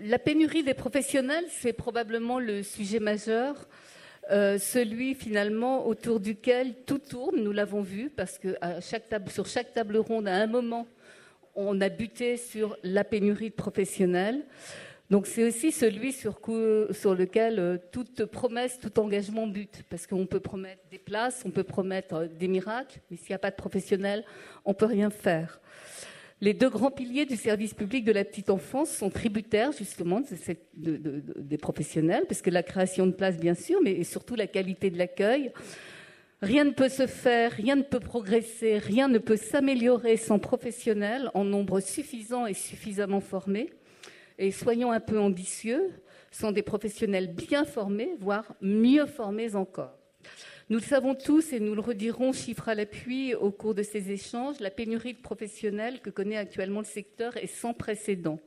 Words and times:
la 0.00 0.18
pénurie 0.18 0.62
des 0.62 0.74
professionnels, 0.74 1.44
c'est 1.50 1.72
probablement 1.72 2.38
le 2.38 2.62
sujet 2.62 3.00
majeur, 3.00 3.68
euh, 4.30 4.58
celui 4.58 5.14
finalement 5.14 5.86
autour 5.86 6.20
duquel 6.20 6.74
tout 6.84 6.98
tourne, 6.98 7.36
nous 7.36 7.52
l'avons 7.52 7.82
vu, 7.82 8.10
parce 8.10 8.38
que 8.38 8.56
sur 9.30 9.46
chaque 9.46 9.72
table 9.72 9.96
ronde, 9.98 10.28
à 10.28 10.34
un 10.34 10.46
moment, 10.46 10.86
on 11.54 11.80
a 11.80 11.88
buté 11.88 12.36
sur 12.36 12.76
la 12.82 13.04
pénurie 13.04 13.50
de 13.50 13.54
professionnels. 13.54 14.44
Donc 15.08 15.28
c'est 15.28 15.44
aussi 15.44 15.70
celui 15.70 16.12
sur, 16.12 16.34
lequel 16.34 17.60
euh, 17.60 17.78
toute 17.92 18.24
promesse, 18.24 18.80
tout 18.80 18.98
engagement 18.98 19.46
bute, 19.46 19.84
parce 19.88 20.06
qu'on 20.06 20.26
peut 20.26 20.40
promettre 20.40 20.82
des 20.90 20.98
places, 20.98 21.42
on 21.44 21.50
peut 21.50 21.62
promettre 21.62 22.14
euh, 22.14 22.26
des 22.26 22.48
miracles, 22.48 22.98
mais 23.10 23.16
s'il 23.16 23.28
n'y 23.28 23.36
a 23.36 23.38
pas 23.38 23.52
de 23.52 23.56
professionnels, 23.56 24.24
on 24.64 24.74
peut 24.74 24.86
rien 24.86 25.10
faire. 25.10 25.60
Les 26.42 26.52
deux 26.52 26.68
grands 26.68 26.90
piliers 26.90 27.24
du 27.24 27.36
service 27.36 27.72
public 27.72 28.04
de 28.04 28.12
la 28.12 28.22
petite 28.22 28.50
enfance 28.50 28.90
sont 28.90 29.08
tributaires 29.08 29.72
justement 29.72 30.20
des 30.76 31.58
professionnels, 31.58 32.24
parce 32.28 32.42
que 32.42 32.50
la 32.50 32.62
création 32.62 33.06
de 33.06 33.12
places, 33.12 33.38
bien 33.38 33.54
sûr, 33.54 33.80
mais 33.82 34.04
surtout 34.04 34.34
la 34.34 34.46
qualité 34.46 34.90
de 34.90 34.98
l'accueil. 34.98 35.50
Rien 36.42 36.64
ne 36.64 36.72
peut 36.72 36.90
se 36.90 37.06
faire, 37.06 37.52
rien 37.52 37.76
ne 37.76 37.82
peut 37.82 38.00
progresser, 38.00 38.76
rien 38.76 39.08
ne 39.08 39.16
peut 39.16 39.38
s'améliorer 39.38 40.18
sans 40.18 40.38
professionnels 40.38 41.30
en 41.32 41.44
nombre 41.44 41.80
suffisant 41.80 42.44
et 42.44 42.52
suffisamment 42.52 43.20
formés. 43.20 43.72
Et 44.38 44.50
soyons 44.50 44.92
un 44.92 45.00
peu 45.00 45.18
ambitieux, 45.18 45.90
sans 46.30 46.52
des 46.52 46.60
professionnels 46.60 47.32
bien 47.32 47.64
formés, 47.64 48.10
voire 48.20 48.54
mieux 48.60 49.06
formés 49.06 49.54
encore. 49.54 49.96
Nous 50.68 50.78
le 50.78 50.82
savons 50.82 51.14
tous 51.14 51.52
et 51.52 51.60
nous 51.60 51.76
le 51.76 51.80
redirons 51.80 52.32
chiffre 52.32 52.68
à 52.68 52.74
l'appui 52.74 53.36
au 53.36 53.52
cours 53.52 53.72
de 53.72 53.84
ces 53.84 54.10
échanges, 54.10 54.58
la 54.58 54.72
pénurie 54.72 55.14
de 55.14 55.20
professionnels 55.20 56.00
que 56.00 56.10
connaît 56.10 56.36
actuellement 56.36 56.80
le 56.80 56.86
secteur 56.86 57.36
est 57.36 57.46
sans 57.46 57.72
précédent. 57.72 58.40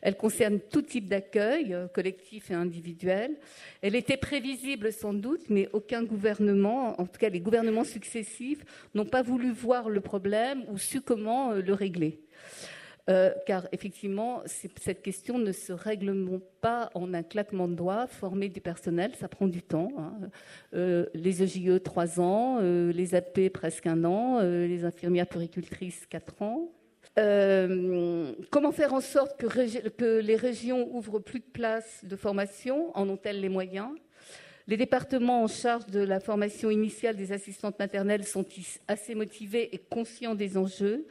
Elle 0.00 0.16
concerne 0.16 0.58
tout 0.58 0.82
type 0.82 1.06
d'accueil, 1.06 1.72
euh, 1.72 1.86
collectif 1.86 2.50
et 2.50 2.54
individuel. 2.54 3.36
Elle 3.80 3.94
était 3.94 4.16
prévisible 4.16 4.92
sans 4.92 5.12
doute, 5.14 5.42
mais 5.50 5.68
aucun 5.72 6.02
gouvernement, 6.02 7.00
en 7.00 7.06
tout 7.06 7.20
cas 7.20 7.28
les 7.28 7.38
gouvernements 7.38 7.84
successifs, 7.84 8.64
n'ont 8.96 9.06
pas 9.06 9.22
voulu 9.22 9.52
voir 9.52 9.88
le 9.88 10.00
problème 10.00 10.64
ou 10.66 10.78
su 10.78 11.00
comment 11.00 11.52
euh, 11.52 11.62
le 11.62 11.74
régler. 11.74 12.18
Euh, 13.10 13.32
car 13.46 13.66
effectivement, 13.72 14.42
cette 14.46 15.02
question 15.02 15.36
ne 15.38 15.50
se 15.50 15.72
règle 15.72 16.40
pas 16.60 16.90
en 16.94 17.12
un 17.14 17.24
claquement 17.24 17.66
de 17.66 17.74
doigts. 17.74 18.06
Former 18.06 18.48
du 18.48 18.60
personnel, 18.60 19.12
ça 19.18 19.28
prend 19.28 19.48
du 19.48 19.62
temps. 19.62 19.90
Hein. 19.98 20.12
Euh, 20.74 21.06
les 21.14 21.42
EJE, 21.42 21.82
trois 21.82 22.20
ans, 22.20 22.58
euh, 22.60 22.92
les 22.92 23.14
AP, 23.16 23.50
presque 23.52 23.88
un 23.88 24.04
an, 24.04 24.40
les 24.40 24.84
infirmières 24.84 25.26
puricultrices, 25.26 26.06
quatre 26.06 26.40
ans. 26.42 26.70
comment 27.16 28.72
faire 28.72 28.94
en 28.94 29.00
sorte 29.00 29.36
que, 29.36 29.88
que, 29.88 30.20
les 30.20 30.36
régions 30.36 30.88
ouvrent 30.94 31.18
plus 31.18 31.40
de 31.40 31.50
places 31.52 32.04
de 32.04 32.14
formation? 32.14 32.96
En 32.96 33.08
ont-elles 33.08 33.40
les 33.40 33.48
moyens? 33.48 33.90
Les 34.68 34.76
départements 34.76 35.42
en 35.42 35.48
charge 35.48 35.86
de 35.86 35.98
la 35.98 36.20
formation 36.20 36.70
initiale 36.70 37.16
des 37.16 37.32
assistantes 37.32 37.80
maternelles 37.80 38.24
sont 38.24 38.46
assez 38.86 39.16
motivés 39.16 39.74
et 39.74 39.78
conscients 39.78 40.36
des 40.36 40.56
enjeux? 40.56 41.04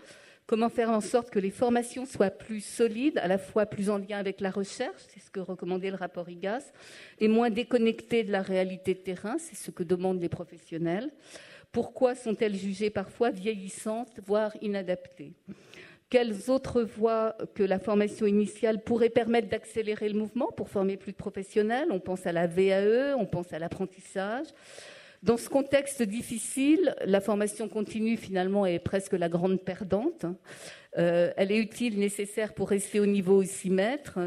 Comment 0.51 0.67
faire 0.67 0.89
en 0.89 0.99
sorte 0.99 1.29
que 1.29 1.39
les 1.39 1.49
formations 1.49 2.05
soient 2.05 2.29
plus 2.29 2.59
solides, 2.59 3.17
à 3.19 3.29
la 3.29 3.37
fois 3.37 3.65
plus 3.65 3.89
en 3.89 3.97
lien 3.97 4.17
avec 4.17 4.41
la 4.41 4.51
recherche, 4.51 5.01
c'est 5.07 5.21
ce 5.21 5.31
que 5.31 5.39
recommandait 5.39 5.91
le 5.91 5.95
rapport 5.95 6.27
IGAS, 6.27 6.73
et 7.19 7.29
moins 7.29 7.49
déconnectées 7.49 8.25
de 8.25 8.33
la 8.33 8.41
réalité 8.41 8.93
de 8.93 8.99
terrain, 8.99 9.37
c'est 9.39 9.55
ce 9.55 9.71
que 9.71 9.81
demandent 9.81 10.19
les 10.19 10.27
professionnels. 10.27 11.09
Pourquoi 11.71 12.15
sont-elles 12.15 12.57
jugées 12.57 12.89
parfois 12.89 13.29
vieillissantes, 13.29 14.19
voire 14.27 14.51
inadaptées? 14.61 15.31
Quelles 16.09 16.49
autres 16.49 16.81
voies 16.81 17.37
que 17.55 17.63
la 17.63 17.79
formation 17.79 18.25
initiale 18.25 18.83
pourraient 18.83 19.07
permettre 19.07 19.47
d'accélérer 19.47 20.09
le 20.09 20.19
mouvement 20.19 20.51
pour 20.51 20.67
former 20.67 20.97
plus 20.97 21.13
de 21.13 21.17
professionnels? 21.17 21.87
On 21.91 22.01
pense 22.01 22.27
à 22.27 22.33
la 22.33 22.47
VAE, 22.47 23.15
on 23.17 23.25
pense 23.25 23.53
à 23.53 23.59
l'apprentissage. 23.59 24.47
Dans 25.23 25.37
ce 25.37 25.49
contexte 25.49 26.01
difficile, 26.01 26.95
la 27.05 27.21
formation 27.21 27.69
continue 27.69 28.17
finalement 28.17 28.65
est 28.65 28.79
presque 28.79 29.13
la 29.13 29.29
grande 29.29 29.61
perdante. 29.61 30.25
Euh, 30.97 31.31
elle 31.37 31.51
est 31.51 31.59
utile, 31.59 31.99
nécessaire 31.99 32.55
pour 32.55 32.69
rester 32.69 32.99
au 32.99 33.05
niveau 33.05 33.35
aussi 33.35 33.69
maître, 33.69 34.17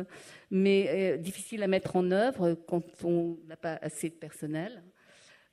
mais 0.52 0.86
euh, 0.88 1.16
difficile 1.16 1.64
à 1.64 1.66
mettre 1.66 1.96
en 1.96 2.12
œuvre 2.12 2.54
quand 2.68 2.84
on 3.02 3.38
n'a 3.48 3.56
pas 3.56 3.76
assez 3.82 4.08
de 4.08 4.14
personnel. 4.14 4.84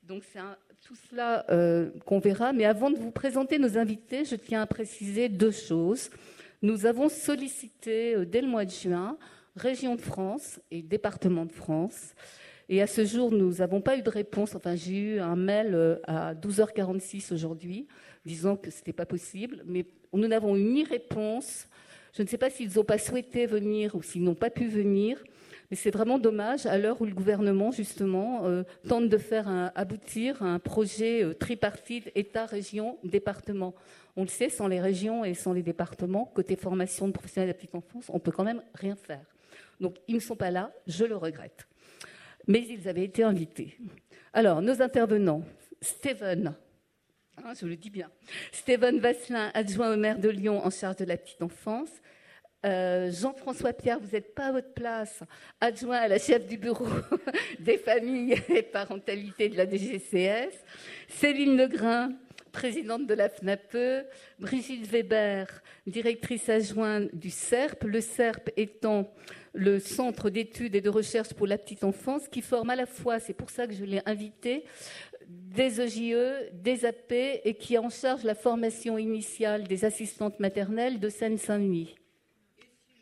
Donc 0.04 0.22
c'est 0.32 0.38
tout 0.80 0.94
cela 1.10 1.44
euh, 1.50 1.90
qu'on 2.06 2.20
verra. 2.20 2.52
Mais 2.52 2.64
avant 2.64 2.90
de 2.90 2.96
vous 2.96 3.10
présenter 3.10 3.58
nos 3.58 3.76
invités, 3.76 4.24
je 4.24 4.36
tiens 4.36 4.62
à 4.62 4.66
préciser 4.66 5.28
deux 5.28 5.50
choses. 5.50 6.10
Nous 6.62 6.86
avons 6.86 7.08
sollicité 7.08 8.14
dès 8.26 8.42
le 8.42 8.48
mois 8.48 8.64
de 8.64 8.70
juin 8.70 9.18
Région 9.56 9.96
de 9.96 10.00
France 10.00 10.60
et 10.70 10.82
Département 10.82 11.46
de 11.46 11.52
France 11.52 12.14
et 12.72 12.80
à 12.80 12.86
ce 12.86 13.04
jour, 13.04 13.30
nous 13.30 13.56
n'avons 13.56 13.82
pas 13.82 13.98
eu 13.98 14.02
de 14.02 14.08
réponse. 14.08 14.54
Enfin, 14.54 14.74
j'ai 14.74 14.96
eu 14.96 15.18
un 15.20 15.36
mail 15.36 15.74
euh, 15.74 15.96
à 16.04 16.34
12h46 16.34 17.34
aujourd'hui 17.34 17.86
disant 18.24 18.56
que 18.56 18.70
ce 18.70 18.78
n'était 18.78 18.94
pas 18.94 19.04
possible, 19.04 19.62
mais 19.66 19.84
nous 20.14 20.26
n'avons 20.26 20.56
eu 20.56 20.62
ni 20.62 20.82
réponse. 20.82 21.68
Je 22.14 22.22
ne 22.22 22.28
sais 22.28 22.38
pas 22.38 22.48
s'ils 22.48 22.74
n'ont 22.74 22.84
pas 22.84 22.96
souhaité 22.96 23.44
venir 23.44 23.94
ou 23.94 24.02
s'ils 24.02 24.24
n'ont 24.24 24.34
pas 24.34 24.48
pu 24.48 24.68
venir. 24.68 25.22
Mais 25.70 25.76
c'est 25.76 25.90
vraiment 25.90 26.18
dommage 26.18 26.64
à 26.64 26.78
l'heure 26.78 26.98
où 27.02 27.04
le 27.04 27.12
gouvernement, 27.12 27.72
justement, 27.72 28.46
euh, 28.46 28.62
tente 28.88 29.10
de 29.10 29.18
faire 29.18 29.70
aboutir 29.74 30.42
un 30.42 30.58
projet 30.58 31.22
euh, 31.22 31.34
tripartite 31.34 32.10
État, 32.14 32.46
région, 32.46 32.96
département. 33.04 33.74
On 34.16 34.22
le 34.22 34.28
sait, 34.28 34.48
sans 34.48 34.66
les 34.66 34.80
régions 34.80 35.26
et 35.26 35.34
sans 35.34 35.52
les 35.52 35.62
départements, 35.62 36.24
côté 36.34 36.56
formation 36.56 37.06
de 37.06 37.12
professionnels 37.12 37.48
de 37.48 37.52
la 37.52 37.58
petite 37.58 37.74
enfance, 37.74 38.06
on 38.08 38.18
peut 38.18 38.32
quand 38.32 38.44
même 38.44 38.62
rien 38.72 38.96
faire. 38.96 39.26
Donc, 39.78 39.96
ils 40.08 40.14
ne 40.14 40.20
sont 40.20 40.36
pas 40.36 40.50
là, 40.50 40.72
je 40.86 41.04
le 41.04 41.16
regrette 41.16 41.66
mais 42.46 42.64
ils 42.68 42.88
avaient 42.88 43.04
été 43.04 43.22
invités. 43.22 43.76
Alors, 44.32 44.62
nos 44.62 44.80
intervenants, 44.80 45.42
Steven, 45.80 46.54
hein, 47.44 47.52
je 47.60 47.66
le 47.66 47.76
dis 47.76 47.90
bien, 47.90 48.10
Steven 48.52 48.98
Vasselin, 48.98 49.50
adjoint 49.54 49.92
au 49.92 49.96
maire 49.96 50.18
de 50.18 50.28
Lyon 50.28 50.64
en 50.64 50.70
charge 50.70 50.96
de 50.96 51.04
la 51.04 51.16
petite 51.16 51.42
enfance, 51.42 51.90
euh, 52.64 53.10
Jean-François 53.10 53.72
Pierre, 53.72 53.98
vous 53.98 54.12
n'êtes 54.12 54.36
pas 54.36 54.46
à 54.46 54.52
votre 54.52 54.72
place, 54.72 55.24
adjoint 55.60 55.96
à 55.96 56.06
la 56.06 56.18
chef 56.18 56.46
du 56.46 56.56
bureau 56.56 56.86
des 57.58 57.76
familles 57.76 58.40
et 58.48 58.62
parentalité 58.62 59.48
de 59.48 59.56
la 59.56 59.66
DGCS, 59.66 60.54
Céline 61.08 61.56
Legrain, 61.56 62.12
présidente 62.52 63.06
de 63.06 63.14
la 63.14 63.28
FNAPE, 63.28 64.06
Brigitte 64.38 64.86
Weber, 64.86 65.46
directrice 65.86 66.48
adjointe 66.48 67.14
du 67.14 67.30
CERP, 67.30 67.84
le 67.84 68.00
CERP 68.00 68.50
étant 68.56 69.12
le 69.54 69.78
Centre 69.78 70.30
d'études 70.30 70.74
et 70.74 70.80
de 70.80 70.90
recherche 70.90 71.34
pour 71.34 71.46
la 71.46 71.58
petite 71.58 71.84
enfance, 71.84 72.28
qui 72.28 72.42
forme 72.42 72.70
à 72.70 72.76
la 72.76 72.86
fois, 72.86 73.18
c'est 73.18 73.34
pour 73.34 73.50
ça 73.50 73.66
que 73.66 73.74
je 73.74 73.84
l'ai 73.84 74.00
invité, 74.06 74.64
des 75.28 75.80
EJE, 75.80 76.52
des 76.52 76.84
AP 76.84 77.12
et 77.12 77.54
qui 77.58 77.78
en 77.78 77.88
charge 77.88 78.24
la 78.24 78.34
formation 78.34 78.98
initiale 78.98 79.64
des 79.64 79.84
assistantes 79.84 80.38
maternelles 80.40 81.00
de 81.00 81.08
Seine-Saint-Denis. 81.08 81.94
Si 82.86 82.94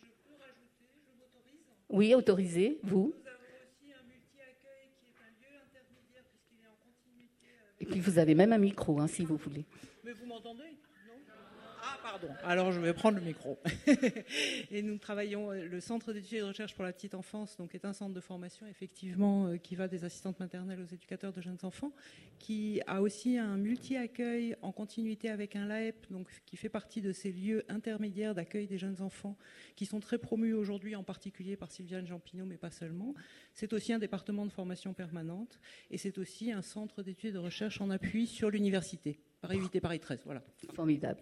Oui, 1.89 2.15
autorisé, 2.15 2.79
vous. 2.83 3.13
Nous 3.17 3.29
avons 3.29 3.41
aussi 3.67 3.93
un 3.93 4.07
multi-accueil 4.07 4.91
qui 4.97 5.07
est 5.07 5.19
un 5.19 5.31
lieu 5.41 5.59
intermédiaire 5.59 6.25
puisqu'il 6.31 6.63
est 6.63 6.69
en 6.69 6.79
continuité. 6.79 7.49
Et 7.80 7.80
vous 7.99 8.19
avez 8.19 8.35
même 8.35 8.53
un 8.53 8.59
micro, 8.59 9.01
hein, 9.01 9.07
si 9.09 9.25
vous 9.25 9.37
voulez. 9.37 9.65
Pardon. 12.03 12.29
Alors 12.45 12.73
je 12.73 12.81
vais 12.81 12.93
prendre 12.93 13.19
le 13.19 13.25
micro. 13.25 13.59
et 14.71 14.83
nous 14.83 14.99
travaillons, 14.99 15.53
euh, 15.53 15.67
le 15.67 15.81
Centre 15.81 16.13
d'études 16.13 16.39
et 16.39 16.41
de 16.41 16.47
recherche 16.47 16.75
pour 16.75 16.85
la 16.85 16.93
petite 16.93 17.15
enfance, 17.15 17.57
donc 17.57 17.75
est 17.75 17.85
un 17.85 17.93
centre 17.93 18.15
de 18.15 18.21
formation 18.21 18.67
effectivement 18.67 19.47
euh, 19.47 19.57
qui 19.57 19.77
va 19.77 19.89
des 19.89 20.05
assistantes 20.05 20.41
maternelles 20.41 20.81
aux 20.81 20.95
éducateurs 20.95 21.33
de 21.33 21.41
jeunes 21.41 21.59
enfants, 21.63 21.93
qui 22.39 22.81
a 22.87 23.01
aussi 23.03 23.39
un 23.39 23.57
multi-accueil 23.57 24.57
en 24.63 24.73
continuité 24.73 25.31
avec 25.31 25.57
un 25.57 25.67
LAEP, 25.67 26.11
donc 26.11 26.29
qui 26.47 26.57
fait 26.57 26.69
partie 26.69 27.01
de 27.01 27.13
ces 27.13 27.33
lieux 27.33 27.65
intermédiaires 27.69 28.35
d'accueil 28.35 28.67
des 28.67 28.79
jeunes 28.79 29.01
enfants, 29.01 29.37
qui 29.77 29.87
sont 29.87 30.01
très 30.01 30.19
promus 30.19 30.55
aujourd'hui, 30.55 30.97
en 30.97 31.05
particulier 31.05 31.57
par 31.57 31.71
Sylviane 31.71 32.07
Jampinot, 32.07 32.45
mais 32.45 32.57
pas 32.57 32.71
seulement. 32.71 33.15
C'est 33.55 33.73
aussi 33.73 33.93
un 33.93 33.99
département 33.99 34.47
de 34.47 34.53
formation 34.53 34.95
permanente 34.95 35.61
et 35.91 35.99
c'est 35.99 36.19
aussi 36.19 36.53
un 36.53 36.63
centre 36.63 37.03
d'études 37.03 37.31
et 37.31 37.33
de 37.33 37.39
recherche 37.39 37.81
en 37.81 37.91
appui 37.91 38.27
sur 38.27 38.51
l'université. 38.51 39.21
Paris 39.41 39.59
8 39.59 39.77
et 39.77 39.81
Paris 39.81 40.01
13, 40.01 40.21
voilà. 40.27 40.43
Formidable. 40.75 41.21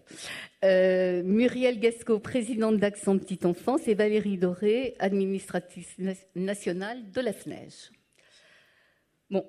Euh, 0.64 1.22
Muriel 1.22 1.78
Gasco, 1.78 2.18
présidente 2.18 2.78
d'Accent 2.78 3.16
Petite 3.16 3.46
Enfance, 3.46 3.86
et 3.86 3.94
Valérie 3.94 4.38
Doré, 4.38 4.96
administratrice 4.98 5.96
nationale 6.34 7.10
de 7.12 7.20
la 7.20 7.32
SNEJ. 7.32 7.92
Bon, 9.30 9.48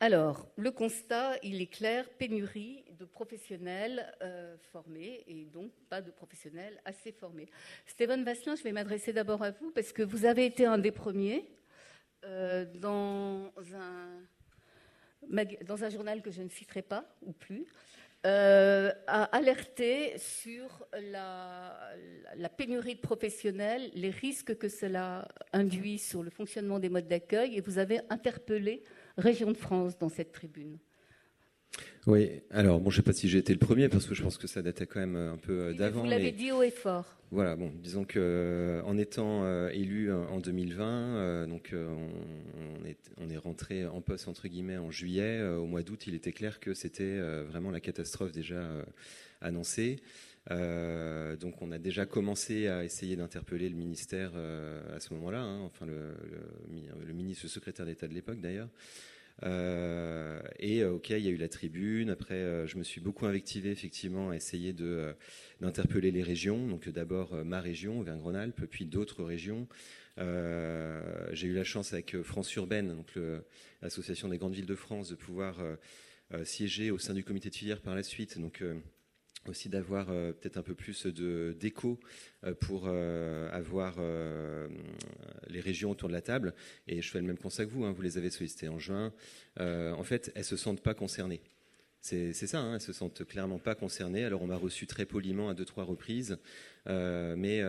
alors, 0.00 0.52
le 0.56 0.70
constat, 0.70 1.38
il 1.42 1.62
est 1.62 1.72
clair, 1.72 2.06
pénurie 2.18 2.84
de 2.98 3.06
professionnels 3.06 4.12
euh, 4.22 4.54
formés 4.70 5.24
et 5.26 5.46
donc 5.46 5.72
pas 5.88 6.02
de 6.02 6.10
professionnels 6.10 6.78
assez 6.84 7.10
formés. 7.10 7.48
Stéphane 7.86 8.22
Vasselin, 8.22 8.54
je 8.54 8.64
vais 8.64 8.72
m'adresser 8.72 9.14
d'abord 9.14 9.42
à 9.42 9.52
vous 9.52 9.70
parce 9.70 9.94
que 9.94 10.02
vous 10.02 10.26
avez 10.26 10.44
été 10.44 10.66
un 10.66 10.76
des 10.76 10.90
premiers 10.92 11.48
euh, 12.24 12.66
dans 12.74 13.50
un 13.74 14.20
dans 15.66 15.84
un 15.84 15.88
journal 15.88 16.22
que 16.22 16.30
je 16.30 16.42
ne 16.42 16.48
citerai 16.48 16.82
pas 16.82 17.04
ou 17.22 17.32
plus, 17.32 17.64
euh, 18.26 18.90
a 19.06 19.24
alerté 19.36 20.14
sur 20.16 20.86
la, 20.92 21.76
la, 22.36 22.48
pénurie 22.48 22.94
de 22.94 23.00
professionnels, 23.00 23.90
les 23.94 24.10
risques 24.10 24.56
que 24.56 24.68
cela 24.68 25.28
induit 25.52 25.98
sur 25.98 26.22
le 26.22 26.30
fonctionnement 26.30 26.78
des 26.78 26.88
modes 26.88 27.06
d'accueil, 27.08 27.56
et 27.56 27.60
vous 27.60 27.78
avez 27.78 28.00
interpellé 28.08 28.82
Région 29.18 29.52
de 29.52 29.56
France 29.56 29.98
dans 29.98 30.08
cette 30.08 30.32
tribune. 30.32 30.78
Oui, 32.06 32.42
alors 32.50 32.80
bon, 32.80 32.90
je 32.90 32.96
ne 32.96 33.02
sais 33.02 33.06
pas 33.06 33.14
si 33.14 33.28
j'ai 33.30 33.38
été 33.38 33.54
le 33.54 33.58
premier 33.58 33.88
parce 33.88 34.06
que 34.06 34.14
je 34.14 34.22
pense 34.22 34.36
que 34.36 34.46
ça 34.46 34.60
datait 34.60 34.86
quand 34.86 35.00
même 35.00 35.16
un 35.16 35.38
peu 35.38 35.52
euh, 35.52 35.72
d'avant. 35.72 36.02
Vous 36.02 36.10
l'avez 36.10 36.32
dit 36.32 36.52
haut 36.52 36.62
et 36.62 36.70
fort. 36.70 37.06
Voilà, 37.30 37.56
bon, 37.56 37.72
disons 37.82 38.04
que 38.04 38.18
euh, 38.20 38.82
en 38.82 38.98
étant 38.98 39.44
euh, 39.44 39.70
élu 39.70 40.12
en 40.12 40.38
2020, 40.38 41.46
donc 41.46 41.74
on, 41.74 42.84
est, 42.84 42.98
on, 43.16 43.30
est, 43.30 43.38
rentré 43.38 43.86
en 43.86 44.02
poste 44.02 44.28
entre 44.28 44.48
guillemets 44.48 44.76
en 44.76 44.90
juillet. 44.90 45.42
au 45.42 45.64
mois 45.64 45.82
d'août, 45.82 46.06
il 46.06 46.14
était 46.14 46.32
clair 46.32 46.60
que 46.60 46.74
c'était 46.74 47.18
vraiment 47.44 47.70
la 47.70 47.80
catastrophe 47.80 48.32
déjà 48.32 48.62
annoncée. 49.40 49.96
donc 50.50 51.62
on 51.62 51.72
a 51.72 51.78
déjà 51.78 52.04
commencé 52.06 52.68
à 52.68 52.84
essayer 52.84 53.16
d'interpeller 53.16 53.68
le 53.68 53.76
ministère 53.76 54.32
à 54.94 55.00
ce 55.00 55.12
moment-là, 55.14 55.40
hein, 55.40 55.60
enfin 55.62 55.86
le, 55.86 56.14
le, 56.30 57.06
le 57.06 57.12
ministre, 57.14 57.46
le 57.46 57.48
secrétaire 57.48 57.86
d'État 57.86 58.06
de 58.06 58.14
l'époque 58.14 58.40
d'ailleurs. 58.40 58.68
Euh, 59.42 60.40
et 60.58 60.82
euh, 60.82 60.92
ok, 60.92 61.10
il 61.10 61.18
y 61.18 61.28
a 61.28 61.30
eu 61.30 61.36
la 61.36 61.48
tribune. 61.48 62.10
Après, 62.10 62.34
euh, 62.34 62.66
je 62.66 62.78
me 62.78 62.84
suis 62.84 63.00
beaucoup 63.00 63.26
invectivé 63.26 63.70
effectivement 63.70 64.30
à 64.30 64.36
essayer 64.36 64.72
de 64.72 65.14
d'interpeller 65.60 66.10
les 66.10 66.22
régions. 66.22 66.66
Donc 66.66 66.88
d'abord 66.88 67.34
ma 67.44 67.60
région, 67.60 68.00
Auvergne-Rhône-Alpes, 68.00 68.66
puis 68.70 68.86
d'autres 68.86 69.24
régions. 69.24 69.66
J'ai 70.16 71.48
eu 71.48 71.54
la 71.54 71.64
chance 71.64 71.92
avec 71.92 72.20
France 72.22 72.54
Urbaine, 72.54 72.94
donc 72.94 73.18
l'association 73.82 74.28
des 74.28 74.38
grandes 74.38 74.54
villes 74.54 74.66
de 74.66 74.74
France, 74.74 75.08
de 75.08 75.16
pouvoir 75.16 75.60
siéger 76.44 76.90
au 76.90 76.98
sein 76.98 77.14
du 77.14 77.24
comité 77.24 77.50
de 77.50 77.54
filière 77.54 77.80
par 77.80 77.94
la 77.94 78.02
suite. 78.02 78.38
Donc 78.38 78.62
aussi 79.48 79.68
d'avoir 79.68 80.10
euh, 80.10 80.32
peut-être 80.32 80.56
un 80.56 80.62
peu 80.62 80.74
plus 80.74 81.06
de 81.06 81.56
d'écho 81.58 81.98
euh, 82.44 82.54
pour 82.54 82.84
euh, 82.86 83.50
avoir 83.52 83.96
les 85.48 85.60
régions 85.60 85.90
autour 85.90 86.08
de 86.08 86.14
la 86.14 86.20
table. 86.20 86.54
Et 86.88 87.02
je 87.02 87.10
fais 87.10 87.20
le 87.20 87.26
même 87.26 87.38
constat 87.38 87.64
que 87.66 87.70
vous. 87.70 87.84
Hein, 87.84 87.92
vous 87.92 88.02
les 88.02 88.18
avez 88.18 88.30
sollicités 88.30 88.68
en 88.68 88.78
juin. 88.78 89.12
en 89.58 90.02
fait, 90.04 90.32
elles 90.34 90.44
se 90.44 90.56
sentent 90.56 90.82
pas 90.82 90.94
concernées. 90.94 91.40
C'est 92.00 92.34
ça, 92.34 92.58
hein, 92.58 92.74
elles 92.74 92.80
se 92.80 92.92
sentent 92.92 93.24
clairement 93.24 93.58
pas 93.58 93.74
concernées. 93.74 94.24
Alors 94.24 94.42
on 94.42 94.46
m'a 94.46 94.56
reçu 94.56 94.86
très 94.86 95.06
poliment 95.06 95.48
à 95.48 95.54
deux 95.54 95.64
trois 95.64 95.84
reprises, 95.84 96.38
mais 96.86 97.62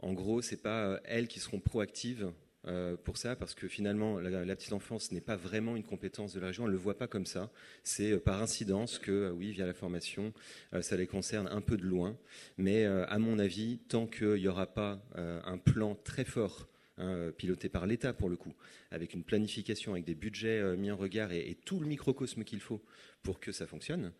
en 0.00 0.12
gros, 0.12 0.42
c'est 0.42 0.62
pas 0.62 1.00
elles 1.04 1.28
qui 1.28 1.40
seront 1.40 1.60
proactives 1.60 2.32
euh, 2.66 2.96
pour 2.96 3.18
ça, 3.18 3.36
parce 3.36 3.54
que 3.54 3.68
finalement, 3.68 4.18
la, 4.18 4.56
petite 4.56 4.72
enfance 4.72 5.12
n'est 5.12 5.20
pas 5.20 5.36
vraiment 5.36 5.76
une 5.76 5.82
compétence 5.82 6.32
de 6.32 6.40
la 6.40 6.48
région, 6.48 6.64
elle 6.64 6.70
ne 6.70 6.76
le 6.76 6.80
voit 6.80 6.96
pas 6.96 7.06
comme 7.06 7.26
ça. 7.26 7.50
C'est 7.82 8.12
euh, 8.12 8.18
par 8.18 8.42
incidence 8.42 8.98
que, 8.98 9.10
euh, 9.12 9.30
oui, 9.30 9.52
via 9.52 9.66
la 9.66 9.74
formation, 9.74 10.32
ça 10.80 10.96
les 10.96 11.06
concerne 11.06 11.48
un 11.48 11.60
peu 11.60 11.76
de 11.76 11.84
loin. 11.84 12.16
Mais 12.58 12.84
à 12.84 13.18
mon 13.18 13.38
avis, 13.38 13.78
tant 13.88 14.06
qu'il 14.06 14.34
n'y 14.34 14.48
aura 14.48 14.66
pas 14.66 15.00
un 15.14 15.58
plan 15.58 15.94
très 15.94 16.24
fort 16.24 16.68
Hein, 16.96 17.32
piloté 17.36 17.68
par 17.68 17.88
l'État 17.88 18.12
pour 18.12 18.28
le 18.28 18.36
coup, 18.36 18.54
avec 18.92 19.14
une 19.14 19.24
planification, 19.24 19.94
avec 19.94 20.04
des 20.04 20.14
budgets 20.14 20.76
mis 20.76 20.92
en 20.92 20.96
regard 20.96 21.32
et, 21.32 21.58
tout 21.64 21.80
le 21.80 21.86
microcosme 21.86 22.44
qu'il 22.44 22.60
faut 22.60 22.80
pour 23.24 23.40
que 23.40 23.50
ça 23.50 23.66
fonctionne, 23.66 24.12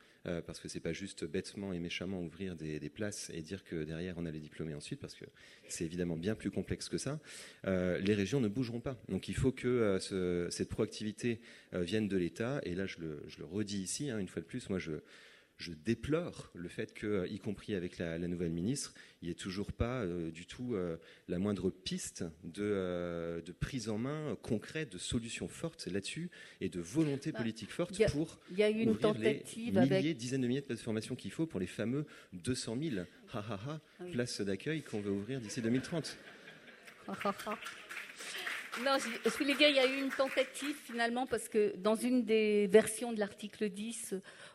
parce 0.47 0.59
que 0.61 0.69
c'est 0.69 0.81
pas 0.81 0.93
juste 0.93 1.25
bêtement 1.25 1.73
et 1.73 1.79
méchamment 1.79 2.23
ouvrir 2.23 2.57
des, 2.57 2.81
places 2.89 3.31
et 3.35 3.43
dire 3.43 3.65
que 3.65 3.85
derrière 3.85 4.17
on 4.19 4.27
a 4.27 4.31
les 4.31 4.41
diplômés 4.41 4.75
ensuite, 4.75 5.01
parce 5.01 5.15
que 5.15 5.25
c'est 5.69 5.85
évidemment 5.85 6.17
bien 6.17 6.35
plus 6.35 6.51
complexe 6.51 6.89
que 6.89 6.99
ça. 6.99 7.21
les 7.65 8.15
régions 8.15 8.41
ne 8.41 8.49
bougeront 8.49 8.81
pas. 8.81 8.97
Donc 9.09 9.29
il 9.29 9.35
faut 9.35 9.53
que 9.53 9.99
cette 10.51 10.69
proactivité 10.69 11.41
vienne 11.73 12.09
de 12.09 12.17
l'État. 12.17 12.61
Et 12.65 12.75
là, 12.75 12.87
je 12.87 12.99
le, 13.01 13.45
redis 13.45 13.83
ici, 13.83 14.11
hein, 14.11 14.19
une 14.19 14.29
fois 14.29 14.41
de 14.41 14.47
plus, 14.47 14.69
moi 14.71 14.79
je 14.79 14.93
je 15.57 15.73
déplore 15.73 16.51
le 16.55 16.69
fait 16.69 16.93
que, 16.95 17.29
y 17.29 17.39
compris 17.39 17.75
avec 17.75 17.99
la, 17.99 18.19
nouvelle 18.19 18.51
ministre, 18.51 18.93
il 19.23 19.27
n'y 19.27 19.31
ait 19.31 19.35
toujours 19.35 19.73
pas 19.73 20.03
euh, 20.03 20.31
du 20.31 20.47
tout 20.47 20.75
euh, 20.75 20.97
la 21.29 21.39
moindre 21.39 21.71
piste 21.71 22.25
euh, 22.59 23.41
de, 23.41 23.53
prise 23.53 23.89
en 23.89 23.99
main 23.99 24.37
concrète, 24.43 24.93
de 24.93 24.99
solutions 24.99 25.49
fortes 25.49 25.87
là-dessus 25.87 26.31
et 26.61 26.69
de 26.69 26.81
volonté 26.81 27.33
bah, 27.33 27.39
politique 27.39 27.71
forte 27.71 28.01
pour 28.11 28.41
y 28.59 28.63
a 28.63 28.71
eu 28.71 28.81
une 28.81 28.91
ouvrir 28.91 29.15
tentative 29.15 29.79
les 29.79 29.87
milliers, 29.87 30.15
dizaines 30.15 30.41
de 30.41 30.49
milliers 30.49 30.61
de 30.61 30.67
places 30.67 30.81
de 30.81 30.85
formation 30.85 31.15
qu'il 31.15 31.31
faut 31.31 31.47
pour 31.47 31.61
les 31.61 31.67
fameux 31.67 32.07
200 32.33 32.79
000 32.81 33.07
ah 33.33 33.81
places 34.13 34.41
d'accueil 34.41 34.83
qu'on 34.83 35.01
veut 35.01 35.11
ouvrir 35.11 35.41
d'ici 35.41 35.61
2030. 35.61 36.17
Non, 38.83 38.97
je, 38.99 39.31
voulais 39.31 39.55
dire, 39.55 39.69
il 39.69 39.77
y 39.77 39.79
a 39.79 39.87
eu 39.87 40.01
une 40.01 40.11
tentative 40.11 40.75
finalement, 40.85 41.27
parce 41.27 41.49
que 41.49 41.77
dans 41.77 41.95
une 41.95 42.25
des 42.25 42.67
versions 42.67 43.13
de 43.13 43.21
l'article 43.21 43.69
10 43.69 44.15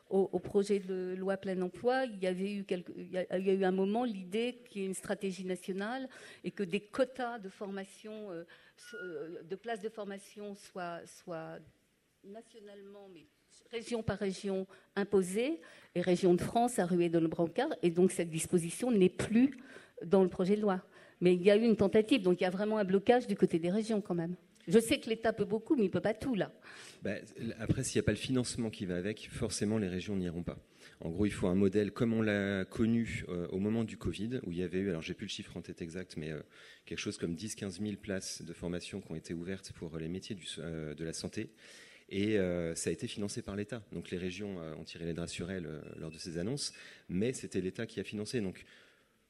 au, 0.10 0.40
projet 0.40 0.80
de 0.80 1.16
loi 1.18 1.38
plein 1.38 1.62
emploi, 1.62 2.06
il 2.06 2.22
y, 2.22 2.28
avait 2.28 2.52
eu 2.52 2.66
il, 2.98 3.12
y 3.12 3.18
a, 3.18 3.38
eu 3.38 3.64
un 3.64 3.72
moment 3.72 4.04
l'idée 4.04 4.62
qu'il 4.68 4.82
y 4.82 4.84
ait 4.84 4.88
une 4.88 4.94
stratégie 4.94 5.46
nationale 5.46 6.10
et 6.44 6.52
que 6.52 6.64
des 6.64 6.82
quotas 6.82 7.40
de 7.40 7.48
formation, 7.48 8.32
euh, 8.32 8.44
euh, 8.96 9.44
de 9.44 9.56
places 9.56 9.82
de 9.82 9.90
formation 9.90 10.56
soient, 10.56 11.00
nationalement, 12.24 13.08
mais 13.14 13.26
région 13.72 14.04
par 14.04 14.18
région 14.18 14.68
imposées, 14.96 15.62
et 15.96 16.02
région 16.02 16.34
de 16.34 16.42
France 16.42 16.80
a 16.80 16.86
rué 16.86 17.08
dans 17.08 17.22
le 17.22 17.28
brancard, 17.28 17.70
et 17.82 17.92
donc 17.92 18.12
cette 18.12 18.30
disposition 18.30 18.92
n'est 18.92 19.10
plus 19.10 19.58
dans 20.04 20.24
le 20.24 20.30
projet 20.30 20.58
de 20.58 20.62
loi. 20.62 20.82
Mais 21.22 21.34
il 21.34 21.44
y 21.44 21.52
a 21.52 21.58
eu 21.58 21.64
une 21.64 21.76
tentative, 21.76 22.22
donc 22.22 22.40
il 22.40 22.44
y 22.44 22.48
a 22.48 22.50
vraiment 22.50 22.78
un 22.78 22.86
blocage 22.86 23.28
du 23.28 23.36
côté 23.36 23.60
des 23.60 23.70
régions 23.70 24.02
quand 24.02 24.16
même. 24.16 24.36
Je 24.70 24.78
sais 24.78 25.00
que 25.00 25.10
l'État 25.10 25.34
peut 25.34 25.46
beaucoup, 25.46 25.76
mais 25.76 25.84
il 25.84 25.88
ne 25.88 25.92
peut 25.92 26.00
pas 26.00 26.14
tout 26.14 26.36
là. 26.36 26.52
Bah, 27.02 27.16
après, 27.60 27.84
s'il 27.84 28.00
n'y 28.00 28.04
a 28.04 28.06
pas 28.06 28.12
le 28.12 28.18
financement 28.18 28.70
qui 28.70 28.86
va 28.86 28.98
avec, 28.98 29.28
forcément 29.32 29.80
les 29.80 29.88
régions 29.88 30.16
n'iront 30.16 30.44
pas. 30.44 30.60
En 31.02 31.10
gros, 31.10 31.26
il 31.26 31.32
faut 31.32 31.48
un 31.48 31.56
modèle 31.56 31.92
comme 31.92 32.14
on 32.14 32.22
l'a 32.22 32.66
connu 32.66 33.26
euh, 33.30 33.48
au 33.48 33.58
moment 33.58 33.84
du 33.84 33.98
Covid, 33.98 34.42
où 34.46 34.52
il 34.52 34.60
y 34.60 34.64
avait 34.64 34.80
eu, 34.80 34.90
alors 34.90 35.02
j'ai 35.02 35.16
plus 35.16 35.26
le 35.26 35.32
chiffre 35.32 35.58
en 35.58 35.62
tête 35.62 35.82
exact, 35.82 36.18
mais 36.18 36.32
euh, 36.32 36.42
quelque 36.86 37.00
chose 37.00 37.18
comme 37.18 37.34
10-15 37.34 37.82
000 37.82 37.98
places 38.00 38.44
de 38.44 38.54
formation 38.54 39.02
qui 39.02 39.12
ont 39.12 39.16
été 39.16 39.34
ouvertes 39.34 39.72
pour 39.72 39.98
les 39.98 40.08
métiers 40.08 40.38
euh, 40.60 40.94
de 40.94 41.04
la 41.04 41.14
santé. 41.14 41.50
Et 42.12 42.38
ça 42.74 42.90
a 42.90 42.94
été 42.94 43.06
financé 43.06 43.44
par 43.44 43.56
l'État. 43.56 43.84
Donc 43.92 44.10
les 44.10 44.18
régions 44.18 44.58
ont 44.80 44.84
tiré 44.84 45.14
draps 45.14 45.32
sur 45.32 45.52
elles 45.52 45.70
lors 46.00 46.10
de 46.10 46.18
ces 46.18 46.40
annonces, 46.40 46.74
mais 47.08 47.34
c'était 47.34 47.62
l'État 47.62 47.86
qui 47.86 48.00
a 48.00 48.04
financé. 48.04 48.42
Donc 48.42 48.66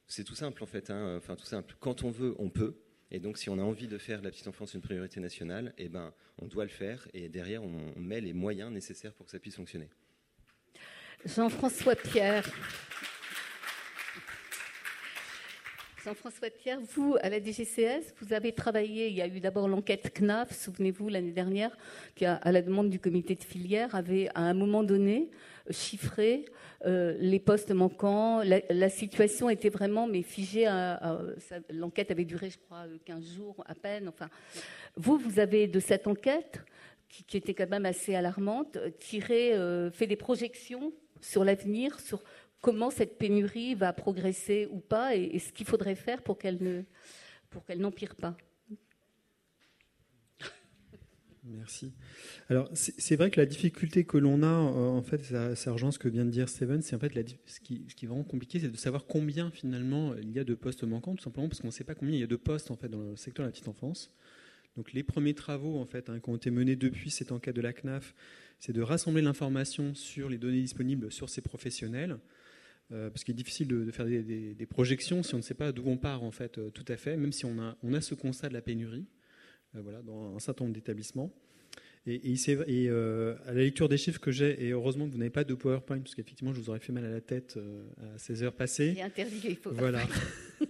c'est 0.09 0.25
tout 0.25 0.35
simple 0.35 0.61
en 0.61 0.65
fait. 0.65 0.89
Hein. 0.89 1.15
Enfin 1.17 1.35
tout 1.35 1.45
simple. 1.45 1.75
Quand 1.79 2.03
on 2.03 2.09
veut, 2.09 2.35
on 2.38 2.50
peut. 2.50 2.75
Et 3.11 3.19
donc, 3.19 3.38
si 3.38 3.50
on 3.50 3.57
a 3.57 3.63
envie 3.63 3.88
de 3.88 3.97
faire 3.97 4.21
la 4.21 4.29
petite 4.29 4.47
enfance 4.47 4.73
une 4.73 4.81
priorité 4.81 5.19
nationale, 5.19 5.73
eh 5.77 5.89
ben, 5.89 6.13
on 6.38 6.45
doit 6.45 6.63
le 6.63 6.69
faire. 6.69 7.07
Et 7.13 7.27
derrière, 7.27 7.63
on 7.63 7.94
met 7.95 8.21
les 8.21 8.33
moyens 8.33 8.71
nécessaires 8.71 9.13
pour 9.13 9.25
que 9.25 9.31
ça 9.31 9.39
puisse 9.39 9.56
fonctionner. 9.56 9.89
Jean-François 11.25 11.95
Pierre. 11.95 12.47
Jean-François 16.09 16.50
Pierre, 16.50 16.79
vous, 16.95 17.17
à 17.21 17.29
la 17.29 17.39
DGCS, 17.39 18.15
vous 18.19 18.33
avez 18.33 18.51
travaillé, 18.51 19.09
il 19.09 19.13
y 19.13 19.21
a 19.21 19.27
eu 19.27 19.39
d'abord 19.39 19.67
l'enquête 19.67 20.11
CNAF, 20.11 20.51
souvenez-vous, 20.51 21.07
l'année 21.07 21.33
dernière, 21.33 21.78
qui, 22.16 22.25
à 22.25 22.51
la 22.51 22.63
demande 22.63 22.89
du 22.89 22.99
comité 22.99 23.35
de 23.35 23.44
filière, 23.44 23.94
avait 23.94 24.28
à 24.33 24.42
un 24.42 24.56
moment 24.56 24.81
donné 24.81 25.30
chiffré 25.69 26.45
euh, 26.83 27.16
les 27.19 27.37
postes 27.37 27.69
manquants. 27.69 28.42
La, 28.42 28.89
situation 28.89 29.51
était 29.51 29.69
vraiment 29.69 30.07
mais 30.07 30.23
figée. 30.23 30.66
L'enquête 31.69 32.09
avait 32.09 32.25
duré, 32.25 32.49
je 32.49 32.57
crois, 32.57 32.85
15 33.06 33.35
jours 33.35 33.63
à 33.68 33.75
peine. 33.75 34.09
Enfin, 34.09 34.30
vous, 34.95 35.19
vous 35.19 35.37
avez 35.37 35.68
de 35.68 35.80
cette 35.80 36.07
enquête, 36.07 36.63
qui, 37.07 37.37
était 37.37 37.54
quand 37.54 37.69
même 37.69 37.85
assez 37.85 38.16
alarmante, 38.16 38.80
tiré, 38.97 39.54
euh, 39.54 39.92
fait 39.92 40.07
des 40.07 40.16
projections 40.16 40.92
sur 41.21 41.44
l'avenir, 41.44 41.99
sur 41.99 42.23
comment 42.61 42.89
cette 42.89 43.18
pénurie 43.18 43.75
va 43.75 43.94
progresser 43.94 44.68
ou 44.71 44.80
pas, 44.80 45.16
et, 45.16 45.39
ce 45.39 45.51
qu'il 45.51 45.66
faudrait 45.66 45.95
faire 45.95 46.21
pour 46.21 46.37
qu'elle 46.37 46.61
ne, 46.61 46.83
pour 47.49 47.66
qu'elle 47.66 47.80
n'empire 47.80 48.16
pas. 48.16 48.35
Merci. 51.45 51.94
Alors, 52.49 52.69
c'est 52.73 53.16
vrai 53.16 53.31
que 53.31 53.39
la 53.39 53.45
difficulté 53.45 54.04
que 54.04 54.18
l'on 54.18 54.44
a, 54.44 54.45
euh, 54.45 54.89
en 54.89 55.01
fait, 55.01 55.23
ça, 55.23 55.71
rejoint 55.71 55.92
ce 55.92 55.97
que 55.97 56.07
vient 56.07 56.25
de 56.25 56.30
dire 56.30 56.47
Steven, 56.47 56.81
c'est 56.81 56.95
en 56.95 56.99
fait 56.99 57.13
ce, 57.47 57.59
qui, 57.59 57.85
ce, 57.87 57.95
qui, 57.95 58.06
est 58.06 58.07
vraiment 58.07 58.23
compliqué, 58.23 58.59
c'est 58.59 58.69
de 58.69 58.78
savoir 58.78 59.06
combien 59.07 59.49
finalement 59.49 60.13
il 60.16 60.31
y 60.31 60.37
a 60.37 60.44
de 60.44 60.54
postes 60.54 60.83
manquants, 60.83 61.16
tout 61.16 61.23
simplement 61.23 61.47
parce 61.47 61.61
qu'on 61.61 61.68
ne 61.68 61.71
sait 61.71 61.83
pas 61.83 61.95
combien 61.95 62.13
il 62.13 62.19
y 62.19 62.23
a 62.23 62.28
de 62.28 62.35
postes 62.35 62.69
en 62.69 62.75
fait 62.75 62.89
dans 62.89 63.01
le 63.01 63.16
secteur 63.16 63.45
de 63.45 63.47
la 63.47 63.51
petite 63.51 63.68
enfance. 63.68 64.13
Donc, 64.78 64.94
les 64.94 65.01
premiers 65.01 65.33
travaux 65.33 65.80
en 65.80 65.85
fait 65.85 66.09
hein, 66.09 66.19
qui 66.19 66.30
ont 66.30 66.35
été 66.35 66.51
menés 66.51 66.75
depuis 66.75 67.09
cette 67.09 67.31
enquête 67.31 67.56
de 67.56 67.61
la 67.61 67.73
CNAF, 67.73 68.13
c'est 68.59 68.73
de 68.73 68.81
rassembler 68.81 69.21
l'information 69.21 69.95
sur 69.95 70.30
les 70.30 70.37
données 70.37 70.61
disponibles 70.61 71.11
sur 71.11 71.30
ces 71.30 71.42
professionnels, 71.42 72.19
euh, 72.91 73.09
parce 73.09 73.23
qu'il 73.23 73.33
est 73.33 73.37
difficile 73.37 73.67
de, 73.67 73.91
faire 73.91 74.05
des, 74.05 74.67
projections 74.69 75.23
si 75.23 75.33
on 75.35 75.37
ne 75.37 75.43
sait 75.43 75.53
pas 75.53 75.71
d'où 75.71 75.83
on 75.85 75.97
part 75.97 76.23
en 76.23 76.31
fait 76.31 76.57
euh, 76.57 76.69
tout 76.69 76.85
à 76.87 76.97
fait, 76.97 77.17
même 77.17 77.31
si 77.31 77.45
on 77.45 77.59
a, 77.59 77.77
on 77.83 77.93
a 77.93 78.01
ce 78.01 78.15
constat 78.15 78.49
de 78.49 78.53
la 78.53 78.61
pénurie, 78.61 79.05
voilà, 79.73 80.01
dans 80.01 80.35
un 80.35 80.39
certain 80.39 80.65
nombre 80.65 80.73
d'établissements. 80.73 81.31
Et, 82.05 82.33
et, 82.33 82.89
euh, 82.89 83.35
à 83.45 83.53
la 83.53 83.61
lecture 83.61 83.89
des 83.89 83.97
chiffres 83.97 84.19
que 84.19 84.31
j'ai, 84.31 84.65
et 84.65 84.71
heureusement 84.71 85.05
que 85.05 85.11
vous 85.11 85.17
n'avez 85.17 85.29
pas 85.29 85.43
de 85.43 85.53
PowerPoint, 85.53 85.99
parce 85.99 86.15
qu'effectivement, 86.15 86.53
je 86.53 86.59
vous 86.59 86.69
aurais 86.69 86.79
fait 86.79 86.93
mal 86.93 87.05
à 87.05 87.09
la 87.09 87.21
tête 87.21 87.55
euh, 87.57 87.83
à 88.15 88.17
ces 88.17 88.41
heures 88.41 88.53
passées. 88.53 88.93
Il 88.95 88.99
est 88.99 89.03
interdit, 89.03 89.41
il 89.43 89.55
faut 89.55 89.71
Voilà. 89.71 90.01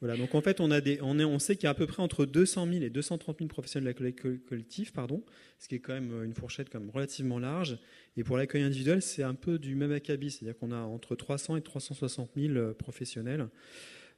Voilà, 0.00 0.16
donc 0.16 0.34
en 0.34 0.40
fait, 0.40 0.60
on, 0.60 0.70
a 0.70 0.80
des, 0.80 0.98
on, 1.02 1.18
est, 1.18 1.24
on 1.24 1.38
sait 1.38 1.56
qu'il 1.56 1.64
y 1.64 1.66
a 1.66 1.70
à 1.70 1.74
peu 1.74 1.86
près 1.86 2.02
entre 2.02 2.24
200 2.24 2.66
000 2.72 2.82
et 2.82 2.88
230 2.88 3.38
000 3.38 3.48
professionnels 3.48 3.94
de 3.94 4.02
l'accueil 4.02 4.40
collectif, 4.40 4.94
pardon, 4.94 5.22
ce 5.58 5.68
qui 5.68 5.74
est 5.74 5.78
quand 5.80 5.92
même 5.92 6.24
une 6.24 6.32
fourchette 6.32 6.70
quand 6.70 6.80
même 6.80 6.88
relativement 6.88 7.38
large. 7.38 7.78
Et 8.16 8.24
pour 8.24 8.38
l'accueil 8.38 8.62
individuel, 8.62 9.02
c'est 9.02 9.22
un 9.22 9.34
peu 9.34 9.58
du 9.58 9.74
même 9.74 9.92
acabit, 9.92 10.30
c'est-à-dire 10.30 10.56
qu'on 10.58 10.72
a 10.72 10.80
entre 10.80 11.16
300 11.16 11.56
et 11.56 11.60
360 11.60 12.30
000 12.34 12.72
professionnels, 12.74 13.48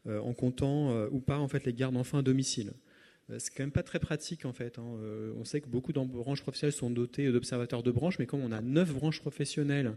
euh, 0.07 0.19
en 0.21 0.35
comptant 0.35 0.91
euh, 0.91 1.09
ou 1.12 1.21
pas 1.21 1.39
en 1.39 1.47
fait 1.47 1.65
les 1.65 1.73
gardes 1.73 1.95
d'enfants 1.95 2.19
à 2.19 2.23
domicile. 2.23 2.73
Euh, 3.31 3.37
c'est 3.39 3.55
quand 3.55 3.62
même 3.62 3.71
pas 3.71 3.85
très 3.85 4.01
pratique 4.01 4.45
en 4.45 4.53
fait. 4.53 4.79
Hein. 4.79 4.99
On 5.37 5.45
sait 5.45 5.61
que 5.61 5.69
beaucoup 5.69 5.93
de 5.93 6.01
branches 6.01 6.43
professionnelles 6.43 6.73
sont 6.73 6.91
dotées 6.91 7.31
d'observateurs 7.31 7.83
de 7.83 7.91
branches, 7.91 8.19
mais 8.21 8.27
comme 8.27 8.43
on 8.43 8.53
a 8.53 8.61
neuf 8.61 8.93
branches 8.93 9.21
professionnelles 9.21 9.97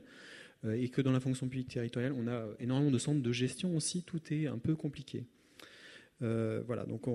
et 0.68 0.90
que 0.90 1.02
dans 1.02 1.12
la 1.12 1.20
fonction 1.20 1.48
publique 1.48 1.68
territoriale, 1.68 2.14
on 2.14 2.28
a 2.28 2.48
énormément 2.60 2.90
de 2.90 2.98
centres 2.98 3.22
de 3.22 3.32
gestion 3.32 3.76
aussi, 3.76 4.02
tout 4.02 4.22
est 4.32 4.48
un 4.48 4.58
peu 4.58 4.76
compliqué. 4.76 5.26
Euh, 6.22 6.62
voilà, 6.66 6.86
donc 6.86 7.06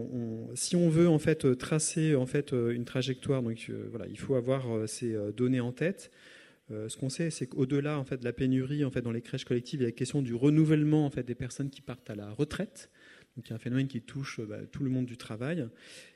si 0.55 0.77
on 0.77 0.89
veut 0.89 1.09
en 1.09 1.19
fait 1.19 1.57
tracer 1.57 2.15
en 2.15 2.27
fait 2.27 2.53
une 2.53 2.85
trajectoire, 2.85 3.43
euh, 3.43 4.07
il 4.09 4.19
faut 4.19 4.35
avoir 4.35 4.71
euh, 4.71 4.87
ces 4.87 5.17
données 5.37 5.61
en 5.61 5.73
tête. 5.73 6.11
ce 6.71 6.97
qu'on 6.97 7.09
sait, 7.09 7.31
c'est 7.31 7.47
qu'au-delà 7.47 7.99
en 7.99 8.05
fait 8.05 8.19
de 8.19 8.25
la 8.25 8.33
pénurie 8.33 8.85
en 8.85 8.91
fait 8.91 9.03
dans 9.03 9.13
les 9.13 9.23
crèches 9.23 9.45
collectives, 9.45 9.81
il 9.81 9.83
y 9.83 9.87
a 9.87 9.89
la 9.89 9.93
question 9.93 10.23
du 10.23 10.35
renouvellement 10.35 11.07
en 11.07 11.11
fait 11.11 11.25
des 11.25 11.35
personnes 11.35 11.71
qui 11.71 11.81
partent 11.81 12.11
à 12.11 12.15
la 12.15 12.31
retraite. 12.31 12.91
Donc 13.37 13.47
il 13.47 13.51
y 13.51 13.53
a 13.53 13.57
un 13.57 13.61
phénomène 13.61 13.87
qui 13.87 14.03
touche 14.03 14.41
bah, 14.41 14.59
tout 14.71 14.83
le 14.83 14.91
monde 14.91 15.07
du 15.07 15.17
travail 15.17 15.69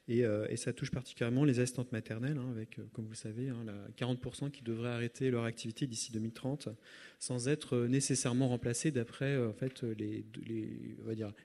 et, 0.08 0.24
ça 0.56 0.72
touche 0.72 0.90
particulièrement 0.90 1.44
les 1.44 1.60
assistantes 1.60 1.92
maternelles, 1.92 2.38
hein, 2.38 2.50
avec, 2.50 2.78
comme 2.92 3.04
vous 3.04 3.12
le 3.12 3.16
savez, 3.16 3.48
hein, 3.48 3.64
40% 3.96 4.50
qui 4.50 4.62
devraient 4.62 4.90
arrêter 4.90 5.30
leur 5.30 5.44
activité 5.44 5.86
d'ici 5.86 6.12
2030 6.12 6.68
sans 7.18 7.48
être 7.48 7.86
nécessairement 7.86 8.48
remplacés 8.48 8.90
d'après 8.90 9.36
en 9.38 9.54
fait, 9.54 9.82
les, 9.82 10.24
les 10.44 10.96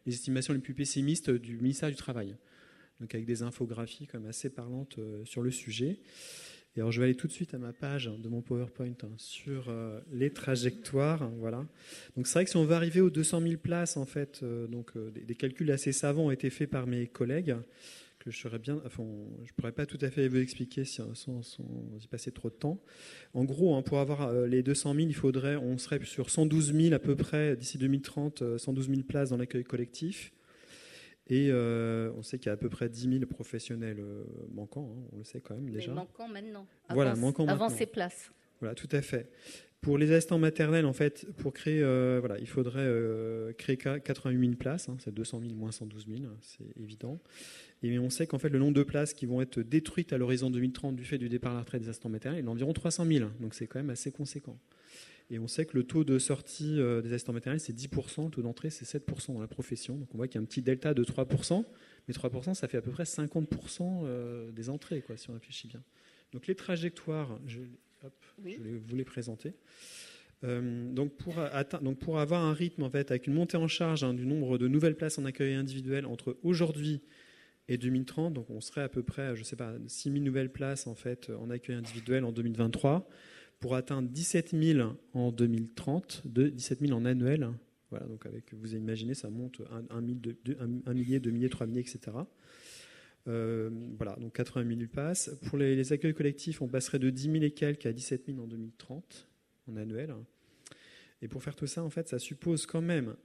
estimations 0.06 0.54
les 0.54 0.60
plus 0.60 0.74
pessimistes 0.74 1.30
du 1.30 1.58
ministère 1.58 1.90
du 1.90 1.96
Travail. 1.96 2.36
Donc 3.00 3.14
avec 3.16 3.26
des 3.26 3.44
infographies 3.44 4.08
même 4.14 4.26
assez 4.26 4.50
parlantes 4.50 4.98
euh, 5.00 5.24
sur 5.26 5.42
le 5.42 5.52
sujet. 5.52 6.00
Alors 6.80 6.92
je 6.92 7.00
vais 7.00 7.06
aller 7.06 7.16
tout 7.16 7.28
de 7.28 7.32
suite 7.32 7.54
à 7.54 7.58
ma 7.58 7.74
page 7.74 8.10
de 8.18 8.30
mon 8.30 8.42
PowerPoint 8.42 8.94
hein, 9.04 9.12
sur 9.18 9.70
euh, 9.70 10.00
les 10.12 10.32
trajectoires. 10.32 11.30
voilà. 11.40 11.66
Donc 12.16 12.28
c'est 12.28 12.34
vrai 12.34 12.46
que 12.46 12.52
si 12.52 12.58
on 12.58 12.66
veut 12.66 12.76
arriver 12.76 13.02
aux 13.02 13.10
200 13.10 13.42
000 13.42 13.54
places, 13.58 13.98
en 13.98 14.06
fait, 14.06 14.40
euh, 14.44 14.68
donc 14.68 14.94
des, 14.98 15.36
calculs 15.36 15.70
assez 15.72 15.92
savants 15.92 16.28
ont 16.28 16.32
été 16.32 16.50
faits 16.50 16.70
par 16.70 16.88
mes 16.88 17.08
collègues 17.08 17.58
que 18.20 18.32
je 18.32 18.38
serais 18.38 18.60
bien, 18.60 18.82
enfin, 18.86 19.04
pourrais 19.56 19.72
pas 19.72 19.86
tout 19.86 19.98
à 20.02 20.10
fait 20.10 20.28
vous 20.28 20.40
expliquer 20.40 20.84
sans, 20.84 21.16
sans, 21.16 21.42
y 22.02 22.08
passer 22.08 22.32
trop 22.32 22.50
de 22.50 22.56
temps. 22.56 22.82
En 23.34 23.46
gros, 23.46 23.76
hein, 23.76 23.82
pour 23.82 24.00
avoir 24.00 24.24
euh, 24.24 24.46
les 24.46 24.62
200 24.62 24.94
000, 24.94 25.08
il 25.08 25.16
faudrait, 25.16 25.56
on 25.56 25.78
serait 25.78 26.04
sur 26.04 26.30
112 26.30 26.74
000 26.74 26.94
à 26.94 27.00
peu 27.00 27.16
près 27.16 27.56
d'ici 27.56 27.78
2030, 27.78 28.58
112 28.58 28.90
000 28.90 29.02
places 29.04 29.30
dans 29.30 29.38
l'accueil 29.38 29.64
collectif. 29.64 30.34
Et 31.30 31.50
euh, 31.52 32.12
on 32.18 32.24
sait 32.24 32.40
qu'il 32.40 32.48
y 32.48 32.50
a 32.50 32.54
à 32.54 32.58
peu 32.58 32.70
près 32.70 32.90
10 32.90 33.20
000 33.20 33.26
professionnels 33.28 34.00
euh, 34.00 34.24
manquants, 34.52 34.92
hein, 34.92 35.10
on 35.14 35.18
le 35.20 35.24
sait 35.24 35.42
quand 35.42 35.54
même 35.56 35.70
déjà. 35.70 35.92
Mais 35.92 35.96
manquants 35.96 36.28
maintenant. 36.28 36.66
Avant, 36.88 36.96
voilà, 36.96 37.16
manquants 37.16 37.48
Avant 37.48 37.70
ces 37.70 37.86
places. 37.86 38.32
Voilà, 38.60 38.74
tout 38.74 38.90
à 38.92 39.02
fait. 39.02 39.30
Pour 39.80 39.98
les 39.98 40.12
assistants 40.12 40.40
maternels, 40.40 40.86
en 40.86 40.92
fait, 40.92 41.26
pour 41.38 41.54
créer, 41.54 41.80
voilà, 42.20 42.38
il 42.40 42.48
faudrait 42.48 42.86
créer 43.58 43.78
88 43.78 44.38
000 44.38 44.58
places. 44.58 44.90
Hein, 44.90 44.98
c'est 45.00 45.14
200 45.14 45.40
000 45.42 45.54
moins 45.54 45.72
112 45.72 46.06
000, 46.08 46.20
c'est 46.42 46.78
évident. 46.82 47.22
Et 47.82 47.98
on 47.98 48.10
sait 48.10 48.28
qu'en 48.28 48.40
fait, 48.40 48.50
le 48.50 48.60
nombre 48.60 48.74
de 48.74 48.84
places 48.84 49.14
qui 49.14 49.26
vont 49.26 49.40
être 49.40 49.62
détruites 49.62 50.12
à 50.12 50.18
l'horizon 50.18 50.50
2030 50.50 50.98
du 50.98 51.06
fait 51.06 51.18
du 51.18 51.30
départ 51.30 51.54
à 51.54 51.56
la 51.56 51.62
retraite 51.62 51.82
des 51.82 51.88
assistants 51.88 52.10
maternels 52.10 52.42
est 52.42 52.44
d'environ 52.44 52.74
300 52.74 53.06
000. 53.06 53.30
Donc 53.40 53.54
c'est 53.54 53.68
quand 53.68 53.80
même 53.80 53.92
assez 53.92 54.12
conséquent. 54.12 54.58
Et 55.32 55.38
on 55.38 55.48
sait 55.48 55.66
que 55.66 55.78
le 55.78 55.84
taux 55.84 56.04
de 56.04 56.18
sortie 56.18 56.80
euh, 56.80 57.02
des 57.02 57.14
assistants 57.14 57.34
maternels, 57.34 57.60
c'est 57.60 57.76
10%, 57.76 58.26
le 58.26 58.32
taux 58.32 58.42
d'entrée, 58.42 58.72
c'est 58.72 58.86
7% 58.86 59.34
dans 59.34 59.42
la 59.42 59.48
profession. 59.48 59.96
Donc 59.96 60.10
on 60.14 60.18
voit 60.18 60.28
qu'il 60.28 60.36
y 60.36 60.40
a 60.40 60.42
un 60.42 60.46
petit 60.46 60.62
delta 60.62 60.94
de 60.94 61.04
3%, 61.04 61.64
mais 62.08 62.14
3%, 62.14 62.54
ça 62.56 62.68
fait 62.68 62.78
à 62.78 62.82
peu 62.82 62.92
près 62.92 63.04
50% 63.04 64.02
euh, 64.04 64.52
des 64.52 64.70
entrées, 64.70 65.02
quoi, 65.02 65.18
si 65.18 65.30
on 65.30 65.34
réfléchit 65.34 65.68
bien. 65.68 65.84
Donc 66.34 66.48
les 66.48 66.56
trajectoires, 66.56 67.40
je, 67.46 67.60
vais 68.40 68.58
vous 68.58 68.96
les 68.96 69.04
présenter. 69.04 69.54
Euh, 70.44 70.92
donc, 70.92 71.16
pour 71.16 71.36
donc, 71.82 72.00
pour 72.00 72.20
avoir 72.20 72.44
un 72.44 72.54
rythme 72.54 72.84
en 72.84 72.90
fait 72.90 73.12
avec 73.12 73.28
une 73.28 73.34
montée 73.34 73.58
en 73.58 73.68
charge 73.68 74.04
hein, 74.04 74.14
du 74.14 74.26
nombre 74.26 74.58
de 74.58 74.68
nouvelles 74.68 74.96
places 74.96 75.20
en 75.20 75.26
accueil 75.26 75.54
individuel 75.54 76.06
entre 76.06 76.38
aujourd'hui 76.44 77.02
et 77.68 77.78
2030. 77.78 78.34
Donc 78.34 78.50
on 78.50 78.62
serait 78.62 78.82
à 78.82 78.90
peu 78.90 79.04
près, 79.04 79.36
je 79.36 79.44
sais 79.44 79.58
pas, 79.58 79.74
6 79.88 80.12
000 80.12 80.24
nouvelles 80.24 80.52
places 80.52 80.88
en 80.88 80.96
fait 80.96 81.30
en 81.40 81.50
accueil 81.50 81.76
individuel 81.76 82.24
en 82.24 82.32
2023 82.32 83.10
pour 83.60 83.76
atteindre 83.76 84.10
17 84.10 84.56
000 84.60 84.96
en 85.14 85.32
2030, 85.32 86.24
de 86.26 86.48
17 86.48 86.80
000 86.82 86.94
en 86.98 87.06
annuel. 87.06 87.50
Voilà, 87.90 88.06
donc 88.06 88.26
avec, 88.26 88.54
vous 88.54 88.76
imaginez, 88.76 89.14
ça 89.14 89.30
monte 89.30 89.62
un, 89.72 89.84
un, 89.96 90.02
millier, 90.94 91.20
deux 91.20 91.32
milliers, 91.32 91.50
trois 91.50 91.66
milliers, 91.66 91.82
etc. 91.82 92.18
Euh, 93.28 93.70
voilà, 93.98 94.16
donc 94.16 94.34
80 94.34 94.68
000 94.68 94.90
passes. 94.92 95.32
Pour 95.48 95.58
les, 95.58 95.92
accueils 95.92 96.14
collectifs, 96.14 96.62
on 96.62 96.68
passerait 96.68 97.00
de 97.00 97.10
10 97.10 97.24
000 97.24 97.36
et 97.44 97.52
quelques 97.52 97.86
à 97.86 97.92
17 97.92 98.28
000 98.28 98.40
en 98.40 98.48
2030, 98.48 99.28
en 99.70 99.76
annuel. 99.76 100.14
Et 101.22 101.28
pour 101.28 101.44
faire 101.44 101.56
tout 101.56 101.68
ça, 101.68 101.84
en 101.84 101.90
fait, 101.90 102.08
ça 102.08 102.20
suppose 102.20 102.66
quand 102.66 102.82
même 102.82 103.16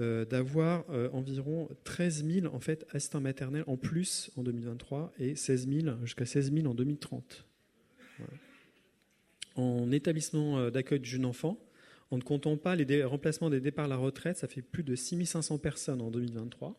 euh, 0.00 0.24
d'avoir 0.24 0.84
euh, 0.90 1.08
environ 1.12 1.68
13 1.84 2.24
000 2.24 2.54
en 2.54 2.60
fait, 2.60 2.86
assistants 2.90 3.20
maternels 3.20 3.64
en 3.66 3.76
plus 3.76 4.30
en 4.36 4.42
2023 4.42 5.12
et 5.18 5.36
16 5.36 5.68
000, 5.68 5.96
jusqu'à 6.04 6.26
16 6.26 6.52
000 6.52 6.66
en 6.66 6.74
2030. 6.74 7.46
En 9.56 9.90
établissement 9.92 10.58
euh, 10.58 10.70
d'accueil 10.70 11.00
du 11.00 11.08
jeune 11.08 11.24
enfant, 11.24 11.58
en 12.10 12.16
ne 12.16 12.22
comptant 12.22 12.56
pas 12.56 12.76
les 12.76 13.04
remplacements 13.04 13.50
des 13.50 13.60
départs 13.60 13.84
à 13.84 13.88
la 13.88 13.96
retraite, 13.96 14.36
ça 14.36 14.48
fait 14.48 14.62
plus 14.62 14.82
de 14.82 14.94
6 14.94 15.26
500 15.26 15.58
personnes 15.58 16.00
en 16.00 16.10
2023, 16.10 16.76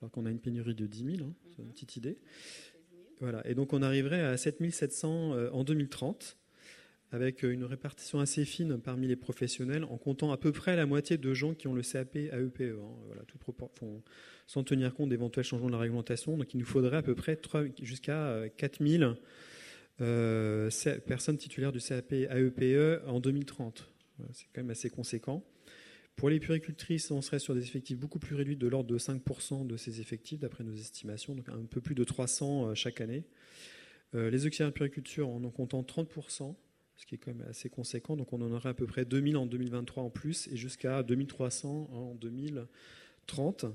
alors 0.00 0.10
qu'on 0.10 0.26
a 0.26 0.30
une 0.30 0.40
pénurie 0.40 0.74
de 0.74 0.86
10 0.86 1.16
000, 1.16 1.28
hein, 1.28 1.34
c'est 1.54 1.62
une 1.62 1.72
petite 1.72 1.96
idée. 1.96 2.18
Voilà. 3.20 3.46
Et 3.46 3.54
donc 3.54 3.72
on 3.72 3.82
arriverait 3.82 4.22
à 4.22 4.36
7 4.36 4.70
700 4.72 5.52
en 5.52 5.62
2030 5.62 6.38
avec 7.12 7.42
une 7.42 7.64
répartition 7.64 8.20
assez 8.20 8.44
fine 8.46 8.80
parmi 8.80 9.06
les 9.06 9.16
professionnels, 9.16 9.84
en 9.84 9.98
comptant 9.98 10.32
à 10.32 10.38
peu 10.38 10.50
près 10.50 10.76
la 10.76 10.86
moitié 10.86 11.18
de 11.18 11.34
gens 11.34 11.52
qui 11.52 11.68
ont 11.68 11.74
le 11.74 11.82
CAP 11.82 12.16
AEPE, 12.16 12.60
e, 12.62 12.78
hein, 12.80 12.88
voilà, 13.06 13.22
tout 13.24 13.38
sans 14.46 14.64
tenir 14.64 14.94
compte 14.94 15.10
d'éventuels 15.10 15.44
changements 15.44 15.66
de 15.66 15.72
la 15.72 15.78
réglementation. 15.78 16.38
Donc 16.38 16.54
il 16.54 16.58
nous 16.58 16.66
faudrait 16.66 16.96
à 16.96 17.02
peu 17.02 17.14
près 17.14 17.38
jusqu'à 17.82 18.44
4000 18.56 19.14
euh, 20.02 20.70
personnes 21.06 21.38
titulaires 21.38 21.72
du 21.72 21.80
CAP 21.80 22.12
AEPE 22.12 22.62
e 22.62 23.02
en 23.06 23.20
2030. 23.20 23.88
c'est 24.32 24.46
quand 24.52 24.62
même 24.62 24.70
assez 24.70 24.90
conséquent. 24.90 25.44
Pour 26.16 26.28
les 26.28 26.40
puricultrices, 26.40 27.10
on 27.10 27.22
serait 27.22 27.38
sur 27.38 27.54
des 27.54 27.62
effectifs 27.62 27.98
beaucoup 27.98 28.18
plus 28.18 28.34
réduits, 28.34 28.56
de 28.56 28.68
l'ordre 28.68 28.90
de 28.90 28.98
5% 28.98 29.66
de 29.66 29.76
ces 29.76 30.00
effectifs, 30.00 30.40
d'après 30.40 30.62
nos 30.62 30.74
estimations, 30.74 31.34
donc 31.34 31.48
un 31.48 31.64
peu 31.64 31.80
plus 31.80 31.94
de 31.94 32.04
300 32.04 32.68
euh, 32.68 32.74
chaque 32.74 33.00
année. 33.00 33.24
Euh, 34.14 34.30
les 34.30 34.46
auxiliaires 34.46 34.68
de 34.68 34.74
puriculture 34.74 35.28
en 35.28 35.42
en 35.42 35.50
comptant 35.50 35.82
30%, 35.82 36.54
ce 36.96 37.06
qui 37.06 37.14
est 37.14 37.18
quand 37.18 37.34
même 37.34 37.46
assez 37.48 37.70
conséquent. 37.70 38.16
Donc 38.16 38.32
on 38.32 38.42
en 38.42 38.52
aurait 38.52 38.68
à 38.68 38.74
peu 38.74 38.86
près 38.86 39.04
2000 39.04 39.36
en 39.36 39.46
2023 39.46 40.02
en 40.02 40.10
plus 40.10 40.48
et 40.48 40.56
jusqu'à 40.56 41.02
2300 41.02 41.88
en 41.92 42.14
2030. 43.26 43.66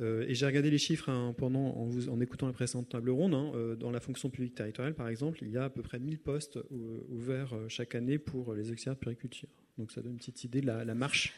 Euh, 0.00 0.24
et 0.26 0.34
j'ai 0.34 0.46
regardé 0.46 0.70
les 0.70 0.78
chiffres 0.78 1.10
hein, 1.10 1.34
pendant, 1.36 1.76
en, 1.76 1.84
vous, 1.84 2.08
en, 2.08 2.20
écoutant 2.20 2.46
la 2.46 2.52
précédente 2.52 2.88
table 2.88 3.10
ronde. 3.10 3.34
Hein, 3.34 3.52
euh, 3.54 3.76
dans 3.76 3.90
la 3.90 4.00
fonction 4.00 4.30
publique 4.30 4.54
territoriale, 4.54 4.94
par 4.94 5.08
exemple, 5.08 5.38
il 5.42 5.50
y 5.50 5.58
a 5.58 5.64
à 5.64 5.70
peu 5.70 5.82
près 5.82 5.98
1000 5.98 6.18
postes 6.18 6.56
euh, 6.56 7.06
ouverts 7.10 7.54
chaque 7.68 7.94
année 7.94 8.18
pour 8.18 8.54
les 8.54 8.70
auxiliaires 8.70 8.94
de 8.94 9.00
périculture. 9.00 9.48
Donc 9.78 9.92
ça 9.92 10.00
donne 10.00 10.12
une 10.12 10.18
petite 10.18 10.44
idée 10.44 10.60
de 10.60 10.66
la, 10.66 10.94
marche 10.94 11.34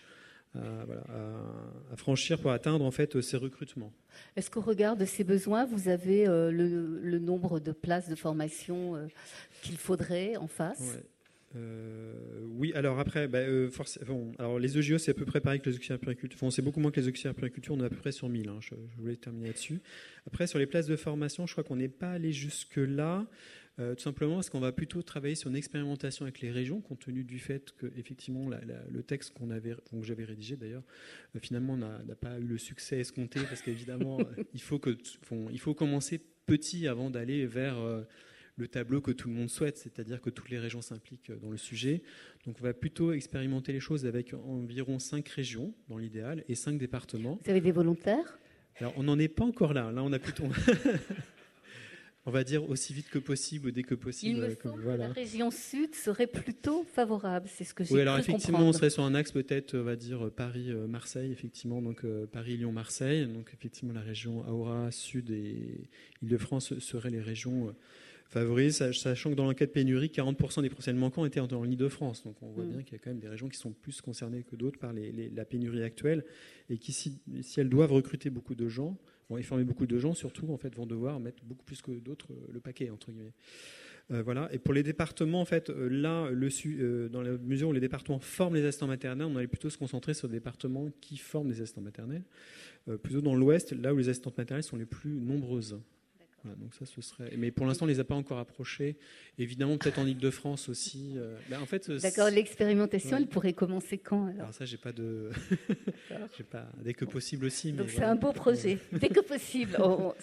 à, 0.55 1.97
franchir 1.97 2.41
pour 2.41 2.51
atteindre 2.51 2.85
en 2.85 2.91
fait 2.91 3.21
ces 3.21 3.37
recrutements. 3.37 3.93
Est-ce 4.37 4.51
qu'au 4.51 4.61
regard 4.61 4.97
de 4.97 5.05
ces 5.05 5.25
besoins, 5.25 5.65
vous 5.65 5.89
avez 5.89 6.27
le, 6.27 7.19
nombre 7.19 7.61
de 7.61 7.73
places 7.73 8.09
de 8.09 8.17
formation 8.17 9.09
qu'il 9.63 9.77
faudrait 9.77 10.37
en 10.37 10.49
face? 10.49 10.99
Euh, 11.55 12.15
oui, 12.51 12.73
alors 12.75 12.99
après, 12.99 13.29
bah, 13.29 13.39
euh, 13.39 13.71
alors 14.39 14.59
les 14.59 14.79
EGO, 14.79 14.99
c'est 14.99 15.11
à 15.11 15.15
peu 15.15 15.25
près 15.25 15.41
pareil 15.41 15.61
que 15.61 15.69
les 15.69 15.77
auxiliaires 15.77 15.99
périculture. 15.99 16.39
Enfin, 16.41 16.51
c'est 16.51 16.63
beaucoup 16.63 16.81
moins 16.81 16.91
que 16.91 17.01
les 17.01 17.09
auxiliaires 17.09 17.35
périculture, 17.35 17.75
on 17.75 17.81
est 17.81 17.87
à 17.87 17.91
peu 17.91 17.97
près 17.97 18.13
sur 18.13 18.29
1000. 18.29 18.49
Hein, 18.49 18.59
je, 18.61 18.75
voulais 18.97 19.17
terminer 19.17 19.49
là-dessus. 19.49 19.81
Après, 20.27 20.47
sur 20.47 20.59
les 20.59 20.67
places 20.67 20.87
de 20.87 20.97
formation, 20.97 21.47
je 21.47 21.53
crois 21.53 21.65
qu'on 21.65 21.77
n'est 21.77 21.89
pas 21.89 22.13
allé 22.13 22.33
jusque-là. 22.33 23.27
Euh, 23.79 23.95
tout 23.95 24.03
simplement 24.03 24.35
parce 24.35 24.51
qu'on 24.51 24.61
va 24.61 24.71
plutôt 24.71 25.01
travailler 25.01 25.35
sur 25.35 25.49
une 25.49 25.57
expérimentation 25.57 26.27
avec 26.27 26.43
les 26.43 26.51
régions, 26.51 26.83
compte 26.83 27.01
tenu 27.01 27.25
du 27.25 27.39
fait 27.39 27.73
que 27.73 27.87
effectivement 27.97 28.51
le 28.51 29.03
texte 29.03 29.33
qu'on 29.33 29.51
avait, 29.51 29.75
que 29.91 30.03
j'avais 30.03 30.25
rédigé 30.25 30.57
d'ailleurs, 30.57 30.83
finalement 31.41 31.79
n'a 31.79 32.15
pas 32.21 32.39
eu 32.39 32.45
le 32.45 32.59
succès 32.59 33.01
escompté 33.01 33.41
parce 33.49 33.63
qu'évidemment 33.63 34.19
il 34.53 34.61
faut 34.61 34.79
que, 34.79 34.99
il 35.51 35.59
faut 35.59 35.73
commencer 35.73 36.21
petit 36.45 36.87
avant 36.87 37.09
d'aller 37.09 37.47
vers 37.47 37.79
le 38.63 38.69
tableau 38.69 39.01
que 39.01 39.11
tout 39.11 39.29
le 39.29 39.35
monde 39.35 39.51
souhaite, 39.51 39.77
c'est-à-dire 39.77 40.21
que 40.21 40.31
toutes 40.31 40.49
les 40.49 40.59
régions 40.59 40.81
s'impliquent 40.81 41.33
dans 41.33 41.51
le 41.51 41.57
sujet. 41.57 42.03
Donc 42.47 42.57
on 42.61 42.63
va 42.63 42.73
plutôt 42.73 43.13
expérimenter 43.13 43.73
les 43.73 43.81
choses 43.81 44.07
avec 44.07 44.35
environ 44.35 44.99
5 44.99 45.29
régions 45.29 45.75
dans 45.89 45.99
l'idéal 45.99 46.45
et 46.49 46.55
5 46.55 46.79
départements. 46.79 47.39
Vous 47.45 47.51
avez 47.51 47.61
des 47.61 47.73
volontaires? 47.73 48.39
Alors 48.77 48.95
on 48.97 49.03
n'en 49.03 49.19
est 49.19 49.29
pas 49.29 49.45
encore 49.45 49.75
là. 49.75 49.91
Là 49.91 50.03
on 50.05 50.13
a 50.13 50.19
plutôt... 50.19 50.45
on 52.25 52.31
va 52.31 52.45
dire 52.45 52.69
aussi 52.71 52.95
vite 52.95 53.09
que 53.11 53.19
possible 53.19 53.69
ou 53.69 53.71
dès 53.73 53.83
que 53.83 53.97
possible. 53.97 54.37
Il 54.37 54.43
me 54.43 54.55
semble 54.55 54.83
que 54.85 54.89
la 54.91 55.09
région 55.09 55.51
sud 55.51 55.95
serait 55.97 56.29
plutôt 56.29 56.85
favorable, 56.85 57.49
c'est 57.53 57.65
ce 57.65 57.75
que 57.75 57.83
j'ai 57.83 57.95
Oui, 57.95 58.01
alors 58.01 58.17
effectivement, 58.17 58.61
on 58.61 58.73
serait 58.73 58.91
sur 58.91 59.03
un 59.03 59.17
axe 59.17 59.33
peut-être, 59.33 59.77
on 59.77 59.83
va 59.83 59.97
dire 59.97 60.31
Paris-Marseille, 60.31 61.33
effectivement, 61.33 61.83
donc 61.83 62.07
Paris-Lyon-Marseille, 62.31 63.27
donc 63.27 63.51
effectivement 63.53 63.93
la 63.93 64.03
région 64.03 64.49
Aura 64.49 64.93
Sud 64.93 65.31
et 65.31 65.89
Île-de-France 66.23 66.79
seraient 66.79 67.11
les 67.11 67.21
régions 67.21 67.75
favorisées, 68.33 68.93
sachant 68.93 69.31
que 69.31 69.35
dans 69.35 69.45
l'enquête 69.45 69.73
pénurie, 69.73 70.09
40% 70.09 70.63
des 70.63 70.71
professionnels 70.71 71.01
manquants 71.01 71.25
étaient 71.27 71.41
en 71.41 71.65
Île-de-France, 71.65 72.25
donc 72.25 72.37
on 72.43 72.51
voit 72.51 72.65
mm. 72.65 72.71
bien 72.71 72.83
qu'il 72.83 72.95
y 72.95 72.97
a 72.97 72.99
quand 72.99 73.11
même 73.11 73.21
des 73.21 73.29
régions 73.29 73.49
qui 73.49 73.59
sont 73.59 73.73
plus 73.73 74.01
concernées 74.01 74.43
que 74.43 74.57
d'autres 74.57 74.79
par 74.79 74.93
la 74.93 75.45
pénurie 75.45 75.83
actuelle 75.83 76.25
et 76.71 76.79
qui, 76.79 76.93
si 76.93 77.21
elles 77.57 77.69
doivent 77.69 77.93
recruter 77.93 78.31
beaucoup 78.31 78.55
de 78.55 78.69
gens, 78.69 78.99
vont 79.29 79.43
former 79.43 79.65
beaucoup 79.65 79.87
de 79.87 79.99
gens, 79.99 80.15
surtout, 80.15 80.51
en 80.53 80.57
fait, 80.57 80.75
vont 80.75 80.87
devoir 80.87 81.21
mettre 81.21 81.45
beaucoup 81.45 81.65
plus 81.65 81.83
que 81.83 81.93
d'autres 81.93 82.33
euh, 82.33 82.53
le 82.53 82.61
paquet, 82.61 82.91
entre 82.91 83.11
guillemets. 83.11 83.33
Euh, 84.11 84.23
voilà. 84.23 84.49
Et 84.53 84.59
pour 84.59 84.75
les 84.75 84.83
départements, 84.83 85.41
en 85.41 85.45
fait, 85.45 85.71
euh, 85.71 85.89
là, 85.89 86.29
le, 86.31 87.09
dans 87.09 87.23
la 87.23 87.39
mesure 87.39 87.69
où 87.69 87.73
les 87.73 87.81
départements 87.81 88.19
forment 88.19 88.57
les 88.57 88.65
assistants 88.65 88.87
maternels, 88.87 89.29
on 89.31 89.37
allait 89.37 89.47
plutôt 89.47 89.71
se 89.71 89.79
concentrer 89.79 90.15
sur 90.15 90.29
les 90.29 90.35
départements 90.35 90.91
qui 91.01 91.17
forment 91.17 91.51
les 91.51 91.61
assistants 91.61 91.81
maternels. 91.81 92.25
plutôt 93.03 93.21
dans 93.21 93.35
l'ouest, 93.35 93.73
là 93.73 93.95
où 93.95 93.99
les 93.99 94.09
assistantes 94.09 94.37
maternelles 94.37 94.65
sont 94.65 94.77
les 94.77 94.87
plus 94.87 95.21
nombreuses 95.21 95.79
donc 96.45 96.75
ça, 96.75 96.87
ce 96.87 97.01
serait. 97.01 97.33
Mais 97.37 97.51
pour 97.51 97.67
l'instant, 97.67 97.85
on 97.85 97.89
les 97.89 98.01
a 98.01 98.05
pas 98.05 98.15
encore 98.15 98.39
approchés. 98.39 98.97
Évidemment, 99.39 99.77
peut-être 99.79 99.99
en 99.99 100.07
Ile-de-France 100.07 100.69
aussi. 100.69 101.15
Euh, 101.17 101.37
ben, 101.49 101.61
en 101.61 101.67
fait, 101.67 101.89
euh, 101.89 101.99
D'accord. 101.99 102.31
L'expérimentation, 102.31 103.17
elle 103.17 103.27
pourrait 103.27 103.53
commencer 103.53 103.99
quand 103.99 104.27
alors, 104.27 104.53
ça, 104.53 104.65
j'ai 104.65 104.77
pas 104.77 104.93
de. 104.93 105.31
j'ai 106.37 106.45
pas. 106.45 106.67
Dès 106.79 106.95
que 106.95 107.05
possible 107.05 107.47
aussi. 107.47 107.73
Donc 107.73 107.91
c'est 107.91 108.03
un 108.03 108.17
beau 108.17 108.33
projet. 108.33 108.79
dès 108.93 109.09
que 109.09 109.21
possible. 109.21 109.77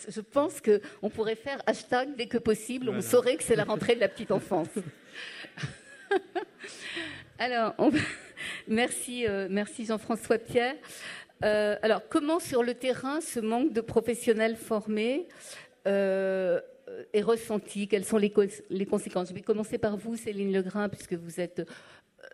je 0.08 0.22
pense 0.22 0.62
que 0.62 0.82
on 1.02 1.10
pourrait 1.10 1.36
faire 1.36 1.62
hashtag 1.66 2.16
dès 2.18 2.28
que 2.28 2.38
possible. 2.38 2.90
On 2.90 3.02
saurait 3.02 3.38
que 3.38 3.44
c'est 3.44 3.56
la 3.56 3.64
rentrée 3.64 3.96
de 3.96 4.02
la 4.02 4.10
petite 4.10 4.32
enfance. 4.32 4.70
alors, 7.40 7.76
merci, 8.68 9.26
euh, 9.28 9.48
merci 9.50 9.86
Jean-François 9.86 10.38
Pierre. 10.38 10.76
alors, 11.42 12.02
comment 12.10 12.40
sur 12.40 12.64
le 12.64 12.74
terrain 12.74 13.22
ce 13.22 13.40
manque 13.40 13.74
de 13.74 13.82
professionnels 13.82 14.58
formés 14.58 15.28
euh, 15.88 16.60
est 17.14 17.22
ressenti 17.22 17.88
Quelles 17.88 18.06
sont 18.06 18.18
les, 18.18 18.34
les, 18.70 18.86
conséquences 18.86 19.30
Je 19.30 19.34
vais 19.34 19.42
commencer 19.42 19.78
par 19.78 19.98
vous, 19.98 20.16
Céline 20.16 20.52
Legrain, 20.52 20.90
puisque 20.90 21.14
vous 21.14 21.40
êtes 21.40 21.60
euh, 21.60 21.66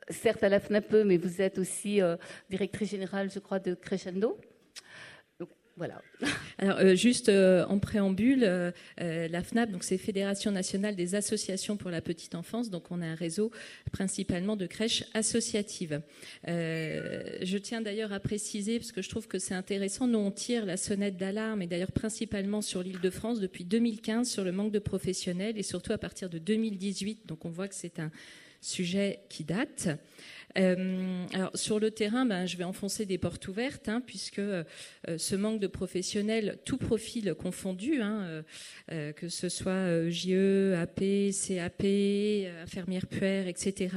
certes 0.10 0.44
à 0.44 0.50
la 0.50 0.60
FNAPE, 0.60 1.04
mais 1.06 1.18
vous 1.18 1.42
êtes 1.42 1.58
aussi 1.58 2.02
euh, 2.02 2.16
directrice 2.50 2.90
générale, 2.90 3.30
je 3.30 3.40
crois, 3.40 3.60
de 3.60 3.74
Crescendo. 3.74 4.38
Voilà. 5.78 6.02
Alors, 6.58 6.78
euh, 6.80 6.96
juste 6.96 7.28
euh, 7.28 7.66
en 7.68 7.80
préambule, 7.80 8.44
euh, 8.44 8.72
la 8.98 9.44
FNAP, 9.44 9.72
donc 9.72 9.84
c'est 9.84 9.98
Fédération 9.98 10.52
nationale 10.52 10.96
des 10.96 11.16
associations 11.16 11.76
pour 11.76 11.92
la 11.92 12.00
petite 12.00 12.34
enfance, 12.34 12.70
donc 12.70 12.92
on 12.92 13.02
a 13.02 13.06
un 13.06 13.16
réseau 13.16 13.52
principalement 13.92 14.56
de 14.56 14.68
crèches 14.68 15.04
associatives. 15.14 16.02
je 16.46 17.58
tiens 17.58 17.82
d'ailleurs 17.82 18.14
à 18.14 18.22
préciser, 18.22 18.80
parce 18.80 18.94
que 18.94 19.02
je 19.02 19.10
trouve 19.10 19.28
que 19.28 19.38
c'est 19.38 19.54
intéressant, 19.54 20.08
nous 20.08 20.20
on 20.20 20.32
tire 20.32 20.66
la 20.66 20.78
sonnette 20.78 21.18
d'alarme, 21.18 21.62
et 21.62 21.68
d'ailleurs 21.68 21.92
principalement 21.92 22.62
sur 22.62 22.82
l'île 22.82 23.02
de 23.02 23.10
France 23.10 23.42
depuis 23.42 23.66
2015 23.66 24.30
sur 24.30 24.46
le 24.46 24.54
manque 24.54 24.72
de 24.72 24.80
professionnels, 24.80 25.58
et 25.58 25.64
surtout 25.64 25.92
à 25.92 25.98
partir 25.98 26.30
de 26.30 26.38
2018, 26.38 27.28
donc 27.28 27.44
on 27.44 27.50
voit 27.50 27.68
que 27.68 27.76
c'est 27.76 28.00
un 28.00 28.12
sujet 28.62 29.20
qui 29.30 29.44
date. 29.44 29.90
Euh, 30.58 31.26
alors 31.34 31.52
sur 31.56 31.80
le 31.80 31.92
terrain, 31.92 32.26
ben, 32.26 32.46
je 32.46 32.58
vais 32.58 32.64
enfoncer 32.64 33.06
des 33.06 33.18
portes 33.18 33.48
ouvertes, 33.48 33.90
hein, 33.90 34.02
puisque 34.06 34.40
euh, 34.40 34.64
ce 35.18 35.36
manque 35.36 35.60
de 35.60 35.68
professionnels, 35.68 36.60
tout 36.66 36.78
profil 36.78 37.34
confondu, 37.36 38.02
hein, 38.02 38.44
euh, 38.92 39.12
que 39.12 39.28
ce 39.28 39.50
soit 39.50 40.10
JE, 40.10 40.74
AP, 40.76 41.32
CAP, 41.32 41.84
infirmière 42.64 43.08
puère, 43.08 43.48
etc., 43.48 43.90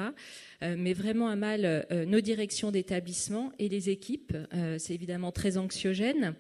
mais 0.61 0.93
vraiment 0.93 1.29
à 1.29 1.37
mal 1.37 1.65
euh, 1.65 2.05
nos 2.05 2.21
directions 2.21 2.71
d'établissement 2.71 3.53
et 3.59 3.69
les 3.69 3.91
équipes. 3.91 4.37
Euh, 4.55 4.77
c'est 4.79 4.95
évidemment 4.95 5.33
très 5.33 5.57
anxiogène. 5.57 6.35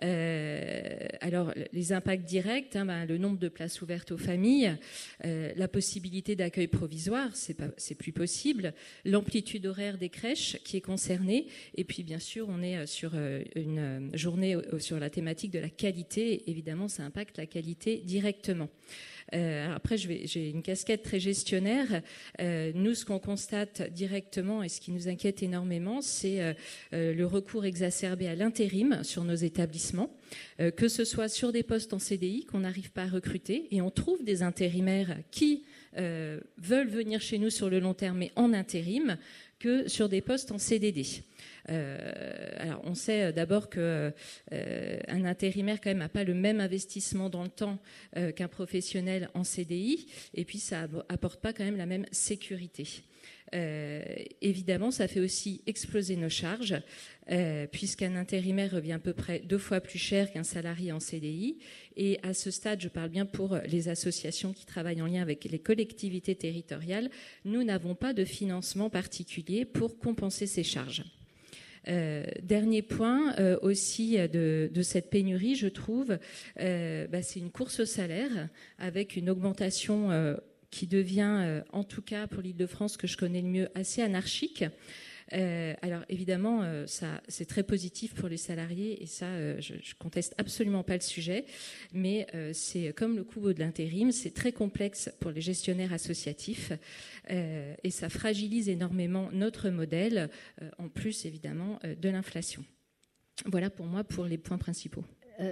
alors, 0.00 1.52
les 1.72 1.92
impacts 1.92 2.24
directs, 2.24 2.74
hein, 2.74 2.86
ben, 2.86 3.04
le 3.04 3.18
nombre 3.18 3.38
de 3.38 3.48
places 3.48 3.82
ouvertes 3.82 4.12
aux 4.12 4.18
familles, 4.18 4.76
la 5.22 5.68
possibilité 5.68 6.36
d'accueil 6.36 6.68
provisoire, 6.68 7.30
c'est 7.34 7.94
plus 7.94 8.12
possible, 8.12 8.72
l'amplitude 9.04 9.66
horaire 9.66 9.98
des 9.98 10.08
crèches 10.08 10.58
qui 10.64 10.76
est 10.76 10.80
concernée, 10.80 11.46
et 11.76 11.84
puis 11.84 12.02
bien 12.02 12.18
sûr, 12.18 12.46
on 12.48 12.62
est 12.62 12.86
sur 12.86 13.12
une 13.54 14.10
journée 14.14 14.56
sur 14.78 14.98
la 14.98 15.10
thématique 15.10 15.50
de 15.50 15.58
la 15.58 15.68
qualité. 15.68 16.50
Évidemment, 16.50 16.88
ça 16.88 17.04
impacte 17.04 17.36
la 17.36 17.46
qualité 17.46 17.98
directement. 17.98 18.68
Euh, 19.34 19.74
après, 19.74 19.96
j'ai 19.96 20.50
une 20.50 20.62
casquette 20.62 21.02
très 21.02 21.20
gestionnaire. 21.20 22.02
Euh, 22.40 22.72
nous, 22.74 22.94
ce 22.94 23.04
qu'on 23.04 23.18
constate 23.18 23.82
directement 23.92 24.62
et 24.62 24.68
ce 24.68 24.80
qui 24.80 24.92
nous 24.92 25.08
inquiète 25.08 25.42
énormément, 25.42 26.00
c'est 26.00 26.40
euh, 26.40 26.54
le 26.92 27.26
recours 27.26 27.64
exacerbé 27.64 28.28
à 28.28 28.34
l'intérim 28.34 29.02
sur 29.02 29.24
nos 29.24 29.34
établissements, 29.34 30.10
que 30.76 30.88
ce 30.88 31.04
soit 31.04 31.28
sur 31.28 31.52
des 31.52 31.62
postes 31.62 31.92
en 31.92 31.98
CDI 31.98 32.44
qu'on 32.44 32.60
n'arrive 32.60 32.92
pas 32.92 33.04
à 33.04 33.08
recruter, 33.08 33.66
et 33.70 33.80
on 33.80 33.90
trouve 33.90 34.22
des 34.24 34.42
intérimaires 34.42 35.16
qui 35.30 35.64
veulent 35.96 36.88
venir 36.88 37.20
chez 37.20 37.38
nous 37.38 37.50
sur 37.50 37.68
le 37.68 37.80
long 37.80 37.94
terme, 37.94 38.18
mais 38.18 38.32
en 38.36 38.52
intérim, 38.52 39.16
que 39.58 39.88
sur 39.88 40.08
des 40.08 40.20
postes 40.20 40.52
en 40.52 40.58
CDD. 40.58 41.04
Euh, 41.70 42.50
alors, 42.58 42.80
on 42.84 42.94
sait 42.94 43.24
euh, 43.24 43.32
d'abord 43.32 43.70
qu'un 43.70 44.12
euh, 44.52 45.00
intérimaire 45.08 45.80
quand 45.80 45.90
même 45.90 45.98
n'a 45.98 46.08
pas 46.08 46.24
le 46.24 46.34
même 46.34 46.60
investissement 46.60 47.30
dans 47.30 47.42
le 47.42 47.48
temps 47.48 47.78
qu'un 48.36 48.48
professionnel 48.48 49.30
en 49.34 49.44
CDI, 49.44 50.06
et 50.34 50.44
puis 50.44 50.58
ça 50.58 50.88
apporte 51.08 51.40
pas 51.40 51.52
quand 51.52 51.64
même 51.64 51.76
la 51.76 51.86
même 51.86 52.06
sécurité. 52.10 52.86
évidemment, 53.52 54.90
ça 54.90 55.08
fait 55.08 55.20
aussi 55.20 55.62
exploser 55.66 56.16
nos 56.16 56.28
charges, 56.28 56.76
puisqu'un 57.70 58.16
intérimaire 58.16 58.72
revient 58.72 58.92
à 58.92 58.98
peu 58.98 59.12
près 59.12 59.40
deux 59.40 59.58
fois 59.58 59.80
plus 59.80 59.98
cher 59.98 60.32
qu'un 60.32 60.42
salarié 60.42 60.92
en 60.92 61.00
CDI. 61.00 61.58
Et 61.96 62.18
à 62.22 62.34
ce 62.34 62.50
stade, 62.50 62.80
je 62.80 62.88
parle 62.88 63.10
bien 63.10 63.26
pour 63.26 63.58
les 63.66 63.88
associations 63.88 64.52
qui 64.52 64.66
travaillent 64.66 65.02
en 65.02 65.06
lien 65.06 65.22
avec 65.22 65.44
les 65.44 65.58
collectivités 65.58 66.34
territoriales, 66.34 67.10
nous 67.44 67.62
n'avons 67.62 67.94
pas 67.94 68.12
de 68.12 68.24
financement 68.24 68.90
particulier 68.90 69.64
pour 69.64 69.98
compenser 69.98 70.46
ces 70.46 70.64
charges. 70.64 71.04
Euh, 71.88 72.24
dernier 72.42 72.82
point 72.82 73.34
euh, 73.38 73.58
aussi 73.62 74.16
de, 74.28 74.70
cette 74.82 75.10
pénurie, 75.10 75.54
je 75.54 75.68
trouve, 75.68 76.18
euh, 76.60 77.06
bah, 77.06 77.22
c'est 77.22 77.40
une 77.40 77.50
course 77.50 77.80
au 77.80 77.86
salaire 77.86 78.48
avec 78.78 79.16
une 79.16 79.30
augmentation 79.30 80.10
qui 80.70 80.86
devient, 80.86 81.62
en 81.72 81.84
tout 81.84 82.02
cas 82.02 82.26
pour 82.26 82.42
l'Île-de-France 82.42 82.96
que 82.96 83.06
je 83.06 83.16
connais 83.16 83.42
le 83.42 83.48
mieux, 83.48 83.68
assez 83.74 84.02
anarchique. 84.02 84.64
Euh, 85.32 85.74
alors 85.82 86.02
évidemment, 86.08 86.62
euh, 86.62 86.86
c'est 87.28 87.46
très 87.46 87.62
positif 87.62 88.14
pour 88.14 88.28
les 88.28 88.36
salariés 88.36 89.02
et 89.02 89.06
ça, 89.06 89.26
euh, 89.26 89.60
je, 89.60 89.74
je, 89.82 89.94
conteste 89.94 90.34
absolument 90.38 90.82
pas 90.82 90.94
le 90.94 91.00
sujet. 91.00 91.44
Mais 91.92 92.26
c'est 92.52 92.92
comme 92.94 93.16
le 93.16 93.24
coût 93.24 93.52
de 93.52 93.60
l'intérim, 93.60 94.12
c'est 94.12 94.32
très 94.32 94.52
complexe 94.52 95.10
pour 95.20 95.30
les 95.30 95.40
gestionnaires 95.40 95.92
associatifs 95.92 96.72
et 97.28 97.90
ça 97.90 98.08
fragilise 98.08 98.68
énormément 98.68 99.30
notre 99.32 99.70
modèle, 99.70 100.30
en 100.78 100.88
plus 100.88 101.26
évidemment 101.26 101.78
de 101.84 102.08
l'inflation. 102.08 102.64
Voilà 103.46 103.70
pour 103.70 103.86
moi 103.86 104.04
pour 104.04 104.24
les 104.24 104.38
points 104.38 104.58
principaux. 104.58 105.04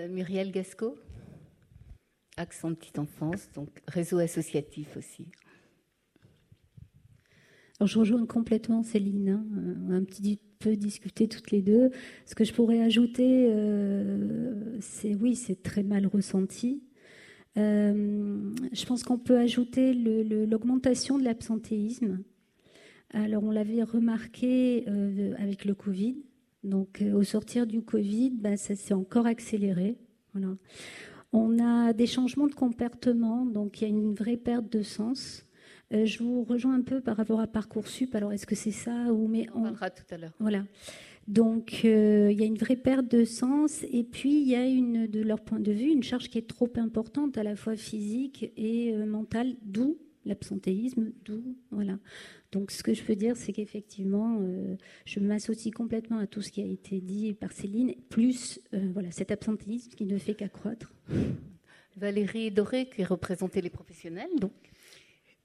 Muriel 0.08 0.50
Gasco, 0.52 0.98
Accent 2.36 2.74
Petite 2.74 2.98
Enfance, 2.98 3.50
donc 3.54 3.70
réseau 3.86 4.18
associatif 4.18 4.96
aussi. 4.96 5.28
Alors, 7.80 7.88
je 7.88 7.98
rejoins 7.98 8.26
complètement 8.26 8.82
Céline. 8.82 9.28
Hein. 9.28 9.46
On 9.86 9.92
a 9.92 9.94
un 9.94 10.02
petit 10.02 10.38
peu 10.58 10.76
discuté 10.76 11.28
toutes 11.28 11.52
les 11.52 11.62
deux. 11.62 11.90
Ce 12.26 12.34
que 12.34 12.44
je 12.44 12.52
pourrais 12.52 12.80
ajouter, 12.80 13.48
euh, 13.50 14.78
c'est 14.80 15.14
oui, 15.14 15.36
c'est 15.36 15.62
très 15.62 15.84
mal 15.84 16.06
ressenti. 16.06 16.82
Euh, 17.56 18.52
je 18.72 18.84
pense 18.84 19.04
qu'on 19.04 19.18
peut 19.18 19.38
ajouter 19.38 19.94
l'augmentation 19.94 21.18
de 21.18 21.24
l'absentéisme. 21.24 22.18
Alors, 23.10 23.44
on 23.44 23.50
l'avait 23.52 23.82
remarqué 23.84 24.84
euh, 24.88 25.34
avec 25.38 25.64
le 25.64 25.74
Covid. 25.74 26.16
Donc, 26.64 27.02
au 27.14 27.22
sortir 27.22 27.66
du 27.66 27.82
Covid, 27.82 28.30
ben, 28.30 28.56
ça 28.56 28.74
s'est 28.74 28.94
encore 28.94 29.26
accéléré. 29.26 29.96
Voilà. 30.34 30.56
On 31.32 31.58
a 31.58 31.92
des 31.92 32.06
changements 32.06 32.48
de 32.48 32.54
comportement, 32.54 33.46
donc 33.46 33.80
il 33.80 33.84
y 33.84 33.86
a 33.86 33.90
une 33.90 34.14
vraie 34.14 34.36
perte 34.36 34.70
de 34.72 34.82
sens. 34.82 35.46
Euh, 35.94 36.04
je 36.04 36.22
vous 36.22 36.44
rejoins 36.44 36.74
un 36.74 36.82
peu 36.82 37.00
par 37.00 37.16
rapport 37.16 37.40
à 37.40 37.46
Parcoursup. 37.46 38.14
Alors, 38.14 38.32
est-ce 38.32 38.46
que 38.46 38.54
c'est 38.54 38.70
ça 38.70 39.12
ou 39.12 39.26
mais 39.26 39.46
on... 39.54 39.62
parlera 39.62 39.90
tout 39.90 40.04
à 40.10 40.18
l'heure. 40.18 40.34
Voilà. 40.38 40.64
Donc, 41.26 41.82
euh, 41.84 42.28
il 42.30 42.38
y 42.38 42.42
a 42.42 42.46
une 42.46 42.58
vraie 42.58 42.76
perte 42.76 43.10
de 43.10 43.24
sens. 43.24 43.84
Et 43.90 44.04
puis, 44.04 44.40
il 44.40 44.48
y 44.48 44.54
a 44.54 44.66
une, 44.66 45.06
de 45.06 45.20
leur 45.22 45.40
point 45.40 45.60
de 45.60 45.72
vue, 45.72 45.90
une 45.90 46.02
charge 46.02 46.28
qui 46.28 46.38
est 46.38 46.48
trop 46.48 46.70
importante, 46.76 47.38
à 47.38 47.42
la 47.42 47.56
fois 47.56 47.76
physique 47.76 48.52
et 48.56 48.92
euh, 48.94 49.06
mentale, 49.06 49.56
d'où 49.62 49.98
l'absentéisme, 50.24 51.12
d'où 51.24 51.56
voilà. 51.70 51.98
Donc, 52.52 52.70
ce 52.70 52.82
que 52.82 52.92
je 52.92 53.02
peux 53.02 53.16
dire, 53.16 53.36
c'est 53.36 53.52
qu'effectivement, 53.52 54.40
je 55.06 55.20
m'associe 55.20 55.72
complètement 55.72 56.18
à 56.18 56.26
tout 56.26 56.42
ce 56.42 56.50
qui 56.50 56.60
a 56.60 56.66
été 56.66 57.00
dit 57.00 57.32
par 57.32 57.52
Céline, 57.52 57.94
plus 58.10 58.60
voilà 58.92 59.10
cet 59.10 59.30
absentéisme 59.30 59.90
qui 59.92 60.04
ne 60.04 60.18
fait 60.18 60.34
qu'accroître. 60.34 60.92
Valérie 61.96 62.50
Doré, 62.50 62.90
qui 62.90 63.04
représentait 63.04 63.62
les 63.62 63.70
professionnels, 63.70 64.28
donc. 64.38 64.52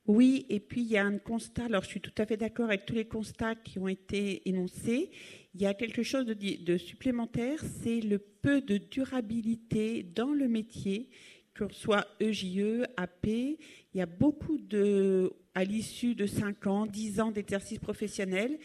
Oui, 0.06 0.46
et 0.50 0.60
puis 0.60 0.82
il 0.82 0.88
y 0.88 0.98
a 0.98 1.06
un 1.06 1.18
constat, 1.18 1.66
alors 1.66 1.84
je 1.84 1.88
suis 1.88 2.02
tout 2.02 2.12
à 2.18 2.26
fait 2.26 2.36
d'accord 2.36 2.66
avec 2.66 2.86
tous 2.86 2.94
les 2.94 3.06
constats 3.06 3.56
qui 3.56 3.80
ont 3.80 3.88
été 3.88 4.48
énoncés. 4.50 5.12
Il 5.56 5.62
y 5.62 5.66
a 5.66 5.74
quelque 5.74 6.04
chose 6.04 6.26
de, 6.26 6.78
supplémentaire, 6.78 7.60
c'est 7.82 8.02
le 8.02 8.20
peu 8.20 8.60
de 8.60 8.78
durabilité 8.78 10.04
dans 10.04 10.34
le 10.34 10.50
métier, 10.50 11.10
que 11.54 11.72
ce 11.72 11.80
soit 11.80 12.06
EJE, 12.20 12.84
AP. 12.98 13.28
Il 13.28 13.58
y 13.94 14.02
a 14.02 14.06
beaucoup 14.06 14.58
de, 14.58 15.32
à 15.56 15.63
l'issue 15.63 16.16
de 16.16 16.26
5 16.26 16.68
ans, 16.68 16.86
10 16.86 17.22
ans 17.22 17.32
d'exercice 17.32 17.80
professionnel, 17.80 18.60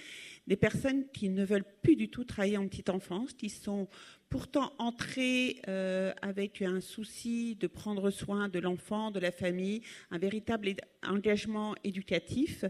des 0.48 0.56
personnes 0.56 1.04
qui 1.12 1.28
ne 1.28 1.44
veulent 1.44 1.70
plus 1.82 1.94
du 1.94 2.08
tout 2.08 2.24
travailler 2.24 2.56
en 2.56 2.66
petite 2.66 2.88
enfance, 2.88 3.34
qui 3.34 3.50
sont 3.50 3.86
pourtant 4.30 4.72
entrées 4.78 5.60
euh, 5.68 6.12
avec 6.22 6.62
un 6.62 6.80
souci 6.80 7.54
de 7.54 7.66
prendre 7.66 8.10
soin 8.10 8.48
de 8.48 8.58
l'enfant, 8.58 9.10
de 9.10 9.20
la 9.20 9.30
famille, 9.30 9.82
un 10.10 10.18
véritable 10.18 10.74
engagement 11.06 11.74
éducatif, 11.84 12.64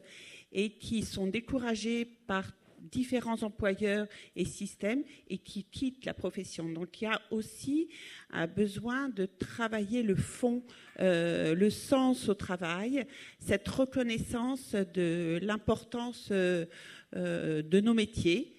et 0.50 0.70
qui 0.70 1.02
sont 1.02 1.28
découragées 1.28 2.04
par 2.04 2.52
différents 2.80 3.42
employeurs 3.42 4.06
et 4.36 4.44
systèmes 4.44 5.02
et 5.28 5.38
qui 5.38 5.64
quittent 5.64 6.04
la 6.04 6.14
profession. 6.14 6.68
Donc 6.68 7.00
il 7.00 7.04
y 7.04 7.08
a 7.08 7.20
aussi 7.30 7.88
un 8.30 8.46
besoin 8.46 9.08
de 9.08 9.26
travailler 9.26 10.02
le 10.02 10.16
fond, 10.16 10.62
euh, 11.00 11.54
le 11.54 11.70
sens 11.70 12.28
au 12.28 12.34
travail, 12.34 13.06
cette 13.38 13.68
reconnaissance 13.68 14.74
de 14.74 15.38
l'importance 15.42 16.28
euh, 16.30 16.66
de 17.14 17.81
nos 17.81 17.94
métiers. 17.94 18.55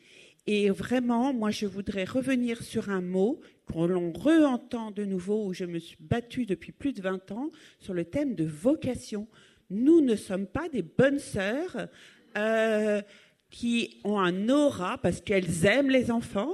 Et 0.48 0.70
vraiment, 0.70 1.34
moi, 1.34 1.52
je 1.52 1.66
voudrais 1.68 2.06
revenir 2.06 2.64
sur 2.64 2.90
un 2.90 3.02
mot 3.02 3.40
qu'on 3.72 4.12
re-entend 4.12 4.90
de 4.90 5.06
nouveau, 5.06 5.46
où 5.46 5.54
je 5.54 5.66
me 5.66 5.78
suis 5.78 5.98
battue 6.00 6.46
depuis 6.46 6.72
plus 6.72 6.92
de 6.92 7.02
20 7.02 7.32
ans, 7.32 7.50
sur 7.80 7.94
le 7.94 8.06
thème 8.06 8.34
de 8.34 8.46
vocation. 8.46 9.28
Nous 9.70 10.02
ne 10.02 10.16
sommes 10.16 10.48
pas 10.48 10.68
des 10.70 10.82
bonnes 10.82 11.20
sœurs 11.20 11.88
qui 13.52 14.00
ont 14.04 14.20
un 14.20 14.50
aura 14.50 14.98
parce 14.98 15.22
qu'elles 15.22 15.66
aiment 15.66 15.92
les 15.92 16.10
enfants. 16.10 16.54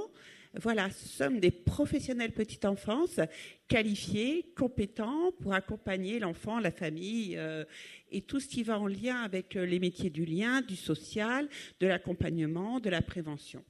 Voilà, 0.60 0.90
ce 0.90 1.08
sont 1.08 1.30
des 1.30 1.50
professionnels 1.50 2.32
petite 2.32 2.64
enfance 2.64 3.20
qualifiés, 3.68 4.46
compétents 4.56 5.32
pour 5.40 5.52
accompagner 5.52 6.18
l'enfant, 6.18 6.60
la 6.60 6.70
famille 6.70 7.36
euh, 7.36 7.64
et 8.10 8.22
tout 8.22 8.40
ce 8.40 8.48
qui 8.48 8.62
va 8.62 8.78
en 8.78 8.86
lien 8.86 9.22
avec 9.22 9.56
euh, 9.56 9.66
les 9.66 9.78
métiers 9.78 10.10
du 10.10 10.24
lien, 10.24 10.62
du 10.62 10.76
social, 10.76 11.48
de 11.80 11.86
l'accompagnement, 11.86 12.80
de 12.80 12.88
la 12.88 13.02
prévention. 13.02 13.62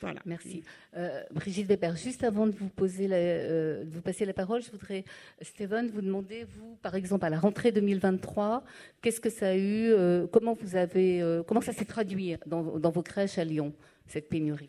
Voilà. 0.00 0.20
Merci. 0.26 0.62
Euh, 0.96 1.22
Brigitte 1.30 1.66
Weber, 1.66 1.96
juste 1.96 2.24
avant 2.24 2.46
de 2.46 2.52
vous, 2.52 2.68
vous 2.76 4.00
passer 4.02 4.26
la 4.26 4.34
parole, 4.34 4.60
je 4.60 4.70
voudrais, 4.70 5.04
Stéphane, 5.40 5.88
vous 5.88 6.02
demander, 6.02 6.44
vous, 6.44 6.76
par 6.82 6.94
exemple, 6.94 7.24
à 7.24 7.30
la 7.30 7.38
rentrée 7.38 7.70
2023, 7.72 8.64
qu'est-ce 9.00 9.20
que 9.20 9.30
ça 9.30 9.50
a 9.50 9.56
eu, 9.56 9.94
comment, 10.30 10.52
vous 10.60 10.76
avez, 10.76 11.42
comment 11.46 11.62
ça 11.62 11.72
s'est 11.72 11.86
traduit 11.86 12.36
dans, 12.44 12.62
vos 12.62 13.02
crèches 13.02 13.38
à 13.38 13.44
Lyon, 13.44 13.72
cette 14.06 14.28
pénurie? 14.28 14.68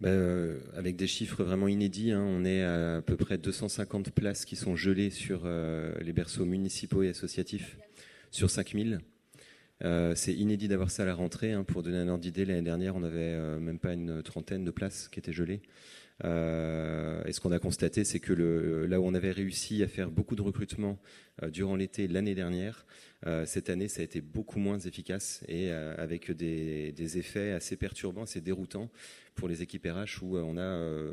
Ben, 0.00 0.08
euh, 0.08 0.60
avec 0.74 0.96
des 0.96 1.06
chiffres 1.06 1.44
vraiment 1.44 1.68
inédits, 1.68 2.12
hein. 2.12 2.24
on 2.26 2.44
est 2.44 2.62
à, 2.64 3.02
peu 3.02 3.16
près 3.16 3.36
250 3.36 4.10
places 4.10 4.46
qui 4.46 4.56
sont 4.56 4.74
gelées 4.74 5.10
sur 5.10 5.42
euh, 5.44 5.92
les 6.00 6.14
berceaux 6.14 6.46
municipaux 6.46 7.02
et 7.02 7.10
associatifs, 7.10 7.76
sur 8.30 8.48
5000. 8.48 9.00
Euh, 9.82 10.14
c'est 10.14 10.32
inédit 10.32 10.68
d'avoir 10.68 10.90
ça 10.90 11.02
à 11.02 11.06
la 11.06 11.14
rentrée. 11.14 11.52
Hein. 11.52 11.64
Pour 11.64 11.82
donner 11.82 11.98
un 11.98 12.08
ordre 12.08 12.22
d'idée, 12.22 12.46
l'année 12.46 12.62
dernière, 12.62 12.96
on 12.96 13.00
n'avait 13.00 13.34
euh, 13.34 13.60
même 13.60 13.78
pas 13.78 13.92
une 13.92 14.22
trentaine 14.22 14.64
de 14.64 14.70
places 14.70 15.08
qui 15.08 15.18
étaient 15.18 15.32
gelées. 15.32 15.60
Et 16.22 17.32
ce 17.32 17.40
qu'on 17.40 17.50
a 17.50 17.58
constaté, 17.58 18.04
c'est 18.04 18.20
que 18.20 18.34
le, 18.34 18.84
là 18.84 19.00
où 19.00 19.06
on 19.06 19.14
avait 19.14 19.30
réussi 19.30 19.82
à 19.82 19.88
faire 19.88 20.10
beaucoup 20.10 20.36
de 20.36 20.42
recrutements 20.42 20.98
durant 21.48 21.76
l'été 21.76 22.08
l'année 22.08 22.34
dernière, 22.34 22.84
cette 23.44 23.68
année, 23.70 23.88
ça 23.88 24.00
a 24.00 24.04
été 24.04 24.20
beaucoup 24.20 24.58
moins 24.58 24.78
efficace 24.78 25.44
et 25.46 25.70
avec 25.70 26.30
des, 26.30 27.18
effets 27.18 27.52
assez 27.52 27.76
perturbants, 27.76 28.22
assez 28.22 28.40
déroutants 28.40 28.90
pour 29.40 29.48
les 29.48 29.62
équipes 29.62 29.86
RH 29.86 30.22
où 30.22 30.36
euh, 30.36 30.42
on 30.42 30.58
a 30.58 30.60
euh, 30.60 31.12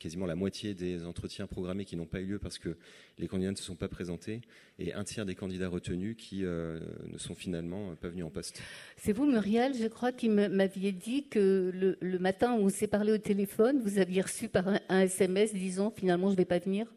quasiment 0.00 0.26
la 0.26 0.34
moitié 0.34 0.74
des 0.74 1.06
entretiens 1.06 1.46
programmés 1.46 1.84
qui 1.84 1.96
n'ont 1.96 2.06
pas 2.06 2.20
eu 2.20 2.26
lieu 2.26 2.38
parce 2.40 2.58
que 2.58 2.76
les 3.18 3.28
candidats 3.28 3.52
ne 3.52 3.56
se 3.56 3.62
sont 3.62 3.76
pas 3.76 3.88
présentés 3.88 4.40
et 4.80 4.92
un 4.94 5.04
tiers 5.04 5.24
des 5.24 5.36
candidats 5.36 5.68
retenus 5.68 6.16
qui 6.18 6.44
euh, 6.44 6.80
ne 7.06 7.18
sont 7.18 7.36
finalement 7.36 7.94
pas 7.94 8.08
venus 8.08 8.24
en 8.24 8.30
poste. 8.30 8.60
C'est 8.96 9.12
vous, 9.12 9.26
Muriel, 9.26 9.74
je 9.74 9.86
crois, 9.86 10.10
qui 10.10 10.28
m'aviez 10.28 10.90
dit 10.90 11.28
que 11.28 11.70
le, 12.00 12.18
matin 12.18 12.54
où 12.54 12.64
on 12.64 12.68
s'est 12.68 12.88
parlé 12.88 13.12
au 13.12 13.18
téléphone, 13.18 13.80
vous 13.80 13.98
aviez 13.98 14.22
reçu 14.22 14.48
par 14.48 14.66
un, 14.88 15.00
SMS 15.00 15.54
disant 15.54 15.90
finalement 15.90 16.28
je 16.28 16.32
ne 16.32 16.38
vais 16.38 16.44
pas 16.44 16.58
venir? 16.58 16.92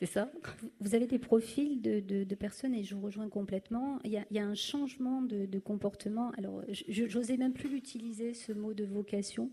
C'est 0.00 0.06
ça 0.06 0.32
Vous 0.80 0.94
avez 0.94 1.06
des 1.06 1.18
profils 1.18 1.82
de, 1.82 2.34
personnes 2.34 2.74
et 2.74 2.82
je 2.82 2.94
vous 2.94 3.02
rejoins 3.02 3.28
complètement. 3.28 3.98
Il 4.04 4.10
y 4.10 4.38
a, 4.38 4.44
un 4.44 4.54
changement 4.54 5.20
de, 5.20 5.58
comportement. 5.58 6.32
Alors, 6.38 6.62
j'osais 6.88 7.36
même 7.36 7.52
plus 7.52 7.74
utiliser 7.76 8.32
ce 8.32 8.52
mot 8.52 8.72
de 8.72 8.84
vocation 8.84 9.50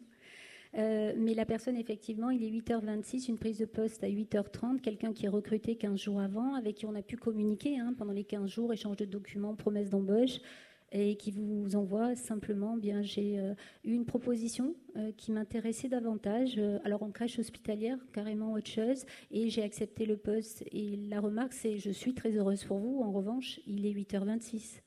euh, 0.76 1.14
mais 1.18 1.34
la 1.34 1.46
personne, 1.46 1.78
effectivement, 1.78 2.30
il 2.30 2.44
est 2.44 2.52
8h26, 2.52 3.30
une 3.30 3.38
prise 3.38 3.58
de 3.58 3.66
poste 3.66 4.04
à 4.04 4.10
8h30, 4.10 4.82
quelqu'un 4.82 5.14
qui 5.14 5.26
est 5.26 5.30
recruté 5.30 5.76
15 5.76 6.00
jours 6.00 6.20
avant, 6.20 6.56
avec 6.56 6.76
qui 6.76 6.86
on 6.86 6.94
a 6.94 7.02
pu 7.02 7.16
communiquer 7.16 7.80
hein, 7.80 7.96
pendant 7.98 8.12
les 8.12 8.26
15 8.26 8.50
jours, 8.50 8.74
échange 8.74 8.98
de 8.98 9.06
documents, 9.06 9.56
promesse 9.56 9.90
d'embauche, 9.90 10.40
et 10.92 11.16
qui 11.18 11.32
vous 11.32 11.76
envoie 11.76 12.16
simplement, 12.16 12.78
bien, 12.78 13.02
j'ai 13.02 13.40
euh, 13.40 13.54
eu 13.84 13.94
une 13.94 14.06
proposition 14.06 14.76
euh, 14.96 15.12
qui 15.16 15.32
m'intéressait 15.32 15.90
davantage, 15.90 16.60
alors 16.84 17.04
en 17.04 17.12
crèche 17.12 17.40
hospitalière, 17.40 17.98
carrément 18.14 18.54
autre 18.54 18.70
chose, 18.70 19.06
et 19.32 19.50
j'ai 19.50 19.64
accepté 19.64 20.06
le 20.06 20.18
poste. 20.18 20.64
Et 20.72 20.96
la 20.96 21.20
remarque, 21.20 21.54
c'est, 21.54 21.78
je 21.78 21.92
suis 21.92 22.14
très 22.14 22.32
heureuse 22.32 22.64
pour 22.64 22.80
vous, 22.80 23.02
en 23.02 23.12
revanche, 23.12 23.60
il 23.66 23.86
est 23.86 23.94
8h26. 23.94 24.82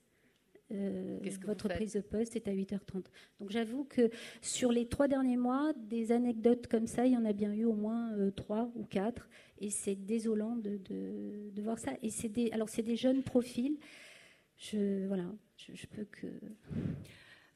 Euh, 0.72 1.18
votre 1.44 1.68
prise 1.68 1.94
de 1.94 2.00
poste 2.00 2.36
est 2.36 2.46
à 2.46 2.52
8h30. 2.52 3.04
Donc 3.40 3.50
j'avoue 3.50 3.84
que 3.84 4.10
sur 4.40 4.70
les 4.70 4.86
trois 4.86 5.08
derniers 5.08 5.36
mois, 5.36 5.72
des 5.76 6.12
anecdotes 6.12 6.68
comme 6.68 6.86
ça, 6.86 7.06
il 7.06 7.12
y 7.12 7.16
en 7.16 7.24
a 7.24 7.32
bien 7.32 7.52
eu 7.52 7.64
au 7.64 7.72
moins 7.72 8.12
euh, 8.12 8.30
trois 8.30 8.70
ou 8.76 8.84
quatre. 8.84 9.28
Et 9.58 9.70
c'est 9.70 9.96
désolant 9.96 10.56
de, 10.56 10.78
de, 10.78 11.62
voir 11.62 11.78
ça. 11.78 11.92
Et 12.02 12.10
c'est 12.10 12.28
des, 12.28 12.50
alors 12.52 12.68
c'est 12.68 12.82
des 12.82 12.96
jeunes 12.96 13.22
profils. 13.22 13.78
Je, 14.56 15.06
voilà, 15.06 15.24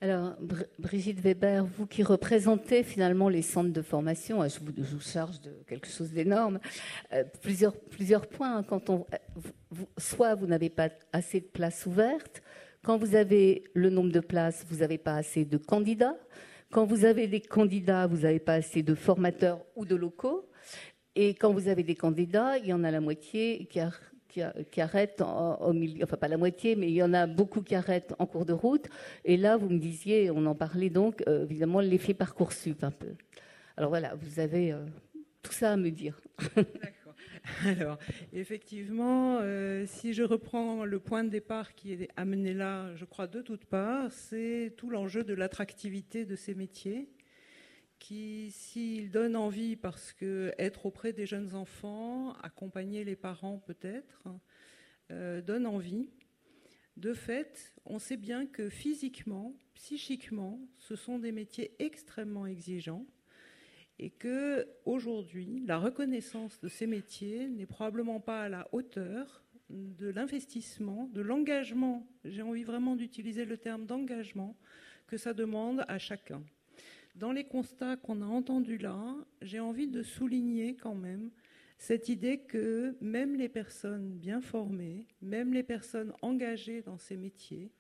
Alors, 0.01 0.35
Brigitte 0.79 1.21
Weber, 1.21 1.65
vous 1.65 1.87
qui 1.87 2.03
représentez 2.03 2.83
finalement 2.83 3.31
les 3.31 3.41
centres 3.41 3.73
de 3.73 3.81
formation, 3.81 4.43
hein, 4.43 4.49
je 4.49 4.59
vous, 4.61 5.01
charge 5.01 5.41
de 5.41 5.53
quelque 5.67 5.89
chose 5.89 6.11
d'énorme. 6.11 6.61
Euh, 7.13 7.25
plusieurs, 7.41 8.27
points. 8.27 8.59
Hein, 8.59 8.63
quand 8.65 8.91
on, 8.91 9.07
soit 9.97 10.35
vous 10.35 10.47
n'avez 10.47 10.69
pas 10.69 10.91
assez 11.13 11.41
de 11.41 11.47
places 11.47 11.87
ouvertes, 11.87 12.43
quand 12.83 12.99
vous 12.99 13.15
avez 13.15 13.65
le 13.73 13.89
nombre 13.89 14.13
de 14.13 14.21
places, 14.21 14.67
vous 14.69 14.79
n'avez 14.79 14.99
pas 14.99 15.15
assez 15.15 15.47
de 15.47 15.57
candidats. 15.57 16.19
Quand 16.71 16.85
vous 16.85 17.07
avez 17.07 17.27
des 17.27 17.41
candidats, 17.41 18.07
vous 18.07 18.19
n'avez 18.19 18.41
pas 18.41 18.55
assez 18.55 18.83
de 18.83 18.95
formateurs 18.95 19.65
ou 19.75 19.87
de 19.87 19.95
locaux. 19.95 20.51
Et 21.15 21.35
quand 21.35 21.53
vous 21.53 21.69
avez 21.69 21.83
des 21.83 21.95
candidats, 21.95 22.59
il 22.59 22.67
y 22.67 22.73
en 22.75 22.85
a 22.85 22.91
la 22.91 23.01
moitié 23.01 23.67
qui, 23.71 23.81
qui, 24.71 24.81
arrêtent 24.81 25.23
enfin 25.23 26.17
pas 26.19 26.29
la 26.29 26.37
moitié, 26.37 26.77
mais 26.77 26.89
il 26.89 26.95
y 26.95 27.03
en 27.03 27.15
a 27.15 27.27
beaucoup 27.27 27.63
qui 27.63 27.75
arrêtent 27.75 28.15
en 28.19 28.27
cours 28.27 28.45
de 28.45 28.53
route. 28.53 28.87
Et 29.25 29.37
là, 29.37 29.57
vous 29.57 29.69
me 29.69 29.79
disiez, 29.79 30.31
on 30.31 30.45
en 30.47 30.55
parlait 30.55 30.91
donc, 30.91 31.23
euh, 31.29 31.45
évidemment, 31.45 31.81
l'effet 31.81 32.15
Parcoursup 32.15 32.83
un 32.83 32.91
peu. 32.91 33.15
Alors 33.77 33.91
voilà, 33.91 34.15
vous 34.15 34.41
avez 34.41 34.73
euh, 34.73 34.85
tout 35.43 35.53
ça 35.53 35.73
à 35.73 35.77
me 35.77 35.91
dire. 35.91 36.21
Alors, 37.65 37.99
effectivement, 38.33 39.39
euh, 39.41 39.85
si 39.87 40.15
je 40.15 40.23
reprends 40.23 40.85
le 40.85 40.99
point 40.99 41.25
de 41.25 41.29
départ 41.29 41.75
qui 41.75 41.93
est 41.93 42.09
amené 42.17 42.55
là, 42.55 42.95
je 42.97 43.05
crois, 43.05 43.27
de 43.27 43.43
toutes 43.43 43.67
parts, 43.67 44.11
c'est 44.11 44.73
tout 44.77 44.89
l'enjeu 44.89 45.25
de 45.25 45.35
l'attractivité 45.35 46.25
de 46.25 46.37
ces 46.37 46.55
métiers 46.55 47.09
qui, 48.05 48.51
s'ils 48.51 49.11
donnent 49.11 49.35
envie, 49.35 49.77
parce 49.77 50.13
que 50.13 50.53
être 50.59 50.85
auprès 50.85 51.15
des 51.15 51.25
jeunes 51.25 51.55
enfants, 51.55 52.35
accompagner 52.43 53.03
les 53.03 53.17
parents 53.17 53.57
peut-être, 53.57 54.25
euh, 55.11 55.41
donne 55.41 55.67
envie. 55.67 56.11
De 56.99 57.15
fait, 57.15 57.73
on 57.87 57.99
sait 57.99 58.19
bien 58.19 58.45
que 58.45 58.69
physiquement, 58.69 59.55
psychiquement, 59.73 60.61
ce 60.77 60.97
sont 60.97 61.19
des 61.19 61.33
métiers 61.33 61.75
extrêmement 61.79 62.47
exigeants 62.47 63.07
et 63.99 64.11
que 64.11 64.69
aujourd'hui, 64.85 65.63
la 65.67 65.79
reconnaissance 65.79 66.61
de 66.61 66.69
ces 66.69 66.87
métiers 66.87 67.49
n'est 67.49 67.65
probablement 67.65 68.21
pas 68.21 68.43
à 68.43 68.49
la 68.51 68.69
hauteur 68.73 69.43
de 69.71 70.11
l'investissement, 70.11 71.09
de 71.15 71.23
l'engagement, 71.23 72.07
j'ai 72.27 72.43
envie 72.43 72.65
vraiment 72.65 72.97
d'utiliser 72.97 73.47
le 73.47 73.57
terme 73.57 73.87
d'engagement, 73.87 74.59
que 75.07 75.17
ça 75.17 75.33
demande 75.33 75.87
à 75.89 75.99
chacun. 75.99 76.43
Dans 77.15 77.31
les 77.31 77.45
constats 77.45 77.97
qu'on 77.97 78.23
a 78.23 78.27
entendus 78.27 78.79
là, 78.79 79.15
j'ai 79.41 79.61
envie 79.61 79.87
de 79.87 80.03
souligner 80.03 80.75
quand 80.75 80.97
même 80.97 81.31
cette 81.79 82.09
idée 82.09 82.39
que 82.39 82.97
même 83.01 83.37
les 83.37 83.49
personnes 83.49 84.17
bien 84.19 84.41
formées, 84.41 85.07
même 85.23 85.53
les 85.53 85.63
personnes 85.63 86.13
engagées 86.23 86.83
dans 86.83 86.99
ces 86.99 87.17
métiers, 87.17 87.71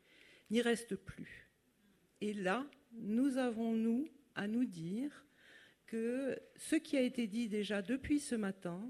n'y 0.50 0.60
restent 0.60 0.96
plus. 0.96 1.48
Et 2.20 2.32
là, 2.32 2.66
nous 2.92 3.38
avons, 3.38 3.72
nous, 3.72 4.08
à 4.34 4.46
nous 4.46 4.64
dire 4.64 5.26
que 5.86 6.38
ce 6.56 6.76
qui 6.76 6.96
a 6.96 7.00
été 7.00 7.26
dit 7.26 7.48
déjà 7.48 7.82
depuis 7.82 8.20
ce 8.20 8.34
matin 8.34 8.88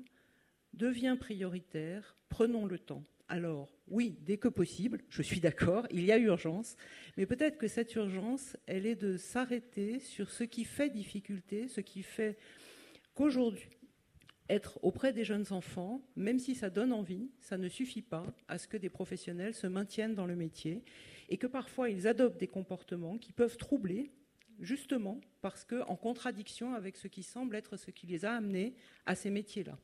devient 0.73 1.17
prioritaire, 1.19 2.17
prenons 2.29 2.67
le 2.67 2.79
temps. 2.79 3.05
Alors, 3.29 3.71
oui, 3.89 4.19
dès 4.23 4.37
que 4.37 4.49
possible, 4.49 5.01
je 5.09 5.23
suis 5.23 5.41
d'accord, 5.41 5.87
il 5.91 6.05
y 6.05 6.13
a 6.13 6.19
urgence, 6.19 6.77
mais 7.17 7.27
peut-être 7.27 7.57
que 7.57 7.69
cette 7.69 7.95
urgence, 7.95 8.57
elle 8.67 8.87
est 8.87 8.97
de 8.97 9.17
s'arrêter 9.17 9.99
sur 9.99 10.31
ce 10.31 10.45
qui 10.45 10.65
fait 10.65 10.91
difficulté, 10.91 11.69
ce 11.69 11.81
qui 11.81 12.03
fait 12.03 12.37
qu'aujourd'hui, 13.15 13.71
être 14.51 14.79
auprès 14.83 15.13
des 15.13 15.25
jeunes 15.25 15.47
enfants, 15.53 16.03
même 16.17 16.39
si 16.39 16.55
ça 16.55 16.69
donne 16.69 16.93
envie, 16.93 17.31
ça 17.41 17.57
ne 17.57 17.69
suffit 17.69 18.03
pas 18.03 18.27
à 18.47 18.59
ce 18.59 18.69
que 18.69 18.77
des 18.77 18.91
professionnels 18.91 19.55
se 19.55 19.67
maintiennent 19.67 20.15
dans 20.15 20.27
le 20.27 20.37
métier 20.37 20.83
et 21.31 21.39
que 21.39 21.47
parfois 21.47 21.89
ils 21.89 22.07
adoptent 22.07 22.39
des 22.39 22.49
comportements 22.49 23.17
qui 23.17 23.33
peuvent 23.33 23.57
troubler, 23.57 24.13
justement 24.61 25.21
parce 25.41 25.65
que 25.65 25.83
en 25.89 25.97
contradiction 25.97 26.75
avec 26.75 26.97
ce 26.97 27.09
qui 27.09 27.23
semble 27.23 27.57
être 27.57 27.77
ce 27.77 27.91
qui 27.91 28.07
les 28.07 28.25
a 28.25 28.35
amenés 28.35 28.75
à 29.07 29.15
ces 29.15 29.31
métiers-là. 29.31 29.79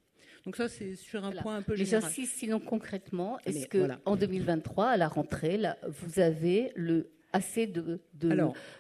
Donc 0.45 0.57
ça, 0.57 0.69
c'est 0.69 0.95
sur 0.97 1.25
un 1.25 1.33
point 1.33 1.57
un 1.57 1.63
peu 1.63 1.77
général. 1.77 2.03
Mais 2.03 2.09
j'insiste, 2.09 2.39
sinon 2.39 2.61
concrètement, 2.61 3.39
est-ce 3.45 3.67
que 3.67 3.89
en 4.05 4.17
2023, 4.17 4.87
à 4.87 4.97
la 4.97 5.09
rentrée, 5.09 5.57
là, 5.57 5.77
vous 5.87 6.21
avez 6.21 6.73
le, 6.75 7.11
assez 7.33 7.67
de, 7.67 8.01
de, 8.15 8.37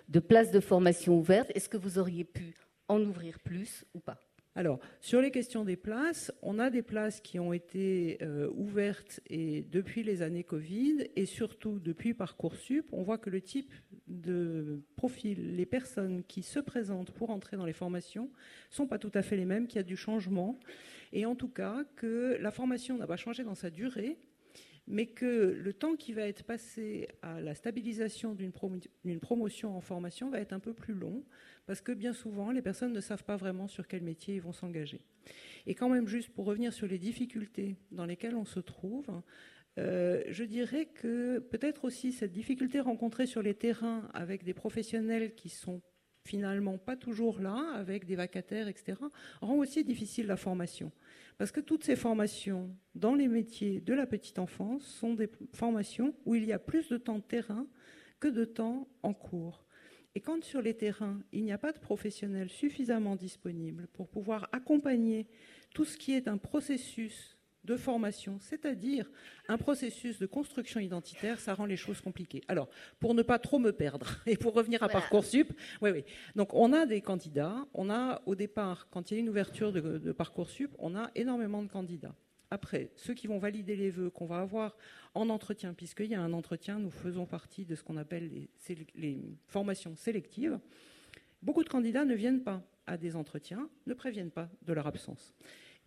de 0.08 0.20
places 0.20 0.50
de 0.50 0.60
formation 0.60 1.18
ouvertes. 1.18 1.50
Est-ce 1.54 1.68
que 1.68 1.76
vous 1.76 1.98
auriez 1.98 2.24
pu 2.24 2.54
en 2.88 3.00
ouvrir 3.00 3.38
plus 3.40 3.84
ou 3.94 4.00
pas? 4.00 4.18
Alors, 4.56 4.80
sur 5.00 5.20
les 5.20 5.30
questions 5.30 5.64
des 5.64 5.76
places, 5.76 6.32
on 6.42 6.58
a 6.58 6.70
des 6.70 6.82
places 6.82 7.20
qui 7.20 7.38
ont 7.38 7.52
été 7.52 8.18
euh, 8.20 8.50
ouvertes 8.54 9.20
et 9.28 9.62
depuis 9.62 10.02
les 10.02 10.22
années 10.22 10.42
Covid 10.42 11.06
et 11.14 11.24
surtout 11.24 11.78
depuis 11.78 12.14
Parcoursup, 12.14 12.84
on 12.90 13.02
voit 13.02 13.18
que 13.18 13.30
le 13.30 13.40
type 13.40 13.72
de 14.10 14.82
profil, 14.96 15.56
les 15.56 15.66
personnes 15.66 16.22
qui 16.24 16.42
se 16.42 16.58
présentent 16.58 17.12
pour 17.12 17.30
entrer 17.30 17.56
dans 17.56 17.64
les 17.64 17.72
formations, 17.72 18.30
sont 18.68 18.86
pas 18.86 18.98
tout 18.98 19.12
à 19.14 19.22
fait 19.22 19.36
les 19.36 19.44
mêmes, 19.44 19.66
qu'il 19.66 19.76
y 19.76 19.80
a 19.80 19.84
du 19.84 19.96
changement 19.96 20.58
et 21.12 21.26
en 21.26 21.34
tout 21.34 21.48
cas 21.48 21.84
que 21.96 22.36
la 22.40 22.50
formation 22.50 22.98
n'a 22.98 23.06
pas 23.06 23.16
changé 23.16 23.44
dans 23.44 23.54
sa 23.54 23.70
durée, 23.70 24.18
mais 24.86 25.06
que 25.06 25.56
le 25.56 25.72
temps 25.72 25.94
qui 25.94 26.12
va 26.12 26.22
être 26.22 26.42
passé 26.42 27.08
à 27.22 27.40
la 27.40 27.54
stabilisation 27.54 28.34
d'une 28.34 29.20
promotion 29.20 29.76
en 29.76 29.80
formation 29.80 30.30
va 30.30 30.40
être 30.40 30.52
un 30.52 30.58
peu 30.58 30.74
plus 30.74 30.94
long, 30.94 31.24
parce 31.66 31.80
que 31.80 31.92
bien 31.92 32.12
souvent, 32.12 32.50
les 32.50 32.62
personnes 32.62 32.92
ne 32.92 33.00
savent 33.00 33.22
pas 33.22 33.36
vraiment 33.36 33.68
sur 33.68 33.86
quel 33.86 34.02
métier 34.02 34.34
ils 34.36 34.42
vont 34.42 34.52
s'engager. 34.52 35.00
Et 35.66 35.74
quand 35.74 35.88
même, 35.88 36.08
juste 36.08 36.30
pour 36.30 36.44
revenir 36.46 36.72
sur 36.72 36.88
les 36.88 36.98
difficultés 36.98 37.76
dans 37.92 38.06
lesquelles 38.06 38.34
on 38.34 38.44
se 38.44 38.58
trouve, 38.58 39.06
euh, 39.78 40.22
je 40.28 40.44
dirais 40.44 40.86
que 40.86 41.38
peut-être 41.38 41.84
aussi 41.84 42.12
cette 42.12 42.32
difficulté 42.32 42.80
rencontrée 42.80 43.26
sur 43.26 43.42
les 43.42 43.54
terrains 43.54 44.08
avec 44.12 44.42
des 44.44 44.54
professionnels 44.54 45.34
qui 45.34 45.48
sont 45.48 45.80
finalement 46.26 46.78
pas 46.78 46.96
toujours 46.96 47.40
là, 47.40 47.72
avec 47.74 48.04
des 48.04 48.16
vacataires, 48.16 48.68
etc., 48.68 48.98
rend 49.40 49.56
aussi 49.56 49.84
difficile 49.84 50.26
la 50.26 50.36
formation. 50.36 50.92
Parce 51.38 51.50
que 51.50 51.60
toutes 51.60 51.84
ces 51.84 51.96
formations 51.96 52.76
dans 52.94 53.14
les 53.14 53.28
métiers 53.28 53.80
de 53.80 53.94
la 53.94 54.06
petite 54.06 54.38
enfance 54.38 54.84
sont 54.84 55.14
des 55.14 55.30
formations 55.54 56.14
où 56.26 56.34
il 56.34 56.44
y 56.44 56.52
a 56.52 56.58
plus 56.58 56.88
de 56.88 56.98
temps 56.98 57.18
de 57.18 57.24
terrain 57.24 57.66
que 58.18 58.28
de 58.28 58.44
temps 58.44 58.86
en 59.02 59.14
cours. 59.14 59.64
Et 60.14 60.20
quand 60.20 60.42
sur 60.44 60.60
les 60.60 60.74
terrains, 60.74 61.22
il 61.32 61.44
n'y 61.44 61.52
a 61.52 61.58
pas 61.58 61.72
de 61.72 61.78
professionnels 61.78 62.50
suffisamment 62.50 63.16
disponibles 63.16 63.86
pour 63.92 64.08
pouvoir 64.08 64.48
accompagner 64.52 65.26
tout 65.72 65.84
ce 65.84 65.96
qui 65.96 66.12
est 66.12 66.28
un 66.28 66.36
processus 66.36 67.39
de 67.64 67.76
formation, 67.76 68.38
c'est-à-dire 68.40 69.10
un 69.48 69.58
processus 69.58 70.18
de 70.18 70.26
construction 70.26 70.80
identitaire, 70.80 71.40
ça 71.40 71.54
rend 71.54 71.66
les 71.66 71.76
choses 71.76 72.00
compliquées. 72.00 72.42
Alors, 72.48 72.68
pour 72.98 73.14
ne 73.14 73.22
pas 73.22 73.38
trop 73.38 73.58
me 73.58 73.72
perdre 73.72 74.16
et 74.26 74.36
pour 74.36 74.54
revenir 74.54 74.82
à 74.82 74.88
Parcoursup, 74.88 75.52
oui, 75.82 75.90
oui. 75.90 76.04
Donc, 76.36 76.54
on 76.54 76.72
a 76.72 76.86
des 76.86 77.00
candidats. 77.00 77.66
On 77.74 77.90
a 77.90 78.22
au 78.26 78.34
départ, 78.34 78.88
quand 78.90 79.10
il 79.10 79.14
y 79.14 79.16
a 79.18 79.20
une 79.20 79.28
ouverture 79.28 79.72
de, 79.72 79.98
de 79.98 80.12
Parcoursup, 80.12 80.74
on 80.78 80.96
a 80.96 81.10
énormément 81.14 81.62
de 81.62 81.68
candidats. 81.68 82.14
Après, 82.50 82.90
ceux 82.96 83.14
qui 83.14 83.28
vont 83.28 83.38
valider 83.38 83.76
les 83.76 83.90
vœux 83.90 84.10
qu'on 84.10 84.26
va 84.26 84.40
avoir 84.40 84.76
en 85.14 85.28
entretien, 85.28 85.72
puisqu'il 85.72 86.06
y 86.06 86.14
a 86.16 86.20
un 86.20 86.32
entretien, 86.32 86.80
nous 86.80 86.90
faisons 86.90 87.24
partie 87.24 87.64
de 87.64 87.76
ce 87.76 87.82
qu'on 87.82 87.96
appelle 87.96 88.28
les, 88.28 88.86
les 88.96 89.36
formations 89.46 89.94
sélectives. 89.94 90.58
Beaucoup 91.42 91.62
de 91.62 91.68
candidats 91.68 92.04
ne 92.04 92.14
viennent 92.14 92.42
pas 92.42 92.62
à 92.86 92.96
des 92.96 93.14
entretiens, 93.14 93.68
ne 93.86 93.94
préviennent 93.94 94.32
pas 94.32 94.48
de 94.62 94.72
leur 94.72 94.86
absence. 94.88 95.32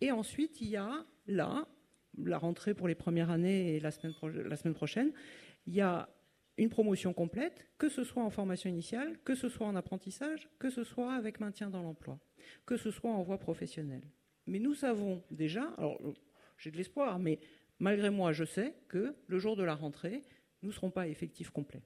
Et 0.00 0.10
ensuite, 0.10 0.60
il 0.62 0.68
y 0.68 0.76
a 0.76 1.04
là, 1.26 1.66
la 2.18 2.38
rentrée 2.38 2.74
pour 2.74 2.88
les 2.88 2.94
premières 2.94 3.30
années 3.30 3.76
et 3.76 3.80
la 3.80 3.90
semaine, 3.90 4.74
prochaine, 4.74 5.12
il 5.66 5.74
y 5.74 5.80
a 5.80 6.08
une 6.56 6.68
promotion 6.68 7.12
complète, 7.12 7.66
que 7.78 7.88
ce 7.88 8.04
soit 8.04 8.22
en 8.22 8.30
formation 8.30 8.70
initiale, 8.70 9.18
que 9.24 9.34
ce 9.34 9.48
soit 9.48 9.66
en 9.66 9.74
apprentissage, 9.74 10.48
que 10.58 10.70
ce 10.70 10.84
soit 10.84 11.14
avec 11.14 11.40
maintien 11.40 11.70
dans 11.70 11.82
l'emploi, 11.82 12.20
que 12.66 12.76
ce 12.76 12.90
soit 12.90 13.10
en 13.10 13.22
voie 13.22 13.38
professionnelle. 13.38 14.04
Mais 14.46 14.60
nous 14.60 14.74
savons 14.74 15.22
déjà, 15.30 15.64
alors 15.78 15.98
j'ai 16.58 16.70
de 16.70 16.76
l'espoir, 16.76 17.18
mais 17.18 17.40
malgré 17.80 18.10
moi, 18.10 18.32
je 18.32 18.44
sais 18.44 18.74
que 18.88 19.16
le 19.26 19.38
jour 19.38 19.56
de 19.56 19.64
la 19.64 19.74
rentrée, 19.74 20.22
nous 20.62 20.68
ne 20.68 20.74
serons 20.74 20.90
pas 20.90 21.08
effectifs 21.08 21.50
complets. 21.50 21.82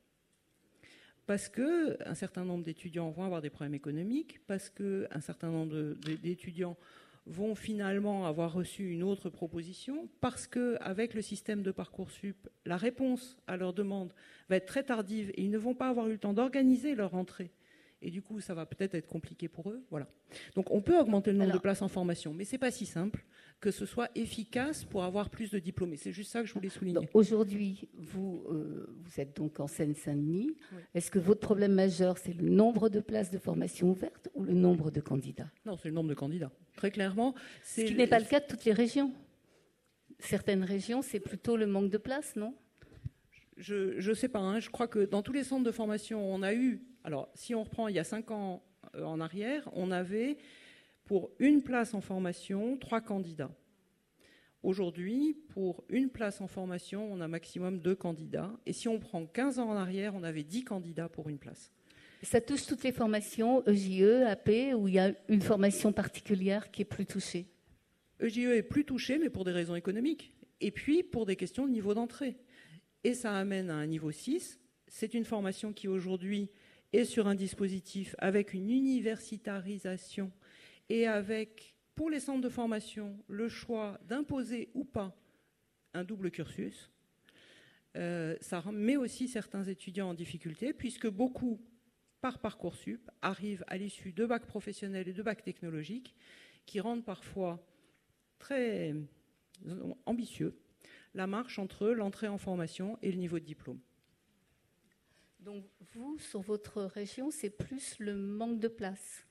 Parce 1.27 1.49
qu'un 1.49 2.15
certain 2.15 2.45
nombre 2.45 2.65
d'étudiants 2.65 3.11
vont 3.11 3.25
avoir 3.25 3.43
des 3.43 3.51
problèmes 3.51 3.75
économiques, 3.75 4.41
parce 4.47 4.69
qu'un 4.71 5.21
certain 5.21 5.51
nombre 5.51 5.95
d'étudiants 6.23 6.77
vont 7.29 7.55
finalement 7.55 8.27
avoir 8.27 8.53
reçu 8.53 8.91
une 8.91 9.03
autre 9.03 9.29
proposition 9.31 10.09
parce 10.21 10.47
qu'avec 10.47 11.15
le 11.15 11.23
système 11.23 11.63
de 11.63 11.71
Parcoursup, 11.71 12.49
la 12.65 12.77
réponse 12.77 13.37
à 13.47 13.57
leur 13.57 13.73
demande 13.73 14.13
va 14.49 14.57
être 14.57 14.67
très 14.67 14.83
tardive 14.83 15.31
et 15.35 15.43
ils 15.43 15.51
ne 15.51 15.59
vont 15.59 15.75
pas 15.75 15.89
avoir 15.89 16.09
eu 16.09 16.13
le 16.13 16.19
temps 16.19 16.33
d'organiser 16.33 16.95
leur 16.95 17.15
entrée. 17.15 17.53
Et 18.01 18.11
du 18.11 18.23
coup, 18.23 18.41
ça 18.41 18.55
va 18.55 18.65
peut-être 18.65 18.95
être 18.95 19.09
compliqué 19.09 19.49
pour 19.49 19.71
eux. 19.71 19.85
Voilà. 19.91 20.07
Donc, 20.55 20.71
on 20.71 20.81
peut 20.81 20.99
augmenter 20.99 21.33
le 21.33 21.39
nombre 21.39 21.55
de 21.55 21.59
places 21.59 21.83
en 21.83 21.89
formation, 21.89 22.33
mais 22.33 22.45
c'est 22.45 22.59
pas 22.59 22.71
si 22.71 22.87
simple 22.87 23.25
que 23.61 23.73
ce 23.73 23.87
soit 23.87 24.09
efficace 24.15 24.85
pour 24.85 25.03
avoir 25.03 25.31
plus 25.31 25.51
de 25.51 25.59
diplômés. 25.59 25.97
C'est 25.97 26.13
juste 26.13 26.31
ça 26.31 26.41
que 26.41 26.47
je 26.47 26.55
voulais 26.55 26.69
souligner. 26.69 27.09
Aujourd'hui, 27.13 27.89
vous, 27.95 28.45
euh, 28.51 28.87
vous 29.01 29.21
êtes 29.21 29.37
donc 29.37 29.59
en 29.59 29.67
Seine-Saint-Denis. 29.67 30.57
Est-ce 30.95 31.11
que 31.11 31.19
votre 31.19 31.41
problème 31.41 31.73
majeur, 31.73 32.19
c'est 32.19 32.33
le 32.33 32.49
nombre 32.49 32.89
de 32.89 33.01
places 33.01 33.33
de 33.33 33.39
formation 33.39 33.91
ouvertes 33.91 34.29
ou 34.35 34.45
le 34.45 34.53
nombre 34.53 34.93
de 34.93 35.01
candidats? 35.01 35.51
Non, 35.67 35.77
c'est 35.77 35.89
le 35.89 35.95
nombre 35.95 36.09
de 36.09 36.15
candidats. 36.15 36.53
Très 36.77 36.93
clairement. 36.93 37.35
Ce 37.65 37.81
qui 37.81 37.95
n'est 37.95 38.07
pas 38.07 38.21
le 38.21 38.27
cas 38.27 38.39
de 38.39 38.47
toutes 38.47 38.65
les 38.65 38.73
régions. 38.73 39.13
Certaines 40.21 40.63
régions, 40.63 41.03
c'est 41.03 41.21
plutôt 41.21 41.57
le 41.57 41.67
manque 41.67 41.91
de 41.91 41.99
places, 41.99 42.37
non? 42.37 42.55
Je 43.59 44.09
ne 44.09 44.15
sais 44.15 44.29
pas. 44.29 44.39
Hein. 44.39 44.61
Je 44.61 44.71
crois 44.71 44.87
que 44.87 45.01
dans 45.01 45.23
tous 45.23 45.33
les 45.33 45.45
centres 45.45 45.65
de 45.65 45.73
formation, 45.73 46.33
on 46.33 46.43
a 46.43 46.55
eu. 46.55 46.81
Alors, 47.03 47.29
si 47.35 47.55
on 47.55 47.65
reprend 47.65 47.89
il 47.89 47.97
y 47.97 47.99
a 47.99 48.05
cinq 48.05 48.31
ans 48.31 48.63
euh, 48.95 49.03
en 49.03 49.21
arrière, 49.21 49.69
on 49.73 49.91
avait 49.91 50.39
pour 51.05 51.31
une 51.39 51.63
place 51.63 51.95
en 51.95 52.01
formation, 52.01 52.77
trois 52.77 53.01
candidats. 53.01 53.51
Aujourd'hui, 54.63 55.37
pour 55.51 55.85
une 55.89 56.11
place 56.11 56.41
en 56.41 56.47
formation, 56.47 57.11
on 57.13 57.21
a 57.21 57.29
maximum 57.29 57.81
deux 57.81 57.95
candidats. 57.95 58.53
Et 58.67 58.73
si 58.73 58.89
on 58.89 58.99
prend 58.99 59.25
15 59.27 59.59
ans 59.59 59.71
en 59.71 59.77
arrière, 59.77 60.15
on 60.15 60.23
avait 60.23 60.43
10 60.43 60.65
candidats 60.65 61.09
pour 61.09 61.29
une 61.29 61.39
place. 61.39 61.73
Ça 62.23 62.41
touche 62.41 62.67
toutes 62.67 62.83
les 62.83 62.93
formations, 62.93 63.63
EJE, 63.67 64.25
AP, 64.27 64.75
ou 64.77 64.89
il 64.89 64.95
y 64.95 64.99
a 64.99 65.13
une 65.29 65.43
formation 65.43 65.93
particulière 65.93 66.71
qui 66.71 66.83
est 66.83 66.85
plus 66.85 67.07
touchée? 67.07 67.47
EJE 68.21 68.39
est 68.39 68.63
plus 68.63 68.85
touchée, 68.85 69.19
mais 69.19 69.31
pour 69.31 69.45
des 69.45 69.53
raisons 69.53 69.77
économiques. 69.77 70.33
Et 70.61 70.73
puis 70.73 71.05
pour 71.05 71.25
des 71.25 71.37
questions 71.37 71.67
de 71.67 71.71
niveau 71.71 71.95
d'entrée. 71.95 72.37
Et 73.09 73.15
ça 73.15 73.35
amène 73.39 73.71
à 73.71 73.75
un 73.75 73.87
niveau 73.87 74.11
6. 74.11 74.61
C'est 74.87 75.15
une 75.15 75.25
formation 75.25 75.73
qui 75.73 75.89
aujourd'hui 75.89 76.51
est 76.93 77.07
sur 77.07 77.27
un 77.27 77.35
dispositif 77.35 78.15
avec 78.19 78.53
une 78.53 78.69
universitarisation 78.69 80.31
et 80.91 81.07
avec, 81.07 81.75
pour 81.95 82.11
les 82.11 82.21
centres 82.21 82.43
de 82.43 82.51
formation, 82.51 83.19
le 83.27 83.49
choix 83.49 83.99
d'imposer 84.07 84.69
ou 84.75 84.85
pas 84.85 85.17
un 85.95 86.05
double 86.05 86.31
cursus. 86.31 86.91
Euh, 87.97 88.37
ça 88.43 88.63
met 88.71 88.99
aussi 88.99 89.27
certains 89.27 89.65
étudiants 89.65 90.11
en 90.11 90.15
difficulté, 90.15 90.75
puisque 90.75 91.09
beaucoup, 91.09 91.63
par 92.21 92.39
Parcoursup, 92.39 93.11
arrivent 93.23 93.65
à 93.69 93.79
l'issue 93.79 94.13
de 94.13 94.27
bacs 94.27 94.45
professionnels 94.45 95.09
et 95.09 95.15
de 95.15 95.23
bacs 95.23 95.43
technologiques, 95.43 96.15
qui 96.67 96.79
rendent 96.79 97.07
parfois 97.07 97.67
très 98.39 98.95
ambitieux 100.05 100.61
la 101.19 101.27
marche 101.27 101.59
entre 101.59 101.89
l'entrée 101.89 102.29
en 102.29 102.39
formation 102.39 102.97
et 103.03 103.11
le 103.11 103.19
niveau 103.19 103.41
de 103.41 103.45
diplôme. 103.45 103.81
Donc 105.41 105.65
vous, 105.93 106.17
sur 106.21 106.41
votre 106.41 106.83
région, 106.83 107.33
c'est 107.33 107.51
plus 107.51 107.99
le 107.99 108.15
manque 108.15 108.61
de 108.61 108.69
place 108.69 109.27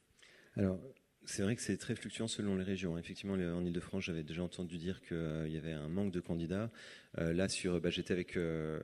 Alors, 0.58 0.82
c'est 1.28 1.44
vrai 1.44 1.58
que 1.58 1.62
c'est 1.62 1.76
très 1.76 1.94
fluctuant 1.94 2.28
selon 2.28 2.56
les 2.56 2.64
régions. 2.64 2.98
Effectivement, 2.98 3.34
en 3.34 3.66
Ile-de-France, 3.66 4.06
j'avais 4.06 4.24
déjà 4.24 4.44
entendu 4.44 4.78
dire 4.78 5.02
qu'il 5.02 5.18
euh, 5.18 5.48
y 5.50 5.58
avait 5.58 5.74
un 5.74 5.90
manque 5.90 6.12
de 6.12 6.22
candidats. 6.22 6.72
Euh, 7.18 7.34
là, 7.34 7.50
sur, 7.50 7.82
bah, 7.82 7.90
j'étais 7.90 8.14
avec 8.14 8.38
euh, 8.38 8.80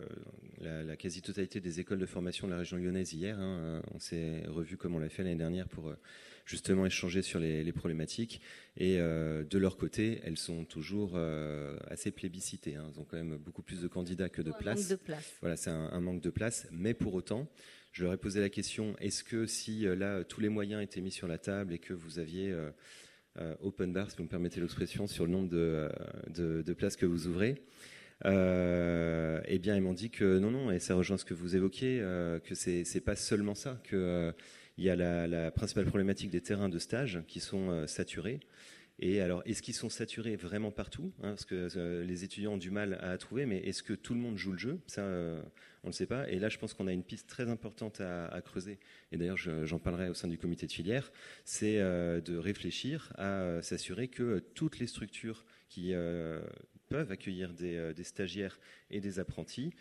la, 0.59 0.97
quasi-totalité 0.97 1.61
des 1.61 1.79
écoles 1.79 1.99
de 1.99 2.05
formation 2.05 2.45
de 2.47 2.51
la 2.51 2.59
région 2.59 2.75
lyonnaise 2.75 3.13
hier. 3.13 3.39
Hein. 3.39 3.81
on 3.93 3.99
s'est 3.99 4.43
revu 4.47 4.75
comme 4.75 4.93
on 4.93 4.99
l'a 4.99 5.07
fait 5.07 5.23
l'année 5.23 5.37
dernière 5.37 5.69
pour 5.69 5.93
justement 6.45 6.85
échanger 6.85 7.21
sur 7.21 7.39
les, 7.39 7.71
problématiques. 7.71 8.41
Et 8.75 8.97
de 8.97 9.57
leur 9.57 9.77
côté, 9.77 10.19
elles 10.25 10.37
sont 10.37 10.65
toujours 10.65 11.17
assez 11.87 12.11
plébiscitées. 12.11 12.75
Hein. 12.75 12.89
Elles 12.91 12.99
ont 12.99 13.05
quand 13.05 13.17
même 13.17 13.37
beaucoup 13.37 13.61
plus 13.61 13.81
de 13.81 13.87
candidats 13.87 14.27
que 14.27 14.41
de 14.41 14.51
places. 14.51 14.95
Place. 15.05 15.37
Voilà, 15.39 15.55
c'est 15.55 15.69
un, 15.69 15.89
un 15.91 16.01
manque 16.01 16.21
de 16.21 16.29
place. 16.29 16.67
Mais 16.71 16.93
pour 16.93 17.13
autant, 17.13 17.47
je 17.93 18.03
leur 18.03 18.13
ai 18.13 18.17
posé 18.17 18.41
la 18.41 18.49
question 18.49 18.95
est-ce 18.99 19.23
que 19.23 19.45
si 19.45 19.87
euh, 19.87 19.95
là 19.95 20.23
tous 20.23 20.41
les 20.41 20.49
moyens 20.49 20.83
étaient 20.83 20.99
mis 20.99 21.11
sur 21.11 21.27
la 21.27 21.37
table 21.37 21.73
et 21.73 21.79
que 21.79 21.93
vous 21.93 22.19
aviez 22.19 22.51
euh, 22.51 23.55
open 23.61 23.93
bar, 23.93 24.11
si 24.11 24.17
vous 24.17 24.23
me 24.23 24.29
permettez 24.29 24.59
l'expression, 24.59 25.07
sur 25.07 25.25
le 25.25 25.31
nombre 25.31 25.49
de, 25.49 26.73
places 26.73 26.97
que 26.97 27.05
vous 27.05 27.27
ouvrez. 27.27 27.63
eh 28.25 29.59
bien, 29.59 29.75
ils 29.75 29.81
m'ont 29.81 29.93
dit 29.93 30.09
que 30.09 30.37
non, 30.37 30.51
non, 30.51 30.69
et 30.69 30.79
ça 30.79 30.93
rejoint 30.93 31.17
ce 31.17 31.25
que 31.25 31.33
vous 31.33 31.55
évoquiez, 31.55 31.99
que 32.43 32.53
c'est 32.53 32.83
n'est 32.93 33.01
pas 33.01 33.15
seulement 33.15 33.55
ça, 33.55 33.81
qu'il 33.89 34.33
y 34.77 34.89
a 34.89 34.95
la, 34.95 35.49
principale 35.49 35.85
problématique 35.85 36.29
des 36.29 36.41
terrains 36.41 36.69
de 36.69 36.77
stage 36.77 37.23
qui 37.27 37.39
sont 37.39 37.87
saturés. 37.87 38.39
Et 38.99 39.21
alors, 39.21 39.41
est-ce 39.45 39.61
qu'ils 39.61 39.73
sont 39.73 39.89
saturés 39.89 40.35
vraiment 40.35 40.71
partout 40.71 41.11
hein, 41.23 41.29
Parce 41.29 41.45
que 41.45 41.67
euh, 41.75 42.03
les 42.03 42.23
étudiants 42.23 42.53
ont 42.53 42.57
du 42.57 42.71
mal 42.71 42.99
à 43.01 43.17
trouver, 43.17 43.45
mais 43.45 43.57
est-ce 43.57 43.83
que 43.83 43.93
tout 43.93 44.13
le 44.13 44.19
monde 44.19 44.37
joue 44.37 44.51
le 44.51 44.57
jeu? 44.57 44.79
Ça, 44.87 45.01
euh, 45.01 45.41
on 45.83 45.87
ne 45.87 45.91
le 45.91 45.95
sait 45.95 46.05
pas. 46.05 46.29
Et 46.29 46.39
là, 46.39 46.49
je 46.49 46.57
pense 46.57 46.73
qu'on 46.73 46.87
a 46.87 46.93
une 46.93 47.03
piste 47.03 47.27
très 47.27 47.49
importante 47.49 48.01
à, 48.01 48.41
creuser. 48.41 48.79
Et 49.11 49.17
d'ailleurs, 49.17 49.37
j'en 49.37 49.79
parlerai 49.79 50.09
au 50.09 50.13
sein 50.13 50.27
du 50.27 50.37
comité 50.37 50.67
de 50.67 50.71
filière. 50.71 51.11
C'est 51.45 51.79
euh, 51.79 52.21
de 52.21 52.37
réfléchir 52.37 53.11
à 53.17 53.61
s'assurer 53.61 54.07
que 54.07 54.39
toutes 54.53 54.79
les 54.79 54.87
structures 54.87 55.45
qui 55.69 55.93
peuvent 56.89 57.11
accueillir 57.11 57.53
des, 57.53 58.03
stagiaires 58.03 58.59
et 58.89 58.99
des 58.99 59.19
apprentis 59.19 59.73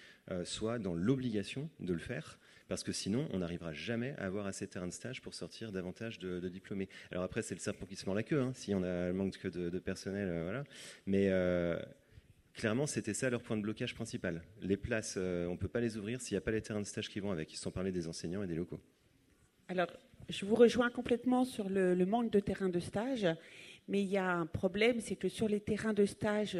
soient 0.44 0.78
dans 0.78 0.94
l'obligation 0.94 1.68
de 1.80 1.92
le 1.92 1.98
faire 1.98 2.38
parce 2.72 2.84
que 2.84 2.92
sinon, 2.92 3.28
on 3.34 3.40
n'arrivera 3.40 3.74
jamais 3.74 4.14
à 4.16 4.24
avoir 4.24 4.46
assez 4.46 4.64
de 4.64 4.70
terrains 4.70 4.86
de 4.86 4.94
stage 4.94 5.20
pour 5.20 5.34
sortir 5.34 5.72
davantage 5.72 6.18
de, 6.18 6.48
diplômés. 6.48 6.88
Alors 7.10 7.22
après, 7.22 7.42
c'est 7.42 7.54
le 7.54 7.60
serpent 7.60 7.84
qui 7.84 7.96
se 7.96 8.06
mord 8.06 8.14
la 8.14 8.22
queue, 8.22 8.40
hein, 8.40 8.52
si 8.54 8.74
on 8.74 8.82
a 8.82 9.12
manque 9.12 9.46
de, 9.46 9.68
de 9.68 9.78
personnel, 9.78 10.26
euh, 10.30 10.44
voilà. 10.44 10.64
Mais 11.04 11.28
euh, 11.28 11.78
clairement, 12.54 12.86
c'était 12.86 13.14
ça 13.14 13.30
leur 13.30 13.42
point 13.42 13.56
de 13.56 13.62
blocage 13.62 13.94
principal. 13.94 14.42
Les 14.60 14.76
places, 14.76 15.14
euh, 15.16 15.46
on 15.46 15.52
ne 15.52 15.56
peut 15.56 15.68
pas 15.68 15.80
les 15.80 15.96
ouvrir 15.96 16.20
s'il 16.20 16.34
n'y 16.34 16.38
a 16.38 16.42
pas 16.42 16.50
les 16.50 16.62
terrains 16.62 16.80
de 16.80 16.86
stage 16.86 17.08
qui 17.08 17.20
vont 17.20 17.30
avec. 17.30 17.54
Sont 17.56 17.70
parlé 17.70 17.92
des 17.92 18.08
enseignants 18.08 18.42
et 18.42 18.46
des 18.46 18.54
locaux. 18.54 18.80
Alors, 19.68 19.92
je 20.28 20.44
vous 20.44 20.54
rejoins 20.54 20.90
complètement 20.90 21.44
sur 21.44 21.68
le, 21.68 21.94
le 21.94 22.06
manque 22.06 22.30
de 22.30 22.40
terrains 22.40 22.68
de 22.68 22.80
stage, 22.80 23.26
mais 23.88 24.02
il 24.02 24.08
y 24.08 24.16
a 24.16 24.30
un 24.30 24.46
problème, 24.46 25.00
c'est 25.00 25.16
que 25.16 25.28
sur 25.28 25.48
les 25.48 25.60
terrains 25.60 25.92
de 25.92 26.04
stage 26.04 26.58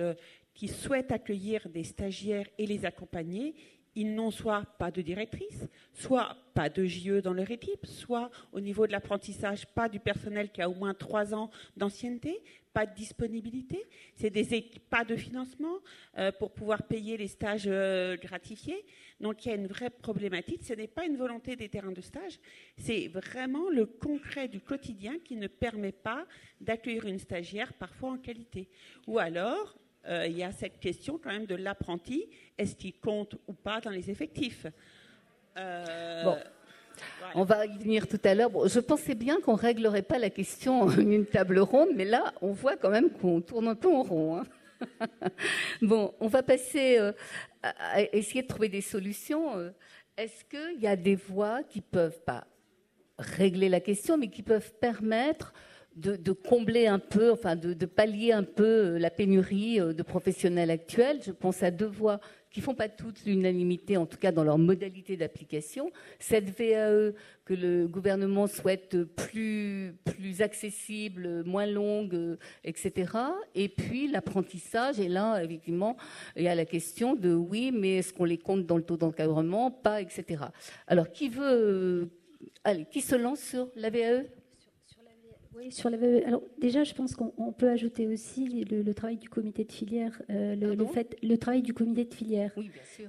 qui 0.54 0.68
souhaitent 0.68 1.12
accueillir 1.12 1.68
des 1.68 1.84
stagiaires 1.84 2.48
et 2.58 2.66
les 2.66 2.84
accompagner, 2.84 3.54
ils 3.94 4.14
n'ont 4.14 4.30
soit 4.30 4.64
pas 4.78 4.90
de 4.90 5.02
directrice, 5.02 5.68
soit 5.92 6.36
pas 6.54 6.68
de 6.68 6.84
JE 6.84 7.20
dans 7.20 7.32
leur 7.32 7.50
équipe, 7.50 7.86
soit 7.86 8.30
au 8.52 8.60
niveau 8.60 8.86
de 8.86 8.92
l'apprentissage, 8.92 9.66
pas 9.66 9.88
du 9.88 10.00
personnel 10.00 10.50
qui 10.50 10.62
a 10.62 10.68
au 10.68 10.74
moins 10.74 10.94
trois 10.94 11.34
ans 11.34 11.50
d'ancienneté, 11.76 12.42
pas 12.72 12.86
de 12.86 12.94
disponibilité, 12.94 13.84
c'est 14.16 14.30
des 14.30 14.70
pas 14.88 15.04
de 15.04 15.14
financement 15.14 15.78
euh, 16.18 16.32
pour 16.32 16.52
pouvoir 16.52 16.82
payer 16.84 17.16
les 17.16 17.28
stages 17.28 17.64
euh, 17.66 18.16
gratifiés. 18.16 18.84
Donc 19.20 19.44
il 19.44 19.50
y 19.50 19.52
a 19.52 19.56
une 19.56 19.66
vraie 19.66 19.90
problématique. 19.90 20.64
Ce 20.64 20.72
n'est 20.72 20.86
pas 20.86 21.04
une 21.04 21.16
volonté 21.16 21.54
des 21.54 21.68
terrains 21.68 21.92
de 21.92 22.00
stage, 22.00 22.38
c'est 22.78 23.08
vraiment 23.08 23.68
le 23.68 23.86
concret 23.86 24.48
du 24.48 24.60
quotidien 24.60 25.18
qui 25.24 25.36
ne 25.36 25.48
permet 25.48 25.92
pas 25.92 26.26
d'accueillir 26.60 27.06
une 27.06 27.18
stagiaire 27.18 27.72
parfois 27.74 28.12
en 28.12 28.18
qualité. 28.18 28.68
Ou 29.06 29.18
alors 29.18 29.76
euh, 30.08 30.26
il 30.26 30.36
y 30.36 30.42
a 30.42 30.50
cette 30.52 30.80
question 30.80 31.18
quand 31.22 31.30
même 31.30 31.46
de 31.46 31.54
l'apprenti. 31.54 32.26
Est-ce 32.58 32.74
qu'il 32.74 32.94
compte 32.94 33.36
ou 33.46 33.52
pas 33.52 33.80
dans 33.80 33.90
les 33.90 34.10
effectifs 34.10 34.66
euh, 35.56 36.24
Bon. 36.24 36.36
On 37.34 37.44
va 37.44 37.66
y 37.66 37.78
venir 37.78 38.06
tout 38.06 38.20
à 38.24 38.34
l'heure. 38.34 38.50
je 38.68 38.80
pensais 38.80 39.14
bien 39.14 39.40
qu'on 39.40 39.54
réglerait 39.54 40.02
pas 40.02 40.18
la 40.18 40.30
question 40.30 40.82
en 40.82 40.90
une 40.90 41.26
table 41.26 41.58
ronde, 41.58 41.90
mais 41.94 42.04
là, 42.04 42.34
on 42.42 42.52
voit 42.52 42.76
quand 42.76 42.90
même 42.90 43.10
qu'on 43.10 43.40
tourne 43.40 43.68
un 43.68 43.74
peu 43.74 43.88
en 43.88 44.02
rond. 44.02 44.38
Hein. 44.38 44.46
bon, 45.82 46.12
on 46.20 46.26
va 46.26 46.42
passer 46.42 46.98
euh, 46.98 47.12
à 47.62 48.02
essayer 48.12 48.42
de 48.42 48.48
trouver 48.48 48.68
des 48.68 48.80
solutions. 48.80 49.72
Est-ce 50.16 50.44
qu'il 50.44 50.80
y 50.80 50.86
a 50.86 50.96
des 50.96 51.14
voies 51.14 51.62
qui 51.62 51.80
peuvent 51.80 52.20
pas 52.24 52.46
régler 53.18 53.68
la 53.68 53.80
question, 53.80 54.18
mais 54.18 54.28
qui 54.28 54.42
peuvent 54.42 54.72
permettre 54.80 55.54
de, 55.96 56.32
combler 56.32 56.86
un 56.86 56.98
peu, 56.98 57.30
enfin 57.32 57.56
de, 57.56 57.86
pallier 57.86 58.32
un 58.32 58.42
peu 58.44 58.64
euh, 58.64 58.98
la 58.98 59.10
pénurie 59.10 59.80
euh, 59.80 59.92
de 59.92 60.02
professionnels 60.02 60.70
actuels. 60.70 61.20
Je 61.24 61.32
pense 61.32 61.62
à 61.62 61.70
deux 61.70 61.86
voies 61.86 62.20
qui 62.50 62.60
font 62.60 62.74
pas 62.74 62.88
toutes 62.88 63.24
l'unanimité, 63.24 63.96
en 63.96 64.04
tout 64.04 64.18
cas 64.18 64.30
dans 64.30 64.44
leur 64.44 64.58
modalité 64.58 65.16
d'application. 65.16 65.90
Cette 66.18 66.50
VAE 66.50 67.12
que 67.44 67.54
le 67.54 67.88
gouvernement 67.88 68.46
souhaite 68.46 69.04
plus, 69.04 69.94
plus 70.04 70.42
accessible, 70.42 71.44
moins 71.44 71.66
longue, 71.66 72.14
euh, 72.14 72.36
etc. 72.64 73.12
Et 73.54 73.68
puis 73.68 74.08
l'apprentissage. 74.08 75.00
Et 75.00 75.08
là, 75.08 75.42
effectivement, 75.42 75.96
il 76.36 76.42
y 76.42 76.48
a 76.48 76.54
la 76.54 76.66
question 76.66 77.14
de 77.14 77.34
oui, 77.34 77.72
mais 77.72 77.98
est-ce 77.98 78.12
qu'on 78.12 78.24
les 78.24 78.38
compte 78.38 78.66
dans 78.66 78.76
le 78.76 78.84
taux 78.84 78.96
d'encadrement? 78.96 79.70
Pas, 79.70 80.00
etc. 80.00 80.44
Alors, 80.86 81.10
qui 81.10 81.28
veut... 81.28 82.10
Allez, 82.64 82.86
qui 82.90 83.00
se 83.00 83.14
lance 83.14 83.40
sur 83.40 83.68
la 83.76 83.88
VAE 83.88 84.24
oui, 85.56 85.70
sur 85.70 85.90
la... 85.90 85.98
Alors 86.26 86.42
déjà, 86.58 86.84
je 86.84 86.94
pense 86.94 87.14
qu'on 87.14 87.52
peut 87.52 87.68
ajouter 87.68 88.06
aussi 88.06 88.64
le, 88.64 88.92
travail 88.94 89.16
du 89.16 89.28
comité 89.28 89.64
de 89.64 89.72
filière, 89.72 90.20
euh, 90.30 90.54
le, 90.56 90.86
fait, 90.86 91.16
le 91.22 91.36
travail 91.36 91.62
du 91.62 91.74
comité 91.74 92.04
de 92.04 92.14
filière, 92.14 92.52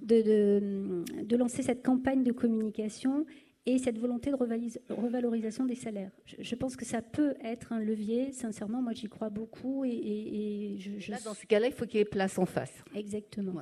De, 0.02 1.02
de, 1.24 1.38
lancer 1.38 1.64
cette 1.64 1.84
campagne 1.84 2.24
de 2.24 2.32
communication 2.32 3.26
et 3.66 3.78
cette 3.78 3.98
volonté 3.98 4.30
de 4.30 4.36
revalorisation 4.94 5.66
des 5.66 5.76
salaires. 5.76 6.12
Je, 6.26 6.56
pense 6.56 6.76
que 6.76 6.84
ça 6.84 7.02
peut 7.02 7.34
être 7.42 7.72
un 7.72 7.80
levier. 7.80 8.34
Sincèrement, 8.34 8.82
moi, 8.82 8.92
j'y 8.94 9.08
crois 9.08 9.30
beaucoup. 9.30 9.86
Et, 9.86 10.76
je, 10.80 11.10
Là, 11.10 11.18
dans 11.24 11.34
ce 11.34 11.46
cas-là, 11.46 11.68
il 11.68 11.74
faut 11.74 11.86
qu'il 11.86 12.00
y 12.00 12.02
ait 12.02 12.06
place 12.06 12.38
en 12.38 12.46
face. 12.46 12.84
Exactement. 12.94 13.62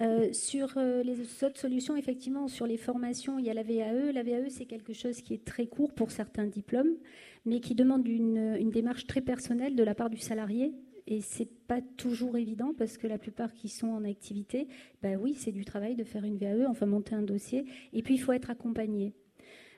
Euh, 0.00 0.32
sur 0.32 0.72
euh, 0.76 1.02
les 1.02 1.20
autres 1.44 1.58
solutions, 1.58 1.94
effectivement, 1.94 2.48
sur 2.48 2.66
les 2.66 2.78
formations, 2.78 3.38
il 3.38 3.44
y 3.44 3.50
a 3.50 3.54
la 3.54 3.62
VAE. 3.62 4.12
La 4.12 4.22
VAE, 4.22 4.48
c'est 4.48 4.64
quelque 4.64 4.94
chose 4.94 5.20
qui 5.20 5.34
est 5.34 5.44
très 5.44 5.66
court 5.66 5.92
pour 5.92 6.10
certains 6.10 6.46
diplômes 6.46 6.96
mais 7.44 7.60
qui 7.60 7.74
demande 7.74 8.06
une, 8.06 8.70
démarche 8.70 9.06
très 9.06 9.20
personnelle 9.20 9.76
de 9.76 9.82
la 9.82 9.94
part 9.94 10.10
du 10.10 10.18
salarié. 10.18 10.72
Et 11.06 11.20
c'est 11.20 11.50
pas 11.66 11.82
toujours 11.82 12.38
évident 12.38 12.72
parce 12.76 12.96
que 12.96 13.06
la 13.06 13.18
plupart 13.18 13.52
qui 13.52 13.68
sont 13.68 13.88
en 13.88 14.04
activité, 14.04 14.68
ben 15.02 15.18
oui, 15.20 15.34
c'est 15.34 15.52
du 15.52 15.64
travail 15.64 15.96
de 15.96 16.04
faire 16.04 16.24
une 16.24 16.38
VAE, 16.38 16.66
enfin 16.66 16.86
monter 16.86 17.14
un 17.14 17.22
dossier. 17.22 17.66
Et 17.92 18.02
puis 18.02 18.14
il 18.14 18.18
faut 18.18 18.32
être 18.32 18.50
accompagné. 18.50 19.12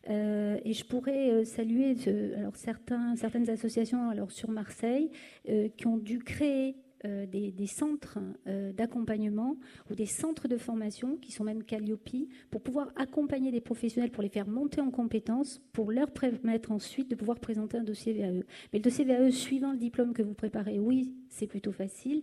Euh, 0.08 0.58
et 0.64 0.72
je 0.72 0.84
pourrais 0.84 1.30
euh, 1.30 1.44
saluer 1.44 1.96
alors 2.36 2.54
certains, 2.54 3.16
certaines 3.16 3.50
associations 3.50 4.08
alors 4.08 4.30
sur 4.30 4.50
Marseille 4.50 5.10
euh, 5.48 5.68
qui 5.76 5.88
ont 5.88 5.96
dû 5.96 6.20
créer 6.20 6.76
euh, 7.06 7.26
des, 7.26 7.66
centres 7.66 8.18
euh, 8.46 8.72
d'accompagnement 8.72 9.56
ou 9.90 9.94
des 9.94 10.06
centres 10.06 10.48
de 10.48 10.56
formation 10.56 11.16
qui 11.16 11.30
sont 11.30 11.44
même 11.44 11.62
Calliope 11.62 12.08
pour 12.50 12.62
pouvoir 12.62 12.90
accompagner 12.96 13.50
des 13.50 13.60
professionnels, 13.60 14.10
pour 14.10 14.22
les 14.22 14.28
faire 14.28 14.48
monter 14.48 14.80
en 14.80 14.90
compétences, 14.90 15.60
pour 15.72 15.92
leur 15.92 16.10
permettre 16.10 16.72
ensuite 16.72 17.08
de 17.08 17.14
pouvoir 17.14 17.38
présenter 17.38 17.78
un 17.78 17.84
dossier 17.84 18.12
VAE. 18.12 18.44
Mais 18.72 18.78
le 18.78 18.80
dossier 18.80 19.04
VAE 19.04 19.30
suivant 19.30 19.72
le 19.72 19.78
diplôme 19.78 20.12
que 20.14 20.22
vous 20.22 20.34
préparez, 20.34 20.78
oui, 20.78 21.14
c'est 21.28 21.46
plutôt 21.46 21.72
facile. 21.72 22.22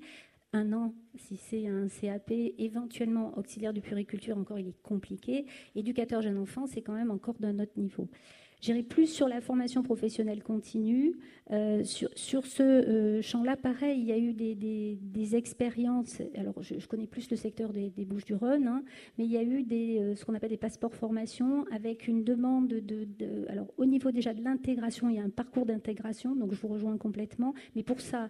Un 0.53 0.71
an, 0.73 0.93
si 1.15 1.37
c'est 1.37 1.67
un 1.67 1.87
CAP, 1.87 2.31
éventuellement 2.57 3.37
auxiliaire 3.37 3.73
de 3.73 3.79
puriculture, 3.79 4.37
encore 4.37 4.59
il 4.59 4.67
est 4.67 4.81
compliqué. 4.83 5.45
Éducateur 5.75 6.21
jeune 6.21 6.37
enfant, 6.37 6.67
c'est 6.67 6.81
quand 6.81 6.93
même 6.93 7.09
encore 7.09 7.35
d'un 7.39 7.57
autre 7.59 7.73
niveau. 7.77 8.07
J'irai 8.63 8.81
plus 8.81 9.07
sur 9.07 9.27
la 9.27 9.41
formation 9.41 9.83
professionnelle 9.83 10.41
continue. 10.41 11.17
Euh, 11.51 11.83
sur, 11.83 12.45
ce 12.45 12.63
euh, 12.63 13.21
champ-là, 13.21 13.57
pareil, 13.57 13.99
il 13.99 14.05
y 14.05 14.13
a 14.13 14.17
eu 14.17 14.31
des, 14.31 15.35
expériences. 15.35 16.21
Alors, 16.37 16.55
je, 16.61 16.87
connais 16.87 17.05
plus 17.05 17.29
le 17.29 17.35
secteur 17.35 17.73
des, 17.73 17.91
Bouches-du-Rhône, 18.05 18.67
hein, 18.67 18.83
mais 19.17 19.25
il 19.25 19.31
y 19.31 19.37
a 19.37 19.43
eu 19.43 19.63
des, 19.63 19.99
euh, 19.99 20.15
ce 20.15 20.23
qu'on 20.23 20.33
appelle 20.33 20.51
des 20.51 20.55
passeports 20.55 20.93
formation 20.93 21.65
avec 21.73 22.07
une 22.07 22.23
demande 22.23 22.69
de, 22.69 22.79
de 23.03 23.45
alors 23.49 23.67
au 23.75 23.85
niveau 23.85 24.11
déjà 24.11 24.33
de 24.33 24.41
l'intégration, 24.41 25.09
il 25.09 25.17
y 25.17 25.19
a 25.19 25.23
un 25.23 25.29
parcours 25.29 25.65
d'intégration, 25.65 26.33
donc 26.33 26.53
je 26.53 26.61
vous 26.61 26.69
rejoins 26.69 26.97
complètement. 26.97 27.53
Mais 27.75 27.83
pour 27.83 27.99
ça, 27.99 28.29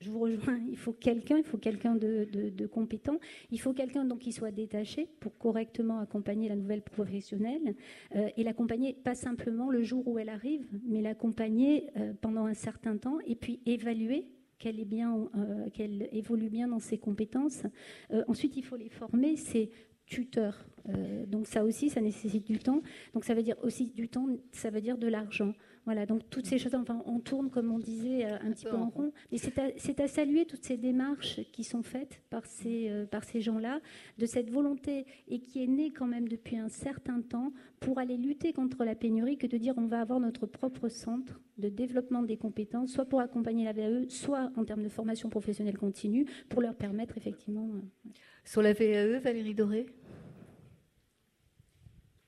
je 0.00 0.10
vous 0.10 0.18
rejoins, 0.18 0.58
il 0.68 0.78
faut 0.78 0.92
quelqu'un, 0.92 1.36
il 1.36 1.44
faut 1.44 1.58
quelqu'un 1.58 1.94
de, 1.94 2.66
compétent, 2.66 3.18
il 3.50 3.60
faut 3.60 3.74
quelqu'un 3.74 4.04
donc 4.06 4.20
qui 4.20 4.32
soit 4.32 4.50
détaché 4.50 5.08
pour 5.20 5.36
correctement 5.36 5.98
accompagner 5.98 6.48
la 6.48 6.56
nouvelle 6.56 6.82
professionnelle 6.82 7.74
euh, 8.16 8.28
et 8.36 8.42
l'accompagner 8.42 8.94
pas 8.94 9.14
simplement 9.14 9.70
le 9.70 9.82
jour 9.82 10.06
où 10.08 10.18
elle 10.18 10.30
arrive, 10.30 10.66
mais 10.86 11.02
l'accompagner 11.02 11.90
euh, 11.96 12.14
pendant 12.18 12.46
un 12.46 12.54
certain 12.54 12.96
temps 12.96 13.18
et 13.26 13.34
puis 13.34 13.60
évaluer 13.66 14.26
qu'elle 14.58 14.80
euh, 14.80 15.70
qu'elle 15.70 16.08
évolue 16.12 16.48
bien 16.48 16.68
dans 16.68 16.80
ses 16.80 16.98
compétences. 16.98 17.62
ensuite, 18.26 18.56
il 18.56 18.64
faut 18.64 18.76
les 18.76 18.90
former. 18.90 19.36
C'est 19.36 19.70
tuteur. 20.06 20.66
donc 21.28 21.46
ça 21.46 21.64
aussi, 21.64 21.88
ça 21.88 22.00
nécessite 22.00 22.46
du 22.46 22.58
temps. 22.58 22.82
Donc 23.14 23.24
ça 23.24 23.32
veut 23.34 23.42
dire 23.42 23.56
aussi 23.62 23.86
du 23.86 24.08
temps, 24.08 24.26
ça 24.50 24.70
veut 24.70 24.80
dire 24.80 24.98
de 24.98 25.06
l'argent. 25.06 25.52
Voilà, 25.86 26.04
donc 26.04 26.28
toutes 26.28 26.46
ces 26.46 26.58
choses, 26.58 26.74
enfin, 26.74 27.02
on 27.06 27.20
tourne, 27.20 27.48
comme 27.48 27.72
on 27.72 27.78
disait, 27.78 28.26
euh, 28.26 28.36
un 28.42 28.52
petit 28.52 28.66
peu 28.66 28.76
en 28.76 28.90
rond. 28.90 29.12
Mais 29.32 29.38
c'est 29.38 30.00
à, 30.00 30.08
saluer 30.08 30.44
toutes 30.44 30.64
ces 30.64 30.76
démarches 30.76 31.40
qui 31.52 31.64
sont 31.64 31.82
faites 31.82 32.22
par 32.28 32.44
ces, 32.44 32.90
euh, 32.90 33.06
par 33.06 33.24
ces 33.24 33.40
gens-là, 33.40 33.80
de 34.18 34.26
cette 34.26 34.50
volonté, 34.50 35.06
et 35.26 35.40
qui 35.40 35.62
est 35.62 35.66
née 35.66 35.90
quand 35.90 36.06
même 36.06 36.28
depuis 36.28 36.58
un 36.58 36.68
certain 36.68 37.22
temps, 37.22 37.52
pour 37.80 37.98
aller 37.98 38.18
lutter 38.18 38.52
contre 38.52 38.84
la 38.84 38.94
pénurie, 38.94 39.38
que 39.38 39.46
de 39.46 39.56
dire 39.56 39.74
on 39.78 39.86
va 39.86 40.02
avoir 40.02 40.20
notre 40.20 40.46
propre 40.46 40.88
centre 40.88 41.40
de 41.56 41.70
développement 41.70 42.22
des 42.22 42.36
compétences, 42.36 42.92
soit 42.92 43.06
pour 43.06 43.20
accompagner 43.20 43.64
la 43.64 43.72
VAE, 43.72 44.08
soit 44.08 44.52
en 44.56 44.64
termes 44.64 44.82
de 44.82 44.88
formation 44.88 45.30
professionnelle 45.30 45.78
continue, 45.78 46.26
pour 46.50 46.60
leur 46.60 46.74
permettre 46.74 47.16
effectivement. 47.16 47.70
Euh, 47.74 48.10
Sur 48.44 48.60
la 48.60 48.74
VAE, 48.74 49.18
Valérie 49.18 49.54
Doré? 49.54 49.86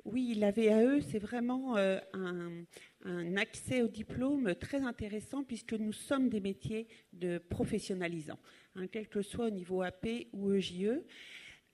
Oui, 0.05 0.35
la 0.35 0.51
VAE, 0.51 1.01
c'est 1.01 1.21
vraiment 1.21 1.77
un, 1.77 2.65
un 3.05 3.37
accès 3.37 3.83
au 3.83 3.89
diplôme 3.89 4.55
très 4.55 4.83
intéressant 4.83 5.43
puisque 5.45 5.75
nous 5.75 5.93
sommes 5.93 6.29
des 6.29 6.41
métiers 6.41 6.87
de 7.13 7.39
professionnalisants, 7.39 8.39
hein, 8.77 8.87
quel 8.87 9.09
que 9.09 9.23
soit 9.23 9.47
au 9.47 9.51
niveau 9.51 9.83
AP 9.83 10.29
ou 10.33 10.53
EJE. 10.53 11.03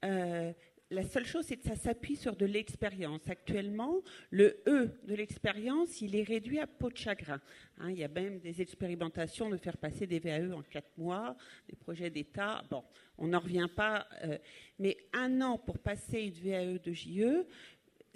Euh, 0.05 0.53
la 0.91 1.03
seule 1.03 1.25
chose, 1.25 1.45
c'est 1.45 1.57
que 1.57 1.67
ça 1.67 1.75
s'appuie 1.75 2.15
sur 2.15 2.35
de 2.35 2.47
l'expérience. 2.47 3.29
Actuellement, 3.29 4.01
le 4.31 4.59
E 4.67 4.89
de 5.03 5.13
l'expérience, 5.13 6.01
il 6.01 6.15
est 6.15 6.23
réduit 6.23 6.59
à 6.59 6.65
peau 6.65 6.89
de 6.89 6.97
chagrin. 6.97 7.39
Hein, 7.77 7.91
il 7.91 7.99
y 7.99 8.03
a 8.03 8.07
même 8.07 8.39
des 8.39 8.59
expérimentations 8.59 9.51
de 9.51 9.57
faire 9.57 9.77
passer 9.77 10.07
des 10.07 10.17
VAE 10.17 10.51
en 10.51 10.63
quatre 10.63 10.97
mois, 10.97 11.37
des 11.69 11.75
projets 11.75 12.09
d'État. 12.09 12.63
Bon, 12.71 12.83
on 13.19 13.27
n'en 13.27 13.39
revient 13.39 13.69
pas. 13.73 14.07
Euh, 14.23 14.39
mais 14.79 14.97
un 15.13 15.41
an 15.41 15.59
pour 15.59 15.77
passer 15.77 16.21
une 16.21 16.33
VAE 16.33 16.79
de 16.79 16.91
JE, 16.91 17.45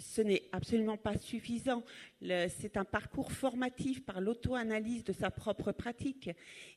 ce 0.04 0.22
n'est 0.22 0.44
absolument 0.52 0.98
pas 0.98 1.18
suffisant. 1.18 1.84
C'est 2.22 2.78
un 2.78 2.86
parcours 2.86 3.32
formatif 3.32 4.06
par 4.06 4.22
l'auto-analyse 4.22 5.04
de 5.04 5.14
sa 5.14 5.32
propre 5.32 5.72
pratique. 5.72 6.30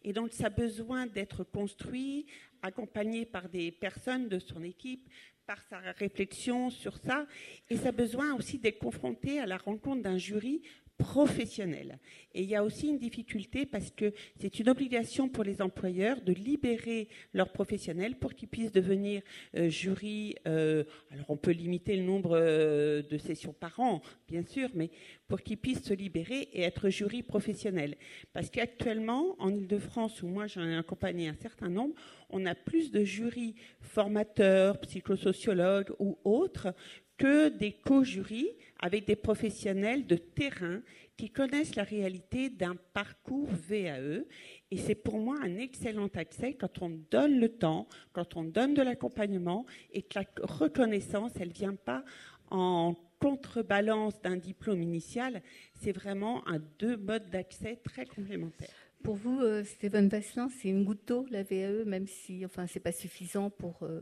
Et 0.03 0.12
donc, 0.12 0.33
ça 0.33 0.47
a 0.47 0.51
besoin 0.51 1.07
d'être 1.07 1.45
construit, 1.45 2.27
accompagné 2.62 3.27
par 3.27 3.49
des 3.49 3.72
personnes 3.72 4.29
de 4.29 4.39
son 4.39 4.62
équipe, 4.62 5.09
par 5.47 5.62
sa 5.68 5.79
réflexion 5.79 6.70
sur 6.70 6.97
ça. 6.99 7.27
Et 7.68 7.77
ça 7.77 7.89
a 7.89 7.93
besoin 7.93 8.35
aussi 8.35 8.59
d'être 8.59 8.79
confronté 8.79 9.41
à 9.41 9.47
la 9.47 9.57
rencontre 9.59 10.03
d'un 10.03 10.18
jury 10.18 10.62
professionnel. 10.99 11.99
Et 12.34 12.42
il 12.42 12.49
y 12.49 12.57
a 12.57 12.64
aussi 12.64 12.88
une 12.88 12.99
difficulté 12.99 13.66
parce 13.66 13.90
que 13.90 14.12
c'est 14.40 14.59
une 14.59 14.68
obligation 14.68 15.28
pour 15.28 15.44
les 15.44 15.61
employeurs 15.61 16.20
de 16.20 16.32
libérer 16.32 17.09
leurs 17.34 17.51
professionnels 17.51 18.16
pour 18.16 18.34
qu'ils 18.34 18.49
puissent 18.49 18.72
devenir 18.72 19.22
euh, 19.57 19.68
jury. 19.68 20.34
Euh, 20.47 20.84
alors 21.11 21.26
on 21.28 21.36
peut 21.36 21.51
limiter 21.51 21.97
le 21.97 22.03
nombre 22.03 22.36
euh, 22.36 23.03
de 23.03 23.18
sessions 23.18 23.53
par 23.53 23.78
an, 23.80 24.01
bien 24.28 24.42
sûr, 24.42 24.68
mais 24.74 24.90
pour 25.28 25.40
qu'ils 25.40 25.59
puissent 25.59 25.84
se 25.84 25.94
libérer 25.94 26.49
et 26.53 26.62
être 26.62 26.88
jury 26.88 27.22
professionnel. 27.22 27.97
Parce 28.32 28.51
qu'actuellement, 28.51 29.36
en 29.38 29.55
Ile-de-France, 29.55 30.22
où 30.22 30.28
moi 30.28 30.47
j'en 30.47 30.64
ai 30.64 30.76
accompagné 30.76 31.28
un 31.28 31.36
certain 31.40 31.68
nombre, 31.68 31.94
on 32.30 32.44
a 32.47 32.55
plus 32.55 32.90
de 32.90 33.05
jurys 33.05 33.55
formateurs, 33.80 34.78
psychosociologues 34.80 35.92
ou 35.99 36.18
autres 36.24 36.74
que 37.17 37.49
des 37.49 37.73
co-jurys 37.73 38.51
avec 38.79 39.07
des 39.07 39.17
professionnels 39.17 40.07
de 40.07 40.17
terrain 40.17 40.83
qui 41.17 41.31
connaissent 41.31 41.77
la 41.77 41.83
réalité 41.83 42.51
d'un 42.51 42.77
parcours 42.93 43.49
VAE. 43.49 44.25
Et 44.71 44.77
c'est 44.77 44.95
pour 44.95 45.19
moi 45.19 45.37
un 45.43 45.57
excellent 45.57 46.09
accès 46.14 46.55
quand 46.55 46.83
on 46.83 46.91
donne 47.11 47.39
le 47.41 47.49
temps, 47.49 47.89
quand 48.12 48.37
on 48.37 48.45
donne 48.45 48.75
de 48.75 48.83
l'accompagnement 48.83 49.64
et 49.93 50.03
que 50.03 50.19
la 50.19 50.25
reconnaissance, 50.43 51.33
elle 51.41 51.49
ne 51.49 51.55
vient 51.55 51.75
pas 51.75 52.05
en 52.51 52.95
contrebalance 53.19 54.21
d'un 54.21 54.37
diplôme 54.37 54.83
initial. 54.83 55.43
C'est 55.81 55.93
vraiment 55.93 56.47
un 56.47 56.61
deux 56.79 56.99
modes 56.99 57.31
d'accès 57.31 57.77
très 57.83 58.05
complémentaires. 58.05 58.69
Pour 59.03 59.14
vous, 59.14 59.41
euh, 59.41 59.64
Stéphane 59.64 60.09
Vasselin, 60.09 60.49
c'est 60.49 60.69
une 60.69 60.85
goutte 60.85 61.07
d'eau, 61.07 61.27
la 61.31 61.43
VAE, 61.43 61.85
même 61.87 62.07
si 62.07 62.45
enfin, 62.45 62.67
ce 62.67 62.75
n'est 62.75 62.83
pas 62.83 62.93
suffisant 62.93 63.51
pour, 63.51 63.83
euh, 63.85 64.01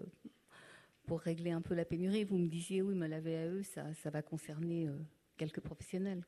pour 1.06 1.20
régler 1.20 1.50
un 1.50 1.60
peu 1.60 1.74
la 1.74 1.84
pénurie. 1.84 2.24
Vous 2.24 2.38
me 2.38 2.48
disiez, 2.48 2.82
oui, 2.82 2.94
mais 2.94 3.08
la 3.08 3.20
VAE, 3.20 3.62
ça, 3.62 3.84
ça 4.02 4.10
va 4.10 4.22
concerner 4.22 4.86
euh, 4.88 4.92
quelques 5.36 5.60
professionnels. 5.60 6.24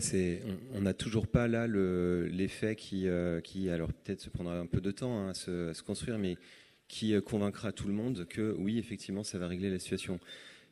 C'est, 0.00 0.42
on 0.74 0.82
n'a 0.82 0.94
toujours 0.94 1.26
pas 1.26 1.48
là 1.48 1.66
l'effet 1.66 2.76
qui, 2.76 3.08
euh, 3.08 3.40
qui, 3.40 3.68
alors 3.68 3.92
peut-être 3.92 4.20
se 4.20 4.30
prendra 4.30 4.56
un 4.56 4.66
peu 4.66 4.80
de 4.80 4.92
temps 4.92 5.18
hein, 5.18 5.30
à, 5.30 5.34
se, 5.34 5.82
construire, 5.82 6.18
mais 6.18 6.36
qui 6.86 7.14
euh, 7.14 7.20
convaincra 7.20 7.72
tout 7.72 7.88
le 7.88 7.92
monde 7.92 8.26
que 8.28 8.54
oui, 8.58 8.78
effectivement, 8.78 9.24
ça 9.24 9.38
va 9.38 9.48
régler 9.48 9.70
la 9.70 9.80
situation. 9.80 10.20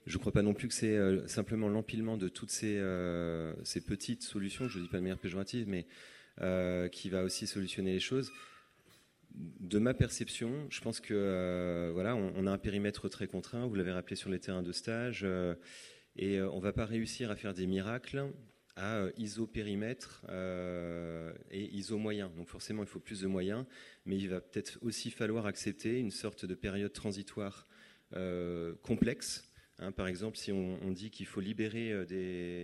Je 0.06 0.16
ne 0.16 0.20
crois 0.20 0.32
pas 0.32 0.42
non 0.42 0.54
plus 0.54 0.68
que 0.68 0.74
c'est 0.74 1.28
simplement 1.28 1.68
l'empilement 1.68 2.16
de 2.16 2.28
toutes 2.28 2.50
ces, 2.50 2.82
ces, 3.64 3.80
petites 3.82 4.22
solutions, 4.22 4.66
je 4.66 4.78
ne 4.78 4.84
dis 4.84 4.88
pas 4.88 4.96
de 4.96 5.02
manière 5.02 5.18
péjorative, 5.18 5.68
mais 5.68 5.86
qui 6.90 7.10
va 7.10 7.22
aussi 7.22 7.46
solutionner 7.46 7.92
les 7.92 8.00
choses 8.00 8.32
de 9.34 9.78
ma 9.78 9.94
perception, 9.94 10.66
je 10.70 10.80
pense 10.80 11.00
que 11.00 11.14
euh, 11.14 11.90
voilà, 11.92 12.16
on, 12.16 12.46
a 12.46 12.50
un 12.50 12.58
périmètre 12.58 13.08
très 13.08 13.26
contraint. 13.26 13.66
Vous 13.66 13.74
l'avez 13.74 13.92
rappelé 13.92 14.16
sur 14.16 14.30
les 14.30 14.40
terrains 14.40 14.62
de 14.62 14.72
stage, 14.72 15.22
euh, 15.24 15.54
et 16.16 16.38
euh, 16.38 16.50
on 16.50 16.58
va 16.58 16.72
pas 16.72 16.86
réussir 16.86 17.30
à 17.30 17.36
faire 17.36 17.54
des 17.54 17.66
miracles 17.66 18.32
à 18.76 19.06
ISO 19.18 19.46
périmètre 19.46 20.24
et 21.50 21.64
ISO 21.76 21.98
moyen. 21.98 22.30
Donc 22.36 22.48
forcément, 22.48 22.82
il 22.82 22.88
faut 22.88 23.00
plus 23.00 23.20
de 23.20 23.26
moyens, 23.26 23.66
mais 24.06 24.16
il 24.16 24.28
va 24.28 24.40
peut-être 24.40 24.78
aussi 24.80 25.10
falloir 25.10 25.44
accepter 25.44 25.98
une 25.98 26.12
sorte 26.12 26.46
de 26.46 26.54
période 26.54 26.92
transitoire 26.92 27.66
complexe. 28.82 29.50
Hein. 29.80 29.92
par 29.92 30.06
exemple, 30.06 30.38
si 30.38 30.50
on, 30.50 30.92
dit 30.92 31.10
qu'il 31.10 31.26
faut 31.26 31.40
libérer 31.40 32.06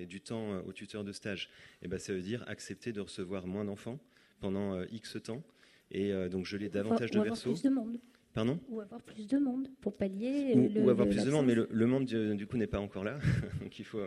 du 0.06 0.20
temps 0.22 0.60
aux 0.60 0.72
tuteurs 0.72 1.04
de 1.04 1.12
stage, 1.12 1.50
eh 1.82 1.88
ben, 1.88 1.98
ça 1.98 2.14
veut 2.14 2.22
dire 2.22 2.44
accepter 2.48 2.92
de 2.92 3.00
recevoir 3.00 3.46
moins 3.46 3.66
d'enfants 3.66 3.98
pendant 4.40 4.80
X 4.84 5.18
temps. 5.22 5.42
Et 5.90 6.12
euh, 6.12 6.28
donc 6.28 6.46
je 6.46 6.56
l'ai 6.56 6.68
davantage 6.68 7.10
de 7.10 7.20
versos. 7.20 7.52
Plus 7.52 7.62
de 7.62 7.70
monde. 7.70 7.98
Pardon? 8.36 8.60
Ou 8.68 8.82
avoir 8.82 9.00
plus 9.00 9.26
de 9.26 9.38
monde 9.38 9.70
pour 9.80 9.96
pallier. 9.96 10.52
Ou, 10.54 10.68
le, 10.68 10.80
ou 10.82 10.90
avoir 10.90 11.08
plus 11.08 11.24
de 11.24 11.30
monde, 11.30 11.46
mais 11.46 11.54
le, 11.54 11.86
monde 11.86 12.04
du 12.04 12.46
coup 12.46 12.58
n'est 12.58 12.66
pas 12.66 12.80
encore 12.80 13.02
là. 13.02 13.18
donc 13.62 13.78
il 13.78 13.84
faut. 13.84 14.02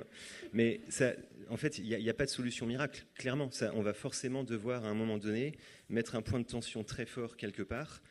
Mais 0.53 0.81
ça, 0.87 1.13
en 1.49 1.57
fait, 1.57 1.79
il 1.79 1.85
n'y 1.85 2.09
a, 2.09 2.13
pas 2.13 2.25
de 2.25 2.29
solution 2.29 2.67
miracle. 2.67 3.05
Clairement, 3.15 3.49
ça, 3.49 3.71
on 3.73 3.81
va 3.81 3.93
forcément 3.93 4.43
devoir 4.43 4.85
à 4.85 4.89
un 4.89 4.93
moment 4.93 5.17
donné 5.17 5.57
mettre 5.89 6.15
un 6.15 6.21
point 6.21 6.39
de 6.39 6.45
tension 6.45 6.83
très 6.83 7.07
fort 7.07 7.37
quelque 7.37 7.63
part. 7.63 8.03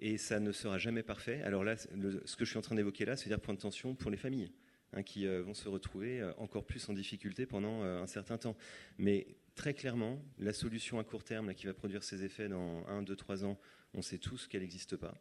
Et 0.00 0.16
ça 0.16 0.38
ne 0.38 0.52
sera 0.52 0.78
jamais 0.78 1.02
parfait. 1.02 1.42
Alors 1.42 1.64
là, 1.64 1.76
ce 1.76 2.36
que 2.36 2.44
je 2.44 2.50
suis 2.50 2.58
en 2.58 2.62
train 2.62 2.76
d'évoquer 2.76 3.04
là, 3.04 3.16
c'est 3.16 3.28
dire 3.28 3.40
point 3.40 3.54
de 3.54 3.58
tension 3.58 3.96
pour 3.96 4.12
les 4.12 4.16
familles. 4.16 4.52
Hein, 4.94 5.02
qui 5.02 5.26
euh, 5.26 5.42
vont 5.42 5.52
se 5.52 5.68
retrouver 5.68 6.18
euh, 6.18 6.32
encore 6.38 6.64
plus 6.64 6.88
en 6.88 6.94
difficulté 6.94 7.44
pendant 7.44 7.82
un 7.82 8.06
certain 8.06 8.38
temps. 8.38 8.56
Mais 8.96 9.26
très 9.58 9.74
clairement, 9.74 10.22
la 10.38 10.52
solution 10.52 11.00
à 11.00 11.04
court 11.04 11.24
terme 11.24 11.52
qui 11.52 11.66
va 11.66 11.74
produire 11.74 12.04
ses 12.04 12.22
effets 12.24 12.48
dans 12.48 12.86
1, 12.86 13.02
2, 13.02 13.16
3 13.16 13.44
ans, 13.44 13.58
on 13.92 14.02
sait 14.02 14.18
tous 14.18 14.46
qu'elle 14.46 14.62
n'existe 14.62 14.96
pas. 14.96 15.14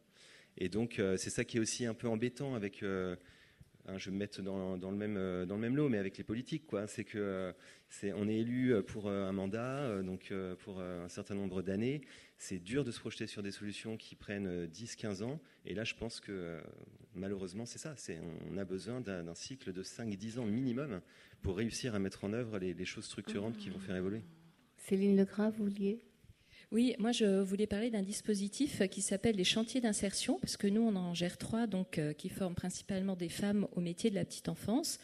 Et 0.58 0.70
donc, 0.70 1.00
euh, 1.00 1.18
c'est 1.18 1.32
ça 1.32 1.44
qui 1.44 1.58
est 1.58 1.60
aussi 1.60 1.88
un 1.88 1.96
peu 1.96 2.08
embêtant 2.08 2.54
avec. 2.54 2.84
Euh, 2.84 3.16
hein, 3.88 3.98
je 3.98 4.06
vais 4.06 4.12
me 4.12 4.20
mettre 4.20 4.44
dans, 4.44 4.76
le 4.76 4.96
même, 4.96 5.18
euh, 5.18 5.48
dans 5.48 5.56
le 5.56 5.62
même 5.62 5.76
lot, 5.76 5.90
mais 5.90 5.98
avec 5.98 6.20
les 6.20 6.24
politiques, 6.24 6.66
C'est 6.86 7.04
que 7.04 7.52
c'est, 7.90 8.14
on 8.14 8.28
est 8.28 8.36
élu 8.36 8.76
pour 8.84 9.10
un 9.10 9.32
mandat, 9.32 10.04
donc 10.04 10.32
pour 10.60 10.82
un 10.82 11.10
certain 11.10 11.34
nombre 11.34 11.64
d'années. 11.64 12.02
C'est 12.38 12.60
dur 12.60 12.84
de 12.84 12.92
se 12.92 13.00
projeter 13.00 13.28
sur 13.28 13.42
des 13.42 13.52
solutions 13.52 13.98
qui 13.98 14.16
prennent 14.16 14.68
10-15 14.68 15.24
ans. 15.24 15.40
Et 15.66 15.74
là, 15.74 15.84
je 15.84 15.96
pense 15.96 16.20
que 16.20 16.62
malheureusement, 17.16 17.66
c'est 17.66 17.80
ça. 17.80 17.96
On 18.52 18.58
a 18.58 18.66
besoin 18.66 19.02
d'un, 19.02 19.34
cycle 19.34 19.74
de 19.74 19.84
5-10 19.84 20.40
ans 20.40 20.46
minimum 20.46 21.02
pour 21.42 21.58
réussir 21.58 21.96
à 21.96 22.00
mettre 22.00 22.24
en 22.24 22.34
œuvre 22.34 22.60
les, 22.60 22.86
choses 22.86 23.06
structurantes 23.06 23.58
qui 23.58 23.70
vont 23.70 23.80
faire 23.80 23.96
évoluer. 23.96 24.22
Céline 24.78 25.18
Legras, 25.18 25.50
vous 25.50 25.66
vouliez? 25.66 26.00
Oui, 26.72 26.96
moi 27.00 27.14
je 27.14 27.42
voulais 27.42 27.68
parler 27.68 27.90
d'un 27.90 28.02
dispositif 28.02 28.82
qui 28.90 29.02
s'appelle 29.02 29.38
les 29.38 29.46
chantiers 29.46 29.80
d'insertion, 29.80 30.38
parce 30.40 30.58
que 30.58 30.68
nous 30.68 30.82
on 30.82 30.96
en 30.98 31.14
gère 31.14 31.38
trois, 31.38 31.66
donc 31.66 31.98
euh, 31.98 32.12
qui 32.12 32.28
forment 32.28 32.56
principalement 32.56 33.16
des 33.16 33.30
femmes 33.30 33.68
au 33.72 33.80
métier 33.80 34.10
de 34.10 34.16
la 34.16 34.26
petite 34.26 34.50
enfance. 34.50 35.00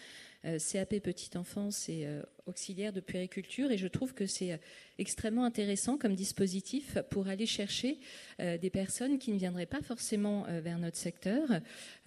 Euh, 0.45 0.59
CAP 0.59 0.99
petite 0.99 1.37
enfance 1.37 1.87
et 1.87 2.05
euh, 2.05 2.21
auxiliaire 2.47 2.91
de 2.91 2.99
puériculture 2.99 3.71
et 3.71 3.77
je 3.77 3.87
trouve 3.87 4.13
que 4.13 4.25
c'est 4.25 4.51
euh, 4.51 4.57
extrêmement 4.97 5.45
intéressant 5.45 5.97
comme 5.97 6.15
dispositif 6.15 6.97
pour 7.09 7.29
aller 7.29 7.45
chercher 7.45 7.97
des 8.39 8.69
personnes 8.69 9.17
qui 9.17 9.31
ne 9.31 9.39
viendraient 9.39 9.65
pas 9.65 9.81
forcément 9.81 10.45
vers 10.61 10.77
notre 10.77 10.97
secteur, 10.97 11.47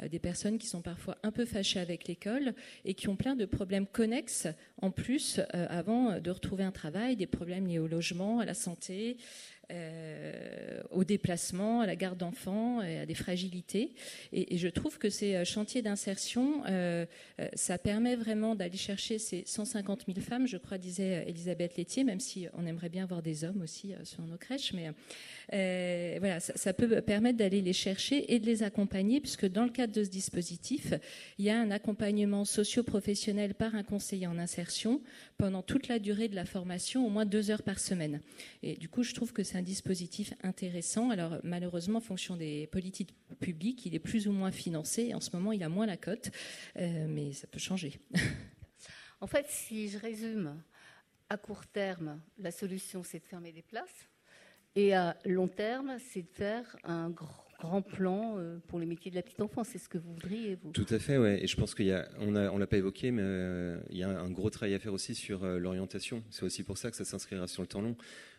des 0.01 0.21
personnes 0.21 0.57
qui 0.57 0.69
sont 0.69 0.83
parfois 0.83 1.19
un 1.25 1.33
peu 1.33 1.45
fâchées 1.45 1.81
avec 1.81 2.07
l'école 2.07 2.55
et 2.85 2.95
qui 2.95 3.09
ont 3.09 3.17
plein 3.17 3.35
de 3.35 3.45
problèmes 3.45 3.87
connexes 3.87 4.47
en 4.81 4.93
plus 4.93 5.41
avant 5.53 6.21
de 6.21 6.31
retrouver 6.31 6.63
un 6.63 6.71
travail, 6.71 7.17
des 7.17 7.27
problèmes 7.27 7.67
liés 7.67 7.81
au 7.81 7.89
logement, 7.89 8.39
à 8.39 8.45
la 8.45 8.55
santé, 8.55 9.17
euh, 9.73 10.81
au 10.93 11.03
déplacement, 11.03 11.81
à 11.81 11.87
la 11.87 11.97
garde 11.97 12.19
d'enfants, 12.19 12.79
à 12.79 13.05
des 13.05 13.15
fragilités. 13.15 13.91
Et, 14.33 14.57
je 14.57 14.69
trouve 14.69 14.97
que 14.99 15.11
ces 15.11 15.35
euh, 15.35 15.45
chantiers 15.45 15.83
d'insertion, 15.83 16.63
euh, 16.69 17.05
ça 17.55 17.77
permet 17.77 18.15
vraiment 18.15 18.55
d'aller 18.55 18.77
chercher 18.77 19.19
ces 19.19 19.43
150 19.45 20.05
000 20.07 20.21
femmes, 20.21 20.47
je 20.47 20.57
crois, 20.57 20.79
disait 20.79 21.25
Elisabeth 21.27 21.77
Laitier, 21.77 22.05
même 22.05 22.21
si 22.21 22.47
on 22.55 22.65
aimerait 22.65 22.89
bien 22.89 23.07
voir 23.07 23.23
des 23.23 23.43
hommes 23.43 23.61
aussi 23.61 23.93
sur 24.05 24.23
nos 24.23 24.37
crèches, 24.37 24.73
mais 24.73 24.93
voilà, 26.21 26.39
ça, 26.39 26.53
ça, 26.55 26.73
peut 26.73 27.01
permettre 27.01 27.39
d'aller 27.39 27.61
les 27.61 27.73
chercher 27.73 28.33
et 28.33 28.39
de 28.39 28.47
les 28.47 28.63
accompagner, 28.63 29.21
puisque 29.21 29.47
dans 29.47 29.65
le 29.65 29.71
cadre 29.71 29.93
de 29.93 30.05
ce 30.05 30.11
dispositif, 30.11 30.95
il 31.39 31.45
y 31.45 31.51
a 31.51 31.61
un 31.61 31.73
accompagnement 31.73 32.45
socio-professionnel 32.45 33.55
par 33.55 33.75
un 33.75 33.83
conseiller 33.83 34.29
en 34.29 34.39
insertion 34.39 35.01
pendant 35.39 35.63
toute 35.63 35.89
la 35.89 35.99
durée 35.99 36.29
de 36.29 36.37
la 36.37 36.45
formation, 36.45 37.05
au 37.05 37.11
moins 37.11 37.27
deux 37.27 37.51
heures 37.51 37.63
par 37.63 37.81
semaine. 37.81 38.21
Et 38.63 38.75
du 38.77 38.89
coup, 38.89 39.03
je 39.03 39.13
trouve 39.13 39.33
que 39.33 39.43
c'est 39.43 39.56
un 39.57 39.63
dispositif 39.63 40.35
intéressant. 40.43 41.11
Alors, 41.11 41.39
malheureusement, 41.43 41.99
en 41.99 42.03
fonction 42.03 42.37
des 42.37 42.67
politiques 42.69 43.15
publiques, 43.41 43.87
il 43.87 43.95
est 43.95 44.01
plus 44.01 44.29
ou 44.29 44.33
moins 44.33 44.51
financé. 44.51 45.15
En 45.15 45.21
ce 45.21 45.31
moment, 45.35 45.53
il 45.53 45.63
a 45.63 45.69
moins 45.69 45.87
la 45.87 45.97
cote, 45.97 46.31
euh, 46.77 47.07
mais 47.09 47.33
ça 47.33 47.47
peut 47.47 47.59
changer. 47.59 47.99
en 49.21 49.27
fait, 49.27 49.47
si 49.49 49.89
je 49.89 49.99
résume, 49.99 50.63
à 51.29 51.37
court 51.37 51.67
terme, 51.67 52.21
la 52.39 52.51
solution, 52.53 53.03
c'est 53.03 53.19
de 53.19 53.25
fermer 53.25 53.53
des 53.53 53.63
places. 53.63 54.09
Et 54.75 54.95
à 54.95 55.17
long 55.25 55.49
terme, 55.49 55.97
c'est 55.99 56.23
de 56.23 56.29
faire 56.29 56.77
un 56.85 57.11
grand 57.11 57.46
plan 57.83 58.37
euh, 58.39 58.59
pour 58.69 58.79
les 58.79 58.87
métiers 58.87 59.11
de 59.11 59.17
la 59.17 59.23
petite 59.23 59.41
enfance. 59.41 59.69
C'est 59.73 59.79
ce 59.79 59.89
que 59.89 59.99
vous 59.99 60.13
voudriez, 60.15 60.57
vous 60.63 60.71
Tout 60.73 60.87
à 60.91 60.99
fait, 60.99 61.19
ouais. 61.19 61.43
Et 61.43 61.47
je 61.47 61.57
pense 61.57 61.75
qu'il 61.75 61.87
y 61.87 61.97
on 62.19 62.31
ne 62.31 62.59
l'a 62.59 62.67
pas 62.67 62.77
évoqué, 62.77 63.11
mais 63.11 63.23
euh, 63.25 63.79
il 63.91 63.99
y 63.99 64.03
a 64.03 64.09
un 64.09 64.31
gros 64.31 64.51
travail 64.51 64.75
à 64.75 64.79
faire 64.79 64.93
aussi 64.93 65.15
sur 65.15 65.45
euh, 65.45 65.59
l'orientation. 65.59 66.23
C'est 66.31 66.45
aussi 66.45 66.63
pour 66.63 66.79
ça 66.79 66.91
que 66.91 66.97
ça 66.97 67.05
s'inscrira 67.05 67.47
sur 67.47 67.63
le 67.63 67.69
temps 67.69 67.83
long. 67.83 67.97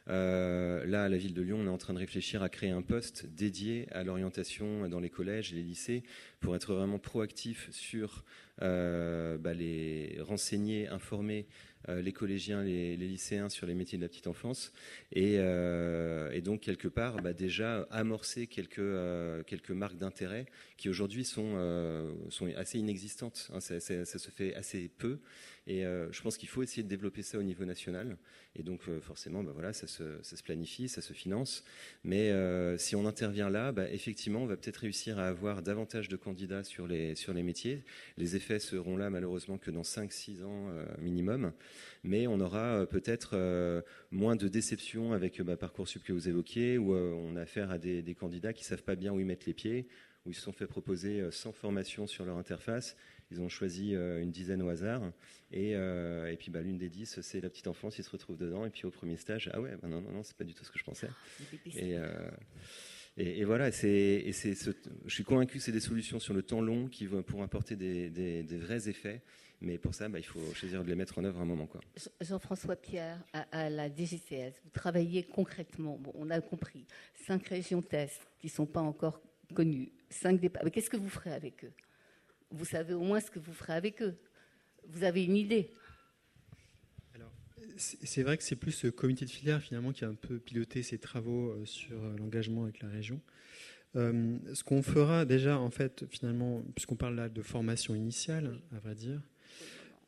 là, 0.07 1.03
à 1.03 1.09
la 1.09 1.17
ville 1.17 1.33
de 1.33 1.41
Lyon, 1.41 1.59
on 1.61 1.65
est 1.65 1.69
en 1.69 1.77
train 1.77 1.93
de 1.93 1.99
réfléchir 1.99 2.43
à 2.43 2.49
créer 2.49 2.71
un 2.71 2.81
poste 2.81 3.25
dédié 3.25 3.87
à 3.91 4.03
l'orientation 4.03 4.87
dans 4.87 4.99
les 4.99 5.09
collèges 5.09 5.53
et 5.53 5.55
les 5.55 5.63
lycées 5.63 6.03
pour 6.39 6.55
être 6.55 6.73
vraiment 6.73 6.99
proactif 6.99 7.69
sur 7.71 8.23
bah, 8.59 9.53
les 9.53 10.17
renseigner, 10.21 10.87
informer 10.87 11.47
euh, 11.89 12.01
les 12.01 12.11
collégiens, 12.11 12.63
les, 12.63 12.97
lycéens 12.97 13.47
sur 13.47 13.65
les 13.65 13.73
métiers 13.73 13.97
de 13.97 14.03
la 14.03 14.09
petite 14.09 14.27
enfance, 14.27 14.73
et, 15.13 15.35
euh, 15.37 16.41
donc 16.41 16.61
quelque 16.61 16.89
part 16.89 17.21
bah, 17.21 17.31
déjà 17.31 17.87
amorcer 17.91 18.47
quelques, 18.47 18.79
euh, 18.79 19.41
quelques 19.43 19.71
marques 19.71 19.97
d'intérêt 19.97 20.47
qui 20.75 20.89
aujourd'hui 20.89 21.23
sont, 21.23 21.55
sont 22.29 22.47
assez 22.55 22.77
inexistantes. 22.77 23.49
Hein. 23.53 23.61
ça, 23.61 23.79
se 23.79 24.29
fait 24.29 24.53
assez 24.55 24.89
peu. 24.89 25.19
Et 25.69 25.83
je 25.83 26.21
pense 26.21 26.37
qu'il 26.37 26.47
faut 26.47 26.63
essayer 26.63 26.81
de 26.81 26.87
développer 26.87 27.21
ça 27.21 27.37
au 27.37 27.43
niveau 27.43 27.65
national. 27.65 28.17
Et 28.55 28.63
donc 28.63 28.83
forcément, 29.01 29.43
bah, 29.43 29.51
voilà, 29.53 29.73
ça 29.73 29.85
se, 29.85 30.41
planifie, 30.41 30.87
ça 30.87 31.01
se 31.01 31.11
finance. 31.11 31.65
Mais 32.05 32.31
si 32.77 32.95
on 32.95 33.05
intervient 33.05 33.49
là, 33.49 33.73
bah, 33.73 33.89
effectivement, 33.91 34.43
on 34.43 34.45
va 34.45 34.55
peut-être 34.55 34.77
réussir 34.77 35.19
à 35.19 35.27
avoir 35.27 35.61
davantage 35.61 36.07
de 36.07 36.15
candidats 36.15 36.63
sur 36.63 36.87
les, 36.87 37.15
sur 37.15 37.33
les 37.33 37.43
métiers. 37.43 37.83
Les 38.17 38.37
effets 38.37 38.59
seront 38.59 38.95
là 38.95 39.09
malheureusement 39.09 39.57
que 39.57 39.69
dans 39.69 39.81
5-6 39.81 40.43
ans 40.43 40.71
minimum 40.99 41.51
mais 42.07 42.27
on 42.27 42.39
aura 42.39 42.81
euh, 42.81 42.85
peut-être 42.85 43.31
euh, 43.33 43.81
moins 44.11 44.35
de 44.35 44.47
déception 44.47 45.13
avec 45.13 45.41
bah, 45.41 45.57
Parcoursup 45.57 46.03
que 46.03 46.13
vous 46.13 46.29
évoquiez, 46.29 46.77
où 46.77 46.93
euh, 46.93 47.13
on 47.13 47.35
a 47.35 47.41
affaire 47.41 47.71
à 47.71 47.77
des, 47.77 48.15
candidats 48.15 48.53
qui 48.53 48.63
ne 48.63 48.67
savent 48.67 48.83
pas 48.83 48.95
bien 48.95 49.13
où 49.13 49.19
ils 49.19 49.25
mettent 49.25 49.45
les 49.45 49.53
pieds, 49.53 49.87
où 50.25 50.31
ils 50.31 50.35
se 50.35 50.41
sont 50.41 50.51
fait 50.51 50.67
proposer 50.67 51.23
sans 51.31 51.51
formation 51.51 52.07
sur 52.07 52.25
leur 52.25 52.37
interface. 52.37 52.95
Ils 53.31 53.41
ont 53.41 53.49
choisi 53.49 53.93
une 53.93 54.31
dizaine 54.31 54.61
au 54.61 54.69
hasard. 54.69 55.01
Et, 55.51 55.75
puis 56.39 56.51
bah, 56.51 56.61
l'une 56.61 56.77
des 56.77 56.89
dix, 56.89 57.19
c'est 57.21 57.41
la 57.41 57.49
petite 57.49 57.67
enfance, 57.67 57.97
ils 57.97 58.03
se 58.03 58.09
retrouvent 58.09 58.37
dedans. 58.37 58.65
Et 58.65 58.69
puis 58.69 58.85
au 58.85 58.91
premier 58.91 59.17
stage, 59.17 59.49
ah 59.53 59.61
ouais, 59.61 59.75
bah 59.81 59.87
non, 59.87 60.01
non, 60.01 60.11
non, 60.11 60.23
c'est 60.23 60.37
pas 60.37 60.43
du 60.43 60.53
tout 60.53 60.63
ce 60.63 60.71
que 60.71 60.79
je 60.79 60.83
pensais. 60.83 61.09
Et, 63.19 63.43
voilà, 63.43 63.71
c'est, 63.71 64.31
je 64.31 65.13
suis 65.13 65.23
convaincu 65.23 65.57
que 65.57 65.63
c'est 65.63 65.71
des 65.71 65.79
solutions 65.79 66.19
sur 66.19 66.33
le 66.33 66.43
temps 66.43 66.61
long 66.61 66.87
qui 66.87 67.05
vont 67.05 67.23
pour 67.23 67.41
apporter 67.43 67.75
des 67.75 68.57
vrais 68.59 68.87
effets. 68.89 69.21
Mais 69.61 69.77
pour 69.77 69.95
ça, 69.95 70.07
bah, 70.07 70.19
il 70.19 70.25
faut 70.25 70.53
choisir 70.53 70.83
de 70.83 70.89
les 70.89 70.95
mettre 70.95 71.17
en 71.17 71.23
œuvre 71.23 71.41
un 71.41 71.45
moment. 71.45 71.65
Quoi. 71.65 71.81
Jean-François 72.21 72.75
Pierre, 72.75 73.23
à, 73.33 73.69
la 73.69 73.89
DGCS, 73.89 74.61
vous 74.63 74.69
travaillez 74.71 75.23
concrètement. 75.23 75.97
Bon, 75.97 76.11
on 76.15 76.29
a 76.29 76.39
compris. 76.41 76.85
Cinq 77.25 77.47
régions 77.47 77.81
tests 77.81 78.21
qui 78.39 78.47
ne 78.47 78.51
sont 78.51 78.67
pas 78.67 78.81
encore 78.81 79.21
connues. 79.55 79.91
Cinq 80.09 80.39
départs. 80.39 80.63
Mais 80.63 80.71
qu'est-ce 80.71 80.89
que 80.89 80.97
vous 80.97 81.09
ferez 81.09 81.33
avec 81.33 81.65
eux? 81.65 81.73
Vous 82.51 82.65
savez 82.65 82.93
au 82.93 83.01
moins 83.01 83.19
ce 83.19 83.31
que 83.31 83.39
vous 83.39 83.53
ferez 83.53 83.73
avec 83.73 84.01
eux. 84.01 84.17
Vous 84.87 85.03
avez 85.03 85.23
une 85.23 85.35
idée 85.35 85.71
c'est 87.79 88.23
vrai 88.23 88.37
que 88.37 88.43
c'est 88.43 88.55
plus 88.55 88.71
ce 88.71 88.87
comité 88.87 89.23
de 89.23 89.29
filière 89.29 89.61
finalement 89.61 89.91
qui 89.91 90.03
a 90.03 90.07
un 90.07 90.15
peu 90.15 90.39
piloté 90.39 90.81
ces 90.81 90.97
travaux 90.97 91.51
euh, 91.51 91.65
sur 91.65 92.03
euh, 92.03 92.15
l'engagement 92.17 92.63
avec 92.63 92.81
la 92.81 92.89
région. 92.89 93.21
Euh, 93.95 94.37
ce 94.53 94.63
qu'on 94.63 94.81
fera 94.81 95.25
déjà, 95.25 95.59
en 95.59 95.69
fait, 95.69 96.05
finalement, 96.09 96.63
puisqu'on 96.75 96.95
parle 96.95 97.15
là 97.15 97.29
de 97.29 97.41
formation 97.41 97.95
initiale, 97.95 98.59
à 98.75 98.79
vrai 98.79 98.95
dire, 98.95 99.21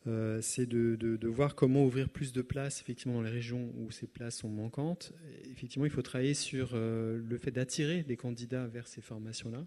euh, 0.08 0.40
c'est 0.42 0.66
de, 0.66 1.28
voir 1.28 1.56
comment 1.56 1.84
ouvrir 1.84 2.10
plus 2.10 2.32
de 2.32 2.42
places 2.42 2.82
effectivement 2.82 3.16
dans 3.16 3.22
les 3.22 3.32
régions 3.32 3.72
où 3.78 3.92
ces 3.92 4.08
places 4.08 4.38
sont 4.38 4.50
manquantes. 4.50 5.14
Effectivement, 5.52 5.86
il 5.86 5.92
faut 5.92 6.02
travailler 6.02 6.34
sur 6.34 6.72
euh, 6.74 7.22
le 7.28 7.38
fait 7.38 7.52
d'attirer 7.52 8.04
des 8.04 8.16
candidats 8.16 8.68
vers 8.68 8.88
ces 8.88 9.02
formations-là, 9.02 9.66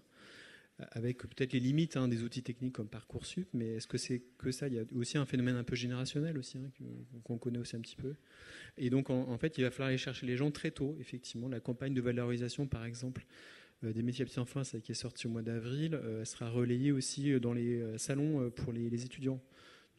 avec 0.91 1.19
peut-être 1.19 1.53
les 1.53 1.59
limites 1.59 1.97
hein, 1.97 2.07
des 2.07 2.23
outils 2.23 2.43
techniques 2.43 2.73
comme 2.73 2.87
Parcoursup, 2.87 3.47
mais 3.53 3.75
est-ce 3.75 3.87
que 3.87 3.97
c'est 3.97 4.23
que 4.37 4.51
ça? 4.51 4.67
Il 4.67 4.73
y 4.73 4.79
a 4.79 4.83
aussi 4.95 5.17
un 5.17 5.25
phénomène 5.25 5.55
un 5.55 5.63
peu 5.63 5.75
générationnel 5.75 6.37
aussi, 6.37 6.57
hein, 6.57 6.71
qu'on 7.23 7.37
connaît 7.37 7.59
aussi 7.59 7.75
un 7.75 7.81
petit 7.81 7.95
peu. 7.95 8.15
Et 8.77 8.89
donc, 8.89 9.09
en, 9.09 9.37
fait, 9.37 9.57
il 9.57 9.63
va 9.63 9.71
falloir 9.71 9.89
aller 9.89 9.97
chercher 9.97 10.25
les 10.25 10.35
gens 10.35 10.51
très 10.51 10.71
tôt, 10.71 10.95
effectivement. 10.99 11.47
La 11.47 11.59
campagne 11.59 11.93
de 11.93 12.01
valorisation, 12.01 12.67
par 12.67 12.85
exemple, 12.85 13.25
euh, 13.83 13.93
des 13.93 14.01
métiers 14.01 14.23
à 14.23 14.25
petite 14.25 14.39
enfance 14.39 14.75
qui 14.83 14.91
est 14.91 14.95
sortie 14.95 15.27
au 15.27 15.29
mois 15.29 15.43
d'avril, 15.43 15.99
sera 16.23 16.49
relayée 16.49 16.91
aussi 16.91 17.39
dans 17.39 17.53
les 17.53 17.97
salons 17.97 18.49
pour 18.49 18.73
les 18.73 19.05
étudiants. 19.05 19.41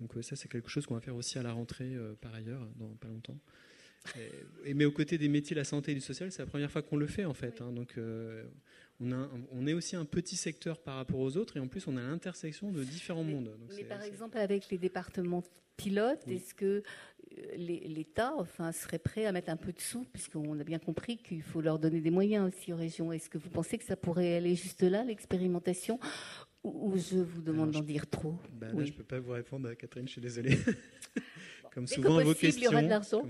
Donc 0.01 0.17
euh, 0.17 0.23
ça, 0.23 0.37
c'est 0.37 0.49
quelque 0.49 0.69
chose 0.69 0.87
qu'on 0.87 0.95
va 0.95 1.01
faire 1.01 1.17
aussi 1.17 1.39
à 1.39 1.43
la 1.43 1.53
rentrée 1.53 1.95
euh, 1.95 2.15
par 2.21 2.35
ailleurs, 2.35 2.67
dans 2.77 2.89
pas 2.97 3.09
longtemps. 3.09 3.39
Et, 4.67 4.75
mais 4.75 4.85
aux 4.85 4.93
côtés 4.93 5.17
des 5.17 5.29
métiers 5.29 5.55
de 5.55 5.61
la 5.61 5.65
santé 5.65 5.93
et 5.93 5.95
du 5.95 6.01
social, 6.01 6.31
c'est 6.31 6.43
la 6.43 6.47
première 6.47 6.71
fois 6.71 6.83
qu'on 6.83 6.97
le 6.97 7.07
fait 7.07 7.25
en 7.25 7.35
fait. 7.35 7.61
Hein. 7.63 7.73
donc 7.73 7.97
euh, 7.97 8.45
on, 9.05 9.13
a, 9.13 9.29
on, 9.53 9.67
est 9.67 9.73
aussi 9.73 9.97
un 9.97 10.05
petit 10.05 10.37
secteur 10.37 10.79
par 10.79 10.97
rapport 10.97 11.21
aux 11.21 11.37
autres 11.37 11.57
et 11.57 11.61
en 11.61 11.69
plus 11.69 11.87
on 11.87 11.97
a 11.97 12.03
l'intersection 12.03 12.73
de 12.73 12.83
différents 12.85 13.25
mondes. 13.25 13.51
mais 13.77 13.85
par 13.85 14.03
exemple 14.03 14.39
avec 14.39 14.71
les 14.71 14.79
départements 14.79 15.43
pilotes, 15.77 16.27
est-ce 16.29 16.55
que 16.55 16.83
l'État 17.57 18.33
enfin, 18.37 18.73
serait 18.73 18.99
prêt 18.99 19.27
à 19.27 19.33
mettre 19.33 19.51
un 19.51 19.57
peu 19.57 19.73
de 19.73 19.81
sous, 19.81 20.05
puisqu'on 20.13 20.59
a 20.59 20.65
bien 20.65 20.79
compris 20.79 21.17
qu'il 21.19 21.43
faut 21.43 21.61
leur 21.61 21.79
donner 21.79 22.01
des 22.01 22.11
moyens 22.11 22.49
aussi 22.49 22.73
aux 22.73 22.77
régions. 22.77 23.13
Est-ce 23.13 23.29
que 23.29 23.39
vous 23.39 23.51
pensez 23.51 23.79
que 23.79 23.85
ça 23.85 23.97
pourrait 23.97 24.37
aller 24.37 24.55
juste 24.55 24.83
là, 24.83 25.05
l'expérimentation? 25.05 25.99
Ou 26.63 26.97
je 26.97 27.19
vous 27.19 27.43
demande 27.43 27.73
d'en 27.73 27.81
dire 27.81 28.09
trop? 28.09 28.37
Ben 28.53 28.71
Je 28.79 28.91
ne 28.91 28.97
peux 28.97 29.05
pas 29.05 29.21
vous 29.21 29.33
répondre, 29.33 29.73
Catherine, 29.75 30.07
je 30.07 30.13
suis 30.13 30.21
désolée. 30.21 30.57
comme 31.75 31.87
souvent 31.87 32.23
vos 32.23 32.35
questions. 32.35 32.61
Il 32.61 32.65
y 32.65 32.69
aura 32.69 32.83
de 32.83 32.89
l'argent. 32.89 33.27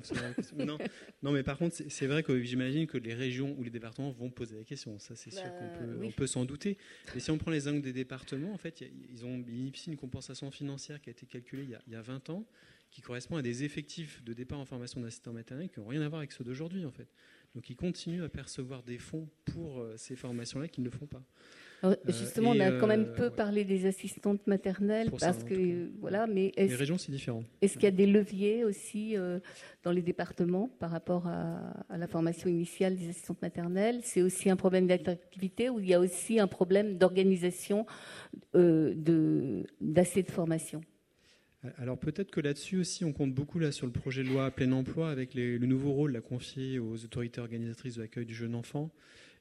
Non, 0.59 0.79
non, 1.23 1.33
mais 1.33 1.43
par 1.43 1.57
contre, 1.57 1.77
c'est 1.89 2.07
vrai 2.07 2.23
que 2.23 2.43
j'imagine 2.43 2.87
que 2.87 2.99
les 2.99 3.15
régions 3.15 3.55
ou 3.59 3.63
les 3.63 3.71
départements 3.71 4.11
vont 4.11 4.31
poser 4.31 4.57
des 4.57 4.65
questions. 4.65 4.99
Ça, 4.99 5.17
c'est 5.17 5.31
sûr 5.31 5.43
bah, 5.43 5.79
qu'on 5.79 6.11
peut, 6.11 6.27
s'en 6.27 6.45
douter. 6.45 6.77
Mais 7.15 7.21
si 7.21 7.31
on 7.31 7.39
prend 7.39 7.51
les 7.51 7.67
angles 7.67 7.81
des 7.81 7.93
départements, 7.93 8.53
en 8.53 8.59
fait, 8.59 8.85
ils 9.11 9.25
ont 9.25 9.39
bénéficié 9.39 9.93
une 9.93 9.99
compensation 9.99 10.51
financière 10.51 11.01
qui 11.01 11.11
a 11.11 11.13
été 11.13 11.27
calculée 11.27 11.65
il 11.65 11.71
y 11.71 11.75
a, 11.75 11.83
il 11.87 11.93
y 11.95 11.97
a 11.97 12.03
20 12.03 12.31
ans, 12.31 12.47
qui 12.91 13.01
correspond 13.01 13.37
à 13.37 13.43
des 13.43 13.65
effectifs 13.65 14.23
de 14.23 14.33
départ 14.33 14.61
en 14.61 14.65
formation 14.65 15.01
d'assistant 15.01 15.33
maternel 15.33 15.69
qui 15.69 15.81
n'ont 15.81 15.87
rien 15.87 16.03
à 16.03 16.09
voir 16.09 16.21
avec 16.21 16.33
ceux 16.33 16.45
d'aujourd'hui, 16.45 16.85
en 16.85 16.93
fait. 16.93 17.09
Donc, 17.55 17.71
ils 17.71 17.77
continuent 17.77 18.23
à 18.23 18.29
percevoir 18.29 18.83
des 18.83 18.99
fonds 18.99 19.29
pour 19.47 19.81
euh, 19.81 19.95
ces 19.97 20.17
formations-là 20.17 20.69
qu'ils 20.69 20.85
ne 20.85 20.91
font 20.91 21.07
pas. 21.07 21.23
Euh, 21.85 21.97
justement, 22.07 22.51
on 22.51 22.61
a 22.61 22.73
quand 22.73 22.87
même 22.87 23.13
peu 23.13 23.31
parlé 23.31 23.65
des 23.65 23.87
assistantes 23.87 24.47
maternelles 24.47 25.11
parce 25.19 25.45
que 25.45 25.91
voilà, 26.01 26.27
mais 26.27 26.53
les 26.57 26.75
régions 26.75 26.99
c'est 26.99 27.13
différent. 27.13 27.45
Est-ce 27.61 27.75
qu'il 27.75 27.85
y 27.85 27.87
a 27.87 27.91
des 27.91 28.07
leviers 28.07 28.65
aussi 28.65 29.17
euh, 29.17 29.39
dans 29.83 29.93
les 29.93 30.03
départements 30.03 30.69
par 30.79 30.91
rapport 30.91 31.27
à, 31.27 31.75
la 31.97 32.07
formation 32.07 32.49
initiale 32.49 32.97
des 32.97 33.11
assistantes 33.11 33.43
maternelles? 33.43 34.01
C'est 34.03 34.23
aussi 34.23 34.49
un 34.49 34.57
problème 34.57 34.87
d'attractivité 34.87 35.69
ou 35.69 35.81
il 35.81 35.89
y 35.89 35.95
a 35.95 36.01
aussi 36.01 36.41
un 36.41 36.47
problème 36.47 36.97
d'organisation 36.97 37.87
euh, 38.55 38.95
d'assez 39.81 40.23
de, 40.23 40.31
formation? 40.31 40.81
Alors 41.79 41.99
peut-être 41.99 42.31
que 42.31 42.41
là-dessus 42.41 42.79
aussi, 42.79 43.05
on 43.05 43.13
compte 43.13 43.35
beaucoup 43.35 43.59
là 43.59 43.73
sur 43.73 43.87
le 43.87 43.93
projet 43.93 44.23
de 44.23 44.29
loi 44.29 44.51
plein 44.51 44.73
emploi 44.73 45.11
avec 45.11 45.35
le 45.35 45.59
nouveau 45.59 45.93
rôle 45.93 46.13
la 46.13 46.21
confié 46.21 46.79
aux 46.79 47.05
autorités 47.05 47.41
organisatrices 47.41 47.97
de 47.97 48.03
l'accueil 48.03 48.27
du 48.27 48.35
jeune 48.35 48.55
enfant 48.55 48.91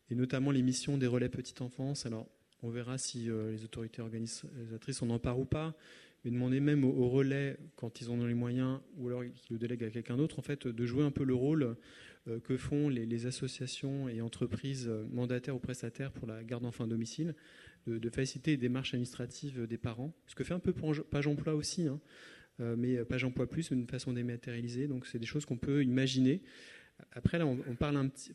et 0.10 0.16
notamment 0.16 0.52
les 0.52 0.62
missions 0.62 0.98
des 0.98 1.08
relais 1.08 1.30
petite 1.30 1.62
enfance. 1.62 2.06
Alors, 2.06 2.28
on 2.64 2.70
verra 2.70 2.98
si 2.98 3.30
euh, 3.30 3.52
les 3.52 3.64
autorités 3.66 4.02
organisatrices 4.02 5.02
en 5.02 5.10
emparent 5.10 5.40
ou 5.40 5.46
pas, 5.46 5.76
mais 6.24 6.32
demander 6.32 6.62
même 6.62 6.86
aux, 6.86 7.10
relais, 7.10 7.58
quand 7.76 8.00
ils 8.00 8.10
en 8.10 8.14
ont 8.14 8.26
les 8.26 8.34
moyens, 8.34 8.80
ou 8.96 9.10
alors 9.10 9.24
qu'ils 9.24 9.54
le 9.56 9.60
délèguent 9.60 9.84
à 9.84 9.90
quelqu'un 9.90 10.16
d'autre, 10.16 10.40
en 10.40 10.42
fait, 10.42 10.68
de 10.68 10.86
jouer 10.86 11.04
un 11.04 11.12
peu 11.12 11.26
le 11.26 11.34
rôle 11.34 11.76
euh, 12.30 12.40
que 12.40 12.56
font 12.56 12.88
les, 12.88 13.26
associations 13.26 14.08
et 14.08 14.22
entreprises 14.22 14.88
euh, 14.88 15.06
mandataires 15.12 15.56
ou 15.56 15.60
prestataires 15.60 16.14
pour 16.14 16.26
la 16.26 16.42
garde 16.44 16.64
d'enfants 16.64 16.86
à 16.86 16.88
domicile, 16.88 17.36
de, 17.86 18.10
faciliter 18.10 18.52
les 18.52 18.58
démarches 18.58 18.94
administratives 18.94 19.68
des 19.68 19.78
parents, 19.78 20.14
ce 20.28 20.36
que 20.36 20.46
fait 20.46 20.54
un 20.54 20.60
peu 20.60 20.72
Page 20.72 21.28
Emploi 21.28 21.54
aussi, 21.54 21.90
hein, 21.90 22.00
mais 22.60 23.04
Page 23.04 23.26
Emploi 23.26 23.46
Plus, 23.46 23.72
une 23.72 23.88
façon 23.88 24.14
dématérialisée, 24.14 24.88
donc 24.88 25.06
c'est 25.06 25.20
des 25.20 25.26
choses 25.26 25.44
qu'on 25.44 25.58
peut 25.58 25.84
imaginer. 25.84 26.42
Après, 27.12 27.38
là, 27.38 27.46
on, 27.46 27.76
parle 27.76 27.98
un 27.98 28.08
petit. 28.08 28.32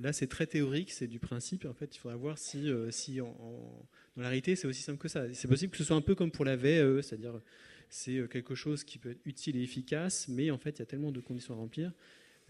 Là, 0.00 0.12
c'est 0.12 0.26
très 0.26 0.46
théorique, 0.46 0.90
c'est 0.90 1.06
du 1.06 1.18
principe. 1.18 1.64
En 1.64 1.74
fait, 1.74 1.94
il 1.94 1.98
faudra 1.98 2.16
voir 2.16 2.38
si, 2.38 2.70
euh, 2.70 2.90
si 2.90 3.16
dans 3.16 3.82
la 4.16 4.28
réalité, 4.28 4.56
c'est 4.56 4.66
aussi 4.66 4.82
simple 4.82 4.98
que 4.98 5.08
ça. 5.08 5.32
C'est 5.32 5.48
possible 5.48 5.72
que 5.72 5.78
ce 5.78 5.84
soit 5.84 5.96
un 5.96 6.00
peu 6.00 6.14
comme 6.14 6.30
pour 6.30 6.44
la 6.44 6.56
VE, 6.56 7.00
c'est-à-dire 7.02 7.40
c'est 7.88 8.16
euh, 8.16 8.26
quelque 8.26 8.54
chose 8.54 8.84
qui 8.84 8.98
peut 8.98 9.10
être 9.10 9.20
utile 9.24 9.56
et 9.56 9.62
efficace, 9.62 10.26
mais 10.28 10.50
en 10.50 10.58
fait, 10.58 10.70
il 10.70 10.78
y 10.80 10.82
a 10.82 10.86
tellement 10.86 11.12
de 11.12 11.20
conditions 11.20 11.54
à 11.54 11.56
remplir 11.56 11.92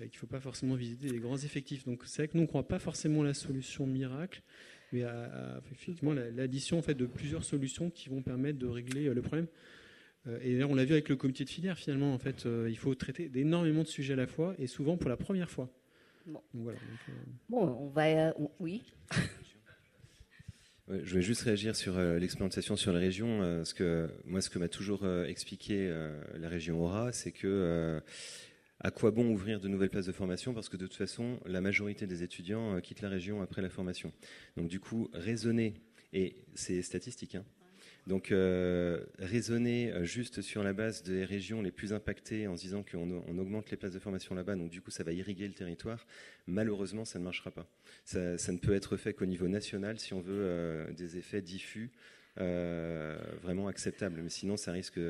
euh, 0.00 0.04
qu'il 0.04 0.14
ne 0.14 0.18
faut 0.18 0.26
pas 0.26 0.40
forcément 0.40 0.74
visiter 0.74 1.08
les 1.08 1.18
grands 1.18 1.38
effectifs. 1.38 1.84
Donc, 1.84 2.02
c'est 2.06 2.22
vrai 2.22 2.28
que 2.28 2.36
nous, 2.36 2.42
ne 2.42 2.48
croit 2.48 2.66
pas 2.66 2.78
forcément 2.78 3.22
à 3.22 3.26
la 3.26 3.34
solution 3.34 3.86
miracle, 3.86 4.42
mais 4.92 5.02
à, 5.02 5.60
effectivement 5.72 6.12
l'addition 6.12 6.78
en 6.78 6.82
fait, 6.82 6.94
de 6.94 7.06
plusieurs 7.06 7.44
solutions 7.44 7.90
qui 7.90 8.08
vont 8.08 8.22
permettre 8.22 8.58
de 8.58 8.66
régler 8.66 9.12
le 9.12 9.22
problème. 9.22 9.46
Euh, 10.26 10.38
et 10.42 10.56
là, 10.56 10.66
on 10.66 10.74
l'a 10.74 10.84
vu 10.84 10.92
avec 10.92 11.08
le 11.08 11.16
comité 11.16 11.44
de 11.44 11.50
filière, 11.50 11.78
finalement, 11.78 12.14
en 12.14 12.18
fait, 12.18 12.46
euh, 12.46 12.68
il 12.70 12.78
faut 12.78 12.94
traiter 12.94 13.28
d'énormément 13.28 13.82
de 13.82 13.88
sujets 13.88 14.14
à 14.14 14.16
la 14.16 14.26
fois 14.26 14.54
et 14.58 14.66
souvent 14.66 14.96
pour 14.96 15.10
la 15.10 15.16
première 15.16 15.50
fois. 15.50 15.70
Bon, 16.26 16.42
voilà, 16.54 16.78
euh, 17.08 17.12
bon 17.50 17.68
on 17.80 17.88
va. 17.88 18.34
oui. 18.58 18.82
Je 20.88 21.14
vais 21.14 21.22
juste 21.22 21.42
réagir 21.42 21.74
sur 21.74 21.98
l'expérimentation 21.98 22.76
sur 22.76 22.92
la 22.92 22.98
région. 22.98 23.38
parce 23.38 23.72
que 23.72 24.10
moi, 24.26 24.42
ce 24.42 24.50
que 24.50 24.58
m'a 24.58 24.68
toujours 24.68 25.06
expliqué 25.26 25.88
la 26.34 26.48
région 26.50 26.78
Aura, 26.82 27.10
c'est 27.10 27.32
que 27.32 28.02
à 28.80 28.90
quoi 28.90 29.10
bon 29.10 29.30
ouvrir 29.30 29.60
de 29.60 29.68
nouvelles 29.68 29.88
places 29.88 30.04
de 30.04 30.12
formation? 30.12 30.52
Parce 30.52 30.68
que 30.68 30.76
de 30.76 30.86
toute 30.86 30.96
façon, 30.96 31.40
la 31.46 31.62
majorité 31.62 32.06
des 32.06 32.22
étudiants 32.22 32.78
quittent 32.82 33.00
la 33.00 33.08
région 33.08 33.40
après 33.40 33.62
la 33.62 33.70
formation. 33.70 34.12
Donc 34.58 34.68
du 34.68 34.78
coup, 34.78 35.08
raisonner, 35.14 35.72
et 36.12 36.36
c'est 36.54 36.82
statistique, 36.82 37.34
hein, 37.34 37.46
donc 38.06 38.32
raisonner 39.18 39.92
juste 40.02 40.42
sur 40.42 40.62
la 40.62 40.72
base 40.72 41.02
des 41.02 41.24
régions 41.24 41.62
les 41.62 41.72
plus 41.72 41.92
impactées 41.92 42.46
en 42.46 42.56
se 42.56 42.62
disant 42.62 42.82
qu'on 42.82 43.38
augmente 43.38 43.70
les 43.70 43.76
places 43.76 43.94
de 43.94 43.98
formation 43.98 44.34
là-bas, 44.34 44.56
donc 44.56 44.70
du 44.70 44.80
coup 44.82 44.90
ça 44.90 45.04
va 45.04 45.12
irriguer 45.12 45.48
le 45.48 45.54
territoire, 45.54 46.06
malheureusement 46.46 47.04
ça 47.04 47.18
ne 47.18 47.24
marchera 47.24 47.50
pas. 47.50 47.66
Ça, 48.04 48.52
ne 48.52 48.58
peut 48.58 48.74
être 48.74 48.96
fait 48.96 49.14
qu'au 49.14 49.26
niveau 49.26 49.48
national 49.48 49.98
si 49.98 50.12
on 50.12 50.20
veut 50.20 50.86
des 50.96 51.16
effets 51.16 51.42
diffus 51.42 51.90
vraiment 52.36 53.68
acceptables. 53.68 54.20
Mais 54.22 54.30
sinon 54.30 54.56
ça 54.56 54.72
risque 54.72 55.00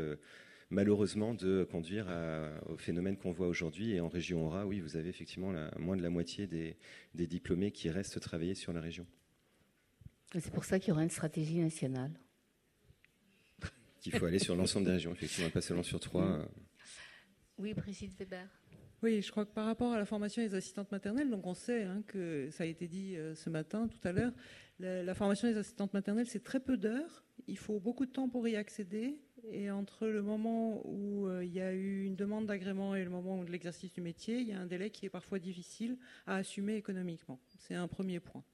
malheureusement 0.70 1.34
de 1.34 1.66
conduire 1.70 2.06
au 2.66 2.76
phénomène 2.76 3.16
qu'on 3.16 3.32
voit 3.32 3.48
aujourd'hui. 3.48 3.92
Et 3.92 4.00
en 4.00 4.08
région 4.08 4.46
Aura, 4.46 4.66
oui, 4.66 4.80
vous 4.80 4.96
avez 4.96 5.08
effectivement 5.08 5.52
moins 5.78 5.96
de 5.96 6.02
la 6.02 6.10
moitié 6.10 6.46
des, 6.46 6.76
diplômés 7.14 7.70
qui 7.70 7.90
restent 7.90 8.20
travailler 8.20 8.54
sur 8.54 8.72
la 8.72 8.80
région. 8.80 9.06
C'est 10.32 10.52
pour 10.52 10.64
ça 10.64 10.78
qu'il 10.78 10.88
y 10.88 10.92
aura 10.92 11.04
une 11.04 11.10
stratégie 11.10 11.58
nationale. 11.58 12.10
Qu'il 14.04 14.18
faut 14.18 14.26
aller 14.26 14.38
sur 14.38 14.54
l'ensemble 14.54 14.84
des 14.84 14.92
régions, 14.92 15.12
effectivement, 15.12 15.48
pas 15.48 15.62
seulement 15.62 15.82
sur 15.82 15.98
trois. 15.98 16.26
Euh. 16.26 16.44
Oui, 17.56 17.72
Brigitte 17.72 18.12
Weber. 18.18 18.46
Oui, 19.02 19.22
je 19.22 19.30
crois 19.30 19.46
que 19.46 19.54
par 19.54 19.64
rapport 19.64 19.94
à 19.94 19.98
la 19.98 20.04
formation 20.04 20.42
des 20.42 20.54
assistantes 20.54 20.92
maternelles, 20.92 21.30
donc 21.30 21.46
on 21.46 21.54
sait 21.54 21.84
hein, 21.84 22.02
que 22.06 22.50
ça 22.50 22.64
a 22.64 22.66
été 22.66 22.86
dit 22.86 23.16
euh, 23.16 23.34
ce 23.34 23.48
matin, 23.48 23.88
tout 23.88 24.06
à 24.06 24.12
l'heure, 24.12 24.32
la, 24.78 25.14
formation 25.14 25.48
des 25.48 25.56
assistantes 25.56 25.94
maternelles, 25.94 26.26
c'est 26.26 26.44
très 26.44 26.60
peu 26.60 26.76
d'heures. 26.76 27.24
Il 27.46 27.56
faut 27.56 27.80
beaucoup 27.80 28.04
de 28.04 28.10
temps 28.10 28.28
pour 28.28 28.46
y 28.46 28.56
accéder. 28.56 29.18
Et 29.50 29.70
entre 29.70 30.06
le 30.06 30.20
moment 30.20 30.86
où 30.86 31.26
euh, 31.26 31.42
il 31.42 31.52
y 31.52 31.62
a 31.62 31.72
eu 31.72 32.04
une 32.04 32.14
demande 32.14 32.44
d'agrément 32.44 32.94
et 32.94 33.04
le 33.04 33.10
moment 33.10 33.38
où 33.38 33.44
de 33.46 33.50
l'exercice 33.50 33.90
du 33.90 34.02
métier, 34.02 34.38
il 34.38 34.48
y 34.48 34.52
a 34.52 34.60
un 34.60 34.66
délai 34.66 34.90
qui 34.90 35.06
est 35.06 35.10
parfois 35.10 35.38
difficile 35.38 35.96
à 36.26 36.36
assumer 36.36 36.76
économiquement. 36.76 37.40
C'est 37.56 37.74
un 37.74 37.88
premier 37.88 38.20
point. 38.20 38.44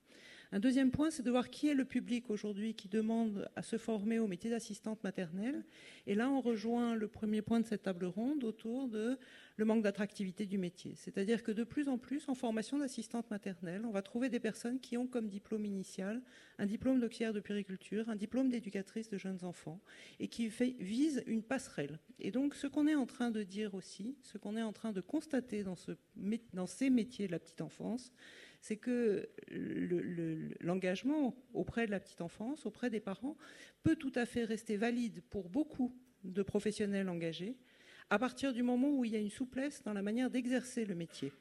Un 0.53 0.59
deuxième 0.59 0.91
point, 0.91 1.13
c'est 1.13 1.23
de 1.23 1.31
voir 1.31 1.49
qui 1.49 1.69
est 1.69 1.75
le 1.75 1.85
public 1.85 2.29
aujourd'hui 2.29 2.75
qui 2.75 2.89
demande 2.89 3.49
à 3.55 3.63
se 3.63 3.79
former 3.79 4.19
au 4.19 4.27
métier 4.27 4.51
d'assistante 4.51 5.05
maternelle. 5.05 5.65
Et 6.09 6.17
là, 6.17 6.29
on 6.29 6.41
rejoint 6.41 6.97
le 6.97 7.07
premier 7.07 7.41
point 7.41 7.61
de 7.61 7.67
cette 7.67 7.85
table 7.85 8.07
ronde 8.07 8.43
autour 8.43 8.89
de 8.89 9.17
le 9.57 9.65
manque 9.65 9.83
d'attractivité 9.83 10.47
du 10.47 10.59
métier. 10.59 10.95
C'est-à-dire 10.97 11.45
que 11.45 11.53
de 11.53 11.63
plus 11.63 11.89
en 11.89 11.99
plus, 11.99 12.29
en 12.29 12.35
formation 12.35 12.79
d'assistante 12.79 13.31
maternelle, 13.31 13.85
on 13.85 13.93
va 13.93 14.03
trouver 14.03 14.29
des 14.29 14.41
personnes 14.41 14.81
qui 14.81 14.97
ont 14.97 15.07
comme 15.07 15.29
diplôme 15.29 15.65
initial 15.65 16.21
un 16.59 16.67
diplôme 16.67 16.99
d'auxiliaire 16.99 17.33
de 17.33 17.41
périculture, 17.41 18.11
un 18.11 18.17
diplôme 18.17 18.51
d'éducatrice 18.51 19.09
de 19.09 19.19
jeunes 19.19 19.45
enfants, 19.45 19.81
et 20.19 20.27
qui 20.27 20.49
visent 20.49 21.23
une 21.27 21.45
passerelle. 21.45 22.01
Et 22.19 22.33
donc, 22.33 22.57
ce 22.57 22.67
qu'on 22.67 22.89
est 22.89 22.97
en 22.97 23.07
train 23.07 23.31
de 23.31 23.45
dire 23.45 23.75
aussi, 23.75 24.17
ce 24.23 24.37
qu'on 24.37 24.57
est 24.57 24.63
en 24.63 24.73
train 24.73 24.91
de 24.91 25.01
constater 25.01 25.63
dans 25.63 26.67
ces 26.67 26.91
métiers 26.91 27.29
de 27.29 27.33
la 27.33 27.39
petite 27.39 27.61
enfance, 27.61 28.13
c'est 28.61 28.77
que 28.77 29.29
l'engagement 30.61 31.35
auprès 31.55 31.87
de 31.87 31.91
la 31.91 32.01
petite 32.01 32.21
enfance, 32.21 32.67
auprès 32.67 32.91
des 32.91 33.01
parents, 33.01 33.37
peut 33.83 33.97
tout 33.97 34.13
à 34.15 34.27
fait 34.27 34.45
rester 34.45 34.77
valide 34.77 35.23
pour 35.31 35.49
beaucoup 35.49 35.95
de 36.25 36.43
professionnels 36.43 37.09
engagés 37.09 37.57
à 38.11 38.19
partir 38.19 38.53
du 38.53 38.63
moment 38.63 38.91
où 38.91 39.05
il 39.05 39.13
y 39.13 39.17
a 39.17 39.21
une 39.21 39.31
souplesse 39.31 39.83
dans 39.85 39.93
la 39.93 40.03
manière 40.03 40.31
d'exercer 40.31 40.85
le 40.85 40.95
métier 40.95 41.33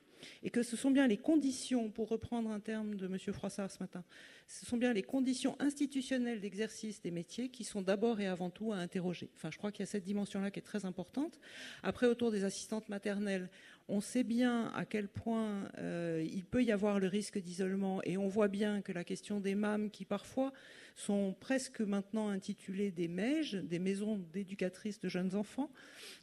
et 0.43 0.49
que 0.49 0.63
ce 0.63 0.75
sont 0.75 0.91
bien 0.91 1.07
les 1.07 1.17
conditions, 1.17 1.89
pour 1.89 2.09
reprendre 2.09 2.51
un 2.51 2.59
terme 2.59 2.95
de 2.95 3.05
M. 3.05 3.17
Froissart 3.33 3.71
ce 3.71 3.79
matin, 3.79 4.03
ce 4.47 4.65
sont 4.65 4.77
bien 4.77 4.93
les 4.93 5.03
conditions 5.03 5.55
institutionnelles 5.59 6.41
d'exercice 6.41 7.01
des 7.01 7.11
métiers 7.11 7.49
qui 7.49 7.63
sont 7.63 7.81
d'abord 7.81 8.19
et 8.19 8.27
avant 8.27 8.49
tout 8.49 8.71
à 8.73 8.77
interroger. 8.77 9.29
Enfin, 9.35 9.49
je 9.51 9.57
crois 9.57 9.71
qu'il 9.71 9.81
y 9.81 9.87
a 9.87 9.91
cette 9.91 10.03
dimension-là 10.03 10.51
qui 10.51 10.59
est 10.59 10.63
très 10.63 10.85
importante. 10.85 11.39
Après, 11.83 12.07
autour 12.07 12.31
des 12.31 12.43
assistantes 12.43 12.89
maternelles, 12.89 13.49
on 13.89 14.01
sait 14.01 14.23
bien 14.23 14.71
à 14.75 14.85
quel 14.85 15.07
point 15.07 15.67
euh, 15.79 16.25
il 16.31 16.45
peut 16.45 16.63
y 16.63 16.71
avoir 16.71 16.99
le 16.99 17.07
risque 17.07 17.39
d'isolement 17.39 18.01
et 18.03 18.17
on 18.17 18.27
voit 18.27 18.47
bien 18.47 18.81
que 18.81 18.91
la 18.91 19.03
question 19.03 19.39
des 19.39 19.55
MAM 19.55 19.89
qui 19.89 20.05
parfois 20.05 20.53
sont 20.95 21.35
presque 21.39 21.81
maintenant 21.81 22.29
intitulées 22.29 22.91
des 22.91 23.07
MEJ, 23.07 23.55
des 23.55 23.79
maisons 23.79 24.17
d'éducatrices 24.31 24.99
de 24.99 25.09
jeunes 25.09 25.35
enfants, 25.35 25.71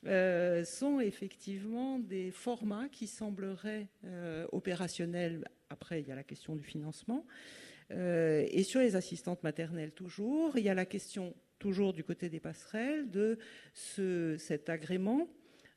euh, 0.06 0.64
sont 0.64 1.00
effectivement 1.00 1.98
des 1.98 2.30
formats 2.30 2.88
qui 2.88 3.06
sembleraient 3.06 3.88
euh, 4.04 4.46
opérationnels. 4.52 5.44
Après, 5.68 6.00
il 6.00 6.08
y 6.08 6.12
a 6.12 6.16
la 6.16 6.24
question 6.24 6.54
du 6.54 6.62
financement. 6.62 7.26
Et 7.88 8.64
sur 8.64 8.80
les 8.80 8.96
assistantes 8.96 9.44
maternelles, 9.44 9.92
toujours, 9.92 10.58
il 10.58 10.64
y 10.64 10.68
a 10.68 10.74
la 10.74 10.86
question, 10.86 11.34
toujours 11.60 11.92
du 11.92 12.02
côté 12.02 12.28
des 12.28 12.40
passerelles, 12.40 13.08
de 13.08 13.38
cet 13.72 14.68
agrément, 14.68 15.28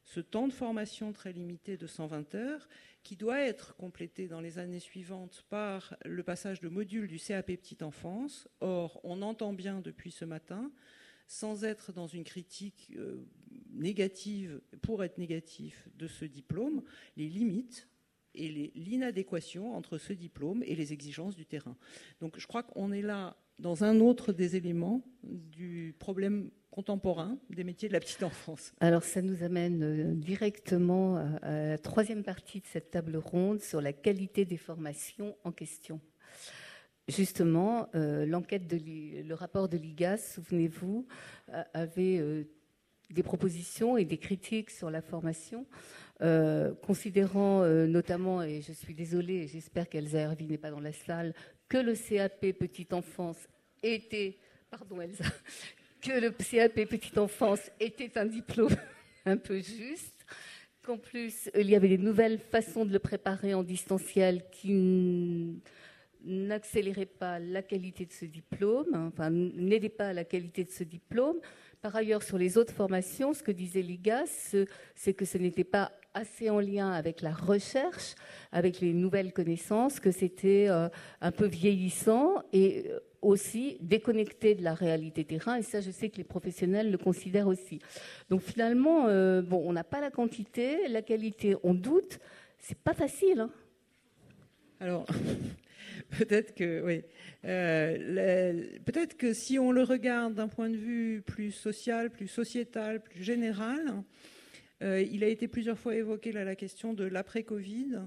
ce 0.09 0.19
temps 0.19 0.47
de 0.47 0.53
formation 0.53 1.13
très 1.13 1.31
limité 1.31 1.77
de 1.77 1.85
120 1.85 2.33
heures, 2.33 2.67
qui 3.03 3.15
doit 3.15 3.41
être 3.41 3.75
complété 3.75 4.27
dans 4.27 4.41
les 4.41 4.57
années 4.57 4.79
suivantes 4.79 5.45
par 5.49 5.95
le 6.03 6.23
passage 6.23 6.59
de 6.61 6.67
modules 6.67 7.07
du 7.07 7.19
CAP 7.19 7.45
Petite 7.45 7.83
Enfance. 7.83 8.47
Or, 8.59 8.99
on 9.03 9.21
entend 9.21 9.53
bien 9.53 9.81
depuis 9.81 10.09
ce 10.09 10.25
matin, 10.25 10.71
sans 11.27 11.63
être 11.63 11.93
dans 11.93 12.07
une 12.07 12.23
critique 12.23 12.91
négative, 13.69 14.61
pour 14.81 15.03
être 15.03 15.19
négatif 15.19 15.87
de 15.95 16.07
ce 16.07 16.25
diplôme, 16.25 16.81
les 17.15 17.29
limites 17.29 17.87
et 18.33 18.71
l'inadéquation 18.73 19.75
entre 19.75 19.99
ce 19.99 20.13
diplôme 20.13 20.63
et 20.63 20.75
les 20.75 20.91
exigences 20.91 21.35
du 21.35 21.45
terrain. 21.45 21.77
Donc 22.19 22.39
je 22.39 22.47
crois 22.47 22.63
qu'on 22.63 22.91
est 22.91 23.03
là 23.03 23.37
dans 23.59 23.83
un 23.83 23.99
autre 23.99 24.33
des 24.33 24.55
éléments 24.55 25.01
du 25.23 25.95
problème 25.99 26.49
contemporain 26.71 27.37
des 27.49 27.63
métiers 27.63 27.87
de 27.87 27.93
la 27.93 27.99
petite 27.99 28.23
enfance. 28.23 28.73
Alors 28.79 29.03
ça 29.03 29.21
nous 29.21 29.43
amène 29.43 29.83
euh, 29.83 30.13
directement 30.13 31.17
à 31.41 31.51
la 31.69 31.77
troisième 31.77 32.23
partie 32.23 32.61
de 32.61 32.67
cette 32.67 32.91
table 32.91 33.17
ronde 33.17 33.59
sur 33.61 33.81
la 33.81 33.93
qualité 33.93 34.45
des 34.45 34.57
formations 34.57 35.35
en 35.43 35.51
question. 35.51 35.99
Justement, 37.07 37.89
euh, 37.95 38.25
l'enquête 38.25 38.67
de 38.67 38.77
le 39.23 39.33
rapport 39.33 39.67
de 39.67 39.77
l'IGAS, 39.77 40.17
souvenez-vous, 40.17 41.07
avait 41.73 42.19
euh, 42.19 42.43
des 43.09 43.23
propositions 43.23 43.97
et 43.97 44.05
des 44.05 44.17
critiques 44.17 44.69
sur 44.69 44.91
la 44.91 45.01
formation, 45.01 45.65
euh, 46.21 46.73
considérant 46.83 47.63
euh, 47.63 47.87
notamment, 47.87 48.43
et 48.43 48.61
je 48.61 48.73
suis 48.73 48.93
désolée, 48.93 49.47
j'espère 49.47 49.89
qu'Elsa 49.89 50.19
Hervy 50.19 50.47
n'est 50.47 50.57
pas 50.57 50.71
dans 50.71 50.79
la 50.79 50.93
salle, 50.93 51.33
que 51.69 51.77
le 51.77 51.93
CAP 51.93 52.51
petite 52.57 52.93
enfance 52.93 53.37
était, 53.83 54.37
pardon 54.69 54.99
Elsa, 54.99 55.23
que 56.01 56.19
le 56.19 56.31
CAP 56.31 56.89
petite 56.89 57.17
enfance 57.17 57.71
était 57.79 58.17
un 58.17 58.25
diplôme 58.25 58.75
un 59.25 59.37
peu 59.37 59.59
juste, 59.59 60.25
qu'en 60.83 60.97
plus 60.97 61.49
il 61.55 61.69
y 61.69 61.75
avait 61.75 61.87
des 61.87 61.99
nouvelles 61.99 62.39
façons 62.39 62.85
de 62.85 62.91
le 62.91 62.99
préparer 62.99 63.53
en 63.53 63.63
distanciel 63.63 64.43
qui 64.51 65.61
n'accéléraient 66.25 67.05
pas 67.05 67.39
la 67.39 67.61
qualité 67.61 68.05
de 68.05 68.11
ce 68.11 68.25
diplôme, 68.25 69.11
enfin 69.13 69.29
n'aidaient 69.29 69.89
pas 69.89 70.11
la 70.11 70.25
qualité 70.25 70.63
de 70.63 70.71
ce 70.71 70.83
diplôme. 70.83 71.39
Par 71.81 71.95
ailleurs, 71.95 72.23
sur 72.23 72.37
les 72.37 72.57
autres 72.57 72.73
formations, 72.73 73.33
ce 73.33 73.41
que 73.41 73.53
disait 73.53 73.81
l'IGAS, 73.81 74.53
c'est 74.95 75.13
que 75.13 75.23
ce 75.23 75.37
n'était 75.37 75.63
pas 75.63 75.93
assez 76.13 76.49
en 76.49 76.59
lien 76.59 76.91
avec 76.91 77.21
la 77.21 77.31
recherche, 77.31 78.15
avec 78.51 78.81
les 78.81 78.93
nouvelles 78.93 79.33
connaissances, 79.33 79.99
que 79.99 80.11
c'était 80.11 80.67
euh, 80.69 80.89
un 81.21 81.31
peu 81.31 81.45
vieillissant 81.45 82.41
et 82.51 82.85
euh, 82.89 82.99
aussi 83.21 83.77
déconnecté 83.81 84.55
de 84.55 84.63
la 84.63 84.73
réalité 84.73 85.23
terrain. 85.23 85.55
Et 85.57 85.61
ça, 85.61 85.81
je 85.81 85.91
sais 85.91 86.09
que 86.09 86.17
les 86.17 86.23
professionnels 86.23 86.91
le 86.91 86.97
considèrent 86.97 87.47
aussi. 87.47 87.79
Donc 88.29 88.41
finalement, 88.41 89.07
euh, 89.07 89.41
bon, 89.41 89.61
on 89.65 89.73
n'a 89.73 89.83
pas 89.83 90.01
la 90.01 90.09
quantité, 90.09 90.87
la 90.87 91.01
qualité, 91.01 91.55
on 91.63 91.73
doute. 91.73 92.19
C'est 92.59 92.77
pas 92.77 92.93
facile. 92.93 93.41
Hein. 93.41 93.51
Alors, 94.79 95.05
peut-être 96.17 96.55
que 96.55 96.81
oui. 96.83 97.03
Peut-être 97.41 99.15
que 99.15 99.33
si 99.33 99.59
on 99.59 99.71
le 99.71 99.83
regarde 99.83 100.33
d'un 100.33 100.47
point 100.47 100.69
de 100.69 100.75
vue 100.75 101.21
plus 101.25 101.51
social, 101.51 102.09
plus 102.09 102.27
sociétal, 102.27 103.01
plus 103.01 103.23
général, 103.23 104.03
il 104.81 105.23
a 105.23 105.27
été 105.27 105.47
plusieurs 105.47 105.77
fois 105.77 105.95
évoqué 105.95 106.31
la 106.31 106.55
question 106.55 106.93
de 106.93 107.03
l'après-Covid, 107.03 107.99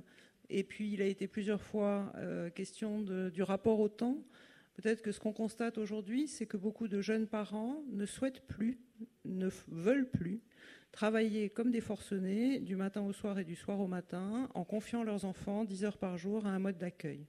et 0.53 0.65
puis 0.65 0.93
il 0.93 1.03
a 1.03 1.07
été 1.07 1.27
plusieurs 1.27 1.63
fois 1.63 2.13
euh, 2.17 2.51
question 2.51 3.01
du 3.01 3.43
rapport 3.43 3.81
au 3.81 3.89
temps. 3.89 4.23
Peut-être 4.75 5.03
que 5.03 5.13
ce 5.13 5.21
qu'on 5.21 5.33
constate 5.33 5.79
aujourd'hui, 5.79 6.29
c'est 6.29 6.47
que 6.47 6.57
beaucoup 6.57 6.89
de 6.89 7.01
jeunes 7.01 7.27
parents 7.27 7.83
ne 7.91 8.07
souhaitent 8.07 8.47
plus, 8.47 8.79
ne 9.25 9.49
veulent 9.69 10.09
plus 10.09 10.41
travailler 10.93 11.49
comme 11.49 11.71
des 11.71 11.81
forcenés 11.81 12.61
du 12.61 12.77
matin 12.77 13.01
au 13.01 13.13
soir 13.13 13.39
et 13.39 13.45
du 13.45 13.57
soir 13.57 13.81
au 13.81 13.87
matin 13.87 14.49
en 14.55 14.65
confiant 14.65 15.03
leurs 15.03 15.25
enfants 15.25 15.65
10 15.65 15.85
heures 15.85 15.99
par 15.99 16.19
jour 16.19 16.47
à 16.47 16.51
un 16.51 16.59
mode 16.59 16.77
d'accueil. 16.77 17.27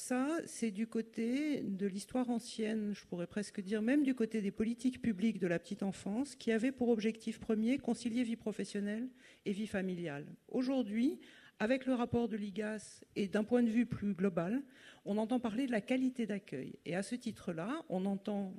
Ça, 0.00 0.38
c'est 0.46 0.70
du 0.70 0.86
côté 0.86 1.60
de 1.60 1.86
l'histoire 1.86 2.30
ancienne, 2.30 2.94
je 2.94 3.04
pourrais 3.04 3.26
presque 3.26 3.60
dire, 3.60 3.82
même 3.82 4.02
du 4.02 4.14
côté 4.14 4.40
des 4.40 4.50
politiques 4.50 5.02
publiques 5.02 5.38
de 5.38 5.46
la 5.46 5.58
petite 5.58 5.82
enfance, 5.82 6.36
qui 6.36 6.52
avaient 6.52 6.72
pour 6.72 6.88
objectif 6.88 7.38
premier 7.38 7.76
concilier 7.76 8.22
vie 8.22 8.36
professionnelle 8.36 9.10
et 9.44 9.52
vie 9.52 9.66
familiale. 9.66 10.24
Aujourd'hui, 10.48 11.20
avec 11.58 11.84
le 11.84 11.92
rapport 11.92 12.28
de 12.28 12.36
l'IGAS 12.38 13.04
et 13.14 13.28
d'un 13.28 13.44
point 13.44 13.62
de 13.62 13.68
vue 13.68 13.84
plus 13.84 14.14
global, 14.14 14.62
on 15.04 15.18
entend 15.18 15.38
parler 15.38 15.66
de 15.66 15.70
la 15.70 15.82
qualité 15.82 16.26
d'accueil. 16.26 16.76
Et 16.86 16.96
à 16.96 17.02
ce 17.02 17.14
titre-là, 17.14 17.84
on 17.90 18.06
entend 18.06 18.54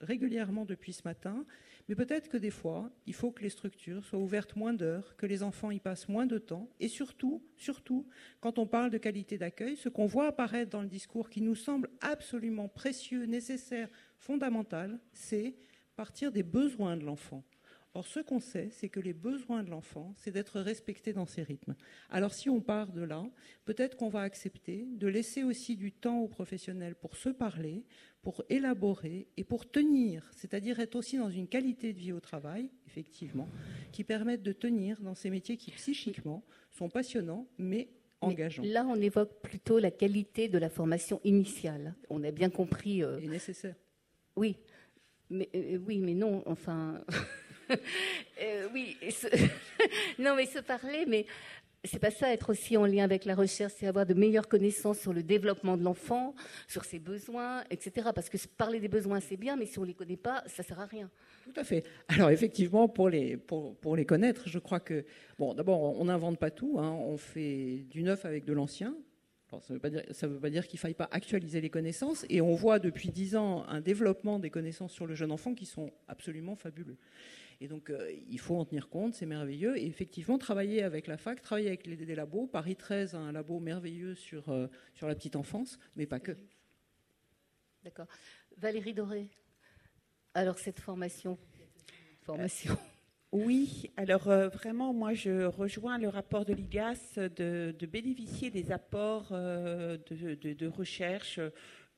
régulièrement 0.00 0.64
depuis 0.64 0.92
ce 0.92 1.02
matin, 1.04 1.44
mais 1.88 1.94
peut-être 1.94 2.28
que 2.28 2.36
des 2.36 2.50
fois, 2.50 2.90
il 3.06 3.14
faut 3.14 3.32
que 3.32 3.42
les 3.42 3.50
structures 3.50 4.04
soient 4.04 4.18
ouvertes 4.18 4.56
moins 4.56 4.72
d'heures, 4.72 5.16
que 5.16 5.26
les 5.26 5.42
enfants 5.42 5.70
y 5.70 5.80
passent 5.80 6.08
moins 6.08 6.26
de 6.26 6.38
temps, 6.38 6.68
et 6.78 6.88
surtout, 6.88 7.42
surtout, 7.56 8.06
quand 8.40 8.58
on 8.58 8.66
parle 8.66 8.90
de 8.90 8.98
qualité 8.98 9.38
d'accueil, 9.38 9.76
ce 9.76 9.88
qu'on 9.88 10.06
voit 10.06 10.26
apparaître 10.26 10.70
dans 10.70 10.82
le 10.82 10.88
discours 10.88 11.28
qui 11.28 11.42
nous 11.42 11.54
semble 11.56 11.90
absolument 12.00 12.68
précieux, 12.68 13.24
nécessaire, 13.24 13.88
fondamental, 14.18 15.00
c'est 15.12 15.56
partir 15.96 16.32
des 16.32 16.42
besoins 16.42 16.96
de 16.96 17.04
l'enfant. 17.04 17.44
Or, 17.92 18.06
ce 18.06 18.20
qu'on 18.20 18.38
sait, 18.38 18.68
c'est 18.70 18.88
que 18.88 19.00
les 19.00 19.12
besoins 19.12 19.64
de 19.64 19.70
l'enfant, 19.70 20.14
c'est 20.16 20.30
d'être 20.30 20.60
respecté 20.60 21.12
dans 21.12 21.26
ses 21.26 21.42
rythmes. 21.42 21.74
Alors, 22.08 22.32
si 22.32 22.48
on 22.48 22.60
part 22.60 22.92
de 22.92 23.02
là, 23.02 23.24
peut-être 23.64 23.96
qu'on 23.96 24.08
va 24.08 24.22
accepter 24.22 24.86
de 24.92 25.08
laisser 25.08 25.42
aussi 25.42 25.76
du 25.76 25.90
temps 25.90 26.20
aux 26.20 26.28
professionnels 26.28 26.94
pour 26.94 27.16
se 27.16 27.30
parler, 27.30 27.84
pour 28.22 28.44
élaborer 28.48 29.26
et 29.36 29.42
pour 29.42 29.68
tenir, 29.68 30.30
c'est-à-dire 30.36 30.78
être 30.78 30.94
aussi 30.94 31.18
dans 31.18 31.30
une 31.30 31.48
qualité 31.48 31.92
de 31.92 31.98
vie 31.98 32.12
au 32.12 32.20
travail, 32.20 32.70
effectivement, 32.86 33.48
qui 33.90 34.04
permettent 34.04 34.44
de 34.44 34.52
tenir 34.52 35.00
dans 35.00 35.16
ces 35.16 35.30
métiers 35.30 35.56
qui 35.56 35.72
psychiquement 35.72 36.44
sont 36.70 36.88
passionnants, 36.88 37.48
mais 37.58 37.88
engageants. 38.20 38.62
là, 38.64 38.86
on 38.86 39.00
évoque 39.00 39.40
plutôt 39.42 39.80
la 39.80 39.90
qualité 39.90 40.48
de 40.48 40.58
la 40.58 40.70
formation 40.70 41.20
initiale. 41.24 41.96
On 42.08 42.22
a 42.22 42.30
bien 42.30 42.50
compris. 42.50 43.02
Euh... 43.02 43.18
Et 43.18 43.26
nécessaire. 43.26 43.74
Oui, 44.36 44.58
mais 45.28 45.48
euh, 45.56 45.78
oui, 45.78 45.98
mais 45.98 46.14
non. 46.14 46.44
Enfin. 46.46 47.02
Euh, 48.42 48.68
oui, 48.72 48.96
non, 50.18 50.34
mais 50.34 50.46
se 50.46 50.60
parler, 50.60 51.04
mais 51.06 51.26
c'est 51.84 51.98
pas 51.98 52.10
ça, 52.10 52.32
être 52.32 52.50
aussi 52.50 52.76
en 52.76 52.84
lien 52.84 53.04
avec 53.04 53.24
la 53.24 53.34
recherche, 53.34 53.72
c'est 53.78 53.86
avoir 53.86 54.06
de 54.06 54.14
meilleures 54.14 54.48
connaissances 54.48 54.98
sur 54.98 55.12
le 55.12 55.22
développement 55.22 55.76
de 55.76 55.82
l'enfant, 55.82 56.34
sur 56.68 56.84
ses 56.84 56.98
besoins, 56.98 57.64
etc. 57.70 58.08
Parce 58.14 58.28
que 58.28 58.36
parler 58.56 58.80
des 58.80 58.88
besoins, 58.88 59.20
c'est 59.20 59.36
bien, 59.36 59.56
mais 59.56 59.66
si 59.66 59.78
on 59.78 59.84
les 59.84 59.94
connaît 59.94 60.16
pas, 60.16 60.42
ça 60.46 60.62
sert 60.62 60.80
à 60.80 60.86
rien. 60.86 61.10
Tout 61.44 61.58
à 61.58 61.64
fait. 61.64 61.84
Alors 62.08 62.30
effectivement, 62.30 62.88
pour 62.88 63.08
les, 63.08 63.38
connaître, 64.06 64.48
je 64.48 64.58
crois 64.58 64.80
que, 64.80 65.04
bon, 65.38 65.54
d'abord, 65.54 65.80
on 65.98 66.04
n'invente 66.04 66.38
pas 66.38 66.50
tout, 66.50 66.78
hein. 66.78 66.90
on 66.90 67.16
fait 67.16 67.84
du 67.90 68.02
neuf 68.02 68.24
avec 68.24 68.44
de 68.44 68.52
l'ancien. 68.52 68.94
ça 69.50 69.58
ne 69.70 69.74
veut 69.74 69.80
pas 69.80 69.90
dire, 69.90 70.02
ça 70.10 70.26
veut 70.26 70.38
pas 70.38 70.50
dire 70.50 70.66
qu'il 70.68 70.76
ne 70.76 70.80
faille 70.80 70.94
pas 70.94 71.08
actualiser 71.10 71.60
les 71.60 71.70
connaissances, 71.70 72.26
et 72.28 72.42
on 72.42 72.54
voit 72.54 72.78
depuis 72.78 73.08
dix 73.08 73.36
ans 73.36 73.64
un 73.68 73.80
développement 73.80 74.38
des 74.38 74.50
connaissances 74.50 74.92
sur 74.92 75.06
le 75.06 75.14
jeune 75.14 75.32
enfant 75.32 75.54
qui 75.54 75.64
sont 75.64 75.90
absolument 76.08 76.56
fabuleux. 76.56 76.96
Et 77.62 77.68
donc, 77.68 77.90
euh, 77.90 78.10
il 78.28 78.40
faut 78.40 78.56
en 78.56 78.64
tenir 78.64 78.88
compte, 78.88 79.14
c'est 79.14 79.26
merveilleux. 79.26 79.76
Et 79.76 79.86
effectivement, 79.86 80.38
travailler 80.38 80.82
avec 80.82 81.06
la 81.06 81.18
fac, 81.18 81.42
travailler 81.42 81.68
avec 81.68 81.86
les, 81.86 81.96
des 81.96 82.14
labos. 82.14 82.46
Paris 82.46 82.74
13 82.74 83.14
a 83.14 83.18
un 83.18 83.32
labo 83.32 83.60
merveilleux 83.60 84.14
sur, 84.14 84.48
euh, 84.48 84.66
sur 84.94 85.06
la 85.06 85.14
petite 85.14 85.36
enfance, 85.36 85.78
mais 85.94 86.06
pas 86.06 86.20
que. 86.20 86.32
D'accord. 87.84 88.06
Valérie 88.56 88.94
Doré, 88.94 89.28
alors 90.34 90.58
cette 90.58 90.80
formation, 90.80 91.38
formation. 92.22 92.76
Oui, 93.32 93.90
alors 93.96 94.28
euh, 94.28 94.48
vraiment, 94.48 94.92
moi 94.92 95.14
je 95.14 95.44
rejoins 95.44 95.98
le 95.98 96.08
rapport 96.08 96.44
de 96.44 96.52
l'IGAS 96.52 97.14
de, 97.16 97.74
de 97.78 97.86
bénéficier 97.86 98.50
des 98.50 98.72
apports 98.72 99.30
de, 99.30 100.34
de, 100.34 100.52
de, 100.52 100.66
recherche 100.66 101.38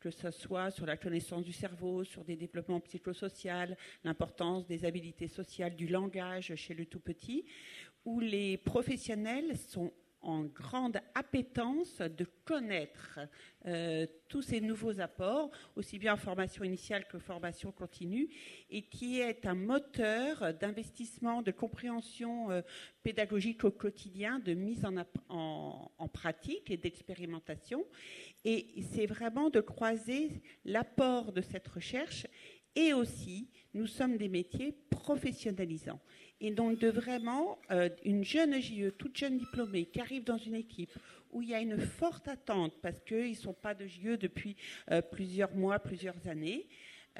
que 0.02 0.10
ce 0.10 0.32
soit 0.32 0.72
sur 0.72 0.84
la 0.84 0.96
connaissance 0.96 1.44
du 1.44 1.52
cerveau, 1.52 2.02
sur 2.02 2.24
des 2.24 2.34
développements 2.34 2.80
psychosociaux, 2.80 3.76
l'importance 4.02 4.66
des 4.66 4.84
habiletés 4.84 5.28
sociales, 5.28 5.76
du 5.76 5.86
langage 5.86 6.52
chez 6.56 6.74
le 6.74 6.86
tout 6.86 6.98
petit, 6.98 7.44
où 8.04 8.18
les 8.18 8.56
professionnels 8.56 9.56
sont 9.56 9.92
en 10.22 10.44
grande 10.44 10.98
appétence 11.14 11.98
de 11.98 12.26
connaître 12.44 13.20
euh, 13.66 14.06
tous 14.28 14.42
ces 14.42 14.60
nouveaux 14.60 15.00
apports, 15.00 15.50
aussi 15.76 15.98
bien 15.98 16.14
en 16.14 16.16
formation 16.16 16.64
initiale 16.64 17.06
que 17.06 17.18
formation 17.18 17.72
continue, 17.72 18.28
et 18.70 18.82
qui 18.82 19.20
est 19.20 19.46
un 19.46 19.54
moteur 19.54 20.54
d'investissement, 20.54 21.42
de 21.42 21.50
compréhension 21.50 22.50
euh, 22.50 22.62
pédagogique 23.02 23.64
au 23.64 23.70
quotidien, 23.70 24.38
de 24.38 24.54
mise 24.54 24.84
en, 25.28 26.08
pratique 26.08 26.70
et 26.70 26.76
d'expérimentation. 26.76 27.84
Et 28.44 28.82
c'est 28.92 29.06
vraiment 29.06 29.50
de 29.50 29.60
croiser 29.60 30.42
l'apport 30.64 31.32
de 31.32 31.40
cette 31.40 31.68
recherche 31.68 32.26
et 32.74 32.92
aussi, 32.92 33.48
nous 33.74 33.86
sommes 33.86 34.16
des 34.16 34.28
métiers 34.28 34.74
professionnalisants. 34.90 36.00
Et 36.40 36.50
donc, 36.50 36.78
de 36.78 36.88
vraiment, 36.88 37.58
euh, 37.70 37.88
une 38.04 38.24
jeune 38.24 38.60
JE, 38.60 38.90
toute 38.98 39.16
jeune 39.16 39.38
diplômée, 39.38 39.86
qui 39.86 40.00
arrive 40.00 40.24
dans 40.24 40.38
une 40.38 40.54
équipe 40.54 40.90
où 41.30 41.40
il 41.42 41.50
y 41.50 41.54
a 41.54 41.60
une 41.60 41.78
forte 41.78 42.28
attente, 42.28 42.74
parce 42.82 43.00
qu'ils 43.00 43.30
ne 43.30 43.34
sont 43.34 43.54
pas 43.54 43.74
de 43.74 43.86
JE 43.86 44.16
depuis 44.16 44.56
euh, 44.90 45.00
plusieurs 45.00 45.54
mois, 45.54 45.78
plusieurs 45.78 46.26
années, 46.26 46.68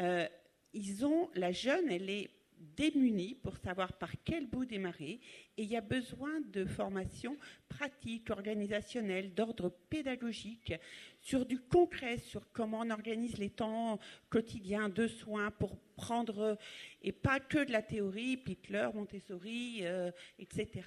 euh, 0.00 0.26
ils 0.74 1.04
ont, 1.04 1.30
la 1.34 1.52
jeune, 1.52 1.90
elle 1.90 2.10
est 2.10 2.30
démunis 2.76 3.34
pour 3.34 3.56
savoir 3.56 3.92
par 3.94 4.10
quel 4.24 4.46
bout 4.46 4.64
démarrer 4.64 5.20
et 5.56 5.62
il 5.62 5.68
y 5.68 5.76
a 5.76 5.80
besoin 5.80 6.40
de 6.52 6.64
formation 6.64 7.36
pratique, 7.68 8.30
organisationnelle, 8.30 9.34
d'ordre 9.34 9.72
pédagogique, 9.90 10.74
sur 11.20 11.46
du 11.46 11.58
concret, 11.58 12.18
sur 12.18 12.50
comment 12.52 12.80
on 12.80 12.90
organise 12.90 13.38
les 13.38 13.50
temps 13.50 13.98
quotidiens 14.30 14.88
de 14.88 15.06
soins 15.06 15.50
pour 15.50 15.76
prendre, 15.96 16.58
et 17.02 17.12
pas 17.12 17.40
que 17.40 17.64
de 17.64 17.72
la 17.72 17.82
théorie, 17.82 18.36
Pitler, 18.36 18.88
Montessori, 18.94 19.80
euh, 19.82 20.10
etc., 20.38 20.82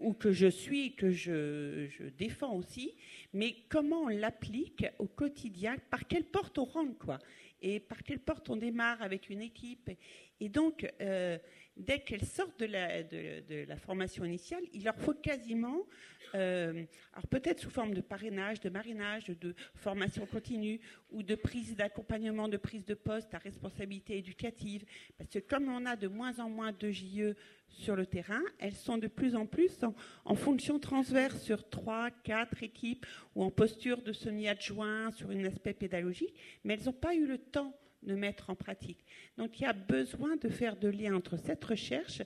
ou 0.00 0.14
que 0.14 0.32
je 0.32 0.48
suis, 0.48 0.96
que 0.96 1.12
je, 1.12 1.86
je, 1.88 2.08
défends 2.08 2.56
aussi, 2.56 2.94
mais 3.32 3.54
comment 3.68 4.02
on 4.02 4.08
l'applique 4.08 4.84
au 4.98 5.06
quotidien, 5.06 5.76
par 5.90 6.08
quelle 6.08 6.24
porte 6.24 6.58
on 6.58 6.64
rentre, 6.64 6.98
quoi, 6.98 7.20
et 7.66 7.80
par 7.80 8.04
quelle 8.04 8.20
porte 8.20 8.48
on 8.48 8.56
démarre 8.56 9.02
avec 9.02 9.28
une 9.28 9.42
équipe? 9.42 9.90
Et 10.38 10.48
donc, 10.48 10.86
euh, 11.00 11.36
dès 11.76 12.00
qu'elles 12.00 12.24
sortent 12.24 12.58
de 12.58 13.66
la, 13.66 13.76
formation 13.76 14.24
initiale, 14.24 14.62
il 14.72 14.84
leur 14.84 14.96
faut 14.96 15.14
quasiment, 15.14 15.86
euh, 16.34 16.84
alors 17.12 17.26
peut-être 17.28 17.60
sous 17.60 17.70
forme 17.70 17.94
de 17.94 18.00
parrainage, 18.00 18.60
de 18.60 18.70
marinage, 18.70 19.26
de 19.26 19.54
formation 19.74 20.26
continue 20.26 20.80
ou 21.10 21.22
de 21.22 21.34
prise 21.34 21.76
d'accompagnement, 21.76 22.48
de 22.48 22.56
prise 22.56 22.84
de 22.84 22.94
poste 22.94 23.34
à 23.34 23.38
responsabilité 23.38 24.16
éducative, 24.16 24.84
parce 25.18 25.30
que 25.30 25.38
comme 25.38 25.68
on 25.68 25.84
a 25.86 25.96
de 25.96 26.08
moins 26.08 26.38
en 26.40 26.48
moins 26.48 26.72
de 26.72 26.90
JE 26.90 27.34
sur 27.68 27.94
le 27.94 28.06
terrain, 28.06 28.42
elles 28.58 28.74
sont 28.74 28.96
de 28.96 29.08
plus 29.08 29.36
en 29.36 29.46
plus 29.46 29.84
en, 29.84 29.94
en 30.24 30.34
fonction 30.34 30.78
transverse 30.78 31.42
sur 31.42 31.68
trois, 31.68 32.10
quatre 32.10 32.62
équipes 32.62 33.04
ou 33.34 33.44
en 33.44 33.50
posture 33.50 34.02
de 34.02 34.12
semi-adjoint 34.12 35.10
sur 35.12 35.30
un 35.30 35.44
aspect 35.44 35.74
pédagogique, 35.74 36.34
mais 36.64 36.74
elles 36.74 36.84
n'ont 36.84 36.92
pas 36.92 37.14
eu 37.14 37.26
le 37.26 37.38
temps 37.38 37.78
de 38.06 38.14
mettre 38.14 38.50
en 38.50 38.54
pratique. 38.54 39.04
Donc 39.36 39.58
il 39.60 39.64
y 39.64 39.66
a 39.66 39.72
besoin 39.72 40.36
de 40.36 40.48
faire 40.48 40.76
de 40.76 40.88
lien 40.88 41.14
entre 41.14 41.36
cette 41.36 41.64
recherche 41.64 42.22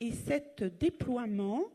et 0.00 0.12
cet 0.12 0.62
déploiement 0.78 1.70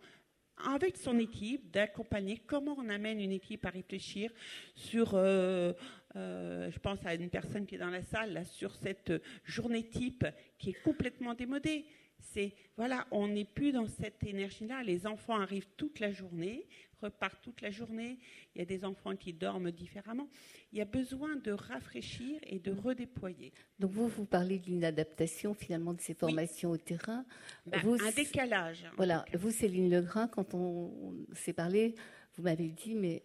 avec 0.66 0.98
son 0.98 1.18
équipe, 1.20 1.72
d'accompagner 1.72 2.38
comment 2.46 2.76
on 2.78 2.90
amène 2.90 3.20
une 3.20 3.32
équipe 3.32 3.66
à 3.66 3.70
réfléchir 3.70 4.32
sur, 4.76 5.12
euh, 5.14 5.74
euh, 6.16 6.70
je 6.70 6.80
pense 6.80 7.00
à 7.06 7.16
une 7.16 7.30
personne 7.30 7.66
qui 7.66 7.76
est 7.76 7.80
dans 7.80 7.90
la 7.90 8.02
salle, 8.02 8.46
sur 8.46 8.76
cette 8.76 9.14
journée 9.46 9.88
type 9.88 10.26
qui 10.58 10.72
est 10.72 10.84
complètement 10.84 11.34
démodée. 11.34 11.86
C'est, 12.20 12.54
voilà, 12.76 13.08
on 13.12 13.30
n'est 13.30 13.46
plus 13.46 13.72
dans 13.72 13.88
cette 13.88 14.22
énergie-là. 14.24 14.84
Les 14.84 15.08
enfants 15.08 15.40
arrivent 15.40 15.70
toute 15.78 16.00
la 16.02 16.12
journée, 16.12 16.68
repartent 17.02 17.42
toute 17.42 17.62
la 17.62 17.72
journée. 17.72 18.18
Il 18.56 18.60
y 18.60 18.62
a 18.62 18.66
des 18.66 18.86
enfants 18.86 19.16
qui 19.16 19.34
dorment 19.34 19.72
différemment. 19.72 20.30
Il 20.72 20.78
y 20.78 20.82
a 20.82 20.86
besoin 20.86 21.36
de 21.36 21.52
rafraîchir 21.52 22.40
et 22.44 22.60
de 22.60 22.72
redéployer. 22.72 23.54
Donc 23.80 23.92
vous, 23.92 24.08
vous 24.08 24.26
parlez 24.26 24.60
d'une 24.60 24.84
adaptation 24.84 25.54
finalement 25.54 25.94
de 25.94 26.02
ces 26.02 26.14
formations 26.14 26.72
oui. 26.72 26.76
au 26.76 26.78
terrain. 26.78 27.26
Ben, 27.66 27.82
vous, 27.82 27.96
un 27.96 28.12
décalage. 28.12 28.86
Voilà. 28.98 29.26
Vous, 29.34 29.52
Céline 29.52 29.90
Legrain, 29.90 30.28
quand 30.28 30.54
on, 30.54 30.58
on 30.60 31.36
s'est 31.36 31.54
parlé, 31.54 31.96
vous 32.36 32.44
m'avez 32.44 32.70
dit, 32.70 32.96
mais 32.96 33.24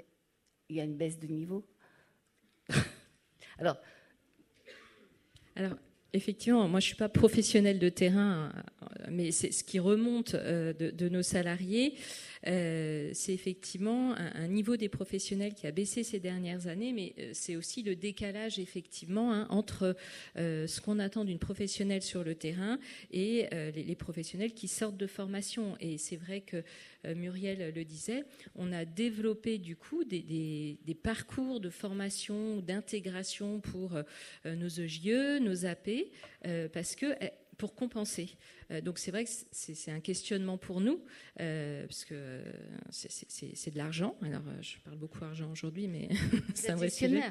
il 0.69 0.77
y 0.77 0.81
a 0.81 0.85
une 0.85 0.97
baisse 0.97 1.19
de 1.19 1.27
niveau. 1.27 1.67
Alors. 3.59 3.77
Alors, 5.57 5.77
Effectivement, 6.15 6.69
moi 6.69 6.79
je 6.79 6.85
ne 6.85 6.89
suis 6.91 6.97
pas 6.97 7.09
professionnelle 7.09 7.81
de 7.81 7.89
terrain, 7.89 8.53
mais 9.11 9.33
c'est 9.33 9.51
ce 9.51 9.65
qui 9.65 9.81
remonte 9.81 10.37
de, 10.37 10.73
de 10.93 11.09
nos 11.09 11.23
salariés. 11.23 11.97
Euh, 12.47 13.11
c'est 13.13 13.33
effectivement 13.33 14.15
un, 14.17 14.49
niveau 14.49 14.77
des 14.77 14.89
professionnels 14.89 15.55
qui 15.55 15.67
a 15.67 15.71
baissé 15.71 16.03
ces 16.03 16.21
dernières 16.21 16.67
années, 16.67 16.93
mais 16.93 17.15
c'est 17.33 17.57
aussi 17.57 17.83
le 17.83 17.97
décalage 17.97 18.59
effectivement 18.59 19.33
hein, 19.33 19.47
entre 19.51 19.97
euh, 20.37 20.67
ce 20.67 20.81
qu'on 20.81 20.99
attend 20.99 21.25
d'une 21.25 21.39
professionnelle 21.39 22.03
sur 22.03 22.25
le 22.25 22.35
terrain 22.35 22.79
et 23.11 23.47
euh, 23.53 23.71
les, 23.71 23.95
professionnels 23.95 24.53
qui 24.53 24.69
sortent 24.69 24.97
de 24.97 25.07
formation. 25.07 25.77
Et 25.81 25.99
c'est 25.99 26.17
vrai 26.17 26.41
que 26.41 26.63
Muriel 27.15 27.73
le 27.75 27.85
disait, 27.85 28.25
on 28.57 28.73
a 28.73 28.85
développé 28.85 29.59
du 29.59 29.77
coup 29.77 30.05
des, 30.05 30.77
parcours 31.03 31.61
de 31.61 31.71
formation, 31.71 32.61
d'intégration 32.61 33.61
pour 33.61 33.93
nos 34.45 34.69
EJE, 34.69 35.41
nos 35.41 35.65
AP, 35.67 35.91
parce 36.73 36.97
que 36.97 37.07
pour 37.57 37.75
compenser. 37.75 38.37
Euh, 38.75 38.81
donc 38.81 38.99
c'est 38.99 39.11
vrai 39.11 39.25
que 39.25 39.31
c'est 39.51 39.91
un 39.91 40.01
questionnement 40.01 40.59
pour 40.59 40.81
nous, 40.81 41.03
euh, 41.41 41.87
parce 41.87 42.05
que 42.05 42.43
c'est 42.91 43.71
de 43.73 43.79
l'argent. 43.79 44.17
Alors 44.23 44.43
je 44.61 44.79
parle 44.79 44.99
beaucoup 44.99 45.25
argent 45.25 45.51
aujourd'hui, 45.51 45.89
mais 45.89 46.09
c'est 46.55 46.71
un 46.71 46.77
vrai 46.77 46.91
sujet. 46.91 47.23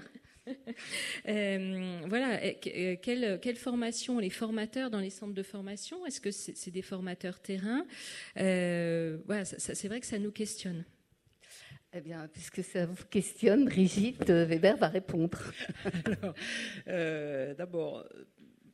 voilà, 2.08 2.54
quelle, 2.56 3.40
quelle, 3.40 3.56
formation 3.56 4.20
les 4.20 4.30
formateurs 4.30 4.90
dans 4.90 5.00
les 5.00 5.10
centres 5.10 5.34
de 5.34 5.44
formation 5.44 6.06
Est-ce 6.06 6.20
que 6.20 6.32
c'est 6.32 6.72
des 6.72 6.82
formateurs 6.82 7.40
terrain? 7.40 7.86
Voilà, 8.36 9.46
c'est 9.46 9.88
vrai 9.88 10.00
que 10.00 10.06
ça 10.06 10.20
nous 10.20 10.32
questionne. 10.32 10.84
Eh 11.96 12.02
bien, 12.02 12.28
puisque 12.28 12.64
ça 12.64 12.88
vous 12.88 13.06
questionne, 13.06 13.66
Brigitte 13.66 14.28
Weber 14.30 14.76
va 14.78 14.88
répondre. 14.88 15.40
D'abord, 17.58 18.04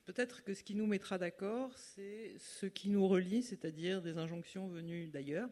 Peut-être 0.09 0.43
que 0.43 0.55
ce 0.55 0.63
qui 0.63 0.73
nous 0.73 0.87
mettra 0.87 1.19
d'accord, 1.19 1.69
c'est 1.77 2.33
ce 2.39 2.65
qui 2.65 2.89
nous 2.89 3.07
relie, 3.07 3.43
c'est-à-dire 3.43 4.01
des 4.01 4.17
injonctions 4.17 4.67
venues 4.67 5.05
d'ailleurs. 5.05 5.47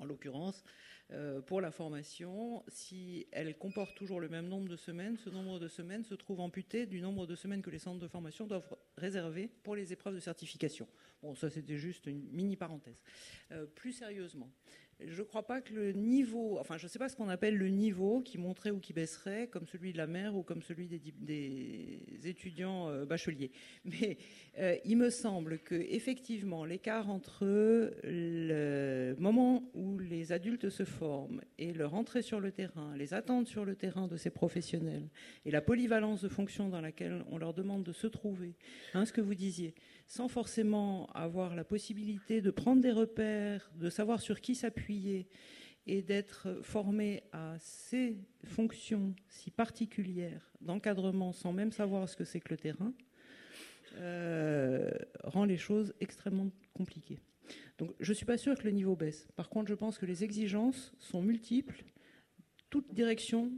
En 0.00 0.04
l'occurrence, 0.04 0.64
euh, 1.12 1.40
pour 1.40 1.60
la 1.60 1.70
formation, 1.70 2.64
si 2.66 3.28
elle 3.30 3.56
comporte 3.56 3.94
toujours 3.94 4.18
le 4.18 4.28
même 4.28 4.48
nombre 4.48 4.68
de 4.68 4.74
semaines, 4.74 5.16
ce 5.16 5.30
nombre 5.30 5.60
de 5.60 5.68
semaines 5.68 6.02
se 6.02 6.16
trouve 6.16 6.40
amputé 6.40 6.84
du 6.86 7.00
nombre 7.00 7.28
de 7.28 7.36
semaines 7.36 7.62
que 7.62 7.70
les 7.70 7.78
centres 7.78 8.00
de 8.00 8.08
formation 8.08 8.48
doivent 8.48 8.76
réserver 8.96 9.48
pour 9.62 9.76
les 9.76 9.92
épreuves 9.92 10.16
de 10.16 10.20
certification. 10.20 10.88
Bon, 11.22 11.36
ça 11.36 11.48
c'était 11.48 11.78
juste 11.78 12.06
une 12.06 12.28
mini 12.32 12.56
parenthèse. 12.56 13.04
Euh, 13.52 13.66
plus 13.66 13.92
sérieusement, 13.92 14.50
je 15.04 15.20
ne 15.20 15.26
crois 15.26 15.46
pas 15.46 15.60
que 15.60 15.74
le 15.74 15.92
niveau, 15.92 16.58
enfin 16.58 16.78
je 16.78 16.84
ne 16.84 16.88
sais 16.88 16.98
pas 16.98 17.08
ce 17.08 17.16
qu'on 17.16 17.28
appelle 17.28 17.56
le 17.56 17.68
niveau 17.68 18.22
qui 18.22 18.38
monterait 18.38 18.70
ou 18.70 18.78
qui 18.78 18.92
baisserait, 18.92 19.46
comme 19.48 19.66
celui 19.66 19.92
de 19.92 19.98
la 19.98 20.06
mère 20.06 20.34
ou 20.34 20.42
comme 20.42 20.62
celui 20.62 20.88
des, 20.88 22.02
étudiants 22.24 22.88
euh, 22.88 23.04
bacheliers. 23.04 23.50
Mais 23.84 24.16
euh, 24.58 24.76
il 24.84 24.96
me 24.96 25.10
semble 25.10 25.58
que 25.58 25.74
effectivement 25.74 26.64
l'écart 26.64 27.10
entre 27.10 27.44
le 28.04 29.14
moment 29.18 29.70
où 29.74 29.98
les 29.98 30.32
adultes 30.32 30.70
se 30.70 30.84
forment 30.84 31.42
et 31.58 31.72
leur 31.72 31.94
entrée 31.94 32.22
sur 32.22 32.40
le 32.40 32.50
terrain, 32.50 32.96
les 32.96 33.12
attentes 33.12 33.48
sur 33.48 33.64
le 33.64 33.76
terrain 33.76 34.08
de 34.08 34.16
ces 34.16 34.30
professionnels 34.30 35.08
et 35.44 35.50
la 35.50 35.60
polyvalence 35.60 36.22
de 36.22 36.28
fonction 36.28 36.68
dans 36.68 36.80
laquelle 36.80 37.22
on 37.30 37.38
leur 37.38 37.52
demande 37.52 37.82
de 37.82 37.92
se 37.92 38.06
trouver, 38.06 38.54
hein, 38.94 39.04
ce 39.04 39.12
que 39.12 39.20
vous 39.20 39.34
disiez, 39.34 39.74
sans 40.06 40.28
forcément 40.28 41.06
avoir 41.14 41.54
la 41.54 41.64
possibilité 41.64 42.40
de 42.40 42.50
prendre 42.50 42.80
des 42.80 42.92
repères, 42.92 43.70
de 43.74 43.90
savoir 43.90 44.20
sur 44.20 44.40
qui 44.40 44.54
s'appuyer 44.54 45.28
et 45.86 46.02
d'être 46.02 46.60
formé 46.62 47.22
à 47.32 47.56
ces 47.58 48.16
fonctions 48.44 49.14
si 49.28 49.50
particulières 49.50 50.50
d'encadrement 50.60 51.32
sans 51.32 51.52
même 51.52 51.72
savoir 51.72 52.08
ce 52.08 52.16
que 52.16 52.24
c'est 52.24 52.40
que 52.40 52.50
le 52.50 52.56
terrain, 52.56 52.92
euh, 53.98 54.90
rend 55.24 55.44
les 55.44 55.56
choses 55.56 55.94
extrêmement 56.00 56.50
compliquées. 56.74 57.20
Donc 57.78 57.94
je 58.00 58.10
ne 58.10 58.14
suis 58.14 58.26
pas 58.26 58.36
sûre 58.36 58.56
que 58.56 58.64
le 58.64 58.72
niveau 58.72 58.96
baisse. 58.96 59.28
Par 59.36 59.48
contre, 59.48 59.68
je 59.68 59.74
pense 59.74 59.98
que 59.98 60.06
les 60.06 60.24
exigences 60.24 60.92
sont 60.98 61.22
multiples. 61.22 61.84
Toute 62.68 62.92
direction 62.92 63.52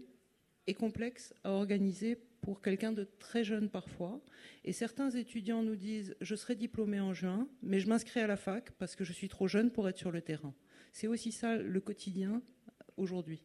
est 0.67 0.75
complexe 0.75 1.35
à 1.45 1.51
organiser 1.51 2.19
pour 2.41 2.63
quelqu'un 2.63 2.93
de 2.93 3.05
très 3.19 3.45
jeune 3.45 3.69
parfois. 3.69 4.21
Et 4.65 4.73
certains 4.73 5.11
étudiants 5.11 5.63
nous 5.63 5.77
disent 5.77 6.17
Je 6.21 6.35
serai 6.35 6.55
diplômé 6.55 7.01
en 7.01 7.13
juin, 7.15 7.49
mais 7.63 7.81
je 7.81 7.89
m'inscris 7.89 8.21
à 8.21 8.27
la 8.27 8.37
fac 8.37 8.71
parce 8.73 8.97
que 8.97 9.05
je 9.05 9.13
suis 9.13 9.29
trop 9.29 9.49
jeune 9.49 9.71
pour 9.71 9.89
être 9.89 9.99
sur 9.99 10.11
le 10.11 10.21
terrain. 10.21 10.55
C'est 10.93 11.07
aussi 11.07 11.33
ça 11.33 11.57
le 11.57 11.81
quotidien 11.81 12.43
aujourd'hui. 12.97 13.43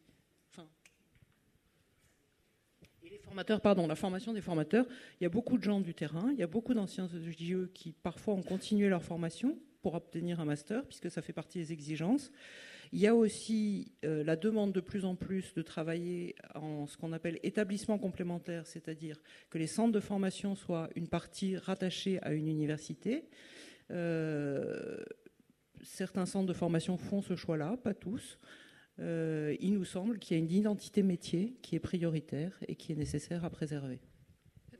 Et 3.02 3.10
les 3.10 3.18
formateurs, 3.18 3.60
pardon, 3.60 3.86
la 3.86 3.96
formation 3.96 4.32
des 4.32 4.40
formateurs, 4.40 4.86
il 5.20 5.24
y 5.24 5.26
a 5.26 5.28
beaucoup 5.28 5.58
de 5.58 5.62
gens 5.62 5.80
du 5.80 5.94
terrain, 5.94 6.30
il 6.32 6.38
y 6.38 6.42
a 6.42 6.46
beaucoup 6.46 6.72
d'anciens 6.72 7.06
EJE 7.06 7.68
qui 7.74 7.92
parfois 7.92 8.34
ont 8.34 8.42
continué 8.42 8.88
leur 8.88 9.02
formation 9.02 9.58
pour 9.82 9.94
obtenir 9.94 10.40
un 10.40 10.46
master, 10.46 10.86
puisque 10.86 11.10
ça 11.10 11.20
fait 11.20 11.34
partie 11.34 11.58
des 11.58 11.72
exigences. 11.72 12.32
Il 12.92 13.00
y 13.00 13.06
a 13.06 13.14
aussi 13.14 13.92
euh, 14.04 14.24
la 14.24 14.36
demande 14.36 14.72
de 14.72 14.80
plus 14.80 15.04
en 15.04 15.14
plus 15.14 15.54
de 15.54 15.62
travailler 15.62 16.34
en 16.54 16.86
ce 16.86 16.96
qu'on 16.96 17.12
appelle 17.12 17.38
établissement 17.42 17.98
complémentaire, 17.98 18.66
c'est-à-dire 18.66 19.20
que 19.50 19.58
les 19.58 19.66
centres 19.66 19.92
de 19.92 20.00
formation 20.00 20.54
soient 20.54 20.88
une 20.94 21.08
partie 21.08 21.56
rattachée 21.56 22.18
à 22.22 22.32
une 22.32 22.48
université. 22.48 23.28
Euh, 23.90 25.02
certains 25.82 26.26
centres 26.26 26.46
de 26.46 26.52
formation 26.52 26.96
font 26.96 27.22
ce 27.22 27.36
choix-là, 27.36 27.76
pas 27.76 27.94
tous. 27.94 28.38
Euh, 29.00 29.56
il 29.60 29.74
nous 29.74 29.84
semble 29.84 30.18
qu'il 30.18 30.36
y 30.36 30.40
a 30.40 30.42
une 30.42 30.52
identité 30.52 31.02
métier 31.02 31.56
qui 31.62 31.74
est 31.74 31.80
prioritaire 31.80 32.52
et 32.68 32.76
qui 32.76 32.92
est 32.92 32.96
nécessaire 32.96 33.44
à 33.44 33.50
préserver. 33.50 34.00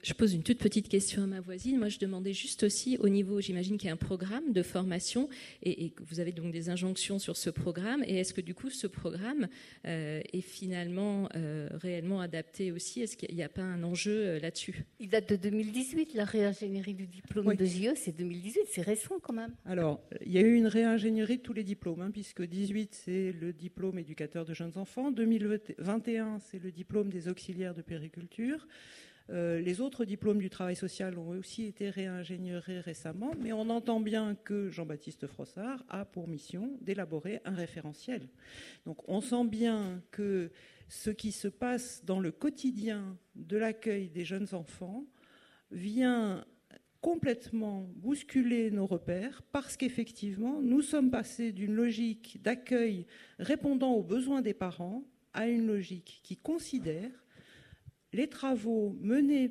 Je 0.05 0.13
pose 0.13 0.35
une 0.35 0.43
toute 0.43 0.59
petite 0.59 0.91
question 0.91 1.23
à 1.23 1.27
ma 1.27 1.41
voisine. 1.41 1.79
Moi, 1.79 1.89
je 1.89 1.99
demandais 1.99 2.35
juste 2.35 2.63
aussi 2.63 2.99
au 2.99 3.09
niveau, 3.09 3.41
j'imagine 3.41 3.79
qu'il 3.79 3.87
y 3.87 3.91
a 3.91 3.95
un 3.95 3.97
programme 3.97 4.53
de 4.53 4.63
formation 4.63 5.31
et, 5.63 5.93
que 5.93 6.03
vous 6.03 6.21
avez 6.21 6.33
donc 6.33 6.53
des 6.53 6.69
injonctions 6.69 7.19
sur 7.19 7.39
ce 7.39 7.49
programme. 7.49 8.05
Et 8.07 8.19
est-ce 8.19 8.35
que 8.35 8.43
du 8.43 8.55
coup, 8.55 8.69
ce 8.69 8.87
programme 8.87 9.49
euh, 9.87 10.21
est 10.31 10.43
finalement 10.43 11.31
euh, 11.37 11.71
réellement 11.73 12.21
adapté 12.21 12.71
aussi? 12.71 13.01
Est-ce 13.01 13.17
qu'il 13.17 13.35
n'y 13.35 13.43
a 13.43 13.49
pas 13.49 13.63
un 13.63 13.83
enjeu 13.83 14.13
euh, 14.13 14.41
là-dessus? 14.41 14.85
Il 15.01 15.09
date 15.09 15.31
de 15.31 15.37
2018, 15.37 16.13
la 16.13 16.27
réingénierie 16.27 16.93
du 16.93 17.07
diplôme 17.07 17.57
de 17.57 17.65
JE, 17.65 17.95
c'est 17.97 18.15
2018, 18.15 18.61
c'est 18.69 18.83
récent 18.83 19.19
quand 19.23 19.33
même. 19.33 19.55
Alors, 19.65 20.03
il 20.27 20.33
y 20.33 20.37
a 20.37 20.43
eu 20.43 20.55
une 20.55 20.67
réingénierie 20.67 21.39
de 21.39 21.43
tous 21.43 21.55
les 21.55 21.65
diplômes, 21.65 22.03
hein, 22.03 22.11
puisque 22.13 22.43
18, 22.43 22.95
c'est 22.95 23.33
le 23.33 23.55
diplôme 23.55 23.99
éducateur 23.99 24.45
de 24.45 24.53
jeunes 24.53 24.77
enfants, 24.77 25.11
2021, 25.11 26.41
c'est 26.41 26.63
le 26.63 26.71
diplôme 26.71 27.09
des 27.09 27.29
auxiliaires 27.29 27.75
de 27.75 27.81
périculture. 27.81 28.69
Euh, 29.31 29.61
les 29.61 29.81
autres 29.81 30.05
diplômes 30.05 30.39
du 30.39 30.51
travail 30.51 30.77
social 30.77 31.19
ont 31.19 31.31
aussi 31.31 31.65
été 31.65 31.89
réingénierés 31.89 32.81
récemment, 32.81 33.33
mais 33.41 33.53
on 33.53 33.71
entend 33.71 34.01
bien 34.01 34.35
que 34.35 34.69
Jean-Baptiste 34.69 35.27
Frossard 35.27 35.83
a 35.89 36.05
pour 36.05 36.29
mission 36.29 36.77
d'élaborer 36.83 37.41
un 37.45 37.55
référentiel. 37.55 38.29
Donc 38.85 38.99
on 39.09 39.23
sent 39.23 39.47
bien 39.47 40.03
que 40.11 40.51
ce 40.89 41.11
qui 41.11 41.33
se 41.33 41.49
passe 41.49 42.05
dans 42.05 42.21
le 42.21 42.33
quotidien 42.33 43.17
de 43.35 43.57
l'accueil 43.57 44.11
des 44.11 44.27
jeunes 44.27 44.49
enfants 44.53 45.07
vient 45.71 46.45
complètement 47.01 47.89
bousculer 47.97 48.71
nos 48.71 48.87
repères 48.87 49.43
parce 49.53 49.77
qu'effectivement, 49.77 50.61
nous 50.61 50.83
sommes 50.83 51.11
passés 51.11 51.53
d'une 51.53 51.75
logique 51.75 52.41
d'accueil 52.43 53.07
répondant 53.39 53.93
aux 53.93 54.03
besoins 54.03 54.43
des 54.43 54.55
parents 54.55 55.03
à 55.33 55.49
une 55.49 55.67
logique 55.67 56.21
qui 56.23 56.37
considère 56.37 57.24
les 58.15 58.29
travaux 58.29 58.97
menés 59.01 59.51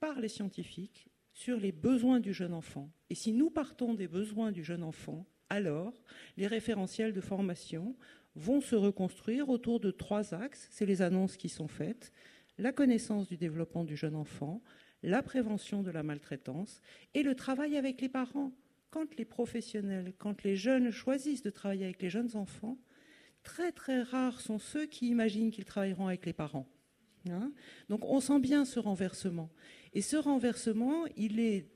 par 0.00 0.20
les 0.20 0.28
scientifiques 0.28 1.08
sur 1.32 1.58
les 1.58 1.72
besoins 1.72 2.20
du 2.20 2.34
jeune 2.34 2.52
enfant. 2.52 2.90
Et 3.08 3.14
si 3.14 3.32
nous 3.32 3.48
partons 3.48 3.94
des 3.94 4.06
besoins 4.06 4.52
du 4.52 4.62
jeune 4.62 4.82
enfant, 4.82 5.26
alors 5.48 5.94
les 6.36 6.46
référentiels 6.46 7.14
de 7.14 7.22
formation 7.22 7.96
vont 8.34 8.60
se 8.60 8.76
reconstruire 8.76 9.48
autour 9.48 9.80
de 9.80 9.90
trois 9.90 10.34
axes. 10.34 10.68
C'est 10.70 10.84
les 10.84 11.00
annonces 11.00 11.38
qui 11.38 11.48
sont 11.48 11.68
faites, 11.68 12.12
la 12.58 12.70
connaissance 12.70 13.28
du 13.28 13.38
développement 13.38 13.84
du 13.84 13.96
jeune 13.96 14.14
enfant, 14.14 14.62
la 15.02 15.22
prévention 15.22 15.82
de 15.82 15.90
la 15.90 16.02
maltraitance 16.02 16.82
et 17.14 17.22
le 17.22 17.34
travail 17.34 17.78
avec 17.78 18.02
les 18.02 18.10
parents. 18.10 18.52
Quand 18.90 19.16
les 19.16 19.24
professionnels, 19.24 20.12
quand 20.18 20.42
les 20.42 20.56
jeunes 20.56 20.90
choisissent 20.90 21.42
de 21.42 21.50
travailler 21.50 21.86
avec 21.86 22.02
les 22.02 22.10
jeunes 22.10 22.36
enfants, 22.36 22.76
très 23.42 23.72
très 23.72 24.02
rares 24.02 24.42
sont 24.42 24.58
ceux 24.58 24.84
qui 24.84 25.08
imaginent 25.08 25.50
qu'ils 25.50 25.64
travailleront 25.64 26.08
avec 26.08 26.26
les 26.26 26.34
parents. 26.34 26.68
Hein. 27.30 27.52
Donc 27.88 28.04
on 28.04 28.20
sent 28.20 28.40
bien 28.40 28.64
ce 28.64 28.78
renversement. 28.78 29.50
Et 29.92 30.02
ce 30.02 30.16
renversement, 30.16 31.06
il 31.16 31.40
est 31.40 31.68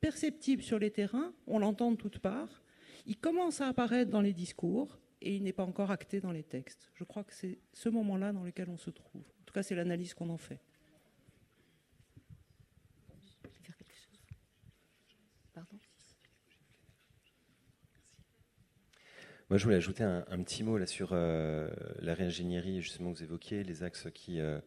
perceptible 0.00 0.62
sur 0.62 0.78
les 0.78 0.90
terrains, 0.90 1.32
on 1.46 1.58
l'entend 1.58 1.90
de 1.90 1.96
toutes 1.96 2.18
parts, 2.18 2.62
il 3.06 3.18
commence 3.18 3.60
à 3.60 3.68
apparaître 3.68 4.10
dans 4.10 4.20
les 4.20 4.32
discours 4.32 4.98
et 5.20 5.34
il 5.34 5.42
n'est 5.42 5.52
pas 5.52 5.64
encore 5.64 5.90
acté 5.90 6.20
dans 6.20 6.32
les 6.32 6.42
textes. 6.42 6.90
Je 6.94 7.04
crois 7.04 7.24
que 7.24 7.32
c'est 7.32 7.58
ce 7.72 7.88
moment-là 7.88 8.32
dans 8.32 8.42
lequel 8.42 8.68
on 8.68 8.76
se 8.76 8.90
trouve. 8.90 9.22
En 9.22 9.44
tout 9.44 9.54
cas, 9.54 9.62
c'est 9.62 9.74
l'analyse 9.74 10.14
qu'on 10.14 10.28
en 10.28 10.36
fait. 10.36 10.60
Moi, 19.48 19.58
je 19.58 19.64
voulais 19.64 19.76
ajouter 19.76 20.02
un, 20.02 20.42
petit 20.42 20.64
mot 20.64 20.76
là 20.76 20.88
sur 20.88 21.10
euh, 21.12 21.70
la 22.00 22.14
réingénierie, 22.14 22.82
justement, 22.82 23.12
que 23.12 23.18
vous 23.18 23.22
évoquiez, 23.22 23.62
les 23.62 23.84
axes 23.84 24.08
qui, 24.12 24.40
euh, 24.40 24.58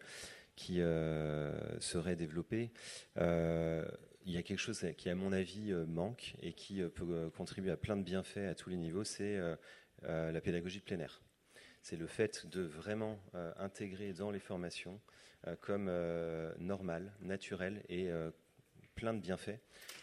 qui 0.56 0.80
euh, 0.80 1.52
seraient 1.82 2.16
développés. 2.16 2.72
il 3.18 4.34
y 4.34 4.38
a 4.38 4.42
quelque 4.42 4.60
chose 4.60 4.86
qui, 4.98 5.10
à 5.10 5.16
mon 5.16 5.34
avis, 5.34 5.74
manque 5.86 6.36
et 6.42 6.54
qui 6.54 6.82
peut 6.96 7.30
contribuer 7.36 7.72
à 7.72 7.78
plein 7.78 7.98
de 7.98 8.04
bienfaits 8.04 8.48
à 8.50 8.56
tous 8.56 8.70
les 8.70 8.78
niveaux, 8.78 9.04
c'est 9.04 9.38
la 10.04 10.42
pédagogie 10.42 10.80
de 10.80 10.86
plein 10.86 11.00
air. 11.00 11.22
C'est 11.82 11.98
le 11.98 12.08
fait 12.08 12.48
de 12.48 12.62
vraiment 12.62 13.20
intégrer 13.58 14.14
dans 14.14 14.32
les 14.32 14.40
formations 14.40 15.02
comme 15.60 15.92
normal, 16.58 17.12
naturel 17.20 17.84
et 17.90 18.10
plein 18.96 19.14
de 19.14 19.20
bienfaits, 19.20 19.60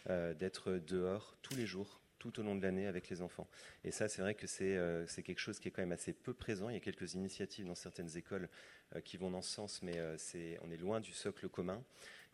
d'être 0.07 0.72
dehors 0.72 1.39
tous 1.41 1.55
les 1.55 1.66
jours 1.66 2.03
tout 2.19 2.41
au 2.41 2.43
long 2.43 2.55
de 2.55 2.62
l'année 2.62 2.87
avec 2.87 3.09
les 3.09 3.23
enfants. 3.23 3.49
Et 3.85 3.91
ça, 3.91 4.09
c'est 4.09 4.23
vrai 4.23 4.35
que 4.35 4.47
euh, 4.62 5.05
c'est 5.07 5.23
quelque 5.23 5.39
chose 5.39 5.59
qui 5.59 5.69
est 5.69 5.71
quand 5.71 5.83
même 5.83 5.93
assez 5.93 6.12
peu 6.12 6.35
présent. 6.35 6.69
Il 6.69 6.75
y 6.75 6.77
a 6.77 6.81
quelques 6.81 7.14
initiatives 7.14 7.67
dans 7.67 7.75
certaines 7.75 8.17
écoles 8.17 8.49
euh, 8.95 9.01
qui 9.01 9.17
vont 9.17 9.31
dans 9.31 9.43
ce 9.43 9.51
sens, 9.51 9.83
mais 9.83 9.99
euh, 9.99 10.17
on 10.62 10.71
est 10.71 10.77
loin 10.77 11.01
du 11.01 11.12
socle 11.12 11.49
commun. 11.49 11.83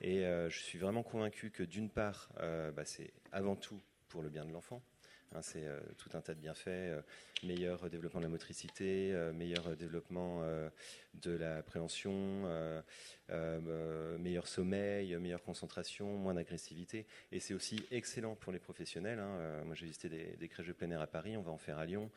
Et 0.01 0.25
je 0.25 0.59
suis 0.59 0.81
vraiment 0.81 1.05
convaincu 1.05 1.53
que 1.53 1.63
d'une 1.63 1.89
part, 1.89 2.29
bah, 2.75 2.85
c'est 2.85 3.13
avant 3.31 3.55
tout 3.55 3.81
pour 4.09 4.21
le 4.21 4.31
bien 4.31 4.45
de 4.45 4.51
l'enfant. 4.51 4.83
Hein, 5.35 5.43
c'est 5.43 5.67
tout 5.99 6.11
un 6.15 6.21
tas 6.21 6.35
de 6.35 6.41
bienfaits, 6.41 7.03
meilleur 7.43 7.89
développement 7.89 8.21
de 8.21 8.27
la 8.27 8.31
motricité, 8.31 9.13
meilleur 9.35 9.77
développement 9.77 10.43
de 11.15 11.31
la 11.31 11.63
préhension, 11.63 12.45
meilleur 14.19 14.47
sommeil, 14.47 15.17
meilleure 15.17 15.43
concentration, 15.43 16.19
moins 16.19 16.35
d'agressivité. 16.35 17.07
Et 17.31 17.41
c'est 17.41 17.55
aussi 17.55 17.85
excellent 17.91 18.35
pour 18.35 18.53
les 18.53 18.59
professionnels. 18.59 19.19
Hein. 19.19 19.63
moi, 19.65 19.75
j'ai 19.75 19.87
visité 19.87 20.09
des, 20.09 20.49
crèches 20.49 20.69
de 20.69 20.73
plein 20.73 20.91
air 20.91 21.01
à 21.01 21.07
Paris, 21.07 21.37
on 21.37 21.43
va 21.43 21.53
en 21.53 21.59
faire 21.59 21.79
à 21.79 21.87
Lyon. 21.87 22.11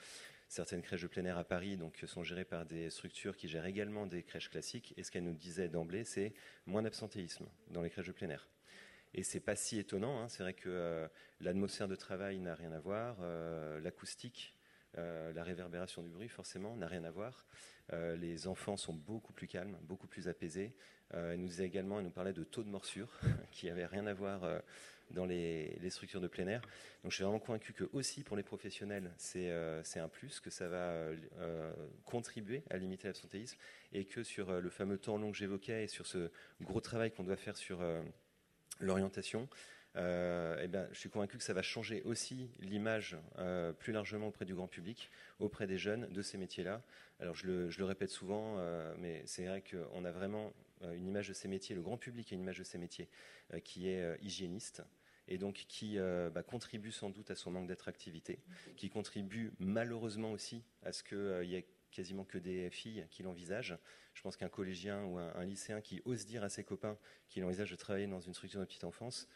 Certaines 0.47 0.81
crèches 0.81 1.01
de 1.01 1.07
plein 1.07 1.25
air 1.25 1.37
à 1.37 1.43
Paris 1.43 1.75
donc, 1.75 2.03
sont 2.05 2.23
gérées 2.23 2.45
par 2.45 2.65
des 2.65 2.89
structures 2.89 3.35
qui 3.35 3.47
gèrent 3.47 3.65
également 3.65 4.05
des 4.05 4.23
crèches 4.23 4.49
classiques. 4.49 4.93
Et 4.97 5.03
ce 5.03 5.11
qu'elle 5.11 5.23
nous 5.23 5.33
disait 5.33 5.69
d'emblée, 5.69 6.03
c'est 6.03 6.33
moins 6.65 6.83
d'absentéisme 6.83 7.45
dans 7.69 7.81
les 7.81 7.89
crèches 7.89 8.07
de 8.07 8.11
plein 8.11 8.29
air. 8.29 8.47
Et 9.13 9.23
c'est 9.23 9.39
pas 9.39 9.55
si 9.55 9.79
étonnant. 9.79 10.21
Hein. 10.21 10.27
C'est 10.27 10.43
vrai 10.43 10.53
que 10.53 10.69
euh, 10.69 11.07
l'atmosphère 11.39 11.87
de 11.87 11.95
travail 11.95 12.39
n'a 12.39 12.53
rien 12.53 12.73
à 12.73 12.79
voir, 12.79 13.17
euh, 13.21 13.79
l'acoustique, 13.79 14.57
euh, 14.97 15.31
la 15.31 15.43
réverbération 15.43 16.03
du 16.03 16.09
bruit, 16.09 16.27
forcément, 16.27 16.75
n'a 16.75 16.87
rien 16.87 17.03
à 17.05 17.11
voir. 17.11 17.45
les 17.91 18.47
enfants 18.47 18.77
sont 18.77 18.93
beaucoup 18.93 19.31
plus 19.31 19.47
calmes, 19.47 19.77
beaucoup 19.83 20.07
plus 20.07 20.27
apaisés. 20.27 20.73
elle 21.11 21.39
nous 21.39 21.47
disait 21.47 21.65
également, 21.65 21.99
elle 21.99 22.05
nous 22.05 22.11
parlait 22.11 22.33
de 22.33 22.43
taux 22.43 22.63
de 22.63 22.69
morsure, 22.69 23.09
qui 23.51 23.67
n'avait 23.67 23.85
rien 23.85 24.07
à 24.07 24.13
voir 24.13 24.41
dans 25.11 25.25
les, 25.25 25.77
structures 25.89 26.19
de 26.19 26.27
plein 26.27 26.47
air. 26.47 26.61
Donc 27.03 27.11
je 27.11 27.15
suis 27.15 27.23
vraiment 27.23 27.39
convaincu 27.39 27.73
que 27.73 27.83
aussi 27.93 28.23
pour 28.23 28.35
les 28.35 28.43
professionnels, 28.43 29.11
c'est 29.17 29.51
un 29.51 30.09
plus, 30.09 30.39
que 30.39 30.49
ça 30.49 30.67
va 30.67 30.91
contribuer 32.05 32.63
à 32.71 32.77
limiter 32.77 33.07
l'absentéisme 33.07 33.57
et 33.93 34.05
que 34.05 34.23
sur 34.23 34.59
le 34.59 34.69
fameux 34.69 34.97
temps 34.97 35.17
long 35.17 35.31
que 35.31 35.37
j'évoquais 35.37 35.83
et 35.83 35.87
sur 35.87 36.07
ce 36.07 36.31
gros 36.61 36.81
travail 36.81 37.11
qu'on 37.11 37.23
doit 37.23 37.37
faire 37.37 37.55
sur 37.55 37.83
l'orientation, 38.79 39.47
eh 39.95 40.67
ben, 40.67 40.89
je 40.91 40.99
suis 40.99 41.09
convaincu 41.09 41.37
que 41.37 41.43
ça 41.43 41.53
va 41.53 41.61
changer 41.61 42.01
aussi 42.03 42.49
l'image 42.59 43.17
plus 43.79 43.93
largement 43.93 44.27
auprès 44.27 44.43
du 44.43 44.53
grand 44.53 44.67
public, 44.67 45.09
auprès 45.39 45.67
des 45.67 45.77
jeunes 45.77 46.07
de 46.09 46.21
ces 46.21 46.37
métiers-là. 46.37 46.81
Alors 47.21 47.33
je 47.35 47.47
le, 47.47 47.85
répète 47.85 48.09
souvent, 48.09 48.57
mais 48.97 49.23
c'est 49.25 49.45
vrai 49.45 49.63
qu'on 49.63 50.03
a 50.03 50.11
vraiment 50.11 50.51
une 50.81 51.07
image 51.07 51.29
de 51.29 51.33
ces 51.33 51.47
métiers, 51.47 51.75
le 51.75 51.81
grand 51.81 51.97
public 51.97 52.33
a 52.33 52.35
une 52.35 52.41
image 52.41 52.59
de 52.59 52.65
ces 52.65 52.77
métiers 52.77 53.07
qui 53.63 53.87
est 53.87 54.21
hygiéniste, 54.21 54.83
et 55.27 55.37
donc 55.37 55.65
qui 55.67 55.97
euh, 55.97 56.29
bah, 56.29 56.43
contribue 56.43 56.91
sans 56.91 57.09
doute 57.09 57.31
à 57.31 57.35
son 57.35 57.51
manque 57.51 57.67
d'attractivité, 57.67 58.39
qui 58.77 58.89
contribue 58.89 59.51
malheureusement 59.59 60.31
aussi 60.31 60.63
à 60.83 60.91
ce 60.91 61.03
qu'il 61.03 61.17
euh, 61.17 61.43
y 61.43 61.55
ait 61.55 61.65
quasiment 61.95 62.25
que 62.25 62.37
des 62.37 62.69
filles 62.69 63.05
qui 63.09 63.23
l'envisagent. 63.23 63.77
Je 64.13 64.21
pense 64.21 64.37
qu'un 64.37 64.49
collégien 64.49 65.03
ou 65.03 65.17
un, 65.17 65.45
lycéen 65.45 65.81
qui 65.81 66.01
ose 66.05 66.25
dire 66.25 66.43
à 66.43 66.49
ses 66.49 66.63
copains 66.63 66.97
qu'il 67.29 67.43
envisage 67.43 67.71
de 67.71 67.75
travailler 67.75 68.07
dans 68.07 68.19
une 68.19 68.33
structure 68.33 68.59
de 68.59 68.65
petite 68.65 68.83
enfance, 68.83 69.27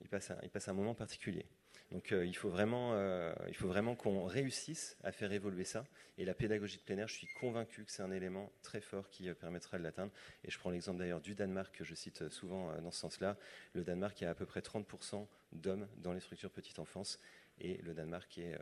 il 0.00 0.08
passe 0.08 0.68
un 0.68 0.72
moment 0.72 0.94
particulier. 0.94 1.46
Donc 1.92 2.10
euh, 2.12 2.24
il 2.24 2.34
faut 2.34 2.48
vraiment, 2.48 2.94
euh, 2.94 3.34
il 3.48 3.54
faut 3.54 3.68
vraiment 3.68 3.94
qu'on 3.94 4.24
réussisse 4.24 4.96
à 5.04 5.12
faire 5.12 5.30
évoluer 5.30 5.64
ça. 5.64 5.84
Et 6.16 6.24
la 6.24 6.32
pédagogie 6.32 6.78
de 6.78 6.82
plein 6.82 6.96
air, 6.96 7.08
je 7.08 7.14
suis 7.14 7.28
convaincu 7.38 7.84
que 7.84 7.92
c'est 7.92 8.02
un 8.02 8.10
élément 8.10 8.50
très 8.62 8.80
fort 8.80 9.10
qui 9.10 9.28
euh, 9.28 9.34
permettra 9.34 9.78
de 9.78 9.82
l'atteindre. 9.82 10.12
Et 10.42 10.50
je 10.50 10.58
prends 10.58 10.70
l'exemple 10.70 10.98
d'ailleurs 10.98 11.20
du 11.20 11.34
Danemark 11.34 11.74
que 11.76 11.84
je 11.84 11.94
cite 11.94 12.30
souvent 12.30 12.74
dans 12.80 12.90
ce 12.90 12.98
sens-là. 12.98 13.36
Le 13.74 13.84
Danemark 13.84 14.22
a 14.22 14.30
à 14.30 14.34
peu 14.34 14.46
près 14.46 14.60
30% 14.60 15.26
d'hommes 15.52 15.86
dans 15.98 16.14
les 16.14 16.20
structures 16.20 16.50
petite 16.50 16.78
enfance, 16.78 17.18
et 17.60 17.76
le 17.82 17.92
Danemark 17.92 18.38
est 18.38 18.56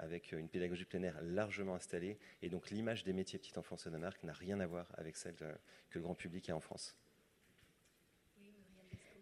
avec 0.00 0.32
une 0.32 0.48
pédagogie 0.48 0.84
de 0.84 0.88
plein 0.88 1.12
largement 1.22 1.74
installée. 1.74 2.18
Et 2.42 2.48
donc 2.48 2.70
l'image 2.70 3.04
des 3.04 3.12
métiers 3.12 3.38
petite 3.38 3.58
enfance 3.58 3.86
au 3.86 3.90
Danemark 3.90 4.22
n'a 4.24 4.32
rien 4.32 4.60
à 4.60 4.66
voir 4.66 4.86
avec 4.96 5.16
celle 5.16 5.34
que 5.34 5.98
le 5.98 6.00
grand 6.00 6.14
public 6.14 6.50
a 6.50 6.56
en 6.56 6.60
France. 6.60 6.96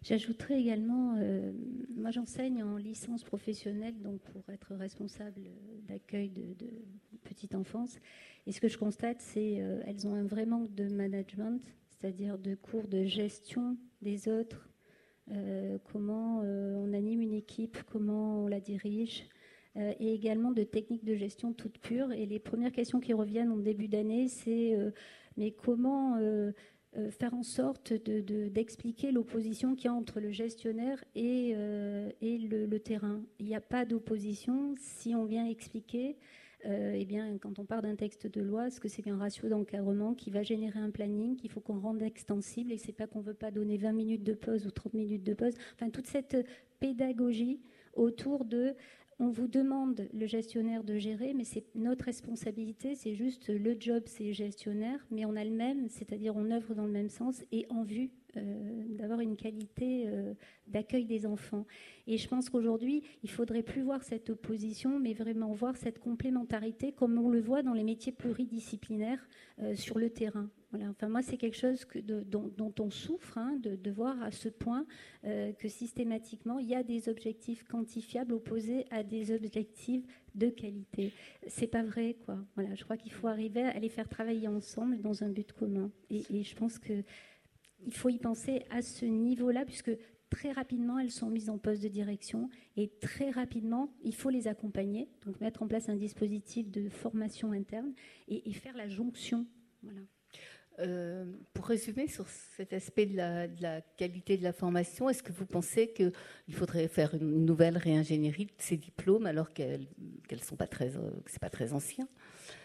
J'ajouterais 0.03 0.61
également, 0.61 1.17
euh, 1.19 1.53
moi 1.97 2.11
j'enseigne 2.11 2.63
en 2.63 2.77
licence 2.77 3.25
professionnelle, 3.25 4.01
donc 4.01 4.21
pour 4.21 4.49
être 4.49 4.75
responsable 4.75 5.41
d'accueil 5.89 6.31
de, 6.31 6.55
petite 7.25 7.55
enfance. 7.55 7.99
Et 8.47 8.53
ce 8.53 8.61
que 8.61 8.69
je 8.69 8.79
constate, 8.79 9.21
c'est 9.21 9.57
qu'elles 9.85 10.07
euh, 10.07 10.09
ont 10.09 10.15
un 10.15 10.25
vrai 10.25 10.47
manque 10.47 10.73
de 10.75 10.89
management, 10.89 11.61
c'est-à-dire 11.89 12.39
de 12.39 12.55
cours 12.55 12.87
de 12.87 13.05
gestion 13.05 13.77
des 14.01 14.29
autres, 14.29 14.71
euh, 15.31 15.79
comment 15.93 16.41
on 16.41 16.93
anime 16.95 17.21
une 17.21 17.35
équipe, 17.35 17.77
comment 17.91 18.45
on 18.45 18.47
la 18.47 18.61
dirige, 18.61 19.29
et 19.79 20.13
également 20.13 20.51
de 20.51 20.65
techniques 20.65 21.05
de 21.05 21.15
gestion 21.15 21.53
toutes 21.53 21.79
pures. 21.79 22.13
Et 22.13 22.27
les 22.27 22.39
premières 22.39 22.73
questions 22.73 23.01
qui 23.01 23.13
reviennent 23.13 23.51
en 23.51 23.59
début 23.59 23.89
d'année, 23.89 24.29
c'est 24.29 24.77
mais 25.37 25.53
comment 25.53 26.19
euh, 26.97 27.11
faire 27.11 27.35
en 27.35 27.43
sorte 27.43 27.93
d'expliquer 27.93 29.13
l'opposition 29.13 29.75
qu'il 29.75 29.85
y 29.85 29.89
a 29.89 29.95
entre 29.95 30.21
le 30.21 30.31
gestionnaire 30.31 31.05
et, 31.15 31.53
euh, 31.55 32.11
et 32.23 32.39
le, 32.39 32.79
terrain? 32.79 33.23
Il 33.39 33.47
n'y 33.47 33.55
a 33.55 33.61
pas 33.61 33.85
d'opposition 33.85 34.75
si 34.79 35.15
on 35.15 35.27
vient 35.27 35.47
expliquer. 35.47 36.17
Euh, 36.65 36.95
eh 36.97 37.05
bien, 37.05 37.37
quand 37.39 37.59
on 37.59 37.67
part 37.67 37.83
d'un 37.83 37.95
texte 37.95 38.27
de 38.27 38.41
loi, 38.41 38.71
ce 38.71 38.81
que 38.81 38.89
c'est 38.89 39.03
qu'un 39.03 39.19
ratio 39.19 39.49
d'encadrement 39.51 40.15
qui 40.15 40.31
va 40.31 40.43
générer 40.43 40.81
un 40.81 40.91
planning 40.91 41.37
qu'il 41.37 41.51
faut 41.51 41.61
qu'on 41.61 41.79
rende 41.79 42.03
extensible 42.03 42.73
et 42.73 42.79
c'est 42.79 42.93
pas 42.93 43.07
qu'on 43.07 43.21
veut 43.21 43.35
pas 43.35 43.51
donner 43.51 43.77
20 43.77 43.93
minutes 43.93 44.25
de 44.25 44.35
pause 44.35 44.67
ou 44.67 44.71
30 44.71 44.95
minutes 44.95 45.25
de 45.25 45.35
pause. 45.35 45.55
Enfin, 45.75 45.91
toute 45.91 46.07
cette 46.07 46.37
pédagogie 46.81 47.61
autour 47.95 48.47
de 48.47 48.75
on 49.21 49.31
vous 49.31 49.49
demande, 49.49 50.09
le 50.13 50.27
gestionnaire, 50.27 50.85
de 50.85 50.97
gérer, 50.97 51.35
mais 51.35 51.45
c'est 51.45 51.65
notre 51.75 52.05
responsabilité, 52.05 52.95
c'est 52.95 53.15
juste 53.15 53.49
le 53.49 53.77
job, 53.79 54.05
c'est 54.07 54.33
gestionnaire, 54.33 55.05
mais 55.11 55.25
on 55.25 55.35
a 55.35 55.45
le 55.45 55.51
même, 55.51 55.89
c'est-à-dire 55.89 56.37
on 56.37 56.51
œuvre 56.51 56.75
dans 56.75 56.87
le 56.87 56.93
même 56.93 57.09
sens 57.09 57.43
et 57.51 57.67
en 57.69 57.83
vue 57.83 58.11
euh, 58.37 58.85
d'avoir 58.91 59.21
une 59.21 59.37
qualité 59.37 60.05
euh, 60.07 60.35
d'accueil 60.69 61.05
des 61.05 61.27
enfants. 61.27 61.67
Et 62.07 62.17
je 62.17 62.29
pense 62.29 62.49
qu'aujourd'hui, 62.49 63.03
il 63.25 63.31
faudrait 63.31 63.63
plus 63.63 63.83
voir 63.83 64.05
cette 64.05 64.31
opposition, 64.31 65.01
mais 65.01 65.15
vraiment 65.15 65.53
voir 65.53 65.77
cette 65.77 65.99
complémentarité 65.99 66.93
comme 66.93 67.19
on 67.19 67.29
le 67.29 67.41
voit 67.41 67.63
dans 67.63 67.75
les 67.75 67.85
métiers 67.85 68.13
pluridisciplinaires 68.13 69.27
euh, 69.61 69.75
sur 69.75 69.99
le 69.99 70.11
terrain. 70.11 70.49
Enfin, 70.75 71.09
moi, 71.09 71.23
c'est 71.23 71.39
quelque 71.39 71.57
chose 71.57 71.87
dont, 72.05 72.75
on 72.79 72.91
souffre, 72.91 73.39
hein, 73.39 73.59
de, 73.63 73.91
voir 73.91 74.23
à 74.23 74.31
ce 74.31 74.49
point 74.49 74.87
que 75.23 75.69
systématiquement, 75.69 76.59
il 76.59 76.69
y 76.69 76.75
a 76.75 76.83
des 76.83 77.09
objectifs 77.09 77.65
quantifiables 77.65 78.35
opposés 78.35 78.85
à 78.91 79.03
des 79.03 79.33
objectifs 79.33 80.05
de 80.35 80.49
qualité. 80.51 81.13
C'est 81.47 81.67
pas 81.67 81.83
vrai, 81.83 82.17
quoi. 82.27 82.39
Voilà, 82.55 82.75
je 82.75 82.85
crois 82.85 82.99
qu'il 82.99 83.13
faut 83.13 83.29
arriver 83.29 83.63
à 83.63 83.79
les 83.79 83.89
faire 83.89 84.09
travailler 84.09 84.47
ensemble 84.47 85.01
dans 85.01 85.25
un 85.25 85.31
but 85.31 85.53
commun. 85.53 85.91
Et, 86.11 86.23
et 86.31 86.43
je 86.43 86.55
pense 86.55 86.79
que 86.79 87.03
il 87.87 87.95
faut 87.95 88.09
y 88.09 88.19
penser 88.19 88.63
à 88.71 88.83
ce 88.83 89.05
niveau-là, 89.05 89.65
puisque 89.65 89.93
très 90.31 90.53
rapidement, 90.53 90.99
elles 90.99 91.11
sont 91.11 91.31
mises 91.31 91.51
en 91.51 91.59
poste 91.59 91.83
de 91.83 91.89
direction 91.89 92.49
et 92.77 92.89
très 93.01 93.31
rapidement, 93.31 93.93
il 94.03 94.15
faut 94.15 94.31
les 94.31 94.49
accompagner, 94.49 95.09
donc 95.25 95.41
mettre 95.41 95.63
en 95.63 95.69
place 95.69 95.89
un 95.89 95.97
dispositif 95.97 96.71
de 96.71 96.89
formation 96.89 97.53
interne 97.53 97.93
et, 98.29 98.53
faire 98.53 98.77
la 98.77 98.89
jonction. 98.89 99.47
Voilà. 99.83 100.01
Euh, 100.81 101.25
pour 101.55 101.67
résumer 101.67 102.07
sur 102.07 102.29
cet 102.29 102.73
aspect 102.73 103.07
de 103.07 103.17
la, 103.17 103.81
qualité 103.97 104.37
de 104.37 104.45
la 104.45 104.53
formation, 104.53 105.09
est-ce 105.09 105.23
que 105.23 105.33
vous 105.33 105.47
pensez 105.47 105.93
qu'il 105.93 106.55
faudrait 106.55 106.87
faire 106.87 107.15
une 107.15 107.45
nouvelle 107.45 107.77
réingénierie 107.77 108.47
de 108.47 108.53
ces 108.59 108.77
diplômes 108.77 109.27
alors 109.27 109.53
qu'elles 109.53 109.89
ne 110.31 110.37
sont 110.37 110.57
pas 110.57 110.69
très, 110.69 110.97
euh, 110.97 111.11
c'est 111.27 111.41
pas 111.41 111.51
très 111.51 111.73
ancien? 111.73 112.09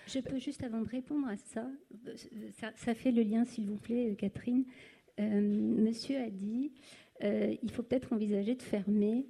Je 0.07 0.19
peux 0.19 0.37
juste 0.37 0.63
avant 0.63 0.81
de 0.81 0.89
répondre 0.89 1.27
à 1.27 1.37
ça, 1.37 1.67
ça, 2.75 2.93
fait 2.93 3.11
le 3.11 3.23
lien, 3.23 3.45
s'il 3.45 3.67
vous 3.67 3.77
plaît, 3.77 4.15
Catherine, 4.17 4.65
euh, 5.19 5.41
monsieur 5.41 6.17
a 6.17 6.29
dit 6.29 6.71
euh, 7.23 7.55
il 7.61 7.71
faut 7.71 7.83
peut-être 7.83 8.13
envisager 8.13 8.55
de 8.55 8.61
fermer 8.61 9.27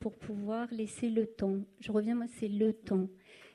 pour 0.00 0.16
pouvoir 0.16 0.68
laisser 0.72 1.10
le 1.10 1.26
temps. 1.26 1.60
Je 1.80 1.92
reviens, 1.92 2.14
moi, 2.14 2.26
c'est 2.38 2.48
le 2.48 2.72
temps. 2.72 3.08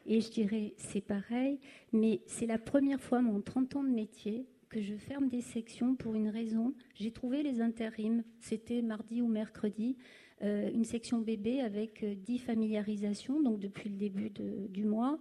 Et 0.05 0.19
je 0.21 0.29
dirais, 0.29 0.73
c'est 0.77 1.01
pareil, 1.01 1.59
mais 1.93 2.21
c'est 2.27 2.45
la 2.45 2.57
première 2.57 2.99
fois, 2.99 3.19
en 3.19 3.41
30 3.41 3.77
ans 3.77 3.83
de 3.83 3.89
métier, 3.89 4.45
que 4.73 4.81
je 4.81 4.95
ferme 4.95 5.29
des 5.29 5.41
sections 5.41 5.95
pour 5.95 6.15
une 6.15 6.29
raison. 6.29 6.73
J'ai 6.95 7.11
trouvé 7.11 7.43
les 7.43 7.61
intérims, 7.61 8.23
c'était 8.39 8.81
mardi 8.81 9.21
ou 9.21 9.27
mercredi, 9.27 9.97
euh, 10.41 10.71
une 10.73 10.83
section 10.83 11.19
bébé 11.19 11.61
avec 11.61 12.03
10 12.03 12.39
familiarisations, 12.39 13.39
donc 13.39 13.59
depuis 13.59 13.89
le 13.89 13.97
début 13.97 14.31
du 14.31 14.83
mois, 14.83 15.19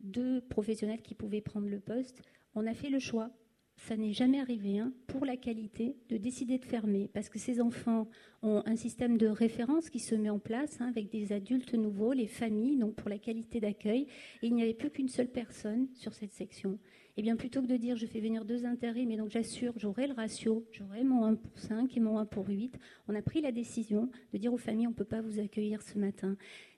deux 0.00 0.40
professionnels 0.40 1.00
qui 1.00 1.14
pouvaient 1.14 1.40
prendre 1.40 1.68
le 1.68 1.78
poste. 1.78 2.22
On 2.56 2.66
a 2.66 2.74
fait 2.74 2.90
le 2.90 2.98
choix 2.98 3.30
ça 3.78 3.96
n'est 3.96 4.12
jamais 4.12 4.40
arrivé, 4.40 4.78
hein, 4.78 4.92
pour 5.06 5.24
la 5.24 5.36
qualité, 5.36 5.96
de 6.08 6.16
décider 6.16 6.58
de 6.58 6.64
fermer, 6.64 7.08
parce 7.14 7.28
que 7.28 7.38
ces 7.38 7.60
enfants 7.60 8.08
ont 8.42 8.62
un 8.66 8.76
système 8.76 9.16
de 9.16 9.28
référence 9.28 9.88
qui 9.88 10.00
se 10.00 10.14
met 10.14 10.30
en 10.30 10.40
place 10.40 10.80
hein, 10.80 10.88
avec 10.88 11.10
des 11.10 11.32
adultes 11.32 11.74
nouveaux, 11.74 12.12
les 12.12 12.26
familles, 12.26 12.76
donc 12.76 12.96
pour 12.96 13.08
la 13.08 13.18
qualité 13.18 13.60
d'accueil, 13.60 14.08
et 14.42 14.48
il 14.48 14.54
n'y 14.54 14.62
avait 14.62 14.74
plus 14.74 14.90
qu'une 14.90 15.08
seule 15.08 15.28
personne 15.28 15.86
sur 15.94 16.12
cette 16.12 16.32
section. 16.32 16.78
Et 17.18 17.20
eh 17.20 17.24
bien 17.24 17.34
plutôt 17.34 17.60
que 17.62 17.66
de 17.66 17.76
dire 17.76 17.96
je 17.96 18.06
fais 18.06 18.20
venir 18.20 18.44
deux 18.44 18.64
intérims, 18.64 19.08
mais 19.08 19.16
donc 19.16 19.30
j'assure, 19.30 19.72
j'aurai 19.76 20.06
le 20.06 20.12
ratio, 20.12 20.64
j'aurai 20.70 21.02
mon 21.02 21.24
1 21.24 21.34
pour 21.34 21.58
5 21.58 21.96
et 21.96 21.98
mon 21.98 22.16
1 22.16 22.26
pour 22.26 22.46
8, 22.46 22.78
on 23.08 23.14
a 23.16 23.22
pris 23.22 23.40
la 23.40 23.50
décision 23.50 24.08
de 24.32 24.38
dire 24.38 24.54
aux 24.54 24.56
familles 24.56 24.86
on 24.86 24.90
ne 24.90 24.94
peut 24.94 25.04
pas 25.04 25.20
vous 25.20 25.40
accueillir 25.40 25.82
ce 25.82 25.98
matin. 25.98 26.36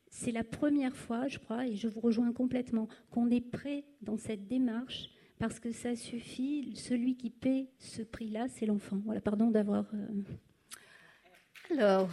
C'est 0.08 0.32
la 0.32 0.42
première 0.42 0.96
fois, 0.96 1.28
je 1.28 1.38
crois, 1.38 1.66
et 1.66 1.76
je 1.76 1.88
vous 1.88 2.00
rejoins 2.00 2.32
complètement, 2.32 2.88
qu'on 3.10 3.28
est 3.28 3.42
prêt 3.42 3.84
dans 4.00 4.16
cette 4.16 4.48
démarche 4.48 5.10
parce 5.38 5.60
que 5.60 5.72
ça 5.72 5.94
suffit. 5.94 6.74
Celui 6.74 7.18
qui 7.18 7.28
paie 7.28 7.68
ce 7.76 8.00
prix-là, 8.00 8.48
c'est 8.48 8.64
l'enfant. 8.64 8.98
Voilà, 9.04 9.20
pardon 9.20 9.50
d'avoir. 9.50 9.84
Euh, 9.92 10.22
Alors. 11.78 12.08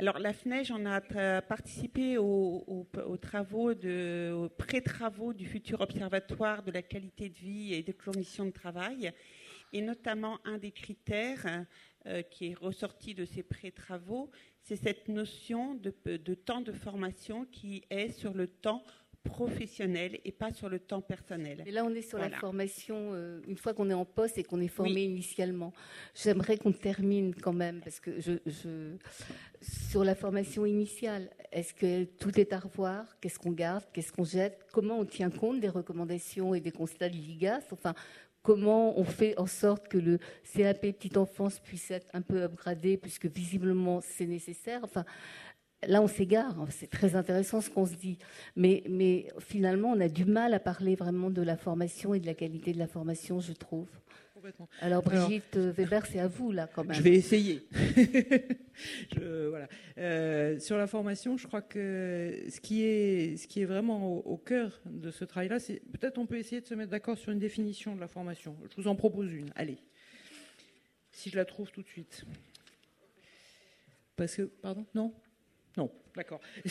Alors 0.00 0.20
la 0.20 0.32
FNEJ, 0.32 0.70
on 0.70 0.86
a 0.86 1.00
participé 1.40 2.18
aux, 2.18 2.86
travaux 3.20 3.72
aux 3.72 4.48
pré-travaux 4.50 5.32
du 5.32 5.44
futur 5.44 5.80
observatoire 5.80 6.62
de 6.62 6.70
la 6.70 6.82
qualité 6.82 7.28
de 7.28 7.34
vie 7.34 7.74
et 7.74 7.82
des 7.82 7.94
conditions 7.94 8.44
de 8.44 8.52
travail, 8.52 9.12
et 9.72 9.82
notamment 9.82 10.38
un 10.44 10.56
des 10.56 10.70
critères 10.70 11.64
euh, 12.06 12.22
qui 12.22 12.52
est 12.52 12.54
ressorti 12.54 13.12
de 13.12 13.24
ces 13.24 13.42
pré-travaux, 13.42 14.30
c'est 14.62 14.76
cette 14.76 15.08
notion 15.08 15.74
de, 15.74 15.90
temps 16.34 16.60
de 16.60 16.72
formation 16.72 17.44
qui 17.46 17.82
est 17.90 18.10
sur 18.10 18.34
le 18.34 18.46
temps 18.46 18.84
professionnel 19.28 20.18
et 20.24 20.32
pas 20.32 20.52
sur 20.52 20.68
le 20.68 20.78
temps 20.78 21.00
personnel. 21.00 21.62
Et 21.66 21.70
là, 21.70 21.84
on 21.84 21.94
est 21.94 22.02
sur 22.02 22.18
la 22.18 22.30
formation, 22.30 23.10
euh, 23.12 23.40
une 23.46 23.56
fois 23.56 23.74
qu'on 23.74 23.90
est 23.90 23.94
en 23.94 24.04
poste 24.04 24.38
et 24.38 24.44
qu'on 24.44 24.60
est 24.60 24.68
formé 24.68 25.02
initialement. 25.04 25.72
J'aimerais 26.14 26.56
qu'on 26.56 26.72
termine 26.72 27.34
quand 27.34 27.52
même, 27.52 27.80
parce 27.80 28.00
que 28.00 28.20
je, 28.20 28.32
sur 29.60 30.04
la 30.04 30.14
formation 30.14 30.66
initiale, 30.66 31.30
est-ce 31.52 31.74
que 31.74 32.04
tout 32.04 32.38
est 32.40 32.52
à 32.52 32.58
revoir? 32.58 33.04
Qu'est-ce 33.20 33.38
qu'on 33.38 33.52
garde? 33.52 33.84
Qu'est-ce 33.92 34.12
qu'on 34.12 34.24
jette? 34.24 34.66
Comment 34.72 34.98
on 34.98 35.04
tient 35.04 35.30
compte 35.30 35.60
des 35.60 35.68
recommandations 35.68 36.54
et 36.54 36.60
des 36.60 36.72
constats 36.72 37.08
de 37.08 37.14
l'IGAS? 37.14 37.62
Enfin, 37.72 37.94
comment 38.42 38.98
on 38.98 39.04
fait 39.04 39.38
en 39.38 39.46
sorte 39.46 39.88
que 39.88 39.98
le 39.98 40.18
CAP 40.54 40.80
petite 40.80 41.16
enfance 41.16 41.58
puisse 41.58 41.90
être 41.90 42.06
un 42.14 42.22
peu 42.22 42.42
upgradé, 42.42 42.96
puisque 42.96 43.26
visiblement 43.26 44.00
c'est 44.00 44.26
nécessaire? 44.26 44.80
Enfin, 44.82 45.04
là, 45.86 46.02
on 46.02 46.08
s'égare. 46.08 46.54
C'est 46.70 46.90
très 46.90 47.14
intéressant 47.14 47.60
ce 47.60 47.70
qu'on 47.70 47.86
se 47.86 47.94
dit. 47.94 48.18
Mais, 48.56 48.82
mais 48.88 49.28
finalement, 49.38 49.90
on 49.90 50.00
a 50.00 50.08
du 50.08 50.24
mal 50.24 50.54
à 50.54 50.60
parler 50.60 50.94
vraiment 50.94 51.30
de 51.30 51.42
la 51.42 51.56
formation 51.56 52.14
et 52.14 52.20
de 52.20 52.26
la 52.26 52.34
qualité 52.34 52.72
de 52.72 52.78
la 52.78 52.88
formation, 52.88 53.40
je 53.40 53.52
trouve. 53.52 53.88
Alors 54.80 55.02
Brigitte 55.02 55.56
Weber, 55.56 56.06
c'est 56.06 56.20
à 56.20 56.28
vous 56.28 56.52
là 56.52 56.68
quand 56.72 56.84
même. 56.84 56.94
Je 56.94 57.02
vais 57.02 57.14
essayer. 57.14 57.66
voilà. 59.16 59.68
Euh, 59.98 60.58
sur 60.58 60.76
la 60.76 60.86
formation, 60.86 61.36
je 61.36 61.46
crois 61.46 61.62
que 61.62 62.44
ce 62.48 62.60
qui 62.60 62.82
est, 62.82 63.36
ce 63.36 63.46
qui 63.46 63.62
est 63.62 63.64
vraiment 63.64 64.16
au, 64.16 64.36
cœur 64.36 64.80
de 64.86 65.10
ce 65.10 65.24
travail-là, 65.24 65.58
c'est 65.58 65.82
peut-être 65.92 66.18
on 66.18 66.26
peut 66.26 66.38
essayer 66.38 66.60
de 66.60 66.66
se 66.66 66.74
mettre 66.74 66.90
d'accord 66.90 67.18
sur 67.18 67.32
une 67.32 67.38
définition 67.38 67.94
de 67.94 68.00
la 68.00 68.08
formation. 68.08 68.56
Je 68.70 68.80
vous 68.80 68.88
en 68.88 68.94
propose 68.94 69.32
une. 69.32 69.50
Allez, 69.54 69.78
si 71.10 71.30
je 71.30 71.36
la 71.36 71.44
trouve 71.44 71.70
tout 71.70 71.82
de 71.82 71.88
suite. 71.88 72.24
Parce 74.16 74.34
que, 74.34 74.42
pardon, 74.42 74.84
non? 74.94 75.12
Non, 75.78 75.90
d'accord. 76.14 76.40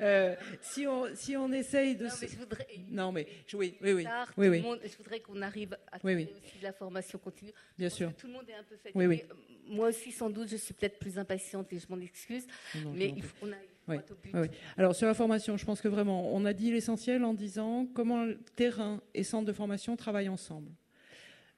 Euh, 0.00 0.34
si, 0.60 0.86
on, 0.86 1.14
si 1.14 1.36
on 1.36 1.50
essaye 1.52 1.94
de... 1.94 2.04
Non, 2.04 2.10
mais 2.20 2.28
je 2.28 2.36
voudrais... 2.36 2.66
Non, 2.90 3.12
mais 3.12 3.26
oui, 3.54 3.76
oui, 3.80 3.92
oui. 3.92 4.06
oui, 4.36 4.62
je 4.84 4.96
voudrais 4.96 5.20
qu'on 5.20 5.40
arrive 5.40 5.74
à 5.92 5.98
oui, 6.02 6.14
oui. 6.14 6.28
aussi 6.32 6.58
de 6.58 6.64
la 6.64 6.72
formation 6.72 7.18
continue. 7.18 7.52
Bien 7.78 7.88
sûr. 7.88 8.12
Tout 8.16 8.26
le 8.26 8.32
monde 8.32 8.48
est 8.48 8.54
un 8.54 8.64
peu 8.64 8.76
fatigué. 8.76 9.06
Oui, 9.06 9.22
Moi 9.68 9.88
aussi, 9.88 10.10
sans 10.10 10.30
doute, 10.30 10.48
je 10.48 10.56
suis 10.56 10.74
peut-être 10.74 10.98
plus 10.98 11.16
impatiente 11.18 11.72
et 11.72 11.78
je 11.78 11.86
m'en 11.88 12.00
excuse. 12.00 12.46
mais 12.94 13.14
il 13.16 13.22
faut 13.22 13.34
qu'on 13.40 13.52
aille 13.52 13.68
oui, 13.86 13.96
oui. 14.32 14.46
Alors 14.78 14.94
sur 14.94 15.06
la 15.06 15.12
formation, 15.12 15.58
je 15.58 15.64
pense 15.66 15.82
que 15.82 15.88
vraiment, 15.88 16.34
on 16.34 16.46
a 16.46 16.54
dit 16.54 16.70
l'essentiel 16.72 17.22
en 17.22 17.34
disant 17.34 17.86
comment 17.94 18.26
terrain 18.56 19.02
et 19.12 19.22
centre 19.22 19.44
de 19.44 19.52
formation 19.52 19.94
travaillent 19.94 20.30
ensemble. 20.30 20.70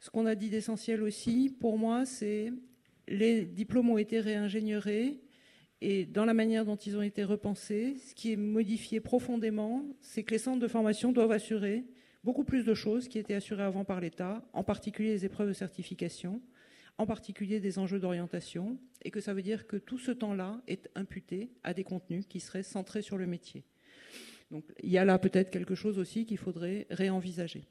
Ce 0.00 0.10
qu'on 0.10 0.26
a 0.26 0.34
dit 0.34 0.50
d'essentiel 0.50 1.02
aussi, 1.02 1.54
pour 1.60 1.78
moi, 1.78 2.04
c'est 2.04 2.52
les 3.08 3.44
diplômes 3.44 3.90
ont 3.90 3.98
été 3.98 4.18
réingénieurs 4.18 4.88
et 5.80 6.06
dans 6.06 6.24
la 6.24 6.34
manière 6.34 6.64
dont 6.64 6.76
ils 6.76 6.96
ont 6.96 7.02
été 7.02 7.22
repensés, 7.24 7.96
ce 7.98 8.14
qui 8.14 8.32
est 8.32 8.36
modifié 8.36 9.00
profondément, 9.00 9.84
c'est 10.00 10.22
que 10.22 10.32
les 10.32 10.38
centres 10.38 10.60
de 10.60 10.68
formation 10.68 11.12
doivent 11.12 11.32
assurer 11.32 11.84
beaucoup 12.24 12.44
plus 12.44 12.64
de 12.64 12.74
choses 12.74 13.08
qui 13.08 13.18
étaient 13.18 13.34
assurées 13.34 13.62
avant 13.62 13.84
par 13.84 14.00
l'État, 14.00 14.42
en 14.52 14.64
particulier 14.64 15.10
les 15.10 15.24
épreuves 15.24 15.48
de 15.48 15.52
certification, 15.52 16.40
en 16.98 17.06
particulier 17.06 17.60
des 17.60 17.78
enjeux 17.78 18.00
d'orientation, 18.00 18.78
et 19.02 19.10
que 19.10 19.20
ça 19.20 19.34
veut 19.34 19.42
dire 19.42 19.66
que 19.66 19.76
tout 19.76 19.98
ce 19.98 20.10
temps-là 20.10 20.60
est 20.66 20.88
imputé 20.94 21.50
à 21.62 21.74
des 21.74 21.84
contenus 21.84 22.24
qui 22.26 22.40
seraient 22.40 22.62
centrés 22.62 23.02
sur 23.02 23.18
le 23.18 23.26
métier. 23.26 23.62
Donc 24.50 24.64
il 24.82 24.90
y 24.90 24.98
a 24.98 25.04
là 25.04 25.18
peut-être 25.18 25.50
quelque 25.50 25.74
chose 25.74 25.98
aussi 25.98 26.24
qu'il 26.24 26.38
faudrait 26.38 26.86
réenvisager. 26.90 27.64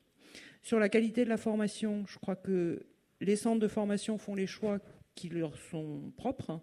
Sur 0.62 0.80
la 0.80 0.89
qualité 0.89 1.24
de 1.24 1.30
la 1.30 1.38
formation, 1.38 2.06
je 2.08 2.18
crois 2.20 2.36
que 2.36 2.86
les 3.20 3.36
centres 3.36 3.60
de 3.60 3.68
formation 3.68 4.18
font 4.18 4.36
les 4.36 4.47
choix 4.47 4.80
qui 5.16 5.30
leur 5.30 5.57
sont 5.57 6.11
propres. 6.18 6.61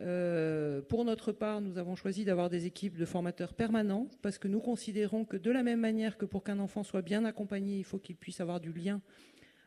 Euh, 0.00 0.80
pour 0.82 1.04
notre 1.04 1.32
part, 1.32 1.60
nous 1.60 1.76
avons 1.78 1.96
choisi 1.96 2.24
d'avoir 2.24 2.48
des 2.48 2.66
équipes 2.66 2.96
de 2.96 3.04
formateurs 3.04 3.54
permanents 3.54 4.08
parce 4.22 4.38
que 4.38 4.48
nous 4.48 4.60
considérons 4.60 5.24
que 5.24 5.36
de 5.36 5.50
la 5.50 5.62
même 5.62 5.80
manière 5.80 6.16
que 6.16 6.24
pour 6.24 6.44
qu'un 6.44 6.60
enfant 6.60 6.84
soit 6.84 7.02
bien 7.02 7.24
accompagné, 7.24 7.78
il 7.78 7.84
faut 7.84 7.98
qu'il 7.98 8.16
puisse 8.16 8.40
avoir 8.40 8.60
du 8.60 8.72
lien 8.72 9.00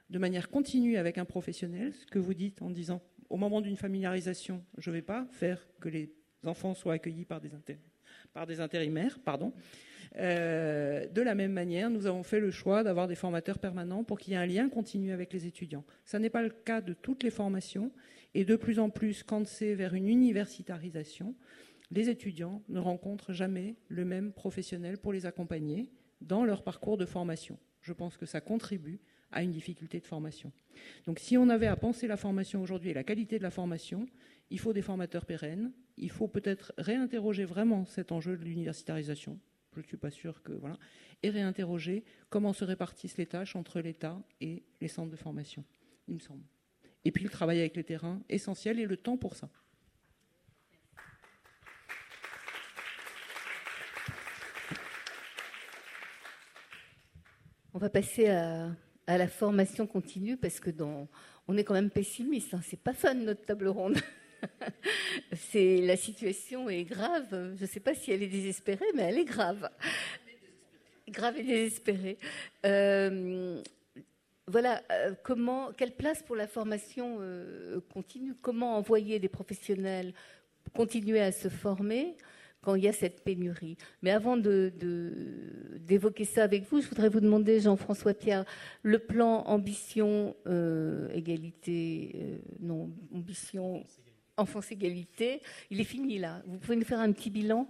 de 0.10 0.20
manière 0.20 0.50
continue 0.50 0.98
avec 0.98 1.18
un 1.18 1.26
professionnel, 1.26 1.94
ce 1.94 2.06
que 2.06 2.20
vous 2.20 2.34
dites 2.34 2.62
en 2.62 2.70
disant 2.70 3.02
au 3.30 3.38
moment 3.38 3.62
d'une 3.62 3.78
familiarisation, 3.78 4.62
je 4.78 4.90
ne 4.90 4.96
vais 4.96 5.02
pas 5.02 5.26
faire 5.32 5.66
que 5.80 5.88
les 5.88 6.14
enfants 6.46 6.74
soient 6.74 6.94
accueillis 6.94 7.24
par 7.24 7.40
des, 7.40 7.50
par 8.34 8.46
des 8.46 8.60
intérimaires. 8.60 9.20
Pardon. 9.24 9.54
Euh, 10.18 11.08
de 11.08 11.22
la 11.22 11.34
même 11.34 11.54
manière, 11.54 11.90
nous 11.90 12.08
avons 12.08 12.24
fait 12.24 12.42
le 12.42 12.52
choix 12.52 12.84
d'avoir 12.84 13.08
des 13.08 13.16
formateurs 13.16 13.58
permanents 13.58 14.04
pour 14.04 14.20
qu'il 14.20 14.34
y 14.34 14.36
ait 14.36 14.40
un 14.40 14.46
lien 14.46 14.68
continu 14.68 15.14
avec 15.14 15.32
les 15.32 15.48
étudiants. 15.48 15.86
Ce 16.04 16.18
n'est 16.18 16.30
pas 16.30 16.42
le 16.42 16.50
cas 16.50 16.82
de 16.82 16.92
toutes 16.92 17.24
les 17.24 17.32
formations 17.32 17.92
et 18.34 18.46
de 18.46 18.56
plus 18.56 18.80
en 18.80 18.90
plus, 18.90 19.24
quand 19.24 19.46
c'est 19.46 19.76
vers 19.76 19.94
une 19.94 20.08
universitarisation, 20.08 21.36
les 21.92 22.10
étudiants 22.10 22.64
ne 22.70 22.80
rencontrent 22.80 23.34
jamais 23.34 23.76
le 23.90 24.06
même 24.06 24.32
professionnel 24.32 24.98
pour 24.98 25.12
les 25.12 25.26
accompagner 25.26 25.90
dans 26.22 26.46
leur 26.46 26.64
parcours 26.64 26.98
de 26.98 27.06
formation. 27.06 27.58
Je 27.82 27.94
pense 27.94 28.16
que 28.18 28.26
ça 28.26 28.42
contribue 28.42 29.00
à 29.32 29.44
une 29.44 29.52
difficulté 29.52 30.00
de 30.00 30.06
formation. 30.06 30.52
Donc 31.06 31.20
si 31.20 31.38
on 31.38 31.50
avait 31.50 31.68
à 31.68 31.76
penser 31.76 32.08
la 32.08 32.18
formation 32.18 32.62
aujourd'hui 32.62 32.92
et 32.92 32.94
la 32.94 33.04
qualité 33.04 33.38
de 33.38 33.44
la 33.44 33.52
formation, 33.52 34.08
il 34.50 34.60
faut 34.60 34.74
des 34.74 34.82
formateurs 34.82 35.26
pérennes, 35.26 35.72
il 35.98 36.10
faut 36.10 36.28
peut-être 36.28 36.74
réinterroger 36.78 37.46
vraiment 37.46 37.86
cet 37.86 38.12
enjeu 38.12 38.38
de 38.38 38.44
l'universitarisation, 38.44 39.40
je 39.74 39.82
ne 39.82 39.86
suis 39.86 39.98
pas 39.98 40.12
sûr 40.12 40.42
que... 40.44 40.54
Voilà, 40.54 40.78
et 41.24 41.30
réinterroger 41.30 42.04
comment 42.30 42.54
se 42.54 42.66
répartissent 42.66 43.18
les 43.18 43.28
tâches 43.28 43.56
entre 43.56 43.80
l'État 43.80 44.22
et 44.40 44.64
les 44.80 44.88
centres 44.88 45.12
de 45.12 45.16
formation, 45.16 45.64
il 46.08 46.16
me 46.16 46.20
semble. 46.20 46.44
Et 47.04 47.12
puis 47.12 47.24
le 47.24 47.30
travail 47.30 47.60
avec 47.60 47.76
les 47.76 47.84
terrains, 47.84 48.22
essentiel, 48.30 48.80
et 48.80 48.86
le 48.86 48.98
temps 48.98 49.18
pour 49.18 49.36
ça. 49.36 49.50
On 57.74 57.80
va 57.80 57.90
passer 57.90 58.28
à, 58.28 58.76
la 59.08 59.28
formation 59.28 59.88
continue 59.88 60.38
parce 60.38 60.60
que 60.60 60.70
dans, 60.70 61.08
on 61.48 61.58
est 61.58 61.64
quand 61.64 61.74
même 61.74 61.90
pessimiste. 61.90 62.54
Hein. 62.54 62.62
C'est 62.64 62.80
pas 62.80 62.94
fun 62.94 63.14
notre 63.14 63.44
table 63.44 63.68
ronde. 63.68 63.98
c'est 65.34 65.78
la 65.78 65.98
situation 65.98 66.70
est 66.70 66.84
grave. 66.84 67.56
Je 67.58 67.62
ne 67.62 67.68
sais 67.68 67.80
pas 67.80 67.94
si 67.94 68.12
elle 68.12 68.24
est 68.24 68.28
désespérée, 68.28 68.86
mais 68.96 69.04
elle 69.04 69.18
est 69.18 69.26
grave. 69.26 69.70
Grave 71.08 71.38
et 71.38 71.44
désespérée. 71.44 72.18
Euh, 72.66 73.62
voilà, 74.52 74.84
euh, 74.92 75.14
comment, 75.24 75.72
quelle 75.72 75.94
place 75.96 76.22
pour 76.22 76.36
la 76.36 76.48
formation 76.48 77.18
euh, 77.20 77.80
continue? 77.94 78.36
Comment 78.42 78.78
envoyer 78.78 79.20
des 79.20 79.30
professionnels 79.30 80.14
continuer 80.76 81.20
à 81.22 81.32
se 81.32 81.50
former 81.50 82.16
quand 82.62 82.76
il 82.76 82.84
y 82.84 82.88
a 82.88 82.94
cette 82.94 83.24
pénurie? 83.24 83.78
Mais 84.02 84.12
avant 84.12 84.38
d'évoquer 84.38 86.26
ça 86.26 86.44
avec 86.44 86.64
vous, 86.70 86.82
je 86.82 86.88
voudrais 86.88 87.10
vous 87.10 87.22
demander, 87.22 87.60
Jean-François 87.62 88.14
Pierre, 88.14 88.46
le 88.84 89.00
plan 89.00 89.44
ambition 89.48 90.36
euh, 90.48 91.10
égalité, 91.14 92.42
non, 92.60 92.92
ambition 93.14 93.84
enfance 94.38 94.72
égalité, 94.72 95.42
il 95.70 95.80
est 95.80 95.86
fini 95.86 96.18
là. 96.18 96.42
Vous 96.46 96.58
pouvez 96.58 96.76
nous 96.76 96.86
faire 96.86 97.00
un 97.00 97.12
petit 97.12 97.30
bilan? 97.30 97.68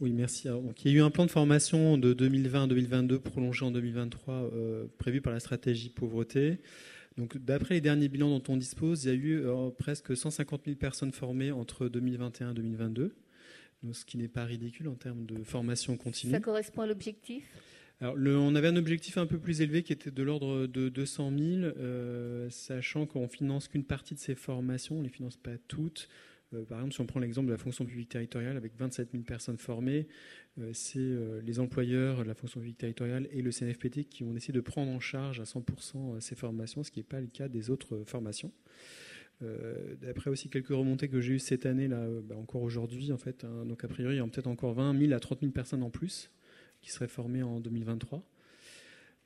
Oui, 0.00 0.12
merci. 0.12 0.48
donc, 0.48 0.84
il 0.84 0.92
y 0.92 0.94
a 0.94 0.98
eu 0.98 1.02
un 1.02 1.10
plan 1.10 1.26
de 1.26 1.30
formation 1.30 1.98
de 1.98 2.12
2020 2.12 2.64
à 2.64 2.66
2022 2.68 3.18
prolongé 3.18 3.64
en 3.64 3.70
2023 3.70 4.34
euh, 4.34 4.86
prévu 4.98 5.20
par 5.20 5.32
la 5.32 5.40
stratégie 5.40 5.90
pauvreté. 5.90 6.58
Donc, 7.16 7.36
d'après 7.36 7.74
les 7.74 7.80
derniers 7.80 8.08
bilans 8.08 8.30
dont 8.30 8.52
on 8.52 8.56
dispose, 8.56 9.04
il 9.04 9.08
y 9.08 9.10
a 9.10 9.14
eu 9.14 9.44
euh, 9.44 9.70
presque 9.70 10.16
150 10.16 10.62
000 10.66 10.76
personnes 10.76 11.12
formées 11.12 11.50
entre 11.50 11.88
2021 11.88 12.52
et 12.52 12.54
2022, 12.54 13.16
ce 13.92 14.04
qui 14.04 14.18
n'est 14.18 14.28
pas 14.28 14.44
ridicule 14.44 14.88
en 14.88 14.94
termes 14.94 15.26
de 15.26 15.42
formation 15.42 15.96
continue. 15.96 16.32
Ça 16.32 16.40
correspond 16.40 16.82
à 16.82 16.86
l'objectif? 16.86 17.44
Alors, 18.00 18.14
on 18.16 18.54
avait 18.54 18.68
un 18.68 18.76
objectif 18.76 19.18
un 19.18 19.26
peu 19.26 19.38
plus 19.38 19.60
élevé 19.60 19.82
qui 19.82 19.92
était 19.92 20.12
de 20.12 20.22
l'ordre 20.22 20.68
de 20.68 20.88
200 20.88 21.32
000, 21.36 21.42
euh, 21.62 22.48
sachant 22.50 23.06
qu'on 23.06 23.26
finance 23.26 23.66
qu'une 23.66 23.82
partie 23.82 24.14
de 24.14 24.20
ces 24.20 24.36
formations, 24.36 24.96
on 24.96 24.98
ne 25.00 25.04
les 25.04 25.10
finance 25.10 25.36
pas 25.36 25.58
toutes. 25.66 26.08
Euh, 26.54 26.64
par 26.64 26.78
exemple, 26.78 26.94
si 26.94 27.00
on 27.00 27.06
prend 27.06 27.20
l'exemple 27.20 27.46
de 27.46 27.52
la 27.52 27.58
fonction 27.58 27.84
publique 27.84 28.08
territoriale 28.08 28.56
avec 28.56 28.76
27 28.76 29.10
000 29.12 29.24
personnes 29.24 29.58
formées, 29.58 30.08
euh, 30.58 30.70
c'est 30.72 30.98
euh, 30.98 31.40
les 31.42 31.60
employeurs, 31.60 32.24
la 32.24 32.34
fonction 32.34 32.60
publique 32.60 32.78
territoriale 32.78 33.28
et 33.30 33.42
le 33.42 33.50
CNFPT 33.50 34.08
qui 34.08 34.24
ont 34.24 34.32
décidé 34.32 34.56
de 34.56 34.60
prendre 34.62 34.90
en 34.90 35.00
charge 35.00 35.40
à 35.40 35.44
100% 35.44 36.20
ces 36.20 36.34
formations, 36.34 36.82
ce 36.82 36.90
qui 36.90 37.00
n'est 37.00 37.04
pas 37.04 37.20
le 37.20 37.26
cas 37.26 37.48
des 37.48 37.70
autres 37.70 38.02
formations. 38.06 38.52
D'après 40.00 40.30
aussi 40.30 40.48
quelques 40.50 40.70
remontées 40.70 41.08
que 41.08 41.20
j'ai 41.20 41.34
eues 41.34 41.38
cette 41.38 41.64
année, 41.64 41.86
là, 41.86 42.08
bah, 42.24 42.34
encore 42.34 42.62
aujourd'hui, 42.62 43.12
en 43.12 43.18
fait, 43.18 43.44
hein, 43.44 43.64
donc 43.66 43.84
a 43.84 43.88
priori, 43.88 44.16
il 44.16 44.18
y 44.18 44.20
a 44.20 44.26
peut-être 44.26 44.48
encore 44.48 44.72
20 44.72 44.98
000 44.98 45.12
à 45.12 45.20
30 45.20 45.42
000 45.42 45.52
personnes 45.52 45.84
en 45.84 45.90
plus 45.90 46.32
qui 46.80 46.90
seraient 46.90 47.06
formées 47.06 47.44
en 47.44 47.60
2023. 47.60 48.24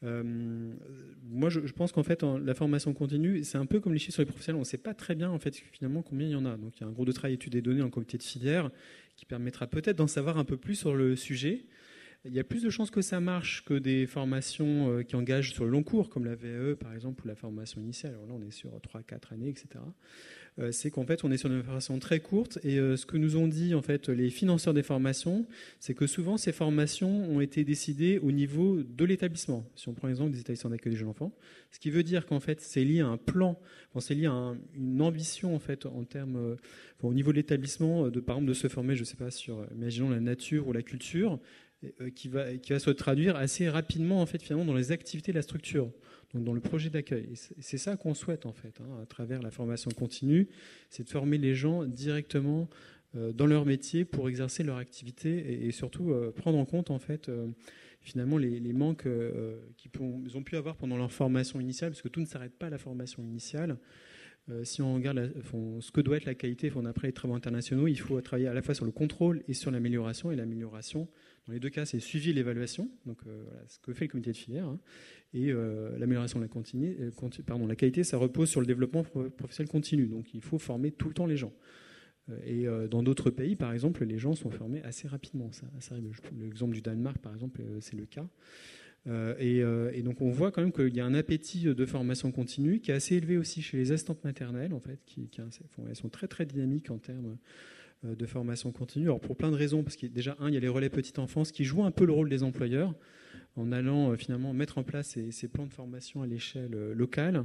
Moi, 0.03 1.49
je, 1.49 1.61
pense 1.73 1.93
qu'en 1.93 2.03
fait, 2.03 2.23
la 2.23 2.55
formation 2.55 2.93
continue, 2.93 3.45
c'est 3.45 3.59
un 3.59 3.67
peu 3.67 3.81
comme 3.81 3.93
les 3.93 3.99
chiffres 3.99 4.15
sur 4.15 4.23
les 4.23 4.27
professionnels. 4.27 4.57
On 4.57 4.61
ne 4.61 4.65
sait 4.65 4.79
pas 4.79 4.95
très 4.95 5.15
bien, 5.15 5.31
en 5.31 5.39
fait, 5.39 5.55
finalement, 5.55 6.03
combien 6.03 6.27
il 6.27 6.33
y 6.33 6.37
en 6.37 6.45
a. 6.45 6.57
Donc, 6.57 6.79
il 6.79 6.81
y 6.83 6.85
a 6.85 6.89
un 6.89 6.93
groupe 6.93 7.07
de 7.07 7.13
travail 7.13 7.35
études 7.35 7.55
et 7.55 7.63
données 7.63 7.83
en 7.83 7.91
comité 7.91 8.19
de 8.19 8.23
filière 8.23 8.71
qui 9.17 9.27
permettra 9.27 9.67
peut-être 9.67 9.97
d'en 9.97 10.07
savoir 10.07 10.39
un 10.39 10.45
peu 10.45 10.57
plus 10.57 10.75
sur 10.75 10.95
le 10.95 11.15
sujet. 11.17 11.67
Il 12.25 12.33
y 12.33 12.39
a 12.39 12.45
plus 12.45 12.63
de 12.63 12.71
chances 12.71 12.93
que 12.93 13.03
ça 13.03 13.19
marche 13.19 13.65
que 13.65 13.75
des 13.75 14.07
formations 14.07 14.93
euh, 14.93 15.03
qui 15.03 15.17
engagent 15.17 15.55
sur 15.55 15.65
le 15.65 15.71
long 15.71 15.83
cours, 15.83 16.09
comme 16.09 16.25
la 16.25 16.37
VAE 16.37 16.77
par 16.77 16.95
exemple, 16.95 17.25
ou 17.25 17.29
la 17.29 17.35
formation 17.35 17.81
initiale. 17.81 18.13
Là, 18.13 18.33
on 18.33 18.43
est 18.47 18.53
sur 18.53 18.71
3-4 18.71 19.35
années, 19.35 19.49
etc. 19.49 19.67
Euh, 20.61 20.71
c'est 20.71 20.93
qu'en 20.93 21.05
fait, 21.05 21.25
on 21.25 21.33
est 21.33 21.37
sur 21.37 21.51
une 21.51 21.65
formation 21.65 21.99
très 21.99 22.21
courte. 22.21 22.61
Et 22.63 22.79
euh, 22.79 22.97
ce 22.97 23.07
que 23.07 23.17
nous 23.17 23.37
ont 23.37 23.49
dit 23.49 23.75
en 23.75 23.83
fait 23.83 24.09
les 24.09 24.31
financeurs 24.31 24.73
des 24.73 24.85
formations, 24.85 25.49
c'est 25.81 25.95
que 25.95 26.07
souvent 26.07 26.37
ces 26.37 26.53
formations 26.53 27.29
ont 27.29 27.41
été 27.41 27.65
décidées 27.65 28.21
au 28.21 28.31
niveau 28.31 28.85
de 28.85 29.05
l'établissement. 29.05 29.69
Si 29.75 29.89
on 29.89 29.93
prend 29.93 30.07
l'exemple 30.07 30.31
des 30.31 30.39
établissements 30.39 30.71
d'accueil 30.71 30.93
des 30.93 30.99
jeunes 30.99 31.09
enfants, 31.09 31.35
ce 31.73 31.81
qui 31.81 31.91
veut 31.91 32.05
dire 32.05 32.25
qu'en 32.25 32.39
fait, 32.39 32.61
c'est 32.61 32.85
lié 32.85 33.01
à 33.01 33.09
un 33.09 33.17
plan, 33.17 33.59
c'est 33.99 34.15
lié 34.15 34.27
à 34.27 34.55
une 34.77 35.03
ambition 35.03 35.57
en 35.57 35.59
fait 35.59 35.87
en 35.87 36.05
termes, 36.05 36.57
au 37.03 37.15
niveau 37.15 37.33
de 37.33 37.39
l'établissement, 37.39 38.11
de 38.11 38.21
par 38.21 38.37
exemple 38.37 38.49
de 38.49 38.55
se 38.55 38.69
former, 38.69 38.95
je 38.95 39.01
ne 39.01 39.07
sais 39.07 39.17
pas 39.17 39.33
sur, 39.33 39.67
imaginons 39.75 40.09
la 40.11 40.21
nature 40.21 40.69
ou 40.69 40.73
la 40.73 40.83
culture. 40.83 41.41
Euh, 42.01 42.11
qui 42.11 42.29
va, 42.29 42.57
qui 42.59 42.73
va 42.73 42.79
se 42.79 42.91
traduire 42.91 43.35
assez 43.35 43.69
rapidement 43.69 44.23
en 44.23 44.27
fait 44.27 44.41
finalement 44.41 44.65
dans 44.65 44.77
les 44.77 44.93
activités 44.93 45.33
de 45.33 45.37
la 45.37 45.43
structure, 45.43 45.91
donc 46.33 46.45
dans 46.45 46.53
le 46.53 46.61
projet 46.61 46.91
d'accueil. 46.91 47.31
c'est 47.35 47.79
ça 47.79 47.97
qu'on 47.97 48.15
souhaite 48.15 48.47
en 48.47 48.53
fait 48.53 48.81
hein, 48.81 49.01
à 49.03 49.07
travers 49.07 49.43
la 49.43 49.51
formation 49.51 49.91
continue, 49.91 50.49
c'est 50.91 51.03
de 51.03 51.09
former 51.09 51.39
les 51.39 51.57
gens 51.57 51.85
directement 51.85 52.69
euh, 53.17 53.33
dans 53.33 53.47
leur 53.47 53.67
métier 53.67 54.05
pour 54.05 54.29
exercer 54.29 54.63
leur 54.63 54.77
activité 54.77 55.67
et, 55.67 55.73
surtout 55.73 56.13
euh, 56.13 56.31
prendre 56.31 56.57
en 56.57 56.65
compte 56.67 56.93
en 56.93 57.01
fait 57.01 57.29
finalement 58.01 58.39
les, 58.39 58.61
manques 58.73 59.09
qu'ils 59.77 60.37
ont 60.37 60.43
pu 60.45 60.57
avoir 60.57 60.77
pendant 60.77 60.97
leur 60.97 61.11
formation 61.11 61.59
initiale, 61.59 61.91
parce 61.91 62.03
que 62.03 62.09
tout 62.09 62.21
ne 62.21 62.27
s'arrête 62.27 62.55
pas 62.57 62.67
à 62.67 62.71
la 62.71 62.79
formation 62.79 63.25
initiale. 63.25 63.77
Si 64.65 64.83
on 64.83 64.95
regarde 64.95 65.33
ce 65.81 65.91
que 65.91 66.01
doit 66.01 66.17
être 66.17 66.25
la 66.25 66.35
qualité 66.35 66.73
après 66.87 67.09
les 67.09 67.13
travaux 67.13 67.35
internationaux, 67.35 67.87
il 67.87 67.99
faut 67.99 68.21
travailler 68.21 68.49
à 68.49 68.55
la 68.55 68.63
fois 68.63 68.75
sur 68.75 68.85
le 68.85 68.91
contrôle 68.91 69.43
et 69.49 69.55
sur 69.55 69.71
l'amélioration. 69.71 70.33
Et 70.33 70.37
l'amélioration, 70.37 71.09
dans 71.47 71.53
les 71.53 71.61
deux 71.61 71.71
cas, 71.71 71.85
c'est 71.85 71.99
suivi 71.99 72.33
l'évaluation, 72.33 72.89
donc 73.05 73.19
euh, 73.27 73.43
voilà, 73.45 73.61
ce 73.67 73.79
que 73.81 73.93
fait 73.93 74.05
le 74.05 74.11
comité 74.11 74.31
de 74.31 74.37
filière. 74.37 74.67
Hein. 74.67 74.79
et 75.35 75.51
euh, 75.51 75.99
l'amélioration 75.99 76.39
de 76.39 76.45
la, 76.45 76.49
continue, 76.49 76.97
euh, 77.01 77.11
pardon, 77.45 77.67
la 77.67 77.75
qualité, 77.75 78.05
ça 78.05 78.17
repose 78.17 78.49
sur 78.49 78.61
le 78.61 78.67
développement 78.67 79.03
professionnel 79.03 79.69
continu. 79.69 80.07
Donc 80.07 80.35
il 80.35 80.41
faut 80.41 80.59
former 80.59 80.93
tout 80.93 81.09
le 81.09 81.15
temps 81.15 81.27
les 81.27 81.37
gens. 81.37 81.53
Et 82.47 82.67
dans 82.89 83.03
d'autres 83.03 83.31
pays, 83.31 83.57
par 83.57 83.73
exemple, 83.73 84.05
les 84.05 84.17
gens 84.17 84.37
sont 84.37 84.49
formés 84.49 84.81
assez 84.83 85.09
rapidement. 85.09 85.51
Ça, 85.51 85.67
L'exemple 86.39 86.73
du 86.73 86.81
Danemark, 86.81 87.19
par 87.19 87.35
exemple, 87.35 87.61
c'est 87.81 87.97
le 87.97 88.07
cas. 88.07 88.25
Et, 89.07 90.03
donc 90.03 90.21
on 90.21 90.31
voit 90.31 90.53
quand 90.53 90.63
même 90.63 90.73
qu'il 90.73 90.95
y 90.95 91.01
a 91.01 91.05
un 91.05 91.15
appétit 91.15 91.65
de 91.65 91.87
formation 91.87 92.31
continue 92.31 92.81
qui 92.81 92.91
est 92.91 92.95
assez 92.95 93.17
élevé 93.17 93.37
aussi 93.37 93.63
chez 93.63 93.77
les 93.77 93.93
assistantes 93.93 94.23
maternelles, 94.25 94.75
en 94.75 94.81
fait, 94.81 95.01
qui, 95.07 95.29
elles 95.89 95.97
sont 95.97 96.09
très 96.09 96.29
très 96.29 96.47
dynamiques 96.47 96.91
en 96.91 96.99
termes 96.99 97.37
euh, 98.05 98.15
de 98.17 98.27
formation 98.27 98.73
continue. 98.73 99.07
Alors 99.07 99.21
pour 99.21 99.37
plein 99.37 99.51
de 99.51 99.57
raisons, 99.57 99.83
parce 99.83 99.97
qu'il 99.97 100.13
déjà 100.13 100.37
un, 100.41 100.49
il 100.49 100.55
y 100.55 100.57
a 100.57 100.61
les 100.61 100.69
relais 100.69 100.91
petite 100.91 101.19
enfance 101.19 101.53
qui 101.53 101.65
jouent 101.65 101.85
un 101.85 101.91
peu 101.91 102.05
le 102.05 102.13
rôle 102.13 102.29
des 102.29 102.43
employeurs 102.43 102.95
en 103.57 103.71
allant 103.71 104.11
euh, 104.11 104.17
finalement 104.17 104.53
mettre 104.53 104.79
en 104.79 104.83
place 104.83 105.19
ces, 105.31 105.49
plans 105.49 105.67
de 105.67 105.73
formation 105.73 106.23
à 106.23 106.27
l'échelle 106.27 106.75
euh, 106.75 106.95
locale. 106.95 107.45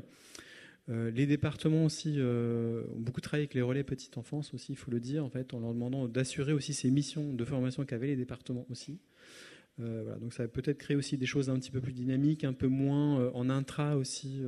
les 0.88 1.26
départements 1.26 1.84
aussi 1.84 2.18
ont 2.22 3.00
beaucoup 3.00 3.20
travaillé 3.20 3.42
avec 3.42 3.54
les 3.54 3.62
relais 3.62 3.84
petite 3.84 4.18
enfance 4.18 4.54
aussi, 4.54 4.72
il 4.72 4.78
faut 4.78 4.90
le 4.90 5.02
dire, 5.02 5.26
en 5.26 5.30
fait, 5.30 5.54
en 5.54 5.60
leur 5.60 5.74
demandant 5.74 6.08
d'assurer 6.08 6.54
aussi 6.54 6.74
ces 6.74 6.90
missions 6.90 7.34
de 7.34 7.46
formation 7.46 7.84
qu'avaient 7.84 8.08
les 8.08 8.16
départements 8.16 8.66
aussi. 8.70 8.98
Donc 9.80 10.34
ça 10.34 10.44
va 10.44 10.50
peut-être 10.50 10.78
créer 10.80 10.98
aussi 10.98 11.18
des 11.18 11.26
choses 11.26 11.50
un 11.50 11.60
petit 11.60 11.72
peu 11.72 11.82
plus 11.82 11.94
dynamiques, 11.94 12.44
un 12.44 12.54
peu 12.54 12.68
moins 12.68 13.30
en 13.32 13.50
intra 13.50 13.96
aussi 13.98 14.42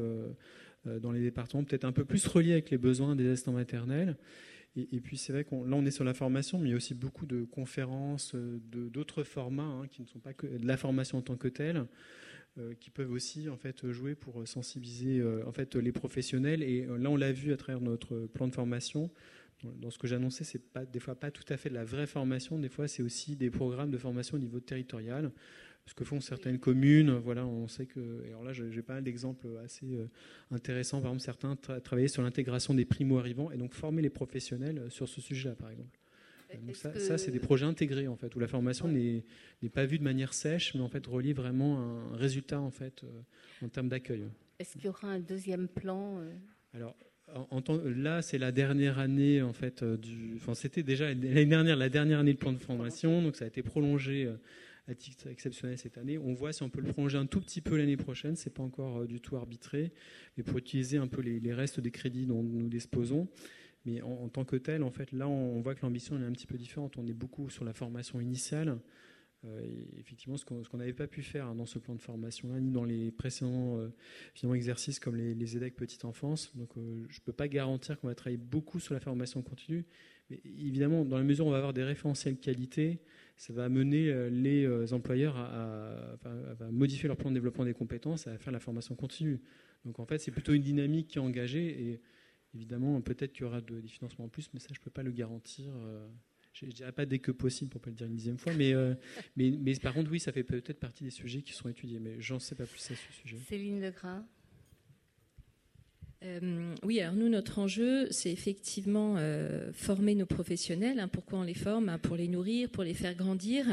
dans 0.85 1.11
les 1.11 1.22
départements, 1.22 1.64
peut-être 1.64 1.85
un 1.85 1.91
peu 1.91 2.06
plus 2.06 2.26
reliés 2.26 2.53
avec 2.53 2.72
les 2.72 2.77
besoins 2.77 3.15
des 3.15 3.30
assistants 3.30 3.53
maternels. 3.53 4.18
Et, 4.76 4.99
puis 5.01 5.18
c'est 5.18 5.34
vrai 5.34 5.43
qu'on 5.43 5.65
là 5.65 5.76
on 5.76 5.85
est 5.85 5.91
sur 5.91 6.03
la 6.03 6.14
formation, 6.14 6.60
mais 6.60 6.69
il 6.69 6.72
y 6.72 6.73
a 6.73 6.77
aussi 6.77 6.93
beaucoup 6.93 7.26
de 7.26 7.43
conférences, 7.43 8.34
euh, 8.35 8.60
d'autres 8.72 9.23
formats 9.23 9.64
hein, 9.64 9.88
qui 9.88 10.03
ne 10.03 10.07
sont 10.07 10.19
pas 10.19 10.34
que 10.34 10.45
de 10.45 10.65
la 10.65 10.77
formation 10.77 11.18
en 11.18 11.22
tant 11.22 11.35
que 11.38 11.47
telle, 11.47 11.85
euh, 12.57 12.73
qui 12.80 12.91
peuvent 12.91 13.11
aussi 13.11 13.49
en 13.49 13.57
fait 13.57 13.91
jouer 13.91 14.15
pour 14.15 14.47
sensibiliser 14.47 15.19
euh, 15.19 15.43
en 15.47 15.51
fait 15.51 15.76
les 15.76 15.91
professionnels. 15.91 16.61
Et 16.61 16.85
là 16.85 17.10
on 17.10 17.15
l'a 17.15 17.31
vu 17.31 17.51
à 17.51 17.57
travers 17.57 17.81
notre 17.81 18.27
plan 18.27 18.47
de 18.47 18.53
formation. 18.53 19.11
Dans 19.64 19.90
ce 19.90 19.98
que 19.98 20.07
j'annonçais, 20.07 20.44
c'est 20.44 20.72
pas 20.72 20.86
des 20.86 20.99
fois 20.99 21.15
pas 21.15 21.31
tout 21.31 21.44
à 21.49 21.57
fait 21.57 21.69
de 21.69 21.76
la 21.76 21.84
vraie 21.84 22.07
formation. 22.07 22.57
Des 22.57 22.69
fois, 22.69 22.88
c'est 22.88 23.03
aussi 23.03 23.36
des 23.36 23.49
programmes 23.49 23.91
de 23.91 23.98
formation 23.98 24.38
au 24.38 24.40
niveau 24.40 24.60
territorial 24.60 25.31
ce 25.86 25.95
que 25.95 26.03
font 26.03 26.22
certaines 26.22 26.60
communes. 26.60 27.11
Voilà, 27.11 27.45
on 27.45 27.68
sait 27.68 27.88
que. 27.88 28.23
Alors 28.27 28.44
là, 28.44 28.53
j'ai 28.53 28.81
pas 28.81 28.94
mal 28.94 29.03
d'exemples 29.03 29.48
assez 29.64 29.95
euh, 29.95 30.07
intéressants. 30.52 31.02
Par 31.02 31.11
exemple, 31.11 31.23
certains 31.23 31.56
travaillaient 31.81 32.07
sur 32.07 32.22
l'intégration 32.22 32.73
des 32.73 32.86
primo-arrivants 32.86 33.52
et 33.52 33.57
donc 33.57 33.73
former 33.73 34.02
les 34.02 34.11
professionnels 34.11 34.86
sur 34.90 35.10
ce 35.10 35.19
sujet-là, 35.19 35.56
par 35.56 35.72
exemple. 35.72 35.98
Donc 36.57 36.76
ça, 36.76 37.18
c'est 37.18 37.31
des 37.31 37.40
projets 37.40 37.65
intégrés 37.65 38.07
en 38.07 38.15
fait, 38.15 38.36
où 38.36 38.40
la 38.40 38.48
formation 38.48 38.88
n'est 38.88 39.23
pas 39.72 39.86
vue 39.86 39.99
de 39.99 40.03
manière 40.03 40.34
sèche, 40.34 40.73
mais 40.73 40.81
en 40.81 40.90
fait 40.90 41.06
relie 41.06 41.34
vraiment 41.34 41.80
un 41.80 42.15
résultat 42.15 42.60
en 42.60 42.72
fait 42.72 43.03
euh, 43.03 43.65
en 43.65 43.69
termes 43.69 43.90
d'accueil. 43.90 44.26
Est-ce 44.57 44.73
qu'il 44.73 44.86
y 44.86 44.90
aura 44.90 45.07
un 45.07 45.19
deuxième 45.19 45.68
plan 45.68 46.19
euh? 46.19 46.34
Alors 46.73 46.95
là, 47.84 48.22
c'est 48.22 48.38
la 48.38 48.51
dernière 48.51 48.99
année 48.99 49.41
en 49.41 49.53
fait 49.53 49.84
du. 49.84 50.35
Enfin, 50.35 50.53
c'était 50.53 50.84
déjà 50.84 51.07
l'année 51.07 51.45
dernière, 51.45 51.76
la 51.76 51.89
dernière 51.89 52.19
année 52.19 52.34
de 52.34 52.38
plan 52.38 52.53
de 52.53 52.57
formation, 52.57 53.22
donc 53.22 53.35
ça 53.35 53.45
a 53.45 53.47
été 53.47 53.61
prolongé 53.61 54.30
à 54.89 54.95
titre 54.95 55.27
exceptionnel 55.27 55.77
cette 55.77 55.97
année. 55.97 56.18
On 56.18 56.34
voit 56.34 56.51
si 56.51 56.64
on 56.64 56.69
peut 56.69 56.81
le 56.81 56.91
prolonger 56.91 57.18
un 57.18 57.27
tout 57.27 57.41
petit 57.41 57.61
peu 57.61 57.77
l'année 57.77 57.97
prochaine, 57.97 58.35
c'est 58.35 58.53
pas 58.53 58.64
encore 58.64 59.01
euh, 59.01 59.07
du 59.07 59.22
tout 59.22 59.35
arbitré, 59.35 59.91
mais 60.35 60.43
pour 60.43 60.57
utiliser 60.57 60.97
un 60.97 61.07
peu 61.07 61.22
les, 61.22 61.53
restes 61.53 61.80
des 61.80 61.91
crédits 61.91 62.26
dont 62.26 62.41
nous 62.41 62.68
disposons. 62.68 63.27
Mais 63.85 64.01
en, 64.01 64.27
tant 64.27 64.43
que 64.43 64.57
tel, 64.57 64.84
en 64.84 64.91
fait, 64.91 65.11
là, 65.14 65.27
on, 65.27 65.61
voit 65.61 65.73
que 65.73 65.81
l'ambition 65.84 66.19
est 66.19 66.26
un 66.26 66.31
petit 66.34 66.47
peu 66.47 66.57
différente. 66.57 66.97
On 66.97 67.07
est 67.07 67.14
beaucoup 67.14 67.49
sur 67.49 67.64
la 67.64 67.73
formation 67.73 68.19
initiale. 68.19 68.77
Euh, 69.45 69.86
effectivement, 69.98 70.36
ce 70.36 70.45
qu'on 70.45 70.78
n'avait 70.78 70.94
pas 70.94 71.07
pu 71.07 71.22
faire 71.22 71.53
dans 71.56 71.66
ce 71.66 71.80
plan 71.80 71.95
de 71.95 72.02
formation-là, 72.02 72.60
ni 72.60 72.72
dans 72.72 72.84
les 72.84 73.11
précédents 73.11 73.80
euh, 73.80 74.53
exercices 74.53 74.99
comme 74.99 75.16
les, 75.16 75.34
les 75.34 75.56
EDEC 75.56 75.76
petite 75.76 76.03
enfance. 76.03 76.56
Donc, 76.56 76.72
je 76.76 76.82
ne 76.82 77.24
peux 77.26 77.34
pas 77.34 77.48
garantir 77.48 77.99
qu'on 77.99 78.07
va 78.07 78.16
travailler 78.16 78.38
beaucoup 78.38 78.80
sur 78.80 78.94
la 78.94 78.99
formation 78.99 79.41
continue. 79.41 79.86
Mais 80.30 80.41
évidemment, 80.44 81.06
dans 81.06 81.18
la 81.18 81.24
mesure 81.24 81.45
où 81.45 81.49
on 81.49 81.52
va 81.52 81.57
avoir 81.57 81.74
des 81.74 81.84
référentiels 81.84 82.38
qualité, 82.38 82.99
ça 83.38 83.53
va 83.53 83.66
amener 83.66 84.10
euh, 84.10 84.30
les 84.30 84.66
euh, 84.66 84.86
employeurs 84.91 85.38
à, 85.38 86.18
modifier 86.72 87.07
leur 87.07 87.18
plan 87.18 87.30
de 87.30 87.36
développement 87.36 87.66
des 87.66 87.74
compétences, 87.74 88.28
à 88.28 88.38
faire 88.38 88.53
la 88.53 88.60
formation 88.60 88.95
continue. 88.95 89.41
Donc 89.86 89.99
en 89.99 90.06
fait, 90.06 90.20
c'est 90.20 90.32
plutôt 90.32 90.53
une 90.53 90.61
dynamique 90.61 91.07
qui 91.07 91.18
est 91.18 91.22
engagée 91.22 91.90
et 91.90 92.02
évidemment, 92.53 92.99
peut-être 93.02 93.32
qu'il 93.32 93.44
y 93.44 93.45
aura 93.45 93.61
des 93.61 93.88
financements 93.88 94.26
en 94.26 94.30
plus, 94.30 94.49
mais 94.53 94.60
ça, 94.60 94.68
je 94.74 94.80
ne 94.80 94.84
peux 94.84 94.91
pas 94.91 95.03
le 95.03 95.11
garantir. 95.11 95.72
Euh, 96.64 96.65
je 96.65 96.65
ne 96.65 96.72
dirais 96.72 96.91
pas 96.91 97.06
dès 97.06 97.19
que 97.19 97.31
possible 97.31 97.69
pour 97.69 97.80
ne 97.81 97.86
pas 97.86 97.90
le 97.90 97.95
dire 97.95 98.07
une 98.07 98.15
dixième 98.15 98.38
fois, 98.38 98.53
mais, 98.53 98.73
mais, 99.38 99.52
mais, 99.60 99.76
par 99.76 99.94
contre, 99.94 100.11
oui, 100.11 100.19
ça 100.19 100.31
fait 100.31 100.44
peut-être 100.44 100.80
partie 100.80 101.03
des 101.03 101.10
sujets 101.10 101.41
qui 101.41 101.53
sont 101.53 101.69
étudiés, 101.69 101.99
mais 101.99 102.15
j'en 102.19 102.40
sais 102.40 102.56
pas 102.56 102.65
plus 102.65 102.91
à 102.91 102.95
ce 102.95 103.14
sujet. 103.22 103.38
Céline 103.48 103.81
Legras 103.81 104.23
euh, 106.23 106.76
oui, 106.84 106.99
alors 106.99 107.15
nous, 107.15 107.30
notre 107.30 107.60
enjeu, 107.60 108.07
c'est 108.11 108.31
effectivement 108.31 109.15
euh, 109.18 109.72
former 109.72 110.15
nos 110.15 110.26
professionnels. 110.26 110.99
Hein. 110.99 111.07
pourquoi 111.07 111.40
on 111.40 111.44
les 111.44 111.53
forme 111.53 111.88
hein, 111.90 111.98
Pour 111.98 112.18
les 112.18 112.27
nourrir, 112.27 112.69
pour 112.69 112.84
les 112.84 112.94
faire 112.94 113.15
grandir, 113.15 113.65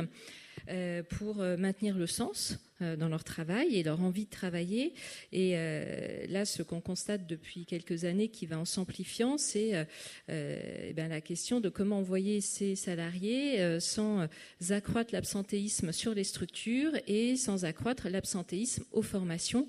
euh, 0.68 1.02
pour 1.02 1.36
maintenir 1.38 1.96
le 1.96 2.06
sens 2.06 2.58
euh, 2.76 2.76
dans 2.81 3.09
leur 3.09 3.24
travail 3.24 3.77
et 3.77 3.82
leur 3.82 4.03
envie 4.03 4.27
de 4.27 4.31
travailler. 4.31 4.93
Et 5.32 5.53
euh, 5.55 6.27
là, 6.28 6.44
ce 6.44 6.62
qu'on 6.62 6.81
constate 6.81 7.27
depuis 7.27 7.65
quelques 7.65 8.05
années 8.05 8.28
qui 8.28 8.44
va 8.44 8.59
en 8.59 8.65
s'amplifiant, 8.65 9.39
c'est 9.39 9.74
euh, 9.74 9.85
eh 10.28 10.94
la 10.94 11.20
question 11.20 11.61
de 11.61 11.69
comment 11.69 11.98
envoyer 11.98 12.40
ces 12.40 12.74
salariés 12.74 13.81
sans 13.81 14.27
accroître 14.70 15.15
l'absentéisme 15.15 15.93
sur 15.93 16.15
les 16.15 16.24
structures 16.24 16.93
et 17.07 17.36
sans 17.36 17.65
accroître 17.65 18.09
l'absentéisme 18.09 18.85
aux 18.93 19.03
formations. 19.03 19.69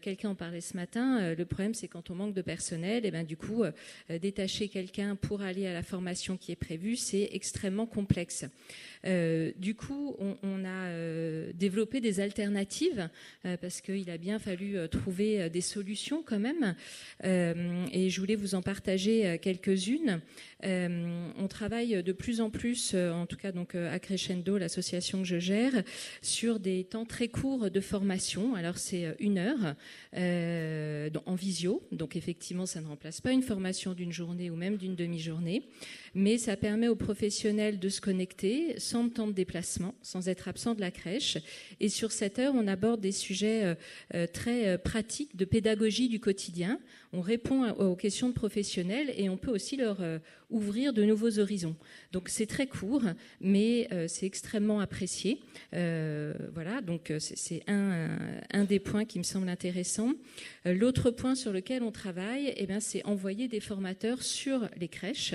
quelqu'un 0.00 0.30
en 0.30 0.34
parlait 0.34 0.62
ce 0.62 0.74
matin. 0.74 1.34
le 1.34 1.44
problème, 1.44 1.74
c'est 1.74 1.86
quand 1.86 2.10
on 2.10 2.14
manque 2.14 2.34
de 2.34 2.40
personnel, 2.40 3.04
et 3.04 3.08
eh 3.08 3.10
ben 3.10 3.24
du 3.24 3.36
coup, 3.36 3.62
détacher 4.08 4.68
quelqu'un 4.68 5.16
pour 5.16 5.42
aller 5.42 5.66
à 5.66 5.74
la 5.74 5.82
formation 5.82 6.38
qui 6.38 6.50
est 6.50 6.56
prévue, 6.56 6.96
c'est 6.96 7.28
extrêmement 7.32 7.86
complexe. 7.86 8.46
du 9.04 9.74
coup, 9.74 10.16
on 10.42 10.64
a 10.64 11.52
développé 11.52 12.00
des 12.00 12.20
alternatives 12.20 12.39
alternatives, 12.40 13.10
euh, 13.44 13.56
parce 13.58 13.82
qu'il 13.82 14.08
a 14.08 14.16
bien 14.16 14.38
fallu 14.38 14.78
euh, 14.78 14.88
trouver 14.88 15.42
euh, 15.42 15.48
des 15.50 15.60
solutions 15.60 16.22
quand 16.24 16.38
même. 16.38 16.74
et 17.22 18.08
je 18.08 18.20
voulais 18.20 18.34
vous 18.34 18.54
en 18.54 18.62
partager 18.62 19.38
quelques-unes. 19.42 20.20
on 20.62 21.48
travaille 21.48 22.02
de 22.02 22.12
plus 22.12 22.40
en 22.40 22.50
plus, 22.50 22.94
en 22.94 23.26
tout 23.26 23.36
cas 23.36 23.52
donc 23.52 23.74
à 23.74 23.98
Crescendo, 23.98 24.58
l'association 24.58 25.18
que 25.18 25.24
je 25.24 25.38
gère, 25.38 25.82
sur 26.22 26.60
des 26.60 26.84
temps 26.84 27.04
très 27.04 27.28
courts 27.28 27.70
de 27.70 27.80
formation. 27.80 28.54
Alors 28.54 28.78
c'est 28.78 29.14
une 29.18 29.38
heure 29.38 29.74
en 30.12 31.34
visio, 31.34 31.82
donc 31.92 32.16
effectivement 32.16 32.66
ça 32.66 32.80
ne 32.80 32.86
remplace 32.86 33.20
pas 33.20 33.32
une 33.32 33.42
formation 33.42 33.92
d'une 33.92 34.12
journée 34.12 34.50
ou 34.50 34.56
même 34.56 34.76
d'une 34.76 34.94
demi-journée, 34.94 35.62
mais 36.14 36.38
ça 36.38 36.56
permet 36.56 36.88
aux 36.88 36.96
professionnels 36.96 37.78
de 37.78 37.88
se 37.88 38.00
connecter 38.00 38.78
sans 38.78 39.08
temps 39.08 39.26
de 39.26 39.32
déplacement, 39.32 39.94
sans 40.02 40.28
être 40.28 40.48
absent 40.48 40.74
de 40.74 40.80
la 40.80 40.90
crèche. 40.90 41.38
Et 41.80 41.88
sur 41.88 42.12
cette 42.12 42.38
heures, 42.38 42.54
on 42.54 42.66
aborde 42.66 43.00
des 43.00 43.12
sujets 43.12 43.76
très 44.32 44.78
pratiques 44.78 45.36
de 45.36 45.44
pédagogie 45.44 46.08
du 46.08 46.20
quotidien. 46.20 46.78
On 47.12 47.20
répond 47.20 47.68
aux 47.70 47.96
questions 47.96 48.28
de 48.28 48.34
professionnels 48.34 49.12
et 49.16 49.28
on 49.28 49.36
peut 49.36 49.50
aussi 49.50 49.76
leur 49.76 49.98
ouvrir 50.48 50.92
de 50.92 51.02
nouveaux 51.02 51.38
horizons. 51.38 51.74
Donc 52.12 52.28
c'est 52.28 52.46
très 52.46 52.66
court, 52.66 53.02
mais 53.40 53.88
c'est 54.06 54.26
extrêmement 54.26 54.78
apprécié. 54.80 55.40
voilà, 55.72 56.80
donc 56.82 57.12
c'est 57.18 57.62
un, 57.66 58.16
un, 58.52 58.64
des 58.64 58.78
points 58.78 59.04
qui 59.04 59.18
me 59.18 59.24
semble 59.24 59.48
intéressant. 59.48 60.12
L'autre 60.64 61.10
point 61.10 61.34
sur 61.34 61.52
lequel 61.52 61.82
on 61.82 61.90
travaille, 61.90 62.54
eh 62.56 62.68
c'est 62.78 63.04
envoyer 63.04 63.48
des 63.48 63.60
formateurs 63.60 64.22
sur 64.22 64.68
les 64.78 64.88
crèches. 64.88 65.34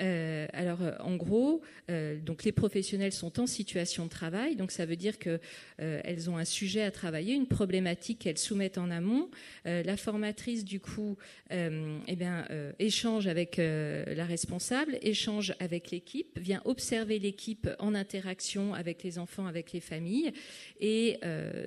Euh, 0.00 0.46
alors, 0.52 0.82
euh, 0.82 0.92
en 1.00 1.16
gros, 1.16 1.62
euh, 1.90 2.18
donc 2.18 2.44
les 2.44 2.52
professionnels 2.52 3.12
sont 3.12 3.40
en 3.40 3.46
situation 3.46 4.04
de 4.04 4.10
travail, 4.10 4.56
donc 4.56 4.72
ça 4.72 4.86
veut 4.86 4.96
dire 4.96 5.18
que 5.18 5.38
elles 5.78 6.30
ont 6.30 6.36
un 6.36 6.44
sujet 6.44 6.82
à 6.82 6.90
travailler, 6.90 7.34
une 7.34 7.46
problématique 7.46 8.20
qu'elles 8.20 8.38
soumettent 8.38 8.78
en 8.78 8.90
amont. 8.90 9.30
la 9.64 9.96
formatrice, 9.96 10.64
du 10.64 10.80
coup, 10.80 11.03
eh 11.50 12.16
bien, 12.16 12.46
échange 12.78 13.26
avec 13.26 13.56
la 13.58 14.24
responsable, 14.24 14.98
échange 15.02 15.54
avec 15.60 15.90
l'équipe, 15.90 16.38
vient 16.38 16.62
observer 16.64 17.18
l'équipe 17.18 17.68
en 17.78 17.94
interaction 17.94 18.74
avec 18.74 19.02
les 19.02 19.18
enfants, 19.18 19.46
avec 19.46 19.72
les 19.72 19.80
familles, 19.80 20.32
et 20.80 21.18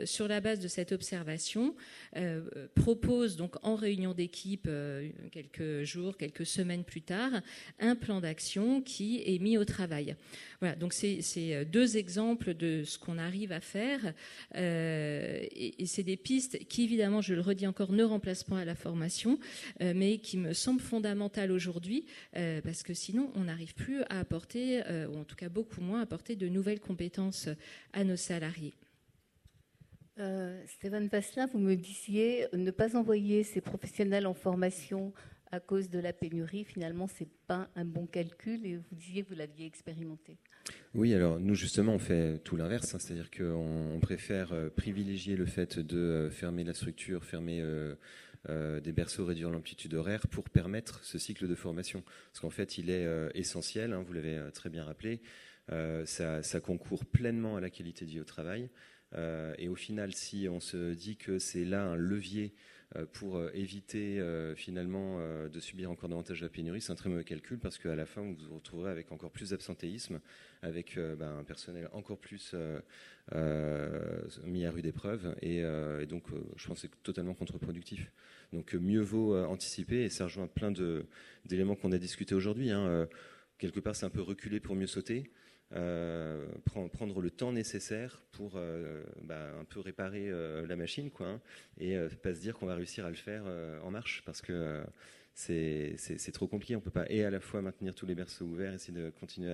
sur 0.06 0.28
la 0.28 0.42
base 0.42 0.60
de 0.60 0.68
cette 0.68 0.92
observation, 0.92 1.76
propose 2.76 3.36
donc 3.38 3.56
en 3.64 3.76
réunion 3.76 4.14
d'équipe 4.14 4.70
quelques 5.32 5.84
jours, 5.84 6.18
quelques 6.18 6.46
semaines 6.46 6.84
plus 6.84 7.02
tard, 7.02 7.32
un 7.80 7.96
plan 7.96 8.22
d'action 8.22 8.82
qui 8.82 9.22
est 9.26 9.40
mis 9.40 9.58
au 9.58 9.66
travail. 9.66 10.16
Voilà, 10.60 10.76
donc 10.76 10.94
c'est 10.94 11.22
euh, 11.38 11.66
deux 11.66 11.98
exemples 11.98 12.54
de 12.54 12.84
ce 12.84 12.98
qu'on 12.98 13.18
arrive 13.18 13.52
à 13.52 13.60
faire. 13.60 14.14
Euh, 14.56 15.46
et, 15.52 15.86
c'est 15.86 16.04
des 16.04 16.18
pistes 16.18 16.68
qui, 16.68 16.84
évidemment, 16.84 17.22
je 17.22 17.34
le 17.34 17.42
redis 17.42 17.68
encore, 17.68 17.92
ne 17.92 18.04
remplacent 18.04 18.44
pas 18.44 18.66
la 18.66 18.76
formation, 18.76 19.27
euh, 19.82 19.94
mais 19.96 20.18
qui 20.20 20.38
me 20.38 20.54
semblent 20.54 20.82
fondamentales 20.82 21.52
aujourd'hui, 21.52 22.06
parce 22.64 22.84
que 22.84 22.94
sinon, 22.94 23.32
on 23.36 23.46
n'arrive 23.46 23.74
plus 23.74 24.02
à 24.04 24.20
apporter, 24.20 24.82
ou 25.10 25.18
en 25.18 25.24
tout 25.24 25.36
cas 25.36 25.50
beaucoup 25.50 25.82
moins, 25.82 26.00
à 26.00 26.04
apporter 26.04 26.36
de 26.36 26.48
nouvelles 26.48 26.80
compétences 26.80 27.50
à 27.94 28.04
nos 28.04 28.16
salariés. 28.16 28.74
Stéphane 30.68 31.08
Vasselin, 31.08 31.48
vous 31.48 31.60
me 31.60 31.76
disiez 31.76 32.48
ne 32.54 32.72
pas 32.72 32.96
envoyer 32.96 33.44
ces 33.44 33.62
professionnels 33.62 34.28
en 34.28 34.34
formation 34.34 35.14
à 35.52 35.60
cause 35.60 35.90
de 35.90 36.00
la 36.00 36.14
pénurie, 36.14 36.64
finalement, 36.64 37.08
ce 37.08 37.24
n'est 37.24 37.30
pas 37.48 37.70
un 37.76 37.86
bon 37.86 38.06
calcul 38.06 38.66
et 38.66 38.78
vous 38.78 38.96
disiez 38.96 39.24
que 39.24 39.30
vous 39.30 39.36
l'aviez 39.36 39.66
expérimenté. 39.66 40.38
Oui, 40.94 41.14
alors 41.14 41.40
nous, 41.40 41.56
justement, 41.56 41.94
on 41.94 42.00
fait 42.00 42.40
tout 42.40 42.56
l'inverse, 42.56 42.94
hein. 42.94 43.00
c'est-à-dire 43.00 43.30
qu'on 43.32 44.00
préfère 44.02 44.52
euh, 44.54 44.70
privilégier 44.70 45.36
le 45.36 45.46
fait 45.46 45.80
de 45.80 45.98
euh, 45.98 46.30
fermer 46.30 46.64
la 46.64 46.74
structure, 46.74 47.24
fermer 47.24 47.62
euh, 47.62 47.96
des 48.48 48.92
berceaux, 48.92 49.26
réduire 49.26 49.50
l'amplitude 49.50 49.94
horaire 49.94 50.28
pour 50.28 50.50
permettre 50.50 51.04
ce 51.04 51.18
cycle 51.18 51.48
de 51.48 51.56
formation. 51.56 52.04
Parce 52.32 52.40
qu'en 52.40 52.50
fait, 52.50 52.78
il 52.78 52.90
est 52.90 53.08
essentiel, 53.34 53.94
hein, 53.94 54.04
vous 54.06 54.14
l'avez 54.14 54.40
très 54.54 54.70
bien 54.70 54.84
rappelé, 54.84 55.22
ça, 55.70 56.44
ça, 56.44 56.60
concourt 56.60 57.06
pleinement 57.06 57.58
à 57.58 57.62
la 57.62 57.70
qualité 57.70 58.06
de 58.06 58.12
vie 58.12 58.22
au 58.22 58.26
travail. 58.26 58.70
et 59.58 59.68
au 59.68 59.76
final, 59.76 60.14
si 60.14 60.48
on 60.50 60.60
se 60.60 60.94
dit 60.94 61.18
que 61.18 61.40
c'est 61.40 61.66
là 61.66 61.84
un 61.84 61.96
levier 61.96 62.54
euh, 62.54 62.77
pour 63.14 63.38
euh, 63.38 63.52
éviter 63.54 64.20
euh, 64.20 64.56
finalement 64.56 65.20
de 65.20 65.60
subir 65.60 65.92
encore 65.92 66.10
davantage 66.10 66.42
la 66.42 66.50
pénurie. 66.50 66.82
C'est 66.82 66.92
un 66.92 66.96
très 66.96 67.10
mauvais 67.10 67.24
calcul 67.24 67.60
parce 67.60 67.78
qu'à 67.78 67.96
la 67.96 68.06
fin, 68.06 68.22
vous 68.22 68.36
vous 68.50 68.56
retrouverez 68.56 68.92
avec 68.92 69.12
encore 69.12 69.32
plus 69.32 69.50
d'absentéisme, 69.50 70.20
avec 70.62 70.98
ben, 70.98 71.38
un 71.40 71.44
personnel 71.44 71.90
encore 71.94 72.18
plus 72.18 72.56
mis 74.46 74.66
à 74.66 74.72
rude 74.72 74.86
épreuve. 74.86 75.36
Et, 75.42 75.62
donc, 76.08 76.26
je 76.56 76.68
pense 76.68 76.82
que 76.82 76.88
c'est 76.88 77.04
totalement 77.04 77.34
contre-productif. 77.34 78.12
Donc, 78.54 78.74
mieux 78.74 79.02
vaut 79.02 79.36
anticiper, 79.36 80.04
et 80.04 80.10
ça 80.10 80.26
rejoint 80.26 80.48
plein 80.48 80.72
d'éléments 81.46 81.76
qu'on 81.76 81.92
a 81.92 81.98
discutés 81.98 82.36
aujourd'hui. 82.36 82.72
Hein. 82.72 83.08
quelque 83.58 83.80
part, 83.80 83.96
c'est 83.96 84.06
un 84.06 84.10
peu 84.10 84.22
reculer 84.22 84.60
pour 84.60 84.76
mieux 84.76 84.88
sauter. 84.88 85.32
Euh, 85.74 86.46
prendre 86.94 87.20
le 87.20 87.30
temps 87.30 87.52
nécessaire 87.52 88.22
pour 88.32 88.54
euh, 88.56 89.04
bah, 89.24 89.52
un 89.60 89.66
peu 89.66 89.82
réparer 89.82 90.30
euh, 90.30 90.66
la 90.66 90.78
machine, 90.78 91.12
quoi, 91.12 91.28
hein, 91.28 91.42
et 91.78 91.98
pas 92.24 92.34
se 92.34 92.40
dire 92.40 92.58
qu'on 92.58 92.66
va 92.66 92.76
réussir 92.76 93.06
à 93.06 93.10
le 93.10 93.16
faire 93.16 93.44
en 93.84 93.92
marche, 93.92 94.24
parce 94.26 94.42
que 94.42 94.84
c'est 95.34 96.32
trop 96.34 96.48
compliqué. 96.48 96.76
On 96.76 96.82
peut 96.82 96.92
pas 96.92 97.06
et 97.10 97.26
à 97.26 97.30
la 97.30 97.40
fois 97.40 97.62
maintenir 97.62 97.96
tous 97.96 98.06
les 98.06 98.16
berceaux 98.16 98.46
ouverts, 98.46 98.74
essayer 98.74 98.98
de 98.98 99.10
continuer 99.10 99.54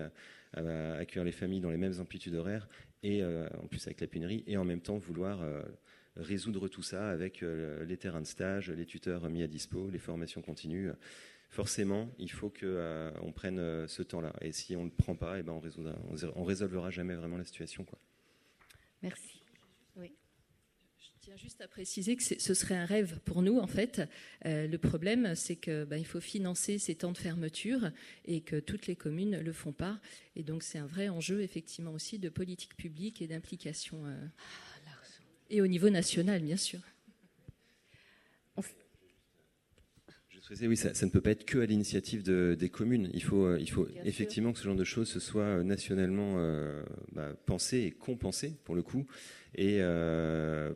à, 0.53 0.93
accueillir 0.95 1.23
les 1.23 1.31
familles 1.31 1.61
dans 1.61 1.71
les 1.71 1.77
mêmes 1.77 1.99
amplitudes 1.99 2.35
horaires, 2.35 2.67
et 3.01 3.23
en 3.23 3.67
plus 3.67 3.85
avec 3.87 3.99
la 3.99 4.07
pénurie, 4.07 4.43
et 4.45 4.57
en 4.57 4.65
même 4.65 4.81
temps 4.81 4.97
vouloir 4.97 5.43
résoudre 6.15 6.67
tout 6.67 6.83
ça 6.83 7.09
avec 7.09 7.41
les 7.41 7.97
terrains 7.97 8.21
de 8.21 8.27
stage, 8.27 8.69
les 8.69 8.85
tuteurs 8.85 9.27
mis 9.29 9.41
à 9.41 9.47
dispo, 9.47 9.89
les 9.89 9.99
formations 9.99 10.41
continues 10.41 10.91
forcément, 11.53 12.09
il 12.17 12.31
faut 12.31 12.49
qu'on 12.49 12.63
euh, 12.63 13.11
prenne 13.35 13.59
euh, 13.59 13.87
ce 13.87 14.01
temps-là. 14.01 14.33
Et 14.41 14.51
si 14.51 14.75
on 14.75 14.85
ne 14.85 14.89
le 14.89 14.95
prend 14.95 15.15
pas, 15.15 15.37
eh 15.37 15.43
ben, 15.43 15.53
on 15.53 15.61
ne 15.61 16.45
résolvera 16.45 16.89
jamais 16.89 17.13
vraiment 17.13 17.37
la 17.37 17.45
situation. 17.45 17.83
Quoi. 17.83 17.99
Merci. 19.03 19.43
Oui. 19.95 20.15
Je 20.97 21.09
tiens 21.21 21.37
juste 21.37 21.61
à 21.61 21.67
préciser 21.67 22.15
que 22.15 22.23
ce 22.23 22.53
serait 22.55 22.75
un 22.75 22.85
rêve 22.85 23.19
pour 23.23 23.43
nous, 23.43 23.59
en 23.59 23.67
fait. 23.67 24.01
Euh, 24.45 24.65
le 24.65 24.77
problème, 24.79 25.35
c'est 25.35 25.55
qu'il 25.55 25.85
ben, 25.85 26.03
faut 26.03 26.19
financer 26.19 26.79
ces 26.79 26.95
temps 26.95 27.11
de 27.11 27.19
fermeture 27.19 27.91
et 28.25 28.41
que 28.41 28.59
toutes 28.59 28.87
les 28.87 28.95
communes 28.95 29.31
ne 29.31 29.39
le 29.39 29.53
font 29.53 29.73
pas. 29.73 30.01
Et 30.35 30.41
donc, 30.41 30.63
c'est 30.63 30.79
un 30.79 30.87
vrai 30.87 31.07
enjeu, 31.09 31.41
effectivement, 31.41 31.91
aussi 31.91 32.17
de 32.17 32.29
politique 32.29 32.75
publique 32.75 33.21
et 33.21 33.27
d'implication. 33.27 34.05
et 35.51 35.61
au 35.61 35.67
niveau 35.67 35.91
national, 35.91 36.41
bien 36.41 36.57
sûr. 36.57 36.79
Oui, 40.51 40.77
ça, 40.77 41.05
ne 41.05 41.11
peut 41.11 41.21
pas 41.21 41.31
être 41.31 41.45
que 41.45 41.59
à 41.59 41.65
l'initiative 41.65 42.23
des 42.23 42.69
communes. 42.69 43.09
Il 43.13 43.23
faut, 43.23 43.45
euh, 43.45 43.57
il 43.59 43.69
faut 43.69 43.87
effectivement 44.03 44.51
que 44.51 44.59
ce 44.59 44.65
genre 44.65 44.75
de 44.75 44.83
choses 44.83 45.09
se 45.09 45.19
soit 45.19 45.43
euh, 45.43 45.63
nationalement 45.63 46.35
euh, 46.37 46.83
bah, 47.13 47.29
pensé 47.45 47.79
et 47.79 47.91
compensé 47.91 48.57
pour 48.65 48.75
le 48.75 48.81
coup, 48.81 49.05
et 49.55 49.79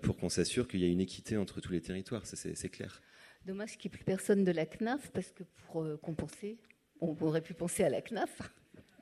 pour 0.02 0.18
qu'on 0.18 0.30
s'assure 0.30 0.68
qu'il 0.68 0.80
y 0.80 0.85
a 0.85 0.88
une 0.88 1.02
équité 1.02 1.38
entre 1.38 1.61
tous 1.61 1.72
les 1.72 1.81
territoires. 1.81 2.26
C'est 2.26 2.69
clair. 2.69 3.02
Dommage 3.45 3.77
qu'il 3.77 3.89
n'y 3.89 3.95
ait 3.95 3.98
plus 3.98 4.06
personne 4.06 4.44
de 4.44 4.52
la 4.52 4.65
CNAF, 4.65 5.11
parce 5.11 5.31
que 5.31 5.44
pour 5.44 5.85
compenser, 6.02 6.57
on 7.02 7.15
aurait 7.22 7.41
pu 7.41 7.53
penser 7.53 7.84
à 7.84 7.89
la 7.89 8.02
CNAF. 8.02 8.53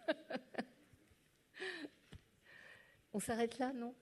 on 3.13 3.19
s'arrête 3.19 3.57
là, 3.59 3.73
non? 3.73 3.93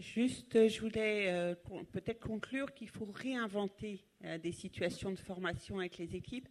Juste, 0.00 0.66
je 0.66 0.80
voulais 0.80 1.54
peut-être 1.92 2.20
conclure 2.20 2.72
qu'il 2.72 2.88
faut 2.88 3.04
réinventer 3.04 4.02
euh, 4.24 4.38
des 4.38 4.50
situations 4.50 5.10
de 5.10 5.18
formation 5.18 5.78
avec 5.78 5.98
les 5.98 6.16
équipes, 6.16 6.48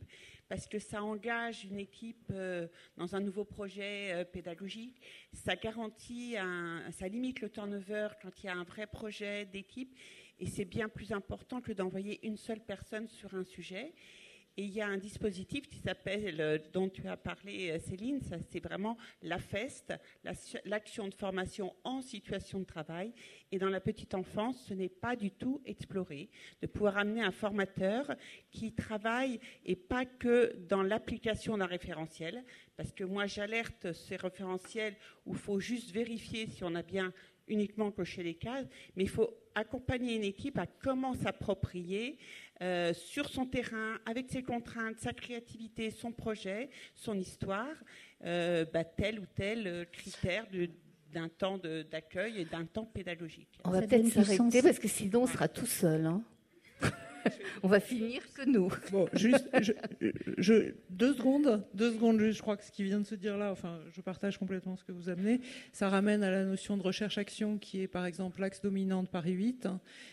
parce 0.49 0.67
que 0.67 0.77
ça 0.77 1.01
engage 1.01 1.65
une 1.65 1.79
équipe 1.79 2.31
euh, 2.31 2.67
dans 2.95 3.15
un 3.15 3.19
nouveau 3.19 3.45
projet 3.45 4.11
euh, 4.13 4.23
pédagogique, 4.23 5.01
ça 5.33 5.55
garantit, 5.55 6.35
ça 6.91 7.07
limite 7.07 7.41
le 7.41 7.49
turnover 7.49 8.09
quand 8.21 8.43
il 8.43 8.45
y 8.45 8.49
a 8.49 8.55
un 8.55 8.63
vrai 8.63 8.85
projet 8.85 9.47
d'équipe, 9.47 9.95
et 10.37 10.45
c'est 10.45 10.65
bien 10.65 10.87
plus 10.87 11.11
important 11.11 11.59
que 11.59 11.71
d'envoyer 11.71 12.23
une 12.27 12.37
seule 12.37 12.61
personne 12.61 13.07
sur 13.07 13.33
un 13.33 13.43
sujet. 13.43 13.95
Et 14.57 14.63
il 14.63 14.71
y 14.71 14.81
a 14.81 14.87
un 14.87 14.97
dispositif 14.97 15.69
qui 15.69 15.79
s'appelle, 15.79 16.41
euh, 16.41 16.57
dont 16.73 16.89
tu 16.89 17.07
as 17.07 17.15
parlé 17.17 17.71
euh, 17.71 17.79
Céline, 17.79 18.21
ça 18.21 18.37
c'est 18.51 18.59
vraiment 18.59 18.97
la 19.21 19.39
FEST, 19.39 19.93
l'action 20.65 21.07
de 21.07 21.13
formation 21.13 21.73
en 21.83 22.01
situation 22.01 22.59
de 22.59 22.65
travail. 22.65 23.13
Et 23.51 23.57
dans 23.57 23.69
la 23.69 23.79
petite 23.79 24.13
enfance, 24.13 24.65
ce 24.67 24.73
n'est 24.73 24.89
pas 24.89 25.15
du 25.15 25.31
tout 25.31 25.61
exploré. 25.65 26.29
De 26.61 26.67
pouvoir 26.67 26.97
amener 26.97 27.21
un 27.21 27.31
formateur 27.31 28.13
qui 28.51 28.73
travaille 28.73 29.39
et 29.65 29.75
pas 29.75 30.05
que 30.05 30.55
dans 30.67 30.83
l'application 30.83 31.57
d'un 31.57 31.65
référentiel, 31.65 32.43
parce 32.75 32.91
que 32.91 33.03
moi 33.03 33.27
j'alerte 33.27 33.93
ces 33.93 34.15
référentiels 34.15 34.95
où 35.25 35.33
il 35.33 35.39
faut 35.39 35.59
juste 35.59 35.91
vérifier 35.91 36.47
si 36.47 36.63
on 36.63 36.75
a 36.75 36.83
bien 36.83 37.13
uniquement 37.49 37.91
coché 37.91 38.23
les 38.23 38.35
cases, 38.35 38.67
mais 38.95 39.03
il 39.03 39.09
faut 39.09 39.35
accompagner 39.55 40.15
une 40.15 40.23
équipe 40.23 40.57
à 40.57 40.67
comment 40.67 41.13
s'approprier 41.13 42.17
euh, 42.61 42.93
sur 42.93 43.29
son 43.29 43.45
terrain, 43.45 43.97
avec 44.05 44.29
ses 44.29 44.43
contraintes, 44.43 44.97
sa 44.99 45.13
créativité, 45.13 45.91
son 45.91 46.11
projet, 46.11 46.69
son 46.93 47.17
histoire, 47.17 47.73
euh, 48.25 48.65
bah, 48.73 48.83
tel 48.83 49.19
ou 49.19 49.25
tel 49.33 49.65
euh, 49.65 49.85
critère 49.85 50.45
d'un 51.13 51.29
temps 51.29 51.57
d'accueil 51.57 52.41
et 52.41 52.45
d'un 52.45 52.65
temps 52.65 52.85
pédagogique. 52.85 53.47
On 53.63 53.71
va 53.71 53.81
peut-être 53.81 54.09
s'arrêter 54.09 54.61
parce 54.61 54.79
que 54.79 54.89
sinon 54.89 55.23
on 55.23 55.27
sera 55.27 55.47
tout 55.47 55.65
seul. 55.65 56.05
Hein. 56.05 56.21
on 57.63 57.67
va 57.67 57.79
finir 57.79 58.21
que 58.33 58.45
nous. 58.45 58.71
Bon, 58.91 59.07
juste 59.13 59.49
je, 60.37 60.73
deux 60.89 61.13
secondes, 61.13 61.65
deux 61.73 61.91
secondes. 61.93 62.19
Je 62.19 62.41
crois 62.41 62.57
que 62.57 62.63
ce 62.63 62.71
qui 62.71 62.83
vient 62.83 62.99
de 62.99 63.05
se 63.05 63.15
dire 63.15 63.37
là, 63.37 63.51
enfin, 63.51 63.79
je 63.91 64.01
partage 64.01 64.37
complètement 64.37 64.75
ce 64.75 64.83
que 64.83 64.91
vous 64.91 65.09
amenez. 65.09 65.41
Ça 65.73 65.89
ramène 65.89 66.23
à 66.23 66.31
la 66.31 66.43
notion 66.43 66.77
de 66.77 66.83
recherche-action 66.83 67.57
qui 67.57 67.81
est 67.81 67.87
par 67.87 68.05
exemple 68.05 68.41
l'axe 68.41 68.61
dominant 68.61 69.03
de 69.03 69.07
Paris 69.07 69.33
8. 69.33 69.67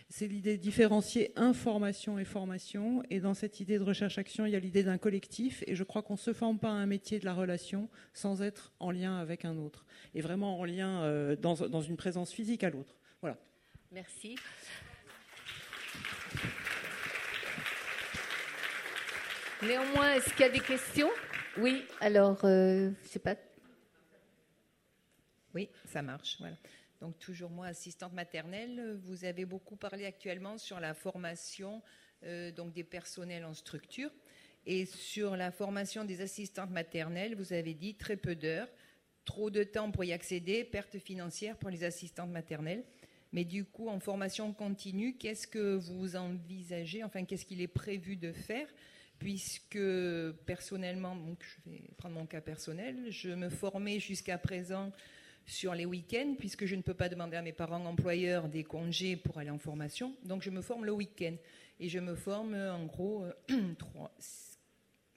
C'est 0.09 0.27
l'idée 0.27 0.57
de 0.57 0.63
différencier 0.63 1.33
information 1.37 2.19
et 2.19 2.25
formation. 2.25 3.03
Et 3.11 3.21
dans 3.21 3.35
cette 3.35 3.61
idée 3.61 3.79
de 3.79 3.85
recherche-action, 3.85 4.47
il 4.47 4.53
y 4.53 4.57
a 4.57 4.61
l'idée 4.61 4.83
d'un 4.83 4.99
collectif. 4.99 5.63
Et 5.67 5.75
je 5.75 5.85
crois 5.85 6.03
qu'on 6.03 6.15
ne 6.15 6.19
se 6.19 6.33
forme 6.33 6.59
pas 6.59 6.71
à 6.71 6.73
un 6.73 6.87
métier 6.87 7.19
de 7.19 7.25
la 7.25 7.35
relation 7.35 7.89
sans 8.13 8.43
être 8.43 8.73
en 8.81 8.91
lien 8.91 9.19
avec 9.19 9.45
un 9.45 9.57
autre. 9.57 9.87
Et 10.15 10.21
vraiment 10.21 10.59
en 10.59 10.65
lien 10.65 11.03
euh, 11.03 11.37
dans, 11.37 11.55
dans 11.55 11.83
une 11.83 11.97
présence 11.97 12.33
physique 12.33 12.65
à 12.65 12.71
l'autre. 12.71 12.97
Voilà. 13.21 13.39
Merci. 13.93 14.37
Néanmoins, 19.63 20.15
est-ce 20.15 20.29
qu'il 20.31 20.41
y 20.41 20.49
a 20.49 20.51
des 20.51 20.61
questions? 20.61 21.09
Oui, 21.57 21.83
alors, 22.01 22.45
euh, 22.45 22.91
je 23.03 23.09
sais 23.09 23.19
pas. 23.19 23.37
Oui, 25.55 25.71
ça 25.87 26.03
marche. 26.03 26.37
Voilà. 26.39 26.57
Donc, 27.01 27.19
toujours 27.19 27.51
moi, 27.51 27.67
assistante 27.67 28.13
maternelle. 28.13 28.99
Vous 29.05 29.25
avez 29.25 29.47
beaucoup 29.47 29.77
parlé 29.77 30.05
actuellement 30.05 30.59
sur 30.59 30.79
la 30.79 30.93
formation 30.93 31.83
euh, 32.25 32.53
donc 32.53 32.75
des 32.75 32.85
personnels 32.85 33.47
en 33.47 33.55
structure. 33.55 34.11
Et 34.67 34.85
sur 34.85 35.37
la 35.37 35.51
formation 35.51 36.05
des 36.05 36.21
assistantes 36.21 36.71
maternelles, 36.71 37.35
vous 37.35 37.55
avez 37.55 37.73
dit 37.73 37.95
très 37.95 38.17
peu 38.17 38.35
d'heures, 38.35 38.69
trop 39.25 39.49
de 39.49 39.63
temps 39.63 39.91
pour 39.91 40.05
y 40.05 40.13
accéder, 40.13 40.65
perte 40.65 40.99
financière 40.99 41.57
pour 41.57 41.71
les 41.71 41.85
assistantes 41.85 42.31
maternelles. 42.31 42.85
Mais 43.33 43.45
du 43.45 43.65
coup, 43.65 43.89
en 43.89 44.01
formation 44.01 44.53
continue, 44.53 45.17
qu'est-ce 45.17 45.47
que 45.47 45.77
vous 45.77 46.17
envisagez? 46.17 47.05
Enfin, 47.05 47.25
qu'est-ce 47.25 47.47
qu'il 47.47 47.61
est 47.63 47.69
prévu 47.69 48.17
de 48.17 48.33
faire? 48.33 48.69
Puisque 49.19 49.79
personnellement, 50.45 51.17
donc 51.17 51.39
je 51.43 51.71
vais 51.71 51.83
prendre 51.97 52.15
mon 52.15 52.27
cas 52.27 52.41
personnel, 52.41 53.11
je 53.11 53.31
me 53.31 53.49
formais 53.49 53.99
jusqu'à 53.99 54.39
présent 54.39 54.93
sur 55.47 55.75
les 55.75 55.87
week-ends, 55.87 56.35
puisque 56.39 56.67
je 56.67 56.75
ne 56.75 56.83
peux 56.83 56.95
pas 56.95 57.09
demander 57.09 57.37
à 57.37 57.43
mes 57.43 57.53
parents 57.53 57.85
employeurs 57.85 58.49
des 58.49 58.65
congés 58.65 59.17
pour 59.17 59.39
aller 59.39 59.51
en 59.51 59.59
formation. 59.59 60.15
Donc 60.25 60.43
je 60.43 60.51
me 60.51 60.61
forme 60.61 60.85
le 60.85 60.93
week-end. 60.93 61.37
Et 61.79 61.89
je 61.89 61.99
me 61.99 62.15
forme 62.15 62.55
en 62.55 62.85
gros, 62.87 63.25
trois, 63.79 64.13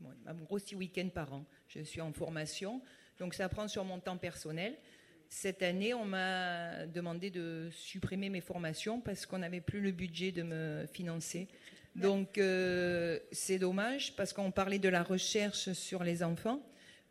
en 0.03 0.33
gros 0.35 0.59
six 0.59 0.75
week-ends 0.75 1.09
par 1.09 1.33
an. 1.33 1.45
Je 1.67 1.81
suis 1.81 2.01
en 2.01 2.13
formation. 2.13 2.81
Donc 3.17 3.33
ça 3.33 3.49
prend 3.49 3.67
sur 3.67 3.83
mon 3.85 3.99
temps 3.99 4.17
personnel. 4.17 4.77
Cette 5.29 5.61
année, 5.61 5.93
on 5.93 6.05
m'a 6.05 6.85
demandé 6.87 7.29
de 7.29 7.69
supprimer 7.71 8.29
mes 8.29 8.41
formations 8.41 8.99
parce 8.99 9.25
qu'on 9.25 9.39
n'avait 9.39 9.61
plus 9.61 9.79
le 9.79 9.91
budget 9.91 10.31
de 10.31 10.43
me 10.43 10.85
financer. 10.91 11.47
Donc 12.01 12.37
euh, 12.37 13.19
c'est 13.31 13.59
dommage 13.59 14.15
parce 14.15 14.33
qu'on 14.33 14.51
parlait 14.51 14.79
de 14.79 14.89
la 14.89 15.03
recherche 15.03 15.73
sur 15.73 16.03
les 16.03 16.23
enfants. 16.23 16.61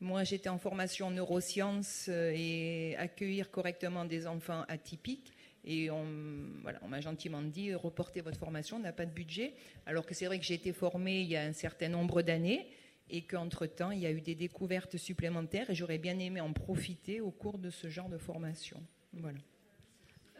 Moi, 0.01 0.23
j'étais 0.23 0.49
en 0.49 0.59
formation 0.59 1.09
en 1.09 1.11
neurosciences 1.11 2.07
euh, 2.09 2.33
et 2.35 2.95
accueillir 2.97 3.51
correctement 3.51 4.05
des 4.05 4.27
enfants 4.27 4.65
atypiques. 4.69 5.33
Et 5.65 5.91
on, 5.91 6.05
m'a 6.05 7.01
gentiment 7.01 7.43
dit 7.43 7.75
reportez 7.75 8.21
votre 8.21 8.39
formation, 8.39 8.77
on 8.77 8.81
n'a 8.81 8.93
pas 8.93 9.05
de 9.05 9.11
budget. 9.11 9.55
Alors 9.87 10.07
que 10.07 10.15
c'est 10.15 10.27
vrai 10.27 10.39
que 10.39 10.45
j'ai 10.45 10.55
été 10.55 10.73
formée 10.73 11.21
il 11.21 11.29
y 11.29 11.37
a 11.37 11.43
un 11.43 11.53
certain 11.53 11.89
nombre 11.89 12.23
d'années 12.23 12.69
et 13.11 13.23
qu'entre-temps, 13.23 13.91
il 13.91 13.99
y 13.99 14.07
a 14.07 14.11
eu 14.11 14.21
des 14.21 14.35
découvertes 14.35 14.97
supplémentaires 14.97 15.69
et 15.69 15.75
j'aurais 15.75 15.99
bien 15.99 16.19
aimé 16.19 16.41
en 16.41 16.53
profiter 16.53 17.21
au 17.21 17.31
cours 17.31 17.59
de 17.59 17.71
ce 17.71 17.89
genre 17.89 18.09
de 18.09 18.19
formation. 18.19 18.81
Voilà. 19.15 19.39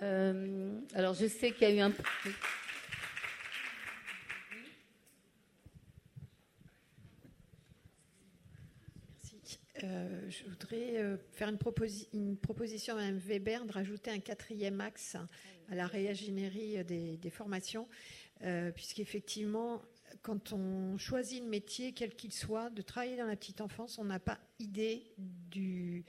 Euh, 0.03 0.79
alors, 0.95 1.15
je 1.15 1.27
sais 1.27 1.51
qu'il 1.53 1.69
y 1.69 1.73
a 1.73 1.75
eu 1.75 1.81
un. 1.81 1.93
Euh, 9.85 10.31
je 10.31 10.45
voudrais 10.45 10.97
euh, 10.97 11.17
faire 11.33 11.49
une, 11.49 12.37
proposition 12.37 12.95
à 12.95 12.99
Mme 12.99 13.19
Weber 13.19 13.65
de 13.65 13.73
rajouter 13.73 14.11
un 14.11 14.19
quatrième 14.19 14.81
axe 14.81 15.17
à 15.71 15.75
la 15.75 15.87
réingénierie 15.87 16.85
des, 16.85 17.31
formations, 17.31 17.87
euh, 18.43 18.71
puisqu'effectivement, 18.73 19.83
quand 20.23 20.53
on 20.53 20.97
choisit 20.99 21.43
le 21.43 21.49
métier, 21.49 21.93
quel 21.93 22.15
qu'il 22.15 22.33
soit, 22.33 22.71
de 22.71 22.83
travailler 22.83 23.17
dans 23.17 23.27
la 23.27 23.37
petite 23.37 23.61
enfance, 23.61 23.99
on 23.99 24.05
n'a 24.05 24.19
pas 24.19 24.39
idée 24.59 25.05
de 25.19 26.03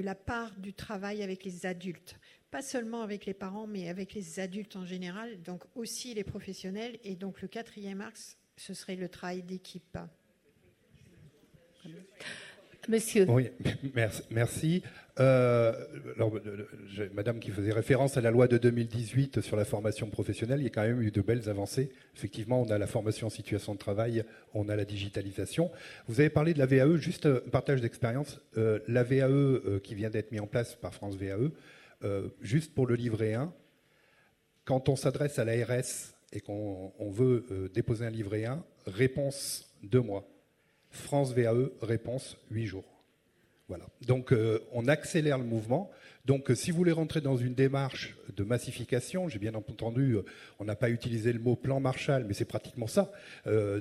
la 0.00 0.14
part 0.14 0.56
du 0.56 0.72
travail 0.72 1.22
avec 1.22 1.44
les 1.44 1.66
adultes. 1.66 2.16
Pas 2.50 2.62
seulement 2.62 3.02
avec 3.02 3.26
les 3.26 3.34
parents, 3.34 3.66
mais 3.66 3.88
avec 3.88 4.14
les 4.14 4.38
adultes 4.38 4.76
en 4.76 4.86
général, 4.86 5.42
donc 5.42 5.64
aussi 5.74 6.14
les 6.14 6.24
professionnels. 6.24 6.98
Et 7.02 7.16
donc 7.16 7.42
le 7.42 7.48
quatrième 7.48 8.00
axe, 8.00 8.38
ce 8.56 8.72
serait 8.72 8.96
le 8.96 9.08
travail 9.08 9.42
d'équipe. 9.42 9.98
Monsieur. 12.88 13.26
Oui, 13.28 13.50
merci. 14.30 14.82
Euh, 15.18 15.72
madame 17.14 17.40
qui 17.40 17.50
faisait 17.50 17.72
référence 17.72 18.16
à 18.16 18.20
la 18.20 18.30
loi 18.30 18.46
de 18.48 18.58
2018 18.58 19.40
sur 19.40 19.56
la 19.56 19.64
formation 19.64 20.08
professionnelle, 20.08 20.60
il 20.60 20.64
y 20.64 20.66
a 20.66 20.70
quand 20.70 20.82
même 20.82 21.02
eu 21.02 21.10
de 21.10 21.20
belles 21.20 21.48
avancées. 21.48 21.90
Effectivement, 22.14 22.60
on 22.60 22.70
a 22.70 22.78
la 22.78 22.86
formation 22.86 23.26
en 23.26 23.30
situation 23.30 23.72
de 23.74 23.78
travail, 23.78 24.24
on 24.54 24.68
a 24.68 24.76
la 24.76 24.84
digitalisation. 24.84 25.70
Vous 26.06 26.20
avez 26.20 26.30
parlé 26.30 26.54
de 26.54 26.58
la 26.58 26.66
VAE, 26.66 26.96
juste 26.96 27.26
un 27.26 27.40
partage 27.50 27.80
d'expérience. 27.80 28.40
Euh, 28.56 28.78
la 28.86 29.02
VAE 29.02 29.30
euh, 29.30 29.80
qui 29.82 29.94
vient 29.94 30.10
d'être 30.10 30.30
mise 30.30 30.42
en 30.42 30.46
place 30.46 30.74
par 30.76 30.94
France 30.94 31.16
VAE, 31.16 31.50
juste 32.40 32.72
pour 32.72 32.86
le 32.86 32.94
livret 32.94 33.34
1, 33.34 33.52
quand 34.64 34.88
on 34.88 34.94
s'adresse 34.96 35.40
à 35.40 35.44
l'ARS 35.44 36.14
et 36.32 36.40
qu'on 36.40 36.92
veut 37.10 37.70
déposer 37.74 38.04
un 38.04 38.10
livret 38.10 38.44
1, 38.44 38.62
réponse 38.86 39.74
deux 39.82 40.02
mois 40.02 40.28
France 40.96 41.32
VAE, 41.32 41.70
réponse 41.82 42.36
8 42.50 42.66
jours. 42.66 42.96
Voilà. 43.68 43.86
Donc 44.06 44.32
euh, 44.32 44.60
on 44.72 44.86
accélère 44.86 45.38
le 45.38 45.44
mouvement. 45.44 45.90
Donc 46.24 46.50
euh, 46.50 46.54
si 46.54 46.70
vous 46.70 46.76
voulez 46.76 46.92
rentrer 46.92 47.20
dans 47.20 47.36
une 47.36 47.54
démarche 47.54 48.16
de 48.36 48.44
massification, 48.44 49.28
j'ai 49.28 49.40
bien 49.40 49.54
entendu, 49.54 50.12
euh, 50.12 50.24
on 50.60 50.64
n'a 50.64 50.76
pas 50.76 50.88
utilisé 50.88 51.32
le 51.32 51.40
mot 51.40 51.56
plan 51.56 51.80
Marshall, 51.80 52.24
mais 52.28 52.34
c'est 52.34 52.44
pratiquement 52.44 52.86
ça. 52.86 53.10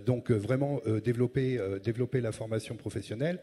donc 0.06 0.32
vraiment 0.32 0.82
développer, 1.04 1.60
la 2.22 2.32
formation 2.32 2.76
professionnelle. 2.76 3.40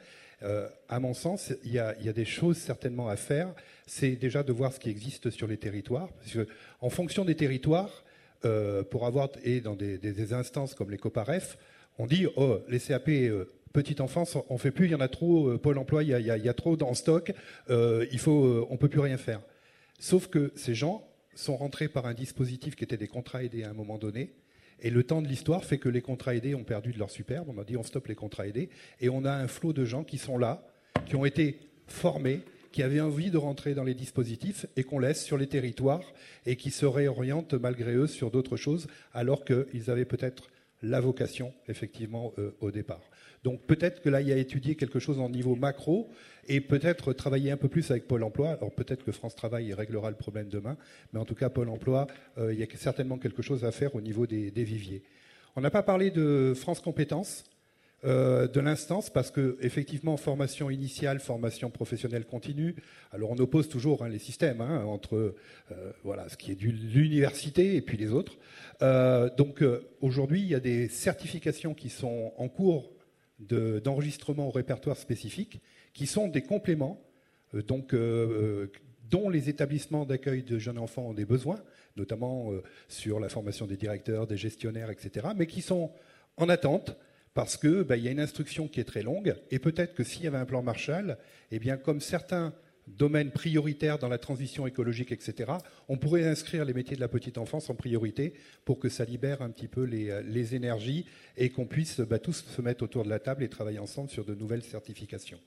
à 0.88 1.00
mon 1.00 1.14
sens, 1.14 1.52
il 1.64 1.72
y, 1.72 1.78
a, 1.78 1.94
des 1.94 2.24
choses 2.24 2.56
certainement 2.56 3.08
à 3.08 3.16
faire. 3.16 3.54
C'est 3.86 4.16
déjà 4.16 4.42
de 4.42 4.52
voir 4.52 4.72
ce 4.72 4.80
qui 4.80 4.90
existe 4.90 5.30
sur 5.30 5.46
les 5.46 5.56
territoires. 5.56 6.08
Parce 6.12 6.32
que, 6.32 6.46
en 6.80 6.90
fonction 6.90 7.24
des 7.24 7.34
territoires, 7.34 8.04
pour 8.90 9.06
avoir, 9.06 9.28
et 9.44 9.60
dans 9.60 9.74
des, 9.74 10.32
instances 10.32 10.74
comme 10.74 10.90
les 10.90 10.98
COPAREF, 10.98 11.58
on 11.98 12.06
dit, 12.06 12.26
oh, 12.36 12.60
les 12.68 12.80
CAP 12.80 13.10
petite 13.72 14.00
enfance, 14.00 14.36
on 14.48 14.58
fait 14.58 14.70
plus, 14.70 14.86
il 14.86 14.92
y 14.92 14.94
en 14.94 15.00
a 15.00 15.08
trop, 15.08 15.48
euh, 15.48 15.58
Pôle 15.58 15.78
emploi, 15.78 16.02
il 16.02 16.08
y, 16.08 16.48
a, 16.48 16.54
trop 16.54 16.76
dans 16.76 16.94
stock, 16.94 17.32
euh, 17.70 18.06
il 18.12 18.20
euh, 18.26 18.64
on 18.70 18.76
peut 18.76 18.88
plus 18.88 19.00
rien 19.00 19.16
faire. 19.16 19.40
Sauf 19.98 20.28
que 20.28 20.52
ces 20.54 20.74
gens 20.74 21.08
sont 21.34 21.56
rentrés 21.56 21.88
par 21.88 22.06
un 22.06 22.14
dispositif 22.14 22.76
qui 22.76 22.84
était 22.84 22.96
des 22.96 23.08
contrats 23.08 23.42
aidés 23.42 23.64
à 23.64 23.70
un 23.70 23.74
moment 23.74 23.98
donné, 23.98 24.32
et 24.80 24.90
le 24.90 25.04
temps 25.04 25.22
de 25.22 25.28
l'histoire 25.28 25.64
fait 25.64 25.78
que 25.78 25.88
les 25.88 26.02
contrats 26.02 26.34
aidés 26.34 26.54
ont 26.54 26.64
perdu 26.64 26.92
de 26.92 26.98
leur 26.98 27.10
superbe, 27.10 27.48
on 27.48 27.60
a 27.60 27.64
dit 27.64 27.76
on 27.76 27.82
stoppe 27.82 28.08
les 28.08 28.14
contrats 28.14 28.46
aidés, 28.46 28.68
et 29.00 29.08
on 29.08 29.24
a 29.24 29.32
un 29.32 29.48
flot 29.48 29.72
de 29.72 29.84
gens 29.84 30.04
qui 30.04 30.18
sont 30.18 30.38
là, 30.38 30.66
qui 31.06 31.16
ont 31.16 31.24
été 31.24 31.58
formés, 31.86 32.40
qui 32.72 32.82
avaient 32.82 33.00
envie 33.00 33.30
de 33.30 33.38
rentrer 33.38 33.74
dans 33.74 33.84
les 33.84 33.94
dispositifs 33.94 34.66
et 34.76 34.82
qu'on 34.82 34.98
laisse 34.98 35.22
sur 35.22 35.36
les 35.36 35.46
territoires 35.46 36.02
et 36.46 36.56
qui 36.56 36.70
se 36.70 36.86
réorientent 36.86 37.54
malgré 37.54 37.94
eux 37.94 38.06
sur 38.06 38.30
d'autres 38.30 38.56
choses 38.56 38.86
alors 39.12 39.44
qu'ils 39.44 39.90
avaient 39.90 40.06
peut-être 40.06 40.48
la 40.82 40.98
vocation 40.98 41.52
effectivement 41.68 42.32
au 42.60 42.70
départ. 42.70 43.02
Donc 43.42 43.66
peut-être 43.66 44.02
que 44.02 44.08
là, 44.08 44.20
il 44.20 44.28
y 44.28 44.32
a 44.32 44.36
étudié 44.36 44.76
quelque 44.76 44.98
chose 44.98 45.18
en 45.18 45.28
niveau 45.28 45.56
macro 45.56 46.10
et 46.48 46.60
peut-être 46.60 47.12
travailler 47.12 47.50
un 47.50 47.56
peu 47.56 47.68
plus 47.68 47.90
avec 47.90 48.06
Pôle 48.06 48.22
Emploi. 48.22 48.52
Alors 48.52 48.72
peut-être 48.72 49.04
que 49.04 49.12
France 49.12 49.34
Travail 49.34 49.74
réglera 49.74 50.10
le 50.10 50.16
problème 50.16 50.48
demain, 50.48 50.76
mais 51.12 51.20
en 51.20 51.24
tout 51.24 51.34
cas, 51.34 51.48
Pôle 51.48 51.68
Emploi, 51.68 52.06
euh, 52.38 52.52
il 52.52 52.60
y 52.60 52.62
a 52.62 52.66
certainement 52.76 53.18
quelque 53.18 53.42
chose 53.42 53.64
à 53.64 53.72
faire 53.72 53.94
au 53.94 54.00
niveau 54.00 54.26
des, 54.26 54.50
viviers. 54.50 55.02
On 55.56 55.60
n'a 55.60 55.70
pas 55.70 55.82
parlé 55.82 56.10
de 56.10 56.54
France 56.56 56.80
Compétences. 56.80 57.44
Euh, 58.04 58.48
de 58.48 58.58
l'instance 58.58 59.10
parce 59.10 59.30
que 59.30 59.56
effectivement 59.60 60.16
formation 60.16 60.70
initiale, 60.70 61.20
formation 61.20 61.70
professionnelle 61.70 62.24
continue. 62.24 62.74
Alors 63.12 63.30
on 63.30 63.36
oppose 63.36 63.68
toujours 63.68 64.02
hein, 64.02 64.08
les 64.08 64.18
systèmes 64.18 64.60
hein, 64.60 64.82
entre 64.86 65.36
euh, 65.70 65.92
voilà 66.02 66.28
ce 66.28 66.36
qui 66.36 66.50
est 66.50 66.56
de 66.56 66.66
l'université 66.66 67.76
et 67.76 67.80
puis 67.80 67.96
les 67.96 68.10
autres. 68.10 68.38
donc 69.36 69.62
aujourd'hui 70.00 70.40
il 70.40 70.48
y 70.48 70.56
a 70.56 70.58
des 70.58 70.88
certifications 70.88 71.74
qui 71.74 71.90
sont 71.90 72.32
en 72.38 72.48
cours 72.48 72.90
d'enregistrement 73.48 74.48
au 74.48 74.50
répertoire 74.50 74.96
spécifique, 74.96 75.60
qui 75.92 76.06
sont 76.06 76.28
des 76.28 76.42
compléments 76.42 77.02
euh, 77.54 77.62
euh, 77.70 77.86
euh, 77.92 78.72
dont 79.10 79.28
les 79.28 79.48
établissements 79.48 80.06
d'accueil 80.06 80.42
de 80.42 80.58
jeunes 80.58 80.78
enfants 80.78 81.08
ont 81.08 81.12
des 81.12 81.26
besoins, 81.26 81.62
notamment 81.96 82.50
sur 82.88 83.20
la 83.20 83.28
formation 83.28 83.66
des 83.66 83.76
directeurs, 83.76 84.26
des 84.26 84.38
gestionnaires, 84.38 84.90
etc., 84.90 85.28
mais 85.36 85.46
qui 85.46 85.60
sont 85.60 85.92
en 86.38 86.48
attente 86.48 86.96
parce 87.34 87.58
qu'il 87.58 87.82
bah, 87.82 87.96
y 87.96 88.08
a 88.08 88.10
une 88.10 88.20
instruction 88.20 88.68
qui 88.68 88.80
est 88.80 88.84
très 88.84 89.02
longue, 89.02 89.34
et 89.50 89.58
peut-être 89.58 89.94
que 89.94 90.02
s'il 90.02 90.24
y 90.24 90.26
avait 90.26 90.38
un 90.38 90.46
plan 90.46 90.62
Marshall, 90.62 91.18
eh 91.50 91.58
bien, 91.58 91.76
comme 91.76 92.00
certains 92.00 92.54
domaines 92.86 93.30
prioritaires 93.30 93.98
dans 93.98 94.08
la 94.08 94.18
transition 94.18 94.66
écologique, 94.66 95.12
etc., 95.12 95.52
on 95.88 95.96
pourrait 95.96 96.26
inscrire 96.26 96.64
les 96.64 96.74
métiers 96.74 96.96
de 96.96 97.00
la 97.00 97.08
petite 97.08 97.38
enfance 97.38 97.70
en 97.70 97.74
priorité 97.74 98.34
pour 98.64 98.78
que 98.78 98.88
ça 98.88 99.04
libère 99.04 99.42
un 99.42 99.50
petit 99.50 99.68
peu 99.68 99.84
les, 99.84 100.54
énergies 100.54 101.06
et 101.36 101.50
qu'on 101.50 101.66
puisse 101.66 102.00
bah, 102.00 102.18
tous 102.18 102.44
se 102.44 102.62
mettre 102.62 102.82
autour 102.82 103.04
de 103.04 103.08
la 103.08 103.18
table 103.18 103.42
et 103.44 103.48
travailler 103.48 103.78
ensemble 103.78 104.10
sur 104.10 104.24
de 104.24 104.34
nouvelles 104.34 104.64
certifications. 104.64 105.38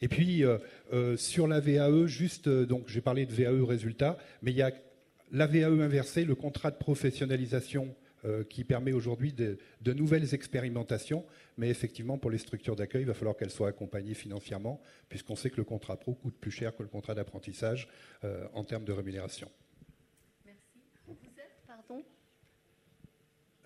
Et 0.00 0.08
puis, 0.08 0.44
euh, 0.44 0.58
euh, 0.92 1.16
sur 1.16 1.48
la 1.48 1.60
VAE, 1.60 2.06
juste, 2.06 2.46
euh, 2.46 2.66
donc 2.66 2.88
j'ai 2.88 3.00
parlé 3.00 3.26
de 3.26 3.32
VAE 3.32 3.64
résultat, 3.66 4.16
mais 4.42 4.52
il 4.52 4.56
y 4.56 4.62
a 4.62 4.72
la 5.32 5.46
VAE 5.46 5.82
inversée, 5.82 6.24
le 6.24 6.34
contrat 6.34 6.70
de 6.70 6.76
professionnalisation 6.76 7.94
euh, 8.24 8.42
qui 8.42 8.64
permet 8.64 8.90
aujourd'hui 8.90 9.32
de, 9.32 9.58
nouvelles 9.92 10.34
expérimentations. 10.34 11.24
Mais 11.56 11.68
effectivement, 11.68 12.18
pour 12.18 12.32
les 12.32 12.38
structures 12.38 12.74
d'accueil, 12.74 13.02
il 13.02 13.06
va 13.06 13.14
falloir 13.14 13.36
qu'elles 13.36 13.52
soient 13.52 13.68
accompagnées 13.68 14.14
financièrement, 14.14 14.82
puisqu'on 15.08 15.36
sait 15.36 15.50
que 15.50 15.56
le 15.56 15.62
contrat 15.62 15.96
pro 15.96 16.14
coûte 16.14 16.34
plus 16.34 16.50
cher 16.50 16.74
que 16.74 16.82
le 16.82 16.88
contrat 16.88 17.14
d'apprentissage 17.14 17.88
euh, 18.24 18.48
en 18.54 18.64
termes 18.64 18.84
de 18.84 18.90
rémunération. 18.90 19.48
Merci. 20.44 20.80
Vous 21.06 21.14
êtes, 21.36 21.62
pardon 21.64 22.04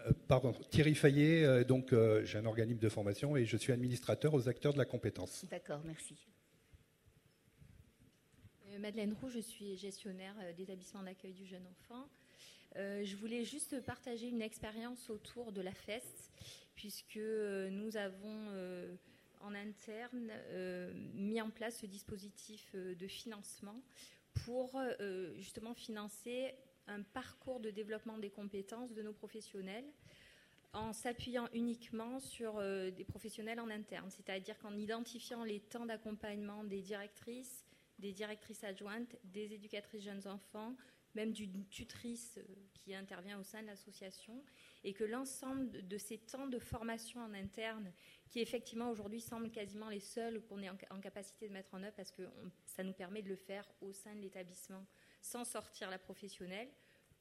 euh, 0.00 0.12
Pardon, 0.28 0.52
Thierry 0.68 0.96
Fayet, 0.96 1.64
donc 1.64 1.94
j'ai 2.24 2.36
un 2.36 2.44
organisme 2.44 2.80
de 2.80 2.88
formation 2.90 3.38
et 3.38 3.46
je 3.46 3.56
suis 3.56 3.72
administrateur 3.72 4.34
aux 4.34 4.50
acteurs 4.50 4.74
de 4.74 4.78
la 4.78 4.84
compétence. 4.84 5.46
D'accord, 5.50 5.80
merci. 5.86 6.26
Madeleine 8.78 9.14
Roux, 9.14 9.30
je 9.30 9.38
suis 9.38 9.76
gestionnaire 9.78 10.34
d'établissement 10.58 11.02
d'accueil 11.02 11.32
du 11.32 11.46
jeune 11.46 11.66
enfant 11.66 12.06
je 12.76 13.16
voulais 13.16 13.44
juste 13.44 13.80
partager 13.84 14.28
une 14.28 14.42
expérience 14.42 15.10
autour 15.10 15.52
de 15.52 15.60
la 15.60 15.72
FEST, 15.72 16.30
puisque 16.74 17.16
nous 17.70 17.96
avons 17.96 18.98
en 19.42 19.54
interne 19.54 20.30
euh, 20.50 20.92
mis 21.14 21.40
en 21.40 21.50
place 21.50 21.78
ce 21.78 21.86
dispositif 21.86 22.70
euh, 22.74 22.94
de 22.94 23.06
financement 23.06 23.80
pour 24.44 24.76
euh, 24.76 25.34
justement 25.36 25.74
financer 25.74 26.54
un 26.86 27.02
parcours 27.02 27.60
de 27.60 27.70
développement 27.70 28.18
des 28.18 28.30
compétences 28.30 28.92
de 28.92 29.02
nos 29.02 29.12
professionnels 29.12 29.84
en 30.72 30.92
s'appuyant 30.92 31.48
uniquement 31.52 32.18
sur 32.18 32.58
des 32.58 33.04
professionnels 33.04 33.60
en 33.60 33.68
interne, 33.68 34.10
c'est-à-dire 34.10 34.58
qu'en 34.58 34.74
identifiant 34.74 35.44
les 35.44 35.60
temps 35.60 35.84
d'accompagnement 35.84 36.64
des 36.64 36.80
directrices, 36.80 37.66
des 37.98 38.12
directrices 38.12 38.64
adjointes, 38.64 39.14
des 39.22 39.52
éducatrices 39.52 40.02
jeunes 40.02 40.26
enfants, 40.26 40.74
même 41.14 41.32
d'une 41.32 41.66
tutrice 41.68 42.38
qui 42.74 42.94
intervient 42.94 43.38
au 43.38 43.42
sein 43.42 43.62
de 43.62 43.66
l'association, 43.66 44.42
et 44.84 44.92
que 44.92 45.04
l'ensemble 45.04 45.86
de 45.86 45.98
ces 45.98 46.18
temps 46.18 46.46
de 46.46 46.58
formation 46.58 47.20
en 47.20 47.34
interne 47.34 47.92
qui 48.28 48.40
effectivement 48.40 48.90
aujourd'hui 48.90 49.20
semblent 49.20 49.50
quasiment 49.50 49.88
les 49.88 50.00
seuls 50.00 50.42
qu'on 50.42 50.62
est 50.62 50.70
en, 50.70 51.00
capacité 51.00 51.48
de 51.48 51.52
mettre 51.52 51.74
en 51.74 51.82
œuvre 51.82 51.94
parce 51.94 52.10
que 52.10 52.22
ça 52.64 52.82
nous 52.82 52.92
permet 52.92 53.22
de 53.22 53.28
le 53.28 53.36
faire 53.36 53.70
au 53.80 53.92
sein 53.92 54.14
de 54.14 54.20
l'établissement 54.20 54.84
sans 55.20 55.44
sortir 55.44 55.88
la 55.90 55.98
professionnelle, 55.98 56.68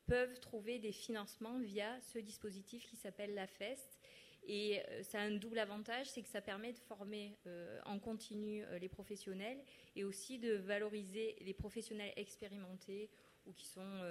peuvent 0.08 0.40
trouver 0.40 0.80
des 0.80 0.92
financements 0.92 1.60
via 1.60 2.00
ce 2.02 2.18
dispositif 2.18 2.88
qui 2.88 2.96
s'appelle 2.96 3.34
la 3.36 3.48
FEST. 3.48 4.00
Et 4.44 4.82
euh, 4.90 5.04
ça 5.04 5.20
a 5.20 5.22
un 5.22 5.36
double 5.36 5.60
avantage, 5.60 6.10
c'est 6.10 6.24
que 6.24 6.28
ça 6.28 6.42
permet 6.42 6.74
de 6.74 6.80
former 6.80 7.38
euh, 7.46 7.80
en 7.86 8.00
continu 8.00 8.64
euh, 8.64 8.80
les 8.80 8.90
professionnels 8.90 9.64
et 9.96 10.04
aussi 10.04 10.40
de 10.40 10.54
valoriser 10.54 11.36
les 11.42 11.54
professionnels 11.54 12.12
expérimentés 12.16 13.12
ou 13.46 13.54
qui 13.54 13.66
sont 13.66 14.02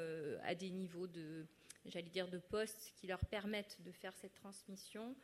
à 0.42 0.54
des 0.54 0.70
niveaux 0.70 1.06
de, 1.06 1.46
j'allais 1.86 2.10
dire, 2.10 2.28
de 2.28 2.38
poste 2.38 2.92
qui 2.96 3.06
leur 3.06 3.24
permettent 3.26 3.78
de 3.82 3.92
faire 3.92 4.14
cette 4.16 4.34
transmission 4.34 5.14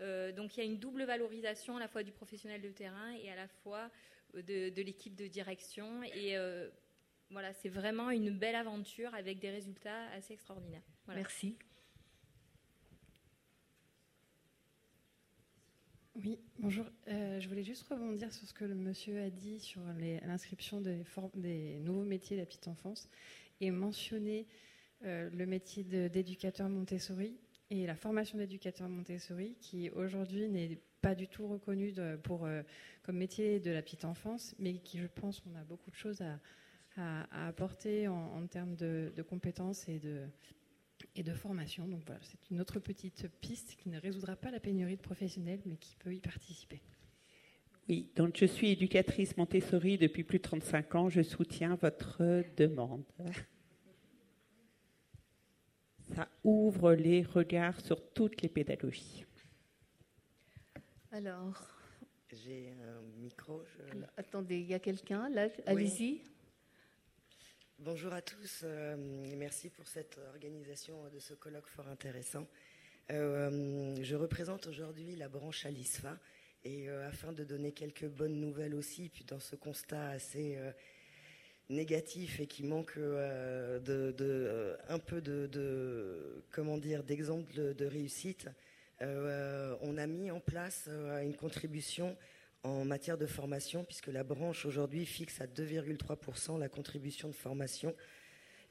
euh, 0.00 0.32
donc 0.32 0.56
il 0.56 0.60
y 0.60 0.62
a 0.62 0.66
une 0.66 0.78
double 0.78 1.04
valorisation 1.04 1.76
à 1.76 1.80
la 1.80 1.88
fois 1.88 2.02
du 2.02 2.12
professionnel 2.12 2.60
de 2.60 2.70
terrain 2.70 3.12
et 3.22 3.30
à 3.30 3.36
la 3.36 3.48
fois 3.48 3.90
euh, 4.34 4.42
de, 4.42 4.82
l'équipe 4.82 5.14
de 5.14 5.26
direction. 5.26 6.02
Et 6.02 6.36
euh, 6.36 6.68
voilà, 7.30 7.52
c'est 7.54 7.68
vraiment 7.68 8.10
une 8.10 8.30
belle 8.30 8.56
aventure 8.56 9.14
avec 9.14 9.38
des 9.38 9.50
résultats 9.50 10.08
assez 10.10 10.34
extraordinaires. 10.34 10.82
Merci. 11.08 11.56
Oui, 16.14 16.38
bonjour. 16.58 16.86
je 17.06 17.46
voulais 17.46 17.62
juste 17.62 17.86
rebondir 17.90 18.32
sur 18.32 18.48
ce 18.48 18.54
que 18.54 18.64
le 18.64 18.74
monsieur 18.74 19.20
a 19.20 19.28
dit 19.28 19.60
sur 19.60 19.82
l'inscription 20.22 20.80
des, 20.80 21.04
des, 21.34 21.78
nouveaux 21.80 22.06
métiers 22.06 22.36
de 22.36 22.40
la 22.40 22.46
petite 22.46 22.68
enfance 22.68 23.10
et 23.60 23.70
mentionner 23.70 24.46
le 25.02 25.44
métier 25.44 25.84
d'éducateur 25.84 26.68
Montessori 26.68 27.36
et 27.70 27.86
la 27.86 27.94
formation 27.94 28.38
d'éducateur 28.38 28.88
Montessori, 28.88 29.56
qui 29.60 29.90
aujourd'hui 29.90 30.48
n'est 30.48 30.78
pas 31.00 31.14
du 31.14 31.28
tout 31.28 31.46
reconnue 31.46 31.92
euh, 31.98 32.62
comme 33.02 33.16
métier 33.16 33.60
de 33.60 33.70
la 33.70 33.82
petite 33.82 34.04
enfance, 34.04 34.54
mais 34.58 34.78
qui, 34.78 34.98
je 34.98 35.06
pense, 35.06 35.42
on 35.46 35.56
a 35.56 35.64
beaucoup 35.64 35.90
de 35.90 35.96
choses 35.96 36.20
à, 36.20 36.38
apporter 37.46 38.08
en, 38.08 38.46
termes 38.46 38.74
de, 38.74 39.12
compétences 39.28 39.86
et 39.86 39.98
de, 39.98 40.22
et 41.14 41.22
de 41.22 41.34
formation. 41.34 41.86
Donc 41.86 42.02
voilà, 42.06 42.22
c'est 42.22 42.50
une 42.50 42.58
autre 42.58 42.80
petite 42.80 43.28
piste 43.42 43.76
qui 43.76 43.90
ne 43.90 44.00
résoudra 44.00 44.34
pas 44.34 44.50
la 44.50 44.60
pénurie 44.60 44.96
de 44.96 45.02
professionnels, 45.02 45.60
mais 45.66 45.76
qui 45.76 45.94
peut 45.96 46.14
y 46.14 46.20
participer. 46.20 46.80
Oui, 47.88 48.10
donc 48.16 48.36
je 48.36 48.46
suis 48.46 48.70
éducatrice 48.70 49.36
Montessori 49.36 49.96
depuis 49.98 50.24
plus 50.24 50.38
de 50.38 50.42
35 50.42 50.94
ans. 50.94 51.08
Je 51.08 51.22
soutiens 51.22 51.76
votre 51.76 52.44
demande 52.56 53.04
ça 56.14 56.28
ouvre 56.44 56.94
les 56.94 57.22
regards 57.22 57.80
sur 57.80 58.12
toutes 58.12 58.42
les 58.42 58.48
pédagogies. 58.48 59.24
Alors. 61.10 61.72
J'ai 62.32 62.74
un 62.82 63.02
micro. 63.20 63.62
Attendez, 64.16 64.58
il 64.58 64.66
y 64.66 64.74
a 64.74 64.78
quelqu'un 64.80 65.28
là? 65.28 65.48
Allez-y. 65.66 66.22
Bonjour 67.78 68.12
à 68.12 68.20
tous. 68.20 68.62
Euh, 68.64 68.96
merci 69.36 69.70
pour 69.70 69.86
cette 69.86 70.18
organisation 70.34 71.08
de 71.08 71.18
ce 71.18 71.34
colloque 71.34 71.68
fort 71.68 71.86
intéressant. 71.88 72.46
Euh, 73.10 73.94
je 74.02 74.16
représente 74.16 74.66
aujourd'hui 74.66 75.14
la 75.14 75.28
branche 75.28 75.64
Alisfa 75.66 76.18
et 76.66 76.88
euh, 76.88 77.08
afin 77.08 77.32
de 77.32 77.44
donner 77.44 77.72
quelques 77.72 78.08
bonnes 78.08 78.40
nouvelles 78.40 78.74
aussi, 78.74 79.08
puis 79.08 79.24
dans 79.24 79.40
ce 79.40 79.56
constat 79.56 80.08
assez 80.08 80.58
négatif 81.68 82.40
et 82.40 82.46
qui 82.46 82.62
manque 82.62 82.94
euh, 82.96 83.80
euh, 83.88 84.76
un 84.88 84.98
peu 84.98 85.20
de, 85.20 86.42
comment 86.50 86.78
dire 86.78 87.02
d'exemple 87.02 87.74
de, 87.74 87.86
réussite, 87.86 88.48
euh, 89.02 89.74
on 89.82 89.98
a 89.98 90.06
mis 90.06 90.30
en 90.30 90.40
place 90.40 90.88
une 91.22 91.34
contribution 91.34 92.16
en 92.62 92.84
matière 92.84 93.18
de 93.18 93.26
formation 93.26 93.84
puisque 93.84 94.08
la 94.08 94.24
branche 94.24 94.64
aujourd'hui 94.64 95.06
fixe 95.06 95.40
à 95.40 95.46
2,3% 95.46 96.58
la 96.58 96.68
contribution 96.68 97.28
de 97.28 97.34
formation 97.34 97.94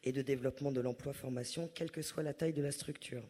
et 0.03 0.11
de 0.11 0.21
développement 0.21 0.71
de 0.71 0.81
l'emploi 0.81 1.13
formation, 1.13 1.69
quelle 1.73 1.91
que 1.91 2.01
soit 2.01 2.23
la 2.23 2.33
taille 2.33 2.53
de 2.53 2.61
la 2.61 2.71
structure. 2.71 3.23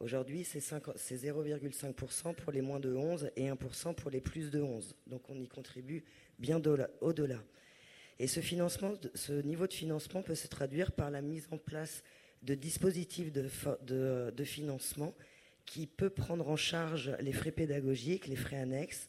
Aujourd'hui, 0.00 0.44
c'est 0.44 0.58
0,5% 0.58 2.34
pour 2.34 2.52
les 2.52 2.60
moins 2.60 2.80
de 2.80 2.94
11 2.94 3.30
et 3.36 3.48
1% 3.48 3.94
pour 3.94 4.10
les 4.10 4.20
plus 4.20 4.50
de 4.50 4.60
11. 4.60 4.96
Donc 5.06 5.30
on 5.30 5.38
y 5.38 5.46
contribue 5.46 6.04
bien 6.38 6.60
au-delà. 7.00 7.42
Et 8.18 8.26
ce, 8.26 8.40
niveau 9.42 9.66
de 9.66 9.72
financement 9.72 10.22
peut 10.22 10.34
se 10.34 10.48
traduire 10.48 10.92
par 10.92 11.10
la 11.10 11.22
mise 11.22 11.48
en 11.50 11.58
place 11.58 12.02
de 12.42 12.54
dispositifs 12.54 13.32
de, 13.32 14.44
financement 14.44 15.14
qui 15.64 15.86
peut 15.86 16.10
prendre 16.10 16.48
en 16.48 16.56
charge 16.56 17.16
les 17.20 17.32
frais 17.32 17.50
pédagogiques, 17.50 18.26
les 18.26 18.36
frais 18.36 18.58
annexes, 18.58 19.08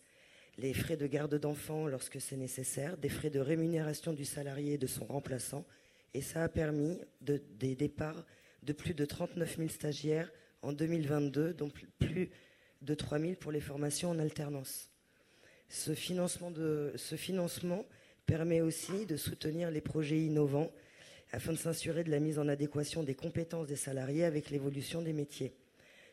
les 0.58 0.74
frais 0.74 0.98
de 0.98 1.06
garde 1.06 1.36
d'enfants 1.36 1.88
lorsque 1.88 2.22
c'est 2.22 2.38
nécessaire, 2.38 2.98
des 2.98 3.10
frais 3.10 3.30
de 3.30 3.40
rémunération 3.40 4.14
du 4.14 4.24
salarié 4.24 4.74
et 4.74 4.78
de 4.78 4.88
son 4.88 5.06
remplaçant. 5.06 5.66
Et 6.14 6.22
ça 6.22 6.44
a 6.44 6.50
permis 6.50 6.98
des 7.22 7.76
départs 7.76 8.26
de 8.64 8.72
plus 8.72 8.94
de 8.94 9.04
39 9.04 9.58
000 9.58 9.70
stagiaires 9.70 10.32
en 10.66 10.74
2022, 10.74 11.54
dont 11.54 11.72
plus 12.00 12.30
de 12.82 12.94
3 12.94 13.20
000 13.20 13.34
pour 13.36 13.52
les 13.52 13.60
formations 13.60 14.10
en 14.10 14.20
alternance. 14.20 14.90
Ce 15.70 15.94
financement, 15.94 16.52
ce 16.96 17.16
financement 17.16 17.86
permet 18.26 18.62
aussi 18.62 19.06
de 19.06 19.16
soutenir 19.16 19.70
les 19.72 19.82
projets 19.82 20.20
innovants 20.20 20.72
afin 21.32 21.54
de 21.54 21.58
s'assurer 21.58 22.04
de 22.04 22.12
la 22.12 22.20
mise 22.20 22.40
en 22.40 22.48
adéquation 22.48 23.04
des 23.04 23.16
compétences 23.16 23.68
des 23.68 23.76
salariés 23.76 24.26
avec 24.26 24.50
l'évolution 24.50 25.02
des 25.02 25.14
métiers. 25.14 25.54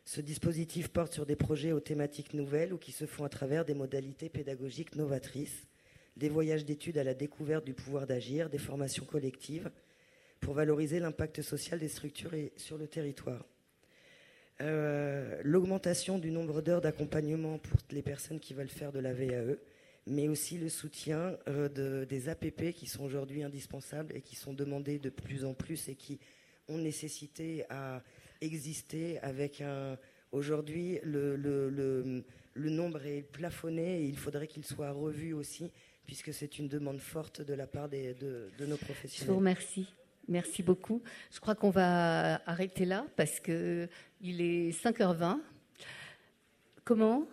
Ce 0.05 0.20
dispositif 0.20 0.89
porte 0.89 1.12
sur 1.12 1.27
des 1.27 1.37
projets 1.37 1.73
aux 1.73 1.81
thématiques 1.81 2.35
nouvelles 2.35 2.73
ou 2.73 2.79
qui 2.79 2.93
se 2.93 3.07
font 3.07 3.24
à 3.24 3.29
travers 3.29 3.65
des 3.65 3.74
modalités 3.74 4.29
pédagogiques 4.29 4.97
novatrices, 4.97 5.66
des 6.16 6.29
voyages 6.29 6.65
d'études 6.65 6.99
à 6.99 7.05
la 7.05 7.15
découverte 7.15 7.65
du 7.65 7.73
pouvoir 7.73 8.07
d'agir, 8.07 8.51
des 8.51 8.59
formations 8.59 9.05
collectives 9.05 9.70
pour 10.41 10.55
valoriser 10.55 10.99
l'impact 10.99 11.41
social 11.41 11.79
des 11.79 11.89
structures 11.89 12.35
sur 12.57 12.77
le 12.77 12.89
territoire. 12.89 13.47
Euh, 14.61 15.41
l'augmentation 15.43 16.19
du 16.19 16.31
nombre 16.31 16.62
d'heures 16.62 16.81
d'accompagnement 16.81 17.59
pour 17.59 17.79
les 17.91 18.03
personnes 18.03 18.39
qui 18.39 18.55
veulent 18.55 18.69
faire 18.69 18.93
de 18.93 19.01
la 19.01 19.12
VAE, 19.12 19.57
mais 20.07 20.29
aussi 20.29 20.59
le 20.59 20.69
soutien 20.69 21.37
euh, 21.49 22.05
des 22.05 22.29
APP 22.29 22.73
qui 22.73 22.87
sont 22.87 23.05
aujourd'hui 23.05 23.43
indispensables 23.43 24.15
et 24.15 24.20
qui 24.20 24.37
sont 24.37 24.53
demandés 24.53 24.99
de 24.99 25.11
plus 25.11 25.45
en 25.45 25.55
plus 25.55 25.89
et 25.89 25.95
qui 25.95 26.20
ont 26.69 26.79
nécessité 26.79 27.65
à 27.70 28.03
exister 28.41 29.19
avec 29.20 29.61
un... 29.61 29.99
Aujourd'hui, 30.33 30.99
le, 31.03 32.24
nombre 32.57 33.05
est 33.05 33.23
plafonné 33.23 34.01
et 34.01 34.05
il 34.05 34.16
faudrait 34.16 34.47
qu'il 34.47 34.65
soit 34.65 34.91
revu 34.91 35.35
aussi, 35.35 35.70
puisque 36.07 36.33
c'est 36.33 36.59
une 36.59 36.69
demande 36.69 37.01
forte 37.01 37.43
de 37.43 37.53
la 37.53 37.66
part 37.66 37.89
de, 37.89 38.15
de, 38.59 38.66
nos 38.66 38.79
professionnels. 38.79 39.27
Je 39.27 39.31
vous 39.31 39.39
remercie. 39.39 39.87
Merci 40.28 40.62
beaucoup. 40.62 41.03
Je 41.31 41.40
crois 41.40 41.55
qu'on 41.55 41.70
va 41.70 42.40
arrêter 42.47 42.85
là 42.85 43.07
parce 43.16 43.40
qu'il 43.40 43.89
est 44.23 44.70
5h20. 44.70 45.40
Comment? 46.85 47.27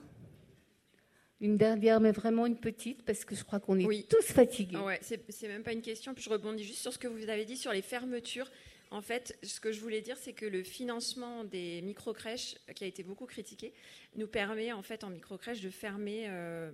Une 1.41 1.55
dernière, 1.55 2.01
mais 2.01 2.11
vraiment 2.11 2.45
une 2.45 2.59
petite, 2.59 3.03
parce 3.03 3.23
que 3.23 3.33
je 3.33 3.43
crois 3.43 3.59
qu'on 3.59 3.79
est 3.79 4.09
tous 4.09 4.25
fatigués. 4.25 4.77
Ouais, 4.77 4.99
c'est 5.01 5.47
même 5.47 5.63
pas 5.63 5.71
une 5.71 5.81
question. 5.81 6.13
Puis 6.13 6.23
je 6.23 6.29
rebondis 6.29 6.63
juste 6.63 6.79
sur 6.79 6.91
ce 6.91 6.99
que 6.99 7.07
vous 7.07 7.29
avez 7.29 7.45
dit 7.45 7.55
sur 7.55 7.71
les 7.71 7.81
fermetures. 7.81 8.51
En 8.91 9.01
fait, 9.01 9.37
ce 9.43 9.59
que 9.59 9.71
je 9.71 9.79
voulais 9.79 10.01
dire, 10.01 10.17
c'est 10.17 10.33
que 10.33 10.45
le 10.45 10.63
financement 10.63 11.43
des 11.43 11.81
micro-crèches, 11.81 12.55
qui 12.75 12.83
a 12.83 12.87
été 12.87 13.03
beaucoup 13.03 13.27
critiqué, 13.27 13.71
nous 14.15 14.27
permet 14.27 14.73
en 14.73 14.81
fait 14.81 15.03
en 15.03 15.09
micro-crèche 15.09 15.61
de 15.61 15.69
fermer 15.69 16.25
euh, 16.27 16.71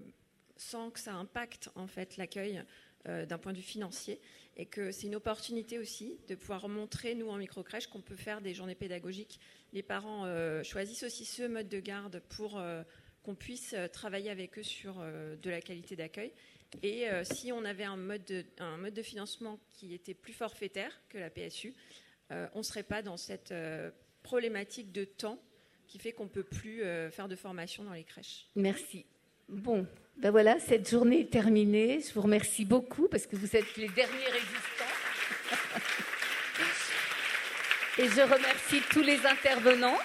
sans 0.56 0.90
que 0.90 1.00
ça 1.00 1.14
impacte 1.14 1.70
en 1.76 1.88
fait 1.88 2.18
l'accueil 2.18 2.64
d'un 3.06 3.38
point 3.38 3.52
de 3.52 3.58
vue 3.58 3.64
financier 3.64 4.20
et 4.58 4.66
que 4.66 4.92
c'est 4.92 5.08
une 5.08 5.16
opportunité 5.16 5.80
aussi 5.80 6.18
de 6.28 6.36
pouvoir 6.36 6.68
montrer, 6.70 7.16
nous 7.16 7.30
en 7.30 7.38
microcrèche, 7.38 7.88
qu'on 7.88 8.02
peut 8.02 8.16
faire 8.16 8.42
des 8.42 8.54
journées 8.54 8.76
pédagogiques. 8.76 9.40
Les 9.74 9.84
parents 9.84 10.26
choisissent 10.64 11.04
aussi 11.04 11.26
ce 11.26 11.44
mode 11.44 11.68
de 11.68 11.80
garde 11.80 12.22
pour 12.30 12.62
qu'on 13.24 13.36
puisse 13.36 13.76
travailler 13.92 14.30
avec 14.30 14.58
eux 14.58 14.64
sur 14.64 14.96
de 14.96 15.50
la 15.50 15.60
qualité 15.60 15.98
d'accueil. 15.98 16.32
Et 16.84 17.06
si 17.24 17.52
on 17.52 17.66
avait 17.66 17.84
un 17.84 17.98
mode, 17.98 18.24
de, 18.24 18.46
un 18.60 18.78
mode 18.78 18.94
de 18.94 19.02
financement 19.02 19.60
qui 19.74 19.94
était 19.94 20.14
plus 20.14 20.32
forfaitaire 20.32 21.02
que 21.10 21.18
la 21.18 21.30
PSU, 21.30 21.74
on 22.30 22.60
ne 22.60 22.64
serait 22.64 22.84
pas 22.84 23.02
dans 23.02 23.18
cette 23.18 23.54
problématique 24.24 24.94
de 24.94 25.04
temps 25.04 25.40
qui 25.88 26.00
fait 26.00 26.12
qu'on 26.12 26.26
ne 26.26 26.30
peut 26.30 26.44
plus 26.44 26.84
euh, 26.84 27.10
faire 27.10 27.28
de 27.28 27.36
formation 27.36 27.84
dans 27.84 27.94
les 27.94 28.04
crèches. 28.04 28.48
Merci. 28.56 29.06
Bon, 29.48 29.88
ben 30.18 30.32
voilà, 30.32 30.60
cette 30.60 30.90
journée 30.90 31.22
est 31.22 31.30
terminée. 31.30 32.00
Je 32.00 32.14
vous 32.14 32.22
remercie 32.22 32.64
beaucoup 32.66 33.08
parce 33.10 33.28
que 33.28 33.36
vous 33.36 33.56
êtes 33.56 33.76
les 33.76 33.90
derniers 33.90 34.30
résistants. 34.32 34.86
Et 37.98 38.08
je 38.08 38.22
remercie 38.22 38.82
tous 38.90 39.02
les 39.02 39.26
intervenants. 39.26 39.98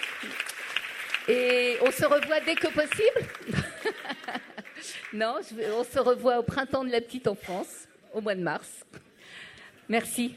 Et 1.28 1.76
on 1.82 1.90
se 1.90 2.04
revoit 2.04 2.40
dès 2.40 2.54
que 2.54 2.68
possible? 2.68 3.20
non, 5.12 5.36
on 5.76 5.84
se 5.84 5.98
revoit 5.98 6.38
au 6.38 6.42
printemps 6.42 6.84
de 6.84 6.90
la 6.90 7.00
petite 7.00 7.28
enfance, 7.28 7.86
au 8.12 8.20
mois 8.20 8.34
de 8.34 8.42
mars. 8.42 8.84
Merci. 9.88 10.36